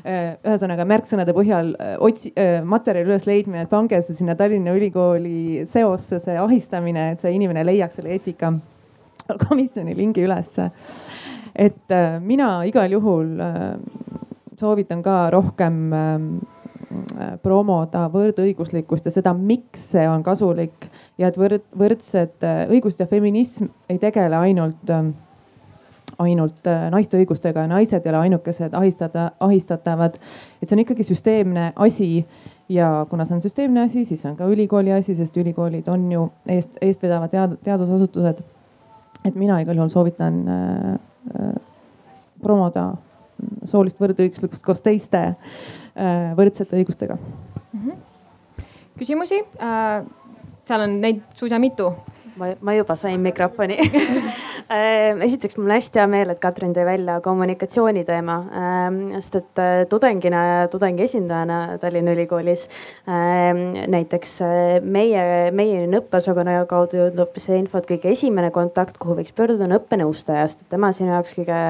Äh, 0.00 0.38
ühesõnaga 0.46 0.86
märksõnade 0.88 1.34
põhjal 1.36 1.74
äh, 1.76 1.96
otsi-, 2.00 2.32
äh, 2.38 2.62
materjali 2.64 3.10
üles 3.10 3.26
leidmine, 3.28 3.66
et 3.66 3.72
pange 3.72 3.98
see 4.06 4.16
sinna 4.16 4.32
Tallinna 4.38 4.72
Ülikooli 4.72 5.66
seosse, 5.68 6.16
see 6.22 6.38
ahistamine, 6.40 7.10
et 7.12 7.20
see 7.20 7.34
inimene 7.36 7.66
leiaks 7.68 7.98
selle 7.98 8.14
eetikakomisjoni 8.16 9.96
lingi 9.98 10.24
ülesse. 10.24 10.70
et 11.54 11.92
mina 12.22 12.62
igal 12.64 12.92
juhul 12.94 13.32
soovitan 14.56 15.00
ka 15.02 15.14
rohkem 15.34 15.80
promoda 17.42 18.04
võrdõiguslikkust 18.12 19.08
ja 19.10 19.12
seda, 19.12 19.32
miks 19.34 19.82
see 19.96 20.06
on 20.08 20.22
kasulik 20.24 20.86
ja 21.18 21.28
et 21.28 21.36
võrd, 21.36 21.66
võrdsed 21.76 22.46
õigused 22.70 23.02
ja 23.02 23.08
feminism 23.10 23.66
ei 23.90 23.98
tegele 23.98 24.38
ainult 24.38 24.94
ainult 26.20 26.66
äh, 26.68 26.86
naiste 26.92 27.18
õigustega 27.20 27.64
ja 27.64 27.70
naised 27.70 28.04
ei 28.04 28.12
ole 28.12 28.24
ainukesed 28.26 28.74
ahistada, 28.76 29.30
ahistatavad. 29.40 30.18
et 30.60 30.68
see 30.68 30.76
on 30.76 30.84
ikkagi 30.84 31.06
süsteemne 31.06 31.72
asi 31.76 32.10
ja 32.68 33.06
kuna 33.10 33.24
see 33.24 33.38
on 33.38 33.44
süsteemne 33.44 33.84
asi, 33.86 34.04
siis 34.04 34.24
on 34.28 34.36
ka 34.36 34.48
ülikooli 34.50 34.92
asi, 34.92 35.14
sest 35.16 35.36
ülikoolid 35.40 35.88
on 35.88 36.06
ju 36.12 36.26
eest, 36.48 36.76
eestvedavad 36.80 37.32
tead, 37.32 37.56
teadusasutused. 37.64 38.42
et 39.24 39.34
mina 39.34 39.60
igal 39.60 39.76
juhul 39.76 39.92
soovitan 39.92 40.42
äh, 40.48 40.92
äh, 41.40 41.54
promoda 42.42 42.92
soolist 43.64 44.00
võrdõiguslikkust 44.00 44.64
koos 44.64 44.82
teiste 44.84 45.34
võrdsete 46.36 46.76
õigustega 46.76 47.16
mm. 47.16 47.80
-hmm. 47.80 48.64
küsimusi? 49.00 49.40
seal 50.68 50.84
on 50.84 51.00
neid 51.00 51.22
suisa 51.34 51.58
mitu 51.58 51.88
ma, 52.36 52.50
ma 52.60 52.74
juba 52.74 52.96
sain 52.96 53.20
mikrofoni. 53.20 53.76
Ehm, 54.70 55.22
esiteks 55.26 55.56
mul 55.58 55.68
on 55.68 55.74
hästi 55.74 56.00
hea 56.00 56.06
meel, 56.10 56.32
et 56.32 56.40
Katrin 56.42 56.72
tõi 56.76 56.84
välja 56.86 57.18
kommunikatsiooni 57.24 58.04
teema, 58.08 58.36
ehm, 58.60 58.98
sest 59.18 59.38
et 59.40 59.62
äh, 59.62 59.72
tudengina 59.90 60.42
ja 60.46 60.68
tudengi 60.72 61.04
esindajana 61.06 61.78
Tallinna 61.82 62.14
Ülikoolis 62.14 62.66
ehm, 63.08 63.62
näiteks 63.90 64.36
äh, 64.46 64.76
meie, 64.82 65.24
meie 65.56 65.86
õppeosakonna 66.00 66.60
kaudu 66.70 67.00
jõudnud 67.00 67.40
see 67.40 67.58
info, 67.60 67.80
et 67.80 67.88
kõige 67.90 68.12
esimene 68.14 68.52
kontakt, 68.54 68.98
kuhu 69.00 69.18
võiks 69.18 69.34
pöörduda, 69.36 69.66
on 69.66 69.76
õppenõustajast, 69.80 70.64
et 70.64 70.74
tema 70.74 70.90
on 70.90 70.96
sinu 70.96 71.12
jaoks 71.14 71.36
kõige, 71.38 71.60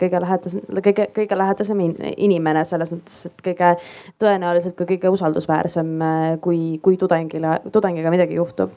kõige 0.00 0.22
lähedasem, 0.24 0.66
kõige, 0.84 1.08
kõige 1.16 1.40
lähedasem 1.40 1.84
inimene 2.14 2.64
selles 2.68 2.92
mõttes, 2.92 3.24
et 3.30 3.44
kõige 3.46 3.74
tõenäoliselt 4.22 4.76
ka 4.78 4.88
kõige 4.88 5.12
usaldusväärsem, 5.14 5.94
äh, 6.04 6.28
kui, 6.44 6.60
kui 6.84 6.98
tudengile, 7.00 7.58
tudengiga 7.72 8.12
midagi 8.14 8.38
juhtub 8.40 8.74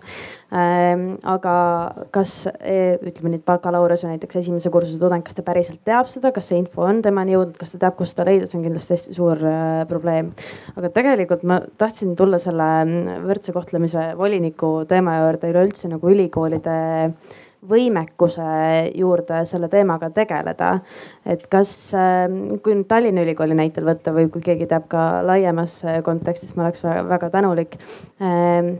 aga 1.27 1.53
kas 2.13 2.33
e, 2.59 2.97
ütleme 3.01 3.33
nüüd 3.33 3.45
bakalaureuse 3.47 4.09
näiteks 4.09 4.41
esimese 4.41 4.71
kursuse 4.73 4.99
tudeng, 5.01 5.25
kas 5.25 5.37
ta 5.37 5.45
päriselt 5.45 5.81
teab 5.87 6.11
seda, 6.11 6.31
kas 6.35 6.49
see 6.51 6.59
info 6.61 6.85
on 6.87 7.01
temani 7.05 7.35
jõudnud, 7.35 7.57
kas 7.59 7.73
ta 7.73 7.81
teab, 7.85 7.97
kust 7.99 8.15
seda 8.15 8.27
leida, 8.29 8.49
see 8.49 8.59
on 8.59 8.67
kindlasti 8.67 8.95
hästi 8.97 9.17
suur 9.17 9.41
äh, 9.41 9.81
probleem. 9.89 10.31
aga 10.75 10.91
tegelikult 10.95 11.43
ma 11.47 11.59
tahtsin 11.81 12.15
tulla 12.19 12.39
selle 12.43 12.69
mm, 12.83 13.27
võrdse 13.27 13.55
kohtlemise 13.55 14.11
voliniku 14.19 14.71
teema 14.89 15.19
juurde 15.21 15.51
üleüldse 15.53 15.91
nagu 15.91 16.13
ülikoolide 16.13 16.77
võimekuse 17.65 18.47
juurde 18.95 19.41
selle 19.49 19.69
teemaga 19.69 20.09
tegeleda. 20.13 20.79
et 21.25 21.47
kas, 21.51 21.93
ähm, 21.93 22.59
kui 22.63 22.75
nüüd 22.75 22.87
Tallinna 22.87 23.23
Ülikooli 23.25 23.55
näitel 23.57 23.87
võtta 23.87 24.13
või 24.13 24.29
kui 24.31 24.41
keegi 24.41 24.67
teab 24.69 24.87
ka 24.87 25.23
laiemas 25.25 25.79
äh, 25.85 26.01
kontekstis, 26.03 26.55
ma 26.55 26.67
oleks 26.67 26.83
väga, 26.83 27.03
väga 27.09 27.29
tänulik. 27.33 27.77
Ähm, 28.21 28.77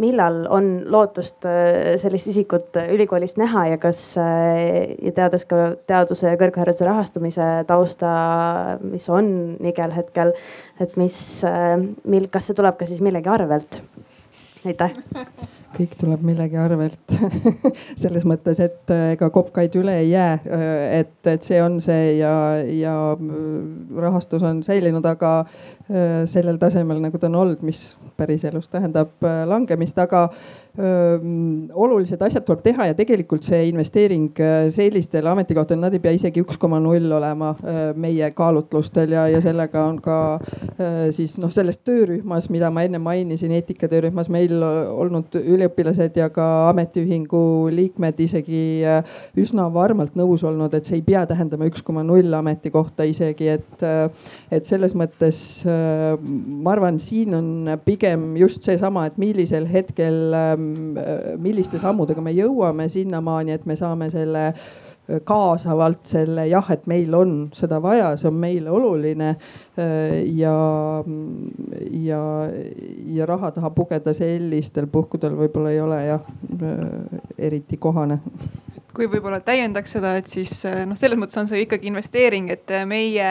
millal 0.00 0.44
on 0.48 0.70
lootust 0.86 1.44
äh, 1.44 1.96
sellist 2.00 2.30
isikut 2.30 2.78
ülikoolis 2.80 3.36
näha 3.36 3.66
ja 3.72 3.78
kas 3.82 4.00
ja 4.16 5.12
teades 5.16 5.44
ka 5.50 5.74
teaduse 5.90 6.30
ja 6.30 6.38
kõrghariduse 6.40 6.86
rahastamise 6.86 7.48
tausta, 7.66 8.10
mis 8.82 9.08
on 9.10 9.56
nigel 9.60 9.92
hetkel, 9.96 10.32
et 10.80 10.96
mis, 11.00 11.18
äh, 11.44 11.74
mil, 12.04 12.30
kas 12.30 12.48
see 12.48 12.58
tuleb 12.58 12.78
ka 12.78 12.88
siis 12.88 13.02
millegi 13.04 13.32
arvelt? 13.32 13.82
aitäh 14.64 14.92
kõik 15.74 15.94
tuleb 16.00 16.22
millegi 16.26 16.58
arvelt 16.60 17.14
selles 18.02 18.24
mõttes, 18.28 18.60
et 18.62 18.92
äh, 18.92 19.12
ega 19.14 19.30
kopkaid 19.32 19.74
üle 19.78 19.94
ei 20.02 20.10
jää. 20.10 20.32
Äh, 20.38 20.64
et, 21.00 21.14
et 21.30 21.46
see 21.46 21.60
on 21.62 21.78
see 21.84 22.16
ja, 22.18 22.32
ja 22.74 22.94
äh, 23.14 23.36
rahastus 24.02 24.44
on 24.46 24.64
säilinud, 24.66 25.06
aga 25.06 25.44
sellel 26.30 26.54
tasemel, 26.62 27.00
nagu 27.02 27.18
ta 27.18 27.26
on 27.26 27.34
olnud, 27.40 27.62
mis 27.66 27.96
päriselus 28.14 28.68
tähendab 28.70 29.24
langemist, 29.50 29.96
aga 29.98 30.28
olulised 30.78 32.20
asjad 32.22 32.44
tuleb 32.46 32.62
teha 32.62 32.86
ja 32.90 32.94
tegelikult 32.94 33.42
see 33.46 33.64
investeering 33.68 34.38
sellistele 34.70 35.30
ametikohtadele, 35.32 35.82
nad 35.82 35.96
ei 35.96 36.02
pea 36.02 36.14
isegi 36.14 36.44
üks 36.44 36.58
koma 36.60 36.78
null 36.82 37.10
olema 37.16 37.50
meie 37.98 38.30
kaalutlustel 38.36 39.16
ja, 39.16 39.26
ja 39.32 39.40
sellega 39.42 39.82
on 39.88 39.98
ka 40.04 40.18
siis 41.14 41.36
noh, 41.42 41.50
selles 41.52 41.80
töörühmas, 41.82 42.48
mida 42.54 42.70
ma 42.70 42.84
enne 42.86 43.00
mainisin, 43.02 43.52
eetikatöörühmas 43.58 44.30
meil 44.32 44.62
olnud 44.62 45.34
üliõpilased 45.40 46.16
ja 46.20 46.30
ka 46.32 46.46
ametiühingu 46.70 47.42
liikmed 47.74 48.22
isegi 48.22 48.62
üsna 49.40 49.66
varmalt 49.74 50.16
nõus 50.18 50.44
olnud, 50.46 50.74
et 50.76 50.86
see 50.86 51.00
ei 51.00 51.06
pea 51.06 51.24
tähendama 51.28 51.68
üks 51.70 51.82
koma 51.86 52.04
null 52.06 52.32
ametikohta 52.38 53.06
isegi, 53.10 53.50
et, 53.58 53.86
et 54.54 54.68
selles 54.68 54.94
mõttes 54.98 55.42
ma 55.66 56.74
arvan, 56.76 57.00
siin 57.02 57.34
on 57.36 57.74
pigem 57.84 58.36
just 58.40 58.64
seesama, 58.66 59.08
et 59.10 59.18
millisel 59.20 59.66
hetkel 59.70 60.36
milliste 61.38 61.80
sammudega 61.82 62.22
me 62.24 62.34
jõuame 62.36 62.88
sinnamaani, 62.92 63.56
et 63.56 63.66
me 63.66 63.76
saame 63.76 64.10
selle 64.12 64.50
kaasavalt 65.24 66.06
selle 66.06 66.46
jah, 66.46 66.66
et 66.70 66.86
meil 66.90 67.14
on 67.18 67.34
seda 67.56 67.80
vaja, 67.82 68.12
see 68.20 68.28
on 68.30 68.38
meile 68.42 68.70
oluline. 68.70 69.34
Äh, 69.80 70.20
ja, 70.38 70.54
ja, 72.04 72.22
ja 73.18 73.26
raha 73.26 73.50
taha 73.56 73.70
pugeda 73.74 74.14
sellistel 74.16 74.86
puhkudel 74.90 75.36
võib-olla 75.38 75.74
ei 75.74 75.80
ole 75.80 76.02
jah 76.04 76.26
eriti 77.38 77.78
kohane 77.80 78.20
kui 78.94 79.06
võib-olla 79.10 79.40
täiendaks 79.44 79.94
seda, 79.96 80.14
et 80.18 80.28
siis 80.30 80.52
noh, 80.66 80.98
selles 80.98 81.18
mõttes 81.20 81.38
on 81.40 81.48
see 81.50 81.62
ikkagi 81.64 81.90
investeering, 81.90 82.50
et 82.52 82.72
meie 82.90 83.28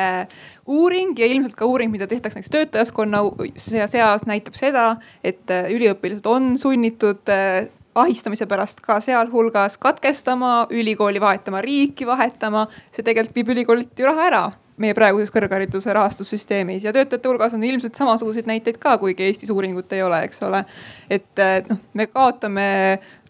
uuring 0.69 1.17
ja 1.19 1.27
ilmselt 1.29 1.57
ka 1.59 1.67
uuring, 1.69 1.91
mida 1.93 2.07
tehtakse 2.09 2.39
näiteks 2.39 2.53
töötajaskonna 2.53 3.23
seas, 3.59 4.25
näitab 4.29 4.57
seda, 4.59 4.85
et 5.23 5.51
äh, 5.53 5.69
üliõpilased 5.75 6.29
on 6.29 6.53
sunnitud 6.61 7.33
äh, 7.33 7.67
ahistamise 8.05 8.47
pärast 8.49 8.81
ka 8.85 8.99
sealhulgas 9.03 9.77
katkestama, 9.77 10.67
ülikooli 10.69 11.21
vahetama, 11.21 11.61
riiki 11.61 12.07
vahetama. 12.07 12.67
see 12.91 13.03
tegelikult 13.03 13.35
viib 13.35 13.53
ülikoolilt 13.55 13.99
ju 13.99 14.09
raha 14.09 14.27
ära 14.31 14.43
meie 14.79 14.95
praeguses 14.95 15.31
kõrghariduse 15.33 15.91
rahastussüsteemis 15.95 16.85
ja 16.85 16.93
töötajate 16.95 17.27
hulgas 17.27 17.53
on 17.55 17.63
ilmselt 17.67 17.97
samasuguseid 17.99 18.47
näiteid 18.47 18.79
ka, 18.81 18.95
kuigi 19.01 19.25
Eestis 19.27 19.51
uuringut 19.51 19.91
ei 19.95 20.03
ole, 20.05 20.21
eks 20.27 20.43
ole. 20.47 20.63
et 21.11 21.43
noh, 21.69 21.81
me 21.93 22.07
kaotame 22.07 22.67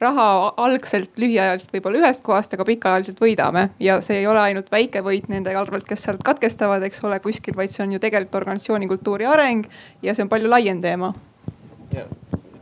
raha 0.01 0.27
algselt 0.61 1.17
lühiajaliselt 1.17 1.73
võib-olla 1.73 2.03
ühest 2.03 2.23
kohast, 2.25 2.53
aga 2.53 2.67
pikaajaliselt 2.69 3.21
võidame 3.23 3.69
ja 3.81 3.99
see 4.05 4.21
ei 4.21 4.27
ole 4.29 4.43
ainult 4.43 4.69
väike 4.71 5.01
võit 5.05 5.29
nende 5.31 5.55
arvelt, 5.57 5.87
kes 5.89 6.05
sealt 6.05 6.23
katkestavad, 6.25 6.85
eks 6.85 7.03
ole, 7.03 7.19
kuskil, 7.23 7.57
vaid 7.57 7.73
see 7.73 7.83
on 7.85 7.97
ju 7.97 8.03
tegelikult 8.03 8.43
organisatsiooni 8.43 8.91
kultuuri 8.91 9.29
areng 9.29 9.65
ja 10.05 10.13
see 10.13 10.27
on 10.27 10.31
palju 10.31 10.51
laiem 10.53 10.83
teema 10.85 11.13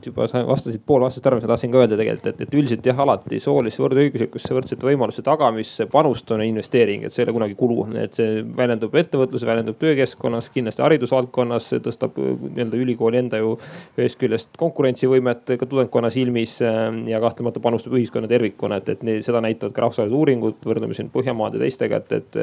juba 0.07 0.27
sa 0.29 0.41
vastasid 0.47 0.83
pool 0.87 1.03
vastust 1.03 1.25
ära, 1.27 1.37
mis 1.37 1.45
ma 1.45 1.51
tahtsin 1.53 1.73
ka 1.73 1.81
öelda 1.83 1.97
tegelikult, 1.99 2.29
et, 2.31 2.41
et 2.45 2.55
üldiselt 2.57 2.87
jah, 2.87 2.99
alati 3.03 3.39
soolisse 3.41 3.81
võrdõiguslikkusse, 3.83 4.53
võrdsete 4.55 4.87
võimaluste 4.87 5.23
tagamisse 5.25 5.87
panust 5.91 6.31
on 6.35 6.43
investeering, 6.45 7.05
et 7.05 7.13
see 7.13 7.23
ei 7.23 7.27
ole 7.27 7.35
kunagi 7.37 7.57
kulu. 7.59 7.87
et 8.01 8.17
see 8.17 8.41
väljendub 8.57 8.95
ettevõtluses, 8.97 9.45
väljendub 9.47 9.77
töökeskkonnas, 9.81 10.49
kindlasti 10.53 10.83
haridusvaldkonnas, 10.85 11.69
tõstab 11.85 12.17
nii-öelda 12.17 12.81
ülikooli 12.81 13.21
enda 13.21 13.41
ju 13.41 13.55
ühest 13.97 14.19
küljest 14.21 14.57
konkurentsivõimet 14.59 15.55
ka 15.59 15.69
tudengkonna 15.69 16.11
silmis 16.13 16.57
ja 16.61 17.21
kahtlemata 17.23 17.61
panustab 17.63 17.95
ühiskonna 17.97 18.29
tervikuna, 18.31 18.81
et, 18.81 18.95
et 18.95 19.25
seda 19.25 19.41
näitavad 19.43 19.75
ka 19.75 19.85
rahvusvahelised 19.85 20.17
uuringud, 20.17 20.61
võrdleme 20.65 20.97
siin 20.97 21.11
Põhjamaade 21.13 21.57
ja 21.57 21.63
teistega, 21.63 22.01
et, 22.01 22.11
et, 22.17 22.35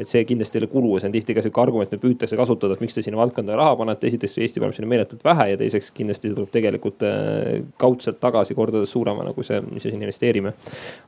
et 0.00 0.08
see 0.08 0.22
kindlasti 0.28 0.58
ei 0.58 0.64
ole 0.64 0.70
kulu 0.72 0.94
ja 0.94 1.02
see 1.02 1.10
on 1.10 1.16
tihti 1.16 1.34
ka 1.36 1.42
sihuke 1.44 1.60
argument, 1.60 1.90
mida 1.92 2.02
püütakse 2.02 2.38
kasutada, 2.38 2.76
et 2.76 2.84
miks 2.84 2.96
te 2.96 3.02
sinna 3.04 3.18
valdkonda 3.20 3.56
raha 3.58 3.74
panete. 3.76 4.06
esiteks 4.08 4.38
Eesti 4.38 4.62
paneb 4.62 4.76
sinna 4.76 4.88
meeletult 4.88 5.24
vähe 5.26 5.50
ja 5.50 5.58
teiseks 5.60 5.90
kindlasti 5.96 6.30
see 6.30 6.36
tuleb 6.36 6.52
tegelikult 6.54 6.95
tegelikult 6.96 7.02
äh, 7.02 7.64
kaudselt 7.78 8.20
tagasi 8.20 8.54
kordades 8.54 8.90
suuremana, 8.90 9.32
kui 9.34 9.44
see, 9.44 9.60
mis 9.60 9.84
me 9.84 9.90
siin 9.90 10.02
investeerime. 10.02 10.52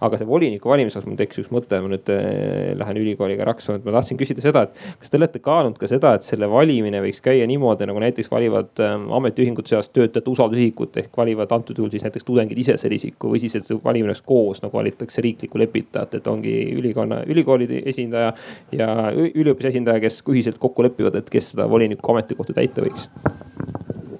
aga 0.00 0.18
see 0.18 0.26
voliniku 0.26 0.68
valimise 0.68 0.98
osas 0.98 1.08
mul 1.08 1.16
tekkis 1.16 1.42
üks 1.42 1.50
mõte, 1.52 1.80
ma 1.80 1.88
nüüd 1.88 2.08
äh, 2.12 2.74
lähen 2.78 3.00
ülikooliga 3.00 3.44
raksuma, 3.48 3.78
et 3.78 3.84
ma 3.84 3.94
tahtsin 3.96 4.18
küsida 4.18 4.42
seda, 4.44 4.66
et 4.66 5.00
kas 5.00 5.10
te 5.10 5.18
olete 5.18 5.38
kaalunud 5.38 5.78
ka 5.78 5.88
seda, 5.88 6.14
et 6.18 6.26
selle 6.26 6.48
valimine 6.50 7.00
võiks 7.04 7.20
käia 7.24 7.46
niimoodi, 7.48 7.86
nagu 7.88 8.02
näiteks 8.02 8.30
valivad 8.30 8.82
ähm, 8.84 9.08
ametiühingute 9.18 9.72
seas 9.72 9.90
töötajate 9.90 10.30
usaldusisikut 10.30 10.96
ehk 11.02 11.16
valivad 11.16 11.52
antud 11.54 11.78
juhul 11.78 11.92
siis 11.92 12.04
näiteks 12.06 12.26
tudengid 12.28 12.58
ise 12.58 12.78
selle 12.80 12.98
isiku 12.98 13.32
või 13.32 13.42
siis, 13.42 13.56
et 13.58 13.68
see 13.68 13.78
valimine 13.84 14.12
oleks 14.12 14.24
koos 14.26 14.62
nagu 14.64 14.78
valitakse 14.78 15.24
riiklikku 15.24 15.60
lepitajat, 15.60 16.18
et 16.20 16.30
ongi 16.30 16.54
ülikonna, 16.78 17.22
ülikoolide 17.28 17.82
esindaja 17.88 18.32
ja 18.72 18.88
üliõpilase 19.12 19.76
esindaja, 19.76 20.02
kes 20.02 20.22
ühiselt 20.28 20.60
kokku 20.62 20.86
lepivad, 20.86 21.18
et 21.20 21.30
kes 21.32 21.54
seda 21.54 21.68
voliniku 21.70 22.14
ametikohta 22.14 22.56
täita 22.58 22.84
võiks 22.84 23.08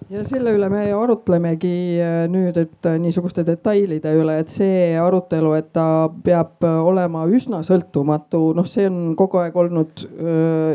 ja 0.09 0.23
selle 0.25 0.55
üle 0.57 0.69
me 0.73 0.81
arutamegi 0.97 2.01
äh, 2.01 2.23
nüüd, 2.33 2.57
et 2.57 2.87
äh, 2.89 2.97
niisuguste 3.01 3.45
detailide 3.45 4.15
üle, 4.17 4.39
et 4.41 4.53
see 4.53 4.95
arutelu, 4.97 5.53
et 5.59 5.69
ta 5.77 6.09
peab 6.25 6.65
äh, 6.65 6.77
olema 6.89 7.27
üsna 7.29 7.61
sõltumatu, 7.67 8.41
noh, 8.57 8.67
see 8.69 8.87
on 8.89 9.13
kogu 9.19 9.41
aeg 9.43 9.57
olnud 9.59 10.05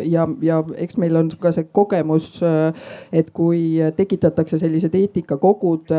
ja, 0.10 0.26
ja 0.44 0.60
eks 0.82 0.98
meil 1.02 1.18
on 1.18 1.32
ka 1.42 1.52
see 1.56 1.66
kogemus, 1.74 2.28
et 3.14 3.30
kui 3.36 3.80
tekitatakse 3.98 4.60
sellised 4.62 4.94
eetikakogud 4.98 5.92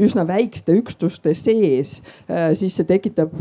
üsna 0.00 0.24
väikeste 0.28 0.74
üksuste 0.78 1.34
sees, 1.38 1.98
siis 2.58 2.76
see 2.76 2.88
tekitab 2.88 3.34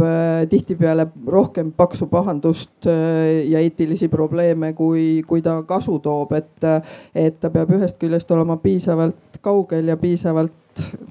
tihtipeale 0.52 1.08
rohkem 1.30 1.72
paksu 1.78 2.10
pahandust 2.12 2.88
ja 2.90 3.62
eetilisi 3.62 4.10
probleeme, 4.12 4.74
kui, 4.78 5.24
kui 5.28 5.44
ta 5.46 5.60
kasu 5.70 6.00
toob, 6.04 6.36
et, 6.38 6.70
et 7.16 7.40
ta 7.40 7.52
peab 7.54 7.74
ühest 7.78 8.00
küljest 8.02 8.32
olema 8.36 8.60
piisav 8.62 8.99
piisavalt 9.00 9.40
kaugel 9.42 9.88
ja 9.88 9.98
piisavalt 9.98 10.54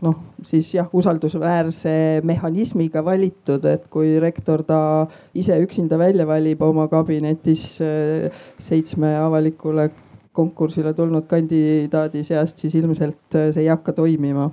noh, 0.03 0.17
siis 0.45 0.75
jah, 0.75 0.89
usaldusväärse 0.93 2.21
mehhanismiga 2.25 3.05
valitud, 3.05 3.65
et 3.65 3.87
kui 3.91 4.19
rektor 4.21 4.63
ta 4.65 5.07
ise 5.35 5.59
üksinda 5.61 5.99
välja 5.99 6.27
valib 6.27 6.63
oma 6.63 6.89
kabinetis 6.89 7.81
äh, 7.81 8.31
seitsme 8.59 9.17
avalikule 9.19 9.91
konkursile 10.33 10.95
tulnud 10.95 11.27
kandidaadi 11.27 12.23
seast, 12.25 12.59
siis 12.59 12.75
ilmselt 12.79 13.35
äh, 13.35 13.51
see 13.53 13.67
ei 13.67 13.69
hakka 13.69 13.93
toimima. 13.93 14.51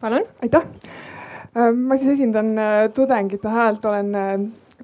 palun. 0.00 0.24
aitäh. 0.42 0.64
Äh, 1.56 1.72
ma 1.74 1.96
siis 1.96 2.16
esindan 2.16 2.54
tudengite 2.94 3.48
häält, 3.48 3.84
olen 3.84 4.16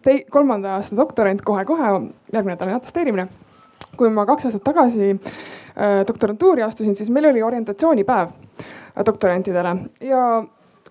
tei-, 0.03 0.25
kolmanda 0.31 0.77
aasta 0.77 0.97
doktorant 0.97 1.41
kohe-kohe, 1.41 1.97
järgmine 2.33 2.57
nädal 2.57 2.73
on 2.75 2.81
atesteerimine. 2.83 3.29
kui 3.97 4.11
ma 4.11 4.27
kaks 4.27 4.49
aastat 4.49 4.65
tagasi 4.67 5.13
äh, 5.15 5.35
doktorantuuri 6.09 6.63
astusin, 6.63 6.95
siis 6.95 7.11
meil 7.11 7.27
oli 7.31 7.43
orientatsioonipäev 7.43 8.29
äh, 8.29 9.05
doktorantidele 9.07 9.77
ja 10.01 10.27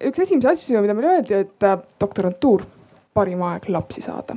üks 0.04 0.20
esimesi 0.20 0.50
asju, 0.50 0.82
mida 0.84 0.96
meile 0.98 1.18
öeldi, 1.18 1.44
et 1.46 1.68
äh, 1.68 1.78
doktorantuur, 2.02 2.66
parim 3.14 3.44
aeg 3.48 3.70
lapsi 3.70 4.04
saada 4.04 4.36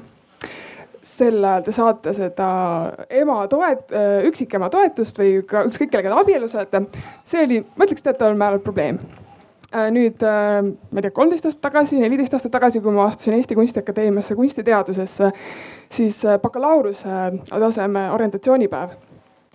sel 1.07 1.45
ajal 1.45 1.63
te 1.63 1.73
saate 1.73 2.13
seda 2.17 2.47
ema 3.15 3.45
toet-, 3.51 3.93
üksikema 4.27 4.67
toetust 4.73 5.19
või 5.21 5.37
ka 5.47 5.63
ükskõik 5.69 5.93
kellega 5.93 6.11
te 6.11 6.25
abielus 6.25 6.57
olete. 6.59 6.83
see 7.25 7.45
oli, 7.47 7.61
ma 7.77 7.87
ütleks 7.87 8.03
teataval 8.03 8.35
määral 8.39 8.59
probleem. 8.65 8.99
Äh, 9.75 9.89
nüüd 9.91 10.23
äh, 10.23 10.63
ma 10.63 11.01
ei 11.01 11.05
tea, 11.05 11.13
kolmteist 11.15 11.49
aastat 11.49 11.65
tagasi, 11.67 11.99
neliteist 11.99 12.37
aastat 12.37 12.53
tagasi, 12.55 12.81
kui 12.83 12.95
ma 12.95 13.09
astusin 13.11 13.35
Eesti 13.35 13.57
Kunstiakadeemiasse 13.59 14.37
kunstiteadusesse, 14.39 15.31
siis 15.93 16.21
äh, 16.25 16.39
bakalaureuse 16.43 17.17
taseme 17.51 18.07
orientatsioonipäev 18.15 18.95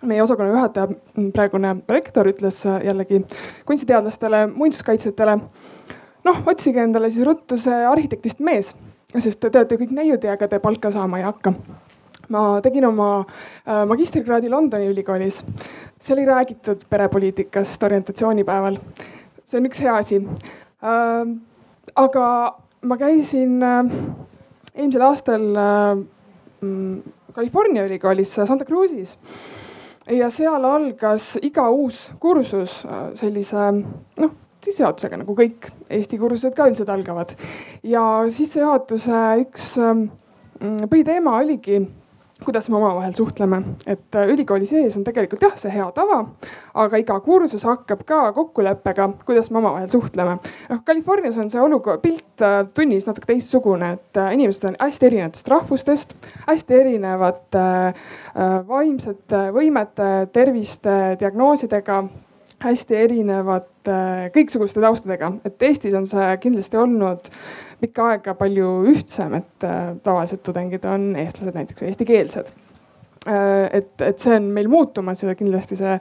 meie 0.08 0.24
osakonna 0.24 0.54
juhataja, 0.56 0.88
praegune 1.36 1.76
rektor 1.90 2.28
ütles 2.32 2.64
jällegi 2.66 3.22
kunstiteadlastele, 3.66 4.48
muinsuskaitsjatele. 4.54 5.38
noh, 6.24 6.42
otsige 6.46 6.82
endale 6.82 7.10
siis 7.12 7.26
ruttu 7.26 7.58
see 7.58 7.86
arhitektist 7.86 8.40
mees, 8.40 8.76
sest 9.18 9.40
te 9.40 9.52
olete 9.52 9.78
kõik 9.78 9.94
neiud 9.98 10.24
ja 10.24 10.34
ega 10.38 10.48
te 10.48 10.60
palka 10.60 10.92
saama 10.92 11.22
ei 11.22 11.24
hakka. 11.30 11.54
ma 12.30 12.62
tegin 12.64 12.86
oma 12.86 13.26
magistrikraadi 13.88 14.50
Londoni 14.50 14.90
ülikoolis. 14.90 15.44
seal 16.00 16.18
ei 16.18 16.26
räägitud 16.26 16.86
perepoliitikast 16.90 17.84
orientatsioonipäeval 17.84 18.78
see 19.52 19.60
on 19.60 19.68
üks 19.68 19.82
hea 19.84 19.96
asi. 20.00 20.20
Ähm, 20.82 21.34
aga 22.00 22.26
ma 22.88 22.98
käisin 23.00 23.58
äh, 23.66 23.92
eelmisel 24.76 25.04
aastal 25.06 25.44
äh, 25.60 26.04
mm, 26.64 27.02
California 27.36 27.86
ülikoolis 27.88 28.32
Santa 28.36 28.66
Cruzis 28.66 29.18
ja 30.12 30.30
seal 30.34 30.66
algas 30.68 31.36
iga 31.42 31.68
uus 31.72 32.12
kursus 32.20 32.82
äh, 32.86 33.12
sellise 33.20 33.70
noh, 33.72 34.34
sissejuhatusega 34.62 35.22
nagu 35.22 35.36
kõik 35.38 35.70
Eesti 35.90 36.20
kursused 36.22 36.56
ka 36.56 36.68
üldiselt 36.70 36.92
algavad. 36.94 37.34
ja 37.84 38.04
sissejuhatuse 38.30 39.24
üks 39.46 39.74
mm, 39.82 40.86
põhiteema 40.92 41.38
oligi 41.42 41.82
kuidas 42.46 42.70
me 42.70 42.78
omavahel 42.78 43.14
suhtleme, 43.14 43.62
et 43.86 44.16
äh, 44.16 44.30
ülikooli 44.34 44.66
sees 44.66 44.98
on 44.98 45.04
tegelikult 45.06 45.44
jah, 45.46 45.54
see 45.60 45.72
hea 45.74 45.86
tava, 45.96 46.22
aga 46.84 47.02
iga 47.02 47.18
kursus 47.24 47.66
hakkab 47.68 48.02
ka 48.08 48.22
kokkuleppega, 48.38 49.10
kuidas 49.28 49.52
me 49.52 49.62
omavahel 49.62 49.90
suhtleme. 49.92 50.38
noh, 50.70 50.82
Californias 50.88 51.38
on 51.42 51.52
see 51.54 51.62
olukord, 51.62 52.02
pilt 52.02 52.46
äh, 52.46 52.64
tunnis 52.74 53.08
natuke 53.10 53.30
teistsugune, 53.34 53.94
et 54.00 54.22
äh, 54.22 54.34
inimesed 54.38 54.72
on 54.72 54.80
hästi 54.82 55.10
erinevatest 55.12 55.54
rahvustest, 55.54 56.18
hästi 56.48 56.80
erinevate 56.80 57.64
vaimsete 58.68 59.46
võimete, 59.54 60.10
terviste, 60.34 60.98
diagnoosidega 61.20 62.02
hästi 62.64 62.98
erinevate 62.98 63.98
kõiksuguste 64.36 64.82
taustadega, 64.84 65.32
et 65.48 65.64
Eestis 65.68 65.96
on 65.98 66.08
see 66.10 66.28
kindlasti 66.44 66.80
olnud 66.80 67.32
pikka 67.82 68.12
aega 68.14 68.36
palju 68.38 68.72
ühtsem, 68.92 69.38
et 69.42 69.66
äh, 69.68 69.94
tavalised 70.06 70.44
tudengid 70.46 70.86
on 70.90 71.12
eestlased 71.20 71.58
näiteks 71.58 71.82
või 71.82 71.92
eestikeelsed. 71.94 72.52
äh, 72.52 72.71
et, 73.22 73.92
et 74.02 74.18
see 74.18 74.34
on 74.34 74.48
meil 74.54 74.70
muutumas 74.72 75.20
ja 75.22 75.36
kindlasti 75.38 75.76
see 75.78 75.92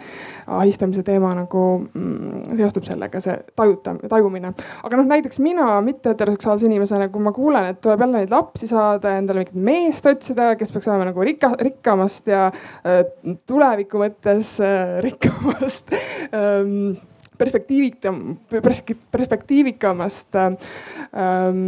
ahistamise 0.57 1.03
teema 1.05 1.35
nagu 1.37 1.65
mm, 1.83 2.55
seostub 2.57 2.87
sellega, 2.89 3.21
see 3.21 3.35
tajuta-, 3.61 3.99
tajumine. 4.09 4.55
aga 4.85 5.01
noh, 5.01 5.09
näiteks 5.11 5.41
mina 5.45 5.67
mitteheteroseksuaalse 5.85 6.69
inimesena, 6.71 7.11
kui 7.13 7.25
ma 7.25 7.35
kuulen, 7.37 7.71
et 7.75 7.81
tuleb 7.85 8.07
jälle 8.07 8.23
neid 8.23 8.33
lapsi 8.33 8.71
saada, 8.71 9.19
endale 9.21 9.45
mingit 9.45 9.61
meest 9.69 10.09
otsida, 10.09 10.55
kes 10.57 10.73
peaks 10.73 10.89
olema 10.89 11.11
nagu 11.11 11.29
rikka, 11.29 11.53
rikkamast 11.61 12.33
ja 12.33 12.49
äh, 12.49 13.05
tuleviku 13.47 14.01
mõttes 14.01 14.57
äh, 14.65 14.99
rikkamast 15.05 15.93
perspektiivita, 17.41 18.13
perspektiivikamast 19.13 20.37
ähm, 20.41 21.63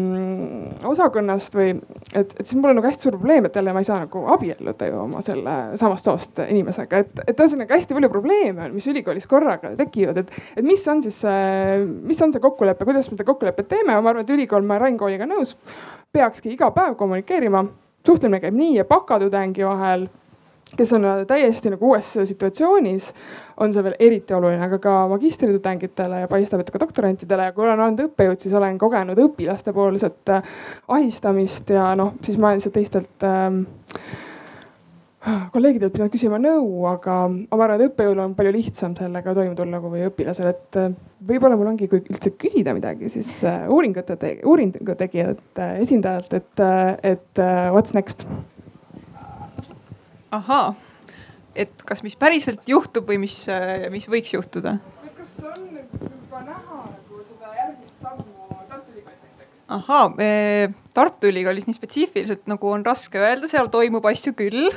osakonnast 0.88 1.56
või 1.56 1.72
et, 2.12 2.34
et 2.36 2.44
siis 2.44 2.58
mul 2.58 2.72
on 2.72 2.80
nagu 2.80 2.88
hästi 2.88 3.08
suur 3.08 3.16
probleem, 3.16 3.48
et 3.48 3.56
jälle 3.56 3.74
ma 3.74 3.82
ei 3.82 3.88
saa 3.88 4.02
nagu 4.04 4.24
abielluda 4.34 4.88
ju 4.90 5.00
oma 5.06 5.22
selle 5.24 5.56
samast 5.80 6.08
soost 6.08 6.42
inimesega, 6.44 7.02
et, 7.04 7.24
et 7.26 7.44
ühesõnaga 7.44 7.78
hästi 7.78 7.96
palju 7.96 8.12
probleeme 8.12 8.66
on, 8.66 8.76
mis 8.76 8.88
ülikoolis 8.92 9.28
korraga 9.30 9.72
tekivad, 9.78 10.22
et, 10.24 10.40
et 10.56 10.66
mis 10.66 10.86
on 10.92 11.02
siis 11.04 11.22
see, 11.24 11.82
mis 12.04 12.20
on 12.24 12.34
see 12.34 12.44
kokkulepe, 12.44 12.88
kuidas 12.88 13.10
me 13.10 13.18
seda 13.18 13.28
kokkulepet 13.28 13.70
teeme, 13.72 13.94
ma 13.94 14.02
arvan, 14.02 14.26
et 14.26 14.34
ülikool, 14.36 14.66
ma 14.66 14.76
olen 14.76 14.86
Rain 14.86 14.98
Kooliga 15.00 15.28
nõus, 15.28 15.56
peakski 16.12 16.52
iga 16.56 16.70
päev 16.74 16.98
kommunikeerima 17.00 17.64
suhtlemine 18.06 18.42
käib 18.42 18.56
nii 18.58 18.76
ja 18.80 18.84
bakatudengi 18.88 19.64
vahel 19.66 20.08
kes 20.76 20.92
on 20.96 21.06
täiesti 21.28 21.72
nagu 21.72 21.92
uues 21.92 22.08
situatsioonis, 22.24 23.10
on 23.62 23.74
see 23.74 23.84
veel 23.84 23.96
eriti 24.00 24.34
oluline, 24.34 24.62
aga 24.64 24.78
ka 24.82 24.96
magistritudengitele 25.12 26.24
ja 26.24 26.30
paistab, 26.30 26.62
et 26.62 26.72
ka 26.72 26.80
doktorantidele. 26.82 27.50
Ja 27.50 27.54
kui 27.56 27.66
olen 27.66 27.84
olnud 27.86 28.04
õppejõud, 28.08 28.40
siis 28.42 28.56
olen 28.56 28.78
kogenud 28.80 29.20
õpilastepoolset 29.26 30.34
äh, 30.34 30.52
ahistamist 30.96 31.72
ja 31.72 31.92
noh, 31.98 32.14
siis 32.24 32.38
ma 32.40 32.50
olen 32.50 32.60
lihtsalt 32.60 32.76
teistelt 32.78 33.26
ähm, 33.28 33.64
kolleegidelt 35.54 35.94
pidanud 35.94 36.14
küsima 36.14 36.40
nõu, 36.42 36.86
aga 36.90 37.18
ma 37.30 37.58
arvan, 37.58 37.76
et 37.76 37.92
õppejõul 37.92 38.22
on 38.24 38.36
palju 38.38 38.54
lihtsam 38.56 38.96
sellega 38.98 39.34
toime 39.36 39.54
tulla 39.58 39.82
kui 39.84 40.06
õpilasel, 40.08 40.54
et 40.54 40.80
äh, 40.80 40.96
võib-olla 41.28 41.58
mul 41.60 41.74
ongi, 41.74 41.90
kui 41.92 42.02
üldse 42.02 42.32
küsida 42.38 42.74
midagi, 42.74 43.12
siis 43.12 43.34
äh, 43.48 43.68
uuringute, 43.70 44.16
uuringu 44.48 44.96
tegijate 44.98 45.68
esindajalt, 45.84 46.32
et, 46.40 46.66
et 47.12 47.44
what's 47.76 47.94
next 47.98 48.26
ahaa, 50.32 50.72
et 51.54 51.84
kas, 51.88 52.02
mis 52.06 52.16
päriselt 52.18 52.64
juhtub 52.68 53.08
või 53.10 53.20
mis, 53.26 53.36
mis 53.92 54.08
võiks 54.10 54.34
juhtuda? 54.36 54.78
kas 55.16 55.34
on 55.46 55.66
juba 55.76 56.40
näha 56.46 56.78
nagu 56.88 57.20
seda 57.26 57.52
järgmist 57.58 58.00
sammu 58.02 58.64
Tartu 58.68 58.94
Ülikoolis 58.94 59.22
näiteks? 59.26 59.62
ahaa, 59.78 60.06
Tartu 60.96 61.30
Ülikoolis 61.32 61.68
nii 61.68 61.78
spetsiifiliselt 61.78 62.48
nagu 62.50 62.72
on 62.72 62.86
raske 62.86 63.20
öelda, 63.20 63.50
seal 63.50 63.70
toimub 63.72 64.08
asju 64.12 64.34
küll 64.38 64.72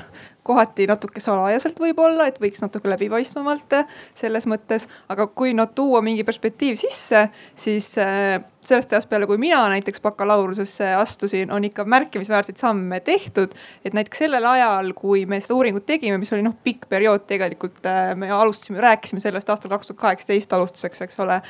kohati 0.45 0.85
natuke 0.89 1.21
salajaselt 1.23 1.79
võib-olla, 1.81 2.27
et 2.29 2.37
võiks 2.41 2.61
natuke 2.61 2.89
läbipaistvamalt 2.91 3.79
selles 4.13 4.45
mõttes, 4.49 4.85
aga 5.09 5.27
kui 5.27 5.55
no 5.57 5.65
tuua 5.65 6.03
mingi 6.05 6.25
perspektiiv 6.27 6.77
sisse, 6.79 7.27
siis 7.57 7.89
äh, 8.01 8.37
sellest 8.65 8.93
ajast 8.93 9.09
peale, 9.09 9.27
kui 9.29 9.37
mina 9.41 9.59
näiteks 9.69 10.01
bakalaureusesse 10.01 10.91
astusin, 10.97 11.51
on 11.53 11.65
ikka 11.65 11.85
märkimisväärseid 11.85 12.57
samme 12.57 12.99
tehtud. 12.99 13.53
et 13.85 13.93
näiteks 13.93 14.25
sellel 14.25 14.45
ajal, 14.45 14.93
kui 14.93 15.25
me 15.25 15.39
seda 15.39 15.57
uuringut 15.57 15.85
tegime, 15.85 16.17
mis 16.17 16.33
oli 16.33 16.45
noh, 16.45 16.55
pikk 16.63 16.89
periood 16.89 17.25
tegelikult, 17.27 17.81
äh, 17.85 18.13
me 18.15 18.29
alustasime, 18.31 18.81
rääkisime 18.81 19.23
sellest 19.23 19.49
aastal 19.49 19.73
kaks 19.73 19.87
tuhat 19.87 20.01
kaheksateist 20.01 20.53
alustuseks, 20.53 21.01
eks 21.01 21.19
ole 21.25 21.41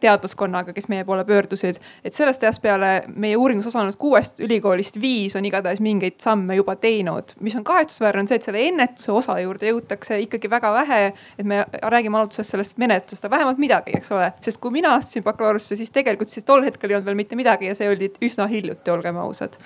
teadlaskonnaga, 0.00 0.72
kes 0.72 0.88
meie 0.88 1.04
poole 1.04 1.24
pöördusid. 1.24 1.76
et 2.04 2.14
sellest 2.14 2.42
ajast 2.42 2.62
peale 2.62 3.02
meie 3.16 3.36
uuringus 3.36 3.66
osalenud 3.66 3.96
kuuest 3.98 4.40
ülikoolist 4.40 5.00
viis 5.00 5.36
on 5.36 5.44
igatahes 5.44 5.80
mingeid 5.80 6.20
samme 6.20 6.54
juba 6.54 6.76
teinud. 6.76 7.34
mis 7.40 7.56
on 7.56 7.64
kahetsusväärne, 7.64 7.91
on 8.00 8.28
see, 8.28 8.38
et 8.38 8.46
selle 8.46 8.62
ennetuse 8.68 9.12
osa 9.12 9.36
juurde 9.42 9.70
jõutakse 9.70 10.18
ikkagi 10.24 10.50
väga 10.50 10.72
vähe. 10.74 11.00
et 11.38 11.46
me 11.46 11.64
räägime 11.82 12.18
alguses 12.18 12.48
sellest 12.48 12.78
menetlusest, 12.78 13.24
aga 13.24 13.36
vähemalt 13.36 13.58
midagi, 13.58 13.96
eks 13.96 14.12
ole. 14.12 14.32
sest 14.40 14.60
kui 14.60 14.70
mina 14.70 14.94
astusin 14.94 15.24
bakalaureusesse, 15.26 15.76
siis 15.76 15.90
tegelikult 15.90 16.28
siis 16.28 16.44
tol 16.44 16.64
hetkel 16.64 16.90
ei 16.90 16.96
olnud 16.96 17.10
veel 17.10 17.20
mitte 17.20 17.36
midagi 17.36 17.68
ja 17.70 17.74
see 17.74 17.90
oli 17.90 18.12
üsna 18.22 18.46
hiljuti, 18.46 18.90
olgem 18.90 19.16
ausad. 19.22 19.58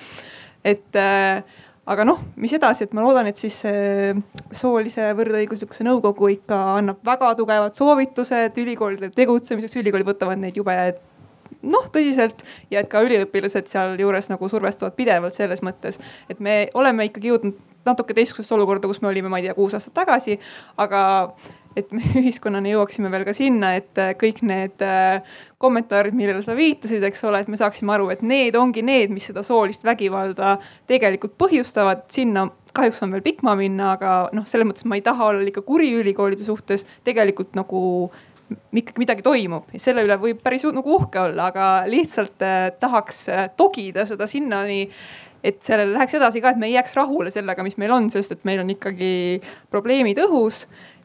et 0.65 0.97
äh, 0.97 1.43
aga 1.87 2.05
noh, 2.05 2.23
mis 2.37 2.53
edasi, 2.57 2.87
et 2.87 2.95
ma 2.97 3.05
loodan, 3.05 3.29
et 3.31 3.39
siis 3.39 3.61
soolise 4.53 5.13
võrdõiguslikkuse 5.19 5.87
nõukogu 5.87 6.33
ikka 6.35 6.59
annab 6.77 7.05
väga 7.07 7.35
tugevad 7.39 7.77
soovitused 7.79 8.59
ülikoolide 8.63 9.13
tegutsemiseks, 9.15 9.79
ülikoolid 9.83 10.09
võtavad 10.09 10.43
neid 10.43 10.59
jube 10.59 10.75
noh, 11.67 11.87
tõsiselt 11.93 12.43
ja 12.73 12.83
et 12.83 12.91
ka 12.91 13.03
üliõpilased 13.07 13.71
sealjuures 13.71 14.31
nagu 14.33 14.51
survestavad 14.51 14.97
pidevalt 14.99 15.37
selles 15.37 15.63
mõttes, 15.67 16.01
et 16.31 16.43
me 16.43 16.67
oleme 16.75 17.09
ikkagi 17.09 17.33
jõudnud 17.33 17.63
natuke 17.87 18.17
teistsugusesse 18.17 18.57
olukorda, 18.57 18.91
kus 18.91 19.03
me 19.03 19.13
olime, 19.13 19.31
ma 19.33 19.41
ei 19.41 19.49
tea, 19.49 19.55
kuus 19.57 19.77
aastat 19.79 19.95
tagasi, 19.97 20.39
aga 20.83 21.05
et 21.77 21.93
me 21.95 22.03
ühiskonnana 22.23 22.73
jõuaksime 22.73 23.11
veel 23.13 23.25
ka 23.29 23.35
sinna, 23.37 23.75
et 23.79 24.01
äh, 24.01 24.15
kõik 24.19 24.43
need 24.47 24.83
äh, 24.85 25.39
kommentaarid, 25.63 26.17
millele 26.17 26.43
sa 26.45 26.57
viitasid, 26.59 27.05
eks 27.07 27.25
ole, 27.29 27.43
et 27.43 27.51
me 27.53 27.61
saaksime 27.61 27.95
aru, 27.97 28.09
et 28.15 28.23
need 28.27 28.57
ongi 28.59 28.85
need, 28.87 29.13
mis 29.15 29.29
seda 29.31 29.45
soolist 29.47 29.85
vägivalda 29.87 30.57
tegelikult 30.91 31.37
põhjustavad, 31.41 32.07
sinna 32.13 32.49
kahjuks 32.77 33.03
on 33.05 33.13
veel 33.15 33.25
pikk 33.25 33.45
maa 33.47 33.57
minna, 33.59 33.95
aga 33.97 34.17
noh, 34.37 34.47
selles 34.49 34.69
mõttes 34.69 34.89
ma 34.89 34.99
ei 34.99 35.05
taha 35.05 35.31
olla 35.31 35.45
liiga 35.45 35.63
kuri 35.65 35.95
ülikoolide 35.97 36.45
suhtes, 36.45 36.85
tegelikult 37.07 37.57
nagu 37.57 37.83
ikkagi 38.47 39.01
midagi 39.03 39.25
toimub 39.27 39.73
ja 39.75 39.81
selle 39.83 40.05
üle 40.07 40.15
võib 40.23 40.39
päris 40.45 40.63
nagu 40.71 40.93
uhke 41.01 41.19
olla, 41.19 41.49
aga 41.51 41.71
lihtsalt 41.91 42.45
äh, 42.47 42.69
tahaks 42.81 43.25
togida 43.59 44.05
seda 44.07 44.29
sinnani 44.31 44.85
et 45.47 45.63
sellele 45.65 45.95
läheks 45.95 46.17
edasi 46.19 46.43
ka, 46.43 46.53
et 46.53 46.61
me 46.61 46.69
ei 46.71 46.75
jääks 46.75 46.97
rahule 46.99 47.31
sellega, 47.31 47.65
mis 47.67 47.79
meil 47.81 47.95
on, 47.95 48.11
sest 48.11 48.35
et 48.35 48.45
meil 48.49 48.63
on 48.63 48.73
ikkagi 48.75 49.41
probleemid 49.73 50.19
õhus 50.27 50.65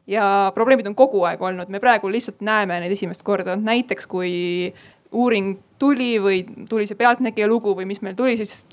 ja 0.09 0.25
probleemid 0.55 0.89
on 0.89 0.97
kogu 0.97 1.23
aeg 1.29 1.41
olnud, 1.41 1.69
me 1.69 1.81
praegu 1.83 2.09
lihtsalt 2.11 2.41
näeme 2.45 2.79
neid 2.81 2.95
esimest 2.95 3.23
korda, 3.27 3.55
näiteks 3.59 4.09
kui 4.09 4.33
uuring 5.11 5.57
tuli 5.81 6.15
või 6.23 6.41
tuli 6.69 6.87
see 6.89 6.97
Pealtnägija 6.97 7.49
lugu 7.51 7.75
või 7.77 7.87
mis 7.89 8.01
meil 8.01 8.15
tuli, 8.17 8.37
siis 8.39 8.63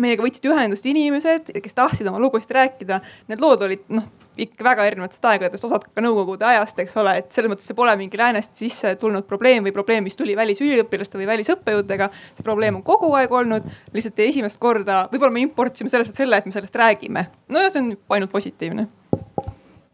meiega 0.00 0.24
võtsid 0.24 0.48
ühendust 0.50 0.86
inimesed, 0.88 1.50
kes 1.62 1.76
tahtsid 1.76 2.08
oma 2.10 2.20
lugusid 2.22 2.54
rääkida. 2.54 3.00
Need 3.30 3.42
lood 3.42 3.62
olid 3.66 3.84
noh, 3.94 4.06
ikka 4.40 4.66
väga 4.66 4.86
erinevatest 4.88 5.28
aegadest, 5.30 5.66
osad 5.68 5.86
ka 5.86 6.02
nõukogude 6.02 6.46
ajast, 6.48 6.80
eks 6.82 6.96
ole, 7.00 7.14
et 7.20 7.30
selles 7.34 7.52
mõttes 7.52 7.68
see 7.70 7.78
pole 7.78 7.94
mingi 8.00 8.18
läänest 8.18 8.56
sisse 8.58 8.94
tulnud 9.00 9.28
probleem 9.30 9.66
või 9.66 9.74
probleem, 9.76 10.06
mis 10.06 10.18
tuli 10.18 10.34
välisüliõpilaste 10.38 11.20
või 11.20 11.28
välisõppejõududega. 11.30 12.10
see 12.34 12.46
probleem 12.46 12.80
on 12.80 12.82
kogu 12.86 13.12
aeg 13.14 13.32
olnud, 13.32 13.70
lihtsalt 13.94 14.24
esimest 14.26 14.58
korda, 14.58 15.04
võib-olla 15.12 15.38
me 15.38 15.46
importisime 15.46 15.92
sellest 15.92 16.18
selle, 16.18 16.36
et 16.38 16.46
me 16.46 16.52
sellest 16.52 16.74
räägime. 16.74 17.26
no 17.48 17.62
ja 17.62 17.70
see 17.70 17.82
on 17.84 17.96
ainult 18.10 18.34
positiivne 18.34 18.88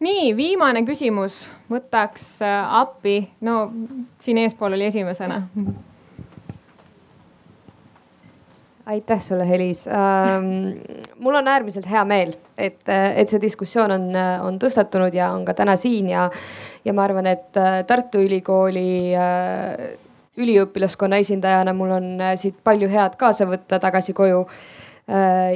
nii, 0.01 0.33
viimane 0.37 0.81
küsimus, 0.89 1.43
võtaks 1.69 2.41
äh, 2.41 2.75
appi, 2.81 3.21
no 3.45 3.67
siin 4.25 4.41
eespool 4.41 4.73
oli 4.73 4.89
esimesena 4.89 5.43
aitäh 8.87 9.21
sulle, 9.21 9.49
Helis 9.49 9.87
ähm,. 9.87 10.81
mul 11.19 11.35
on 11.35 11.49
äärmiselt 11.49 11.91
hea 11.91 12.05
meel, 12.05 12.35
et, 12.59 12.81
et 12.89 13.29
see 13.29 13.41
diskussioon 13.43 13.93
on, 13.95 14.07
on 14.47 14.59
tõstatunud 14.61 15.15
ja 15.15 15.31
on 15.35 15.45
ka 15.45 15.55
täna 15.55 15.77
siin 15.81 16.09
ja, 16.11 16.31
ja 16.85 16.95
ma 16.97 17.05
arvan, 17.05 17.29
et 17.31 17.57
äh, 17.61 17.83
Tartu 17.87 18.23
Ülikooli 18.25 19.15
äh, 19.17 19.99
üliõpilaskonna 20.41 21.21
esindajana 21.21 21.75
mul 21.77 21.97
on 21.99 22.13
äh, 22.21 22.37
siit 22.41 22.61
palju 22.65 22.89
head 22.91 23.17
kaasa 23.21 23.49
võtta 23.51 23.81
tagasi 23.83 24.17
koju 24.17 24.45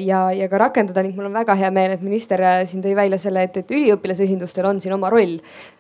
ja, 0.03 0.21
ja 0.35 0.49
ka 0.51 0.59
rakendada 0.59 1.03
ning 1.05 1.15
mul 1.17 1.29
on 1.29 1.37
väga 1.37 1.55
hea 1.59 1.71
meel, 1.75 1.95
et 1.95 2.03
minister 2.03 2.41
äh, 2.43 2.63
siin 2.69 2.83
tõi 2.83 2.95
välja 2.99 3.19
selle, 3.23 3.45
et, 3.47 3.57
et 3.61 3.71
üliõpilasesindustel 3.71 4.67
on 4.67 4.81
siin 4.83 4.95
oma 4.97 5.11
roll. 5.13 5.37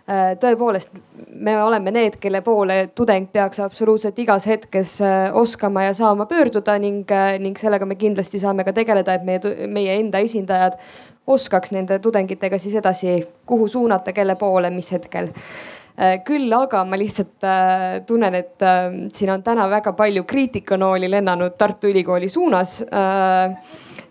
Äh, 0.07 0.35
tõepoolest, 0.41 0.95
me 1.35 1.57
oleme 1.63 1.95
need, 1.95 2.19
kelle 2.23 2.43
poole 2.47 2.79
tudeng 2.95 3.31
peaks 3.33 3.63
absoluutselt 3.65 4.19
igas 4.23 4.47
hetkes 4.51 4.99
oskama 5.35 5.89
ja 5.89 5.95
saama 5.97 6.29
pöörduda 6.31 6.79
ning, 6.79 7.11
ning 7.43 7.59
sellega 7.59 7.89
me 7.89 7.99
kindlasti 7.99 8.43
saame 8.43 8.67
ka 8.67 8.77
tegeleda, 8.77 9.19
et 9.19 9.27
meie, 9.27 9.69
meie 9.71 9.99
enda 9.99 10.23
esindajad 10.23 10.79
oskaks 11.27 11.73
nende 11.73 11.99
tudengitega 12.05 12.59
siis 12.61 12.77
edasi, 12.79 13.23
kuhu 13.49 13.69
suunata, 13.69 14.13
kelle 14.13 14.37
poole, 14.37 14.71
mis 14.71 14.93
hetkel 14.93 15.33
Äh, 15.33 15.84
küll 16.27 16.51
aga 16.57 16.83
ma 16.89 16.99
lihtsalt 16.99 17.45
äh, 17.47 17.83
tunnen, 18.07 18.35
et 18.35 18.63
äh, 18.67 18.89
siin 19.15 19.31
on 19.31 19.43
täna 19.47 19.69
väga 19.71 19.93
palju 19.95 20.25
kriitikanooli 20.27 21.11
lennanud 21.11 21.55
Tartu 21.59 21.87
Ülikooli 21.93 22.29
suunas 22.29 22.81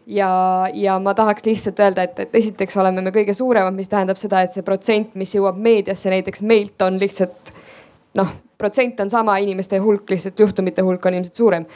ja, 0.07 0.29
ja 0.73 0.95
ma 1.03 1.13
tahaks 1.13 1.43
lihtsalt 1.45 1.81
öelda, 1.83 2.05
et, 2.07 2.21
et 2.23 2.37
esiteks 2.39 2.77
oleme 2.79 3.03
me 3.03 3.11
kõige 3.15 3.35
suuremad, 3.35 3.75
mis 3.75 3.91
tähendab 3.91 4.19
seda, 4.19 4.43
et 4.43 4.55
see 4.55 4.63
protsent, 4.63 5.11
mis 5.19 5.35
jõuab 5.35 5.59
meediasse 5.59 6.11
näiteks 6.13 6.43
meilt 6.47 6.87
on 6.87 7.01
lihtsalt 7.01 7.51
noh, 8.15 8.31
protsent 8.57 9.03
on 9.03 9.11
sama, 9.11 9.35
inimeste 9.43 9.79
hulk, 9.83 10.07
lihtsalt 10.13 10.39
juhtumite 10.39 10.85
hulk 10.87 11.05
on 11.05 11.19
ilmselt 11.19 11.35
suurem. 11.35 11.67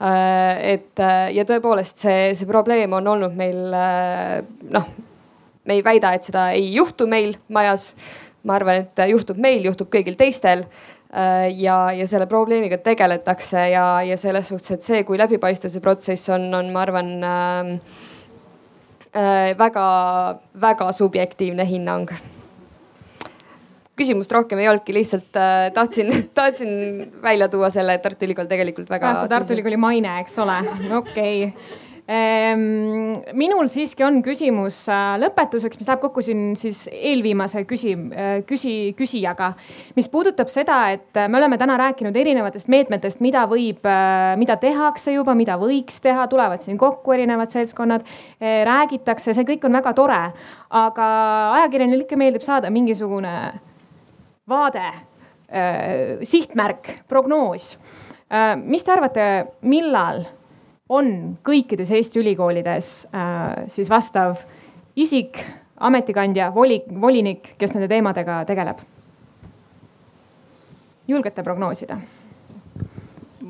et 0.00 1.04
ja 1.34 1.44
tõepoolest 1.44 2.00
see, 2.00 2.30
see 2.38 2.48
probleem 2.48 2.92
on 2.96 3.08
olnud 3.12 3.36
meil 3.36 3.60
noh, 4.72 4.90
me 5.64 5.76
ei 5.76 5.84
väida, 5.84 6.14
et 6.16 6.24
seda 6.24 6.50
ei 6.56 6.70
juhtu 6.72 7.06
meil 7.10 7.34
majas 7.52 7.90
ma 8.46 8.56
arvan, 8.56 8.84
et 8.84 9.04
juhtub 9.10 9.40
meil, 9.40 9.64
juhtub 9.68 9.90
kõigil 9.92 10.16
teistel 10.18 10.64
äh, 10.64 11.50
ja, 11.60 11.90
ja 11.96 12.06
selle 12.08 12.28
probleemiga 12.30 12.78
tegeletakse 12.80 13.66
ja, 13.72 13.86
ja 14.06 14.16
selles 14.20 14.50
suhtes, 14.52 14.76
et 14.76 14.86
see, 14.86 15.02
kui 15.08 15.20
läbipaistev 15.20 15.72
see 15.72 15.84
protsess 15.84 16.32
on, 16.32 16.48
on, 16.56 16.72
ma 16.72 16.84
arvan 16.86 17.12
äh, 17.26 17.72
äh, 19.12 19.52
väga-väga 19.58 20.92
subjektiivne 20.96 21.66
hinnang. 21.68 22.08
küsimust 24.00 24.32
rohkem 24.32 24.62
ei 24.62 24.70
olnudki, 24.70 24.94
lihtsalt 24.96 25.36
äh, 25.36 25.68
tahtsin, 25.76 26.08
tahtsin 26.38 26.72
välja 27.22 27.48
tuua 27.52 27.68
selle, 27.70 27.98
et 27.98 28.02
Tartu 28.02 28.24
Ülikool 28.24 28.48
tegelikult 28.48 28.88
väga. 28.90 29.12
Tartu 29.28 29.52
Ülikooli 29.52 29.76
maine, 29.76 30.20
eks 30.24 30.38
ole, 30.40 30.58
okei 31.02 31.44
okay 31.50 31.88
minul 32.10 33.68
siiski 33.70 34.02
on 34.02 34.16
küsimus 34.24 34.80
äh, 34.90 35.12
lõpetuseks, 35.22 35.78
mis 35.78 35.86
läheb 35.86 36.00
kokku 36.02 36.22
siin 36.26 36.56
siis 36.58 36.82
eelviimase 36.90 37.62
küsi-, 37.70 37.94
äh, 37.94 38.40
küsi-, 38.48 38.90
küsijaga. 38.98 39.52
mis 39.94 40.08
puudutab 40.10 40.50
seda, 40.50 40.80
et 40.96 41.20
me 41.28 41.38
oleme 41.38 41.58
täna 41.60 41.76
rääkinud 41.78 42.16
erinevatest 42.16 42.70
meetmetest, 42.72 43.20
mida 43.22 43.44
võib, 43.50 43.86
äh, 43.86 44.34
mida 44.40 44.56
tehakse 44.58 45.14
juba, 45.14 45.36
mida 45.38 45.54
võiks 45.60 46.00
teha, 46.02 46.26
tulevad 46.30 46.64
siin 46.66 46.78
kokku 46.78 47.14
erinevad 47.14 47.54
seltskonnad. 47.54 48.02
räägitakse, 48.40 49.34
see 49.34 49.46
kõik 49.46 49.64
on 49.68 49.78
väga 49.78 49.92
tore, 49.94 50.20
aga 50.70 51.06
ajakirjanikele 51.60 52.18
meeldib 52.18 52.42
saada 52.42 52.70
mingisugune 52.70 53.34
vaade, 54.48 54.90
sihtmärk, 56.26 56.92
prognoos. 57.08 57.76
mis 58.64 58.84
te 58.86 58.92
arvate, 58.92 59.26
millal 59.62 60.24
on 60.90 61.10
kõikides 61.46 61.90
Eesti 61.94 62.20
ülikoolides 62.20 62.92
äh, 63.14 63.66
siis 63.70 63.90
vastav 63.90 64.40
isik, 64.98 65.38
ametikandja, 65.80 66.50
voli, 66.54 66.80
volinik, 67.00 67.54
kes 67.58 67.74
nende 67.76 67.88
teemadega 67.88 68.42
tegeleb. 68.48 68.82
julgete 71.10 71.42
prognoosida? 71.42 71.96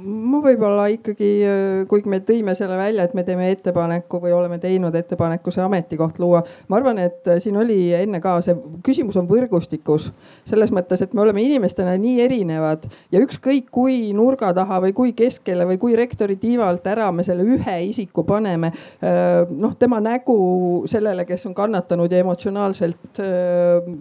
Ma 0.05 0.41
võib-olla 0.45 0.87
ikkagi, 0.93 1.29
äh, 1.45 1.87
kuigi 1.91 2.11
me 2.11 2.21
tõime 2.25 2.55
selle 2.59 2.77
välja, 2.79 3.05
et 3.05 3.15
me 3.17 3.25
teeme 3.27 3.51
ettepaneku 3.53 4.21
või 4.23 4.33
oleme 4.35 4.59
teinud 4.63 4.95
ettepaneku 4.97 5.53
see 5.55 5.63
ametikoht 5.65 6.19
luua. 6.23 6.43
ma 6.69 6.77
arvan, 6.77 6.99
et 6.99 7.27
äh, 7.29 7.41
siin 7.43 7.57
oli 7.57 7.93
enne 7.97 8.21
ka 8.21 8.39
see 8.45 8.57
küsimus 8.87 9.17
on 9.21 9.29
võrgustikus. 9.29 10.11
selles 10.45 10.73
mõttes, 10.73 11.03
et 11.03 11.15
me 11.15 11.23
oleme 11.23 11.43
inimestena 11.43 11.97
nii 11.99 12.21
erinevad 12.25 12.87
ja 13.13 13.21
ükskõik 13.21 13.71
kui 13.71 14.13
nurga 14.17 14.53
taha 14.55 14.81
või 14.87 14.93
kui 14.93 15.13
keskele 15.13 15.67
või 15.67 15.79
kui 15.79 15.97
rektori 15.97 16.37
tiiva 16.37 16.69
alt 16.69 16.87
ära 16.87 17.11
me 17.13 17.25
selle 17.25 17.45
ühe 17.45 17.77
isiku 17.89 18.25
paneme. 18.25 18.73
Äh, 19.03 19.47
noh, 19.51 19.75
tema 19.79 20.01
nägu 20.01 20.85
sellele, 20.91 21.25
kes 21.25 21.47
on 21.47 21.55
kannatanud 21.55 22.13
ja 22.13 22.23
emotsionaalselt 22.25 23.21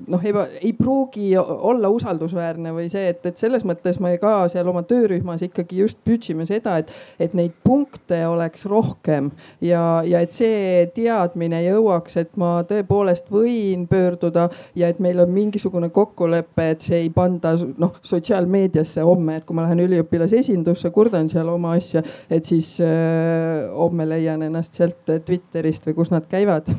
noh, 0.08 0.22
ei 0.62 0.74
pruugi 0.74 1.32
olla 1.38 1.90
usaldusväärne 1.90 2.72
või 2.74 2.90
see, 2.92 3.10
et, 3.10 3.26
et 3.26 3.38
selles 3.38 3.66
mõttes 3.68 4.00
me 4.00 4.16
ka 4.22 4.48
seal 4.52 4.68
oma 4.70 4.84
töörühmas 4.88 5.42
ikkagi 5.46 5.80
just 5.82 5.89
püüdsime 6.06 6.46
seda, 6.50 6.78
et, 6.82 6.92
et 7.20 7.36
neid 7.38 7.56
punkte 7.66 8.20
oleks 8.28 8.66
rohkem 8.70 9.32
ja, 9.64 10.02
ja 10.06 10.22
et 10.24 10.36
see 10.36 10.86
teadmine 10.96 11.62
jõuaks, 11.66 12.18
et 12.22 12.32
ma 12.40 12.60
tõepoolest 12.70 13.30
võin 13.34 13.86
pöörduda 13.90 14.48
ja 14.78 14.90
et 14.92 15.00
meil 15.04 15.20
on 15.24 15.32
mingisugune 15.34 15.90
kokkulepe, 15.94 16.70
et 16.74 16.86
see 16.86 17.04
ei 17.06 17.12
panda 17.14 17.56
noh 17.80 17.98
sotsiaalmeediasse 18.06 19.04
homme, 19.06 19.40
et 19.40 19.48
kui 19.48 19.58
ma 19.58 19.66
lähen 19.68 19.84
üliõpilasesindusse, 19.86 20.92
kurdan 20.96 21.30
seal 21.32 21.50
oma 21.52 21.76
asja, 21.80 22.04
et 22.30 22.46
siis 22.50 22.76
äh, 22.84 23.68
homme 23.76 24.08
leian 24.10 24.44
ennast 24.46 24.80
sealt 24.80 25.14
Twitterist 25.26 25.88
või 25.88 25.98
kus 25.98 26.14
nad 26.14 26.28
käivad 26.30 26.70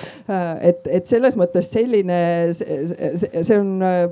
et, 0.68 0.86
et 0.86 1.06
selles 1.08 1.36
mõttes 1.38 1.70
selline, 1.72 2.18
see 2.52 3.58
on 3.58 3.74
äh, 3.84 4.04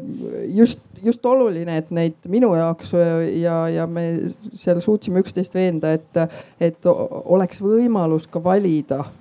just, 0.55 0.83
just 1.05 1.27
oluline, 1.27 1.79
et 1.81 1.91
neid 1.95 2.31
minu 2.31 2.53
jaoks 2.57 2.95
ja, 3.41 3.65
ja 3.73 3.87
me 3.91 4.05
seal 4.55 4.81
suutsime 4.81 5.21
üksteist 5.23 5.55
veenda, 5.55 5.95
et, 5.95 6.19
et 6.61 6.89
oleks 6.89 7.61
võimalus 7.63 8.27
ka 8.31 8.43
valida 8.45 9.01
äh, 9.05 9.15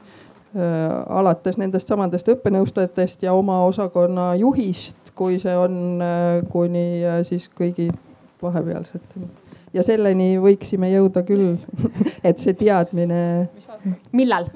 alates 1.19 1.57
nendest 1.61 1.89
samadest 1.91 2.29
õppenõustajatest 2.33 3.25
ja 3.25 3.33
oma 3.37 3.61
osakonna 3.67 4.33
juhist, 4.39 5.13
kui 5.15 5.39
see 5.41 5.55
on 5.57 6.03
äh, 6.03 6.41
kuni 6.51 7.03
äh, 7.05 7.21
siis 7.27 7.49
kõigi 7.49 7.89
vahepealseteni. 8.43 9.29
ja 9.73 9.83
selleni 9.83 10.35
võiksime 10.41 10.91
jõuda 10.91 11.23
küll 11.27 11.55
et 12.27 12.39
see 12.39 12.53
teadmine. 12.53 13.49
millal? 14.11 14.49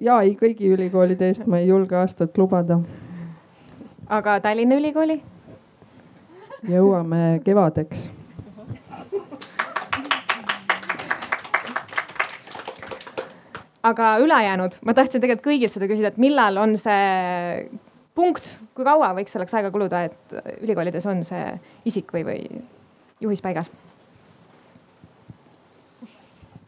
ja 0.00 0.20
ei, 0.24 0.32
kõigi 0.40 0.70
ülikoolide 0.72 1.28
eest 1.28 1.44
ma 1.46 1.58
ei 1.60 1.68
julge 1.68 1.96
aastat 2.00 2.38
lubada. 2.40 2.80
aga 4.08 4.40
Tallinna 4.40 4.80
Ülikooli? 4.80 5.20
Jõuame 6.68 7.40
kevadeks. 7.44 8.10
aga 13.84 14.14
ülejäänud, 14.24 14.78
ma 14.80 14.94
tahtsin 14.96 15.20
tegelikult 15.20 15.44
kõigilt 15.44 15.74
seda 15.74 15.84
küsida, 15.90 16.08
et 16.08 16.20
millal 16.22 16.56
on 16.56 16.70
see 16.80 17.66
punkt, 18.16 18.54
kui 18.72 18.86
kaua 18.86 19.10
võiks 19.12 19.34
selleks 19.36 19.52
aega 19.58 19.68
kuluda, 19.74 20.06
et 20.08 20.36
ülikoolides 20.64 21.04
on 21.10 21.20
see 21.28 21.50
isik 21.90 22.14
või, 22.14 22.24
või 22.24 22.62
juhis 23.20 23.44
paigas? 23.44 23.68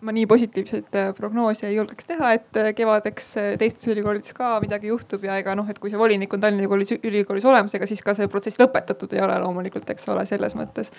Ma 0.07 0.15
nii 0.15 0.27
positiivseid 0.31 0.95
äh, 0.95 1.09
prognoose 1.17 1.67
ei 1.67 1.77
julgeks 1.77 2.07
teha, 2.07 2.31
et 2.37 2.59
äh, 2.61 2.71
kevadeks 2.77 3.31
äh, 3.41 3.49
teistes 3.59 3.89
ülikoolides 3.91 4.35
ka 4.37 4.57
midagi 4.63 4.91
juhtub 4.93 5.25
ja 5.27 5.35
ega 5.41 5.57
noh, 5.59 5.67
et 5.71 5.81
kui 5.83 5.91
see 5.91 5.99
volinik 5.99 6.33
on 6.37 6.43
Tallinna 6.43 6.63
Ülikoolis, 6.63 6.93
ülikoolis 7.01 7.47
olemas, 7.49 7.75
ega 7.75 7.89
siis 7.91 8.03
ka 8.07 8.15
see 8.15 8.29
protsess 8.31 8.61
lõpetatud 8.63 9.13
ei 9.17 9.23
ole 9.25 9.39
loomulikult, 9.43 9.89
eks 9.91 10.07
ole, 10.13 10.23
selles 10.29 10.55
mõttes. 10.59 10.93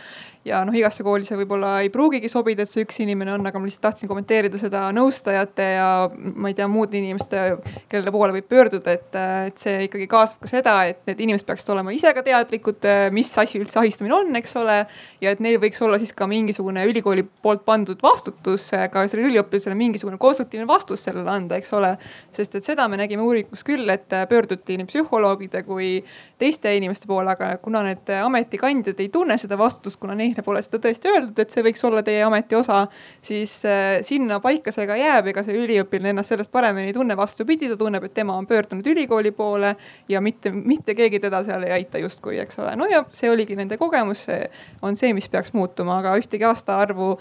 ja 0.47 0.59
noh, 0.67 0.75
igasse 0.75 1.05
kooli 1.07 1.27
see 1.27 1.39
võib-olla 1.39 1.77
ei 1.85 1.91
pruugigi 1.93 2.31
sobida, 2.31 2.65
et 2.65 2.73
see 2.73 2.83
üks 2.83 2.99
inimene 3.03 3.35
on, 3.37 3.47
aga 3.47 3.61
ma 3.61 3.69
lihtsalt 3.69 3.85
tahtsin 3.87 4.11
kommenteerida 4.11 4.59
seda 4.59 4.83
nõustajate 4.95 5.69
ja 5.77 5.87
ma 6.11 6.51
ei 6.51 6.57
tea, 6.57 6.67
muude 6.71 6.99
inimeste, 6.99 7.45
kelle 7.91 8.11
poole 8.11 8.35
võib 8.35 8.49
pöörduda, 8.51 8.97
et, 8.97 9.19
et 9.47 9.63
see 9.63 9.87
ikkagi 9.87 10.09
kaasab 10.11 10.43
ka 10.43 10.51
seda, 10.51 10.75
et 10.91 10.99
need 11.07 11.23
inimesed 11.27 11.47
peaksid 11.47 11.71
olema 11.77 11.95
ise 11.95 12.11
ka 12.17 12.25
teadlikud, 12.27 12.89
mis 13.15 13.31
asi 13.39 13.63
üldse 13.63 13.79
ahistamine 13.79 14.19
on, 14.19 14.35
eks 14.41 14.57
ole. 14.59 14.81
ja 15.23 15.31
et 15.31 15.39
neil 15.43 15.61
võiks 15.63 15.79
olla 15.85 15.99
siis 16.01 16.11
ka 16.17 16.27
mingisugune 16.27 16.83
ülikooli 16.91 17.23
poolt 17.45 17.63
pandud 17.67 18.03
vastutus 18.03 18.67
ka 18.91 18.96
sellele 19.05 19.31
üliõpilasele 19.31 19.75
mingisugune 19.77 20.17
konstruktiivne 20.21 20.67
vastus 20.67 21.05
sellele 21.05 21.29
anda, 21.31 21.59
eks 21.61 21.73
ole. 21.77 21.93
sest 22.33 22.55
et 22.57 22.65
seda 22.65 22.87
me 22.87 22.97
nägime 22.97 23.23
uuringus 23.23 23.63
küll, 23.67 23.89
et 23.93 24.09
pöörduti 24.29 24.77
nii 24.79 24.87
psühholoogide 24.89 25.63
kui 25.67 25.91
teiste 26.39 26.73
inimeste 26.75 27.07
poole, 27.07 27.31
aga 27.33 27.51
kuna 27.63 27.83
need 27.85 28.09
ametikandjad 28.17 28.99
ei 29.03 29.09
tunne 29.13 29.37
seda 29.37 29.57
vastutust, 29.59 29.99
kuna 30.01 30.15
neile 30.17 30.43
pole 30.45 30.61
seda 30.65 30.81
tõesti 30.83 31.11
öeldud, 31.11 31.39
et 31.41 31.53
see 31.53 31.65
võiks 31.65 31.83
olla 31.87 32.03
teie 32.05 32.23
ameti 32.25 32.57
osa, 32.57 32.83
siis 33.21 33.59
äh, 33.67 33.99
sinna 34.07 34.39
paika 34.43 34.73
see 34.73 34.87
ka 34.89 34.97
jääb, 34.99 35.31
ega 35.33 35.43
see 35.45 35.57
üliõpilane 35.57 36.15
ennast 36.15 36.33
sellest 36.33 36.51
paremini 36.53 36.91
ei 36.91 36.97
tunne, 36.97 37.17
vastupidi, 37.17 37.69
ta 37.71 37.79
tunneb, 37.79 38.07
et 38.07 38.15
tema 38.17 38.37
on 38.37 38.47
pöördunud 38.47 38.87
ülikooli 38.87 39.31
poole 39.35 39.75
ja 40.09 40.21
mitte, 40.21 40.51
mitte 40.51 40.95
keegi 40.97 41.21
teda 41.23 41.43
seal 41.47 41.65
ei 41.67 41.75
aita 41.79 42.01
justkui, 42.01 42.39
eks 42.43 42.61
ole. 42.63 42.75
no 42.79 42.87
ja 42.89 43.03
see 43.15 43.31
oligi 43.31 43.57
nende 43.57 43.77
kogemus, 43.77 44.27
see 44.29 44.45
on 44.81 44.95
see, 44.99 45.13
mis 45.17 45.29
peaks 45.31 45.53
muutuma, 45.57 45.99
aga 46.01 46.15
ühtegi 46.19 46.47
aastaarvu 46.47 47.15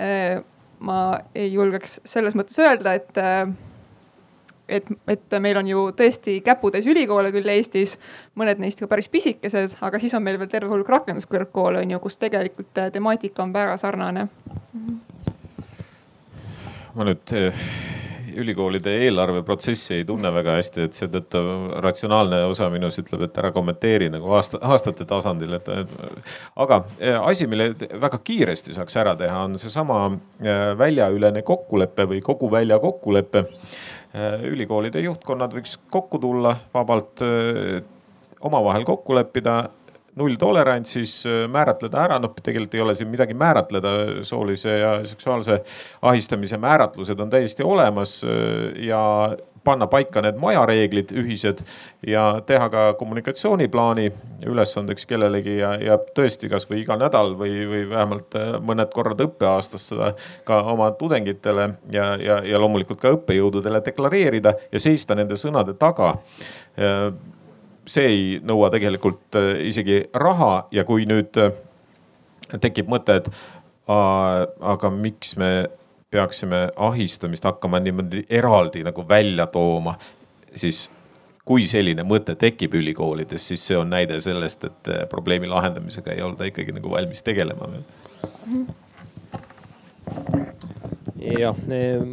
äh, 0.00 0.40
ma 0.80 1.00
ei 1.34 1.52
julgeks 1.52 2.00
selles 2.08 2.36
mõttes 2.38 2.58
öelda, 2.62 2.94
et 2.96 3.20
äh, 3.20 3.50
et, 4.70 4.86
et 5.10 5.36
meil 5.42 5.58
on 5.58 5.68
ju 5.68 5.82
tõesti 5.96 6.38
käputäis 6.46 6.86
ülikoole 6.90 7.32
küll 7.34 7.48
Eestis, 7.52 7.96
mõned 8.38 8.60
neist 8.62 8.80
ka 8.80 8.88
päris 8.90 9.10
pisikesed, 9.10 9.76
aga 9.82 10.00
siis 10.02 10.14
on 10.14 10.24
meil 10.24 10.38
veel 10.40 10.50
terve 10.52 10.70
hulk 10.70 10.88
rakenduskõrgkoole 10.88 11.82
on 11.82 11.94
ju, 11.96 12.00
kus 12.04 12.18
tegelikult 12.22 12.78
äh, 12.78 12.92
temaatika 12.94 13.42
on 13.42 13.54
väga 13.54 13.76
sarnane. 13.80 14.28
ma 16.94 17.06
nüüd 17.06 17.34
äh, 17.38 17.66
ülikoolide 18.38 18.92
eelarveprotsessi 19.06 19.94
ei 19.98 20.04
tunne 20.08 20.30
väga 20.34 20.56
hästi, 20.58 20.86
et 20.86 20.96
seetõttu 20.96 21.42
ratsionaalne 21.84 22.42
osa 22.48 22.68
minus 22.72 22.98
ütleb, 23.02 23.24
et 23.26 23.38
ära 23.42 23.52
kommenteeri 23.54 24.10
nagu 24.12 24.32
aasta, 24.36 24.60
aastate 24.62 25.06
tasandil, 25.08 25.54
et. 25.58 25.70
aga 26.64 26.82
eh, 26.98 27.16
asi, 27.18 27.48
mille 27.50 27.72
väga 28.02 28.20
kiiresti 28.24 28.76
saaks 28.76 28.96
ära 29.02 29.14
teha, 29.18 29.44
on 29.48 29.58
seesama 29.60 30.02
eh, 30.10 30.70
väljaülene 30.78 31.42
kokkulepe 31.46 32.08
või 32.14 32.20
kogu 32.24 32.50
välja 32.52 32.80
kokkulepe. 32.82 33.44
Eh, 34.10 34.46
ülikoolide 34.50 35.02
juhtkonnad 35.04 35.54
võiks 35.54 35.76
kokku 35.90 36.18
tulla 36.22 36.56
vabalt, 36.74 37.22
omavahel 38.40 38.86
kokku 38.88 39.14
leppida 39.14 39.62
nulltolerants, 40.16 40.92
siis 40.92 41.14
äh, 41.26 41.44
määratleda 41.50 42.02
ära, 42.04 42.18
noh, 42.22 42.34
tegelikult 42.42 42.74
ei 42.74 42.82
ole 42.84 42.96
siin 42.98 43.10
midagi 43.12 43.34
määratleda, 43.38 43.92
soolise 44.26 44.78
ja 44.78 44.92
seksuaalse 45.06 45.60
ahistamise 46.02 46.58
määratlused 46.58 47.20
on 47.20 47.30
täiesti 47.30 47.62
olemas 47.66 48.20
äh, 48.24 48.84
ja 48.86 49.00
panna 49.64 49.86
paika 49.86 50.22
need 50.24 50.38
majareeglid 50.40 51.12
ühised 51.20 51.60
ja 52.06 52.40
teha 52.46 52.68
ka 52.72 52.84
kommunikatsiooniplaani 52.98 54.06
ülesandeks 54.48 55.04
kellelegi 55.06 55.58
ja, 55.58 55.74
ja 55.76 55.98
tõesti 56.16 56.48
kasvõi 56.50 56.80
iga 56.80 56.96
nädal 57.00 57.34
või, 57.38 57.66
või 57.68 57.82
vähemalt 57.90 58.38
äh, 58.40 58.54
mõned 58.64 58.92
korrad 58.94 59.20
õppeaastas 59.26 59.90
seda 59.92 60.14
ka 60.48 60.62
oma 60.72 60.90
tudengitele 61.00 61.68
ja, 61.92 62.14
ja, 62.20 62.40
ja 62.46 62.62
loomulikult 62.62 63.02
ka 63.02 63.12
õppejõududele 63.18 63.82
deklareerida 63.84 64.56
ja 64.72 64.82
seista 64.82 65.18
nende 65.18 65.38
sõnade 65.40 65.76
taga 65.78 66.16
see 67.90 68.06
ei 68.06 68.22
nõua 68.46 68.70
tegelikult 68.72 69.38
äh, 69.38 69.52
isegi 69.70 70.04
raha 70.14 70.68
ja 70.74 70.84
kui 70.88 71.06
nüüd 71.10 71.36
äh, 71.40 71.52
tekib 72.60 72.90
mõte, 72.90 73.20
et 73.20 73.28
aga 73.90 74.90
miks 74.94 75.32
me 75.38 75.66
peaksime 76.10 76.68
ahistamist 76.76 77.44
hakkama 77.46 77.80
niimoodi 77.82 78.24
eraldi 78.30 78.84
nagu 78.86 79.02
välja 79.08 79.46
tooma, 79.50 79.96
siis 80.54 80.84
kui 81.46 81.66
selline 81.70 82.04
mõte 82.06 82.36
tekib 82.38 82.74
ülikoolides, 82.78 83.48
siis 83.50 83.64
see 83.66 83.78
on 83.78 83.90
näide 83.90 84.20
sellest, 84.22 84.64
et 84.68 84.90
äh, 84.92 85.08
probleemi 85.10 85.50
lahendamisega 85.50 86.14
ei 86.14 86.22
olda 86.22 86.46
ikkagi 86.50 86.72
nagu 86.76 86.90
valmis 86.92 87.22
tegelema 87.26 87.70
veel 87.72 87.84
jah, 91.20 91.56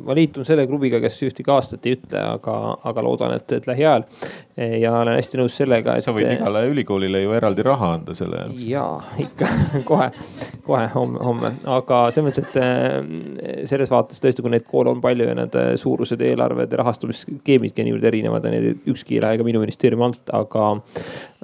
ma 0.03 0.15
liitun 0.17 0.45
selle 0.47 0.65
klubiga, 0.67 0.99
kes 1.03 1.19
ühtegi 1.27 1.51
aastat 1.53 1.85
ei 1.87 1.95
ütle, 1.97 2.19
aga, 2.35 2.55
aga 2.89 3.03
loodan, 3.05 3.35
et, 3.37 3.51
et 3.57 3.67
lähiajal. 3.69 4.05
ja 4.81 4.91
olen 4.97 5.15
hästi 5.19 5.37
nõus 5.37 5.57
sellega, 5.59 5.97
et. 5.97 6.05
sa 6.05 6.13
võid 6.15 6.31
igale 6.33 6.63
ülikoolile 6.71 7.21
ju 7.21 7.35
eraldi 7.37 7.65
raha 7.65 7.91
anda 7.99 8.15
selle 8.17 8.41
jaoks. 8.41 8.63
ja 8.65 8.85
ikka 9.23 9.49
kohe, 9.89 10.09
kohe 10.65 10.87
homme, 10.95 11.21
homme, 11.23 11.53
aga 11.77 12.01
selles 12.15 12.27
mõttes, 12.29 12.49
et 12.49 12.59
eh, 12.63 13.63
selles 13.69 13.93
vaates 13.93 14.23
tõesti, 14.23 14.45
kui 14.45 14.53
neid 14.53 14.67
koole 14.69 14.91
on 14.93 15.03
palju 15.03 15.29
ja 15.29 15.37
need 15.37 15.57
suurused, 15.81 16.21
eelarved 16.31 16.73
ja 16.73 16.81
rahastamisskeemidki 16.83 17.83
on 17.83 17.91
niivõrd 17.91 18.11
erinevad 18.11 18.49
ja 18.49 18.55
need 18.55 18.89
ükski 18.89 19.19
ei 19.19 19.25
lähe 19.25 19.39
ka 19.39 19.47
minu 19.47 19.61
ministeeriumi 19.63 20.09
alt, 20.09 20.23
aga 20.33 20.71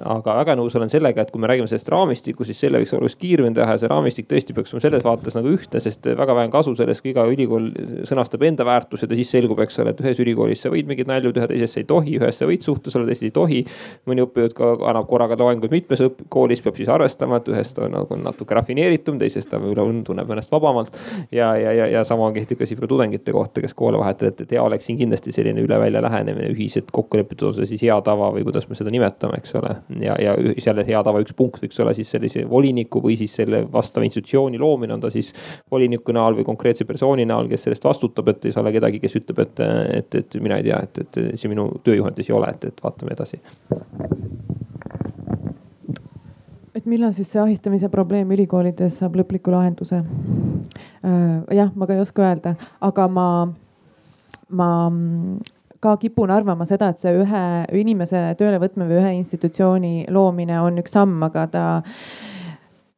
aga 0.02 0.34
väga 0.40 0.56
nõus 0.58 0.74
olen 0.74 0.90
sellega, 0.90 1.22
et 1.22 1.30
kui 1.30 1.40
me 1.42 1.46
räägime 1.46 1.68
sellest 1.70 1.88
raamistikust, 1.92 2.50
siis 2.50 2.64
selle 2.64 2.80
võiks 2.82 2.94
oluliselt 2.96 3.20
kiiremini 3.20 3.54
teha 3.54 3.76
ja 3.76 3.80
see 3.80 3.90
raamistik 3.90 4.26
tõesti 4.30 4.56
peaks 4.56 4.74
olema 4.74 4.82
selles 4.88 5.04
vaates 5.06 5.36
nagu 5.38 5.52
ühtne, 5.54 5.82
sest 5.82 6.08
väga 6.18 6.34
vähe 6.34 6.48
on 6.48 6.54
kasu 6.54 6.74
sellest, 6.78 7.04
kui 7.04 7.12
iga 7.12 7.26
ülikool 7.30 7.53
sõnastab 8.08 8.44
enda 8.48 8.66
väärtused 8.66 9.10
ja 9.10 9.18
siis 9.18 9.30
selgub, 9.34 9.60
eks 9.64 9.78
ole, 9.82 9.94
et 9.94 10.02
ühes 10.02 10.20
ülikoolis 10.22 10.64
sa 10.64 10.72
võid 10.72 10.88
mingeid 10.88 11.10
nalju 11.10 11.32
teha, 11.36 11.48
teises 11.50 11.76
ei 11.80 11.86
tohi, 11.88 12.16
ühes 12.20 12.40
sa 12.40 12.48
võid 12.48 12.64
suhtes 12.66 12.96
olla, 12.96 13.08
teises 13.10 13.28
ei 13.28 13.34
tohi. 13.34 13.60
mõni 14.08 14.24
õppejõud 14.24 14.56
ka 14.56 14.70
annab 14.90 15.08
korraga 15.10 15.38
loenguid 15.40 15.72
mitmes 15.74 16.02
koolis, 16.32 16.62
peab 16.64 16.78
siis 16.80 16.90
arvestama, 16.92 17.40
et 17.40 17.50
ühes 17.52 17.74
ta 17.74 17.86
on 17.86 17.94
nagu 17.96 18.18
natuke 18.20 18.56
rafineeritum, 18.58 19.18
teises 19.20 19.48
ta 19.50 19.60
võib-olla 19.62 20.04
tunneb 20.04 20.30
ennast 20.30 20.52
vabamalt. 20.52 20.96
ja, 21.32 21.54
ja, 21.56 21.72
ja, 21.72 21.88
ja 21.98 22.04
sama 22.04 22.30
kehtib 22.34 22.60
ka 22.60 22.68
siis 22.68 22.78
võib-olla 22.78 22.94
tudengite 22.94 23.32
kohta, 23.32 23.64
kes 23.64 23.74
koole 23.74 23.98
vahetavad, 24.00 24.40
et 24.40 24.56
hea 24.56 24.62
oleks 24.62 24.88
siin 24.88 24.98
kindlasti 25.00 25.32
selline 25.34 25.62
üle 25.64 25.78
välja 25.80 26.02
lähenemine, 26.04 26.50
ühiselt 26.54 26.90
kokku 26.94 27.20
lepitud, 27.20 27.50
on 27.50 27.58
see 27.58 27.74
siis 27.74 27.86
hea 27.86 27.96
tava 28.04 28.30
või 28.34 28.44
kuidas 28.46 28.68
me 28.68 28.78
seda 28.78 28.92
nimetame, 28.94 29.40
eks 29.40 29.54
ole 29.60 29.74
ja, 30.00 30.16
ja 30.20 30.34
selle 30.62 30.84
hea 30.86 31.02
tava 31.06 31.22
üks 31.24 31.34
punkt 31.36 31.62
võiks 31.62 31.80
olla 31.82 31.94
siis 31.96 32.10
sellise 32.14 32.44
voliniku 32.48 33.02
või 33.04 33.16
siis 33.20 33.34
selle 33.36 33.64
vastava 33.72 34.06
institutsiooni 34.08 34.60
loomine, 34.60 34.94
on 34.96 35.02
ta 35.04 35.10
siis 35.12 35.32
voliniku 35.70 36.14
näol 36.14 36.38
või 36.38 36.46
konkreetse 36.46 36.86
persooni 36.88 37.26
näol, 37.28 37.43
kes 37.50 37.66
sellest 37.66 37.84
vastutab, 37.84 38.28
et 38.32 38.44
ei 38.44 38.54
saa 38.54 38.62
olla 38.62 38.72
kedagi, 38.74 39.00
kes 39.02 39.18
ütleb, 39.20 39.42
et, 39.44 39.64
et, 40.00 40.20
et 40.20 40.36
mina 40.42 40.58
ei 40.60 40.68
tea, 40.68 40.80
et, 40.86 41.02
et 41.04 41.40
see 41.40 41.52
minu 41.52 41.68
tööjuhendis 41.86 42.30
ei 42.30 42.36
ole, 42.36 42.50
et, 42.54 42.68
et 42.70 42.84
vaatame 42.84 43.16
edasi 43.16 43.40
et 46.74 46.86
millal 46.90 47.12
siis 47.14 47.30
see 47.30 47.40
ahistamise 47.40 47.88
probleem 47.88 48.32
ülikoolides 48.34 48.98
saab 49.00 49.14
lõpliku 49.16 49.52
lahenduse? 49.54 50.02
Äh, 51.06 51.54
jah, 51.54 51.70
ma 51.74 51.86
ka 51.86 51.94
ei 51.94 52.02
oska 52.02 52.24
öelda, 52.26 52.54
aga 52.84 53.06
ma, 53.08 53.26
ma 54.50 54.68
ka 55.84 55.96
kipun 56.00 56.32
arvama 56.32 56.66
seda, 56.68 56.90
et 56.90 57.02
see 57.02 57.12
ühe 57.22 57.44
inimese 57.80 58.20
tööle 58.40 58.60
võtmine 58.62 58.88
või 58.88 59.00
ühe 59.02 59.12
institutsiooni 59.20 59.94
loomine 60.12 60.60
on 60.64 60.80
üks 60.82 60.96
samm, 60.96 61.20
aga 61.26 61.46
ta 61.52 61.64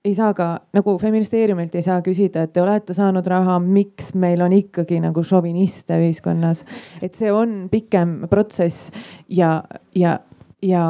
ei 0.06 0.14
saa 0.14 0.34
ka 0.34 0.48
nagu 0.76 0.96
feministeeriumilt 0.98 1.74
ei 1.74 1.82
saa 1.82 1.98
küsida, 2.04 2.44
et 2.46 2.52
te 2.54 2.62
olete 2.62 2.94
saanud 2.94 3.26
raha, 3.26 3.58
miks 3.62 4.12
meil 4.14 4.42
on 4.44 4.54
ikkagi 4.54 5.00
nagu 5.02 5.22
šoviniste 5.26 5.98
ühiskonnas. 6.02 6.64
et 7.02 7.14
see 7.14 7.32
on 7.32 7.66
pikem 7.72 8.20
protsess 8.30 8.92
ja, 9.28 9.62
ja, 9.94 10.18
ja 10.62 10.86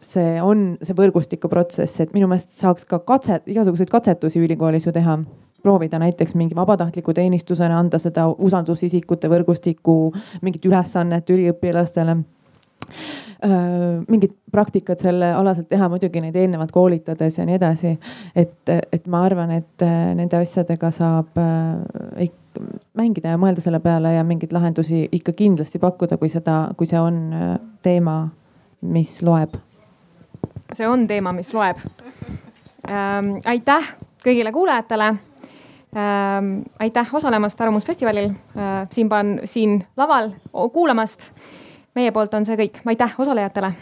see 0.00 0.36
on 0.42 0.68
see 0.82 0.96
võrgustiku 0.98 1.48
protsess, 1.48 2.00
et 2.04 2.14
minu 2.14 2.28
meelest 2.28 2.54
saaks 2.56 2.84
ka 2.84 3.00
katset, 3.06 3.48
igasuguseid 3.48 3.90
katsetusi 3.90 4.42
ülikoolis 4.44 4.86
ju 4.86 4.92
teha 4.92 5.18
proovida 5.66 5.98
näiteks 5.98 6.36
mingi 6.38 6.54
vabatahtliku 6.54 7.14
teenistusena 7.16 7.78
anda 7.78 7.98
seda 7.98 8.28
usaldusisikute 8.28 9.30
võrgustiku 9.32 9.96
mingit 10.46 10.68
ülesannet 10.68 11.30
üliõpilastele 11.32 12.20
mingit 14.08 14.32
praktikat 14.52 15.02
selle 15.04 15.32
alaselt 15.34 15.68
teha, 15.68 15.88
muidugi 15.92 16.22
neid 16.22 16.36
eelnevalt 16.38 16.70
koolitades 16.72 17.36
ja 17.38 17.44
nii 17.46 17.58
edasi. 17.58 17.92
et, 18.36 18.72
et 18.92 19.06
ma 19.12 19.20
arvan, 19.26 19.50
et 19.58 19.84
nende 20.16 20.38
asjadega 20.38 20.90
saab 20.94 21.36
mängida 22.96 23.34
ja 23.34 23.40
mõelda 23.40 23.60
selle 23.60 23.80
peale 23.84 24.14
ja 24.14 24.24
mingeid 24.24 24.54
lahendusi 24.56 25.02
ikka 25.12 25.34
kindlasti 25.36 25.78
pakkuda, 25.82 26.16
kui 26.16 26.30
seda, 26.32 26.70
kui 26.76 26.88
see 26.88 27.00
on 27.00 27.20
teema, 27.84 28.16
mis 28.80 29.18
loeb. 29.22 29.58
see 30.72 30.88
on 30.88 31.06
teema, 31.06 31.32
mis 31.36 31.52
loeb 31.54 31.82
ähm,. 32.90 33.36
aitäh 33.44 33.94
kõigile 34.24 34.52
kuulajatele 34.52 35.08
ähm,. 35.96 36.52
aitäh 36.78 37.14
osalemast 37.14 37.60
Arvamusfestivalil 37.60 38.30
äh,, 38.30 38.88
siin, 38.90 39.10
siin 39.44 39.84
laval 39.96 40.32
kuulamast. 40.72 41.30
Meie 41.96 42.12
poolt 42.12 42.34
on 42.36 42.44
see 42.44 42.58
kõik, 42.60 42.82
aitäh 42.84 43.14
osalejatele 43.18 43.72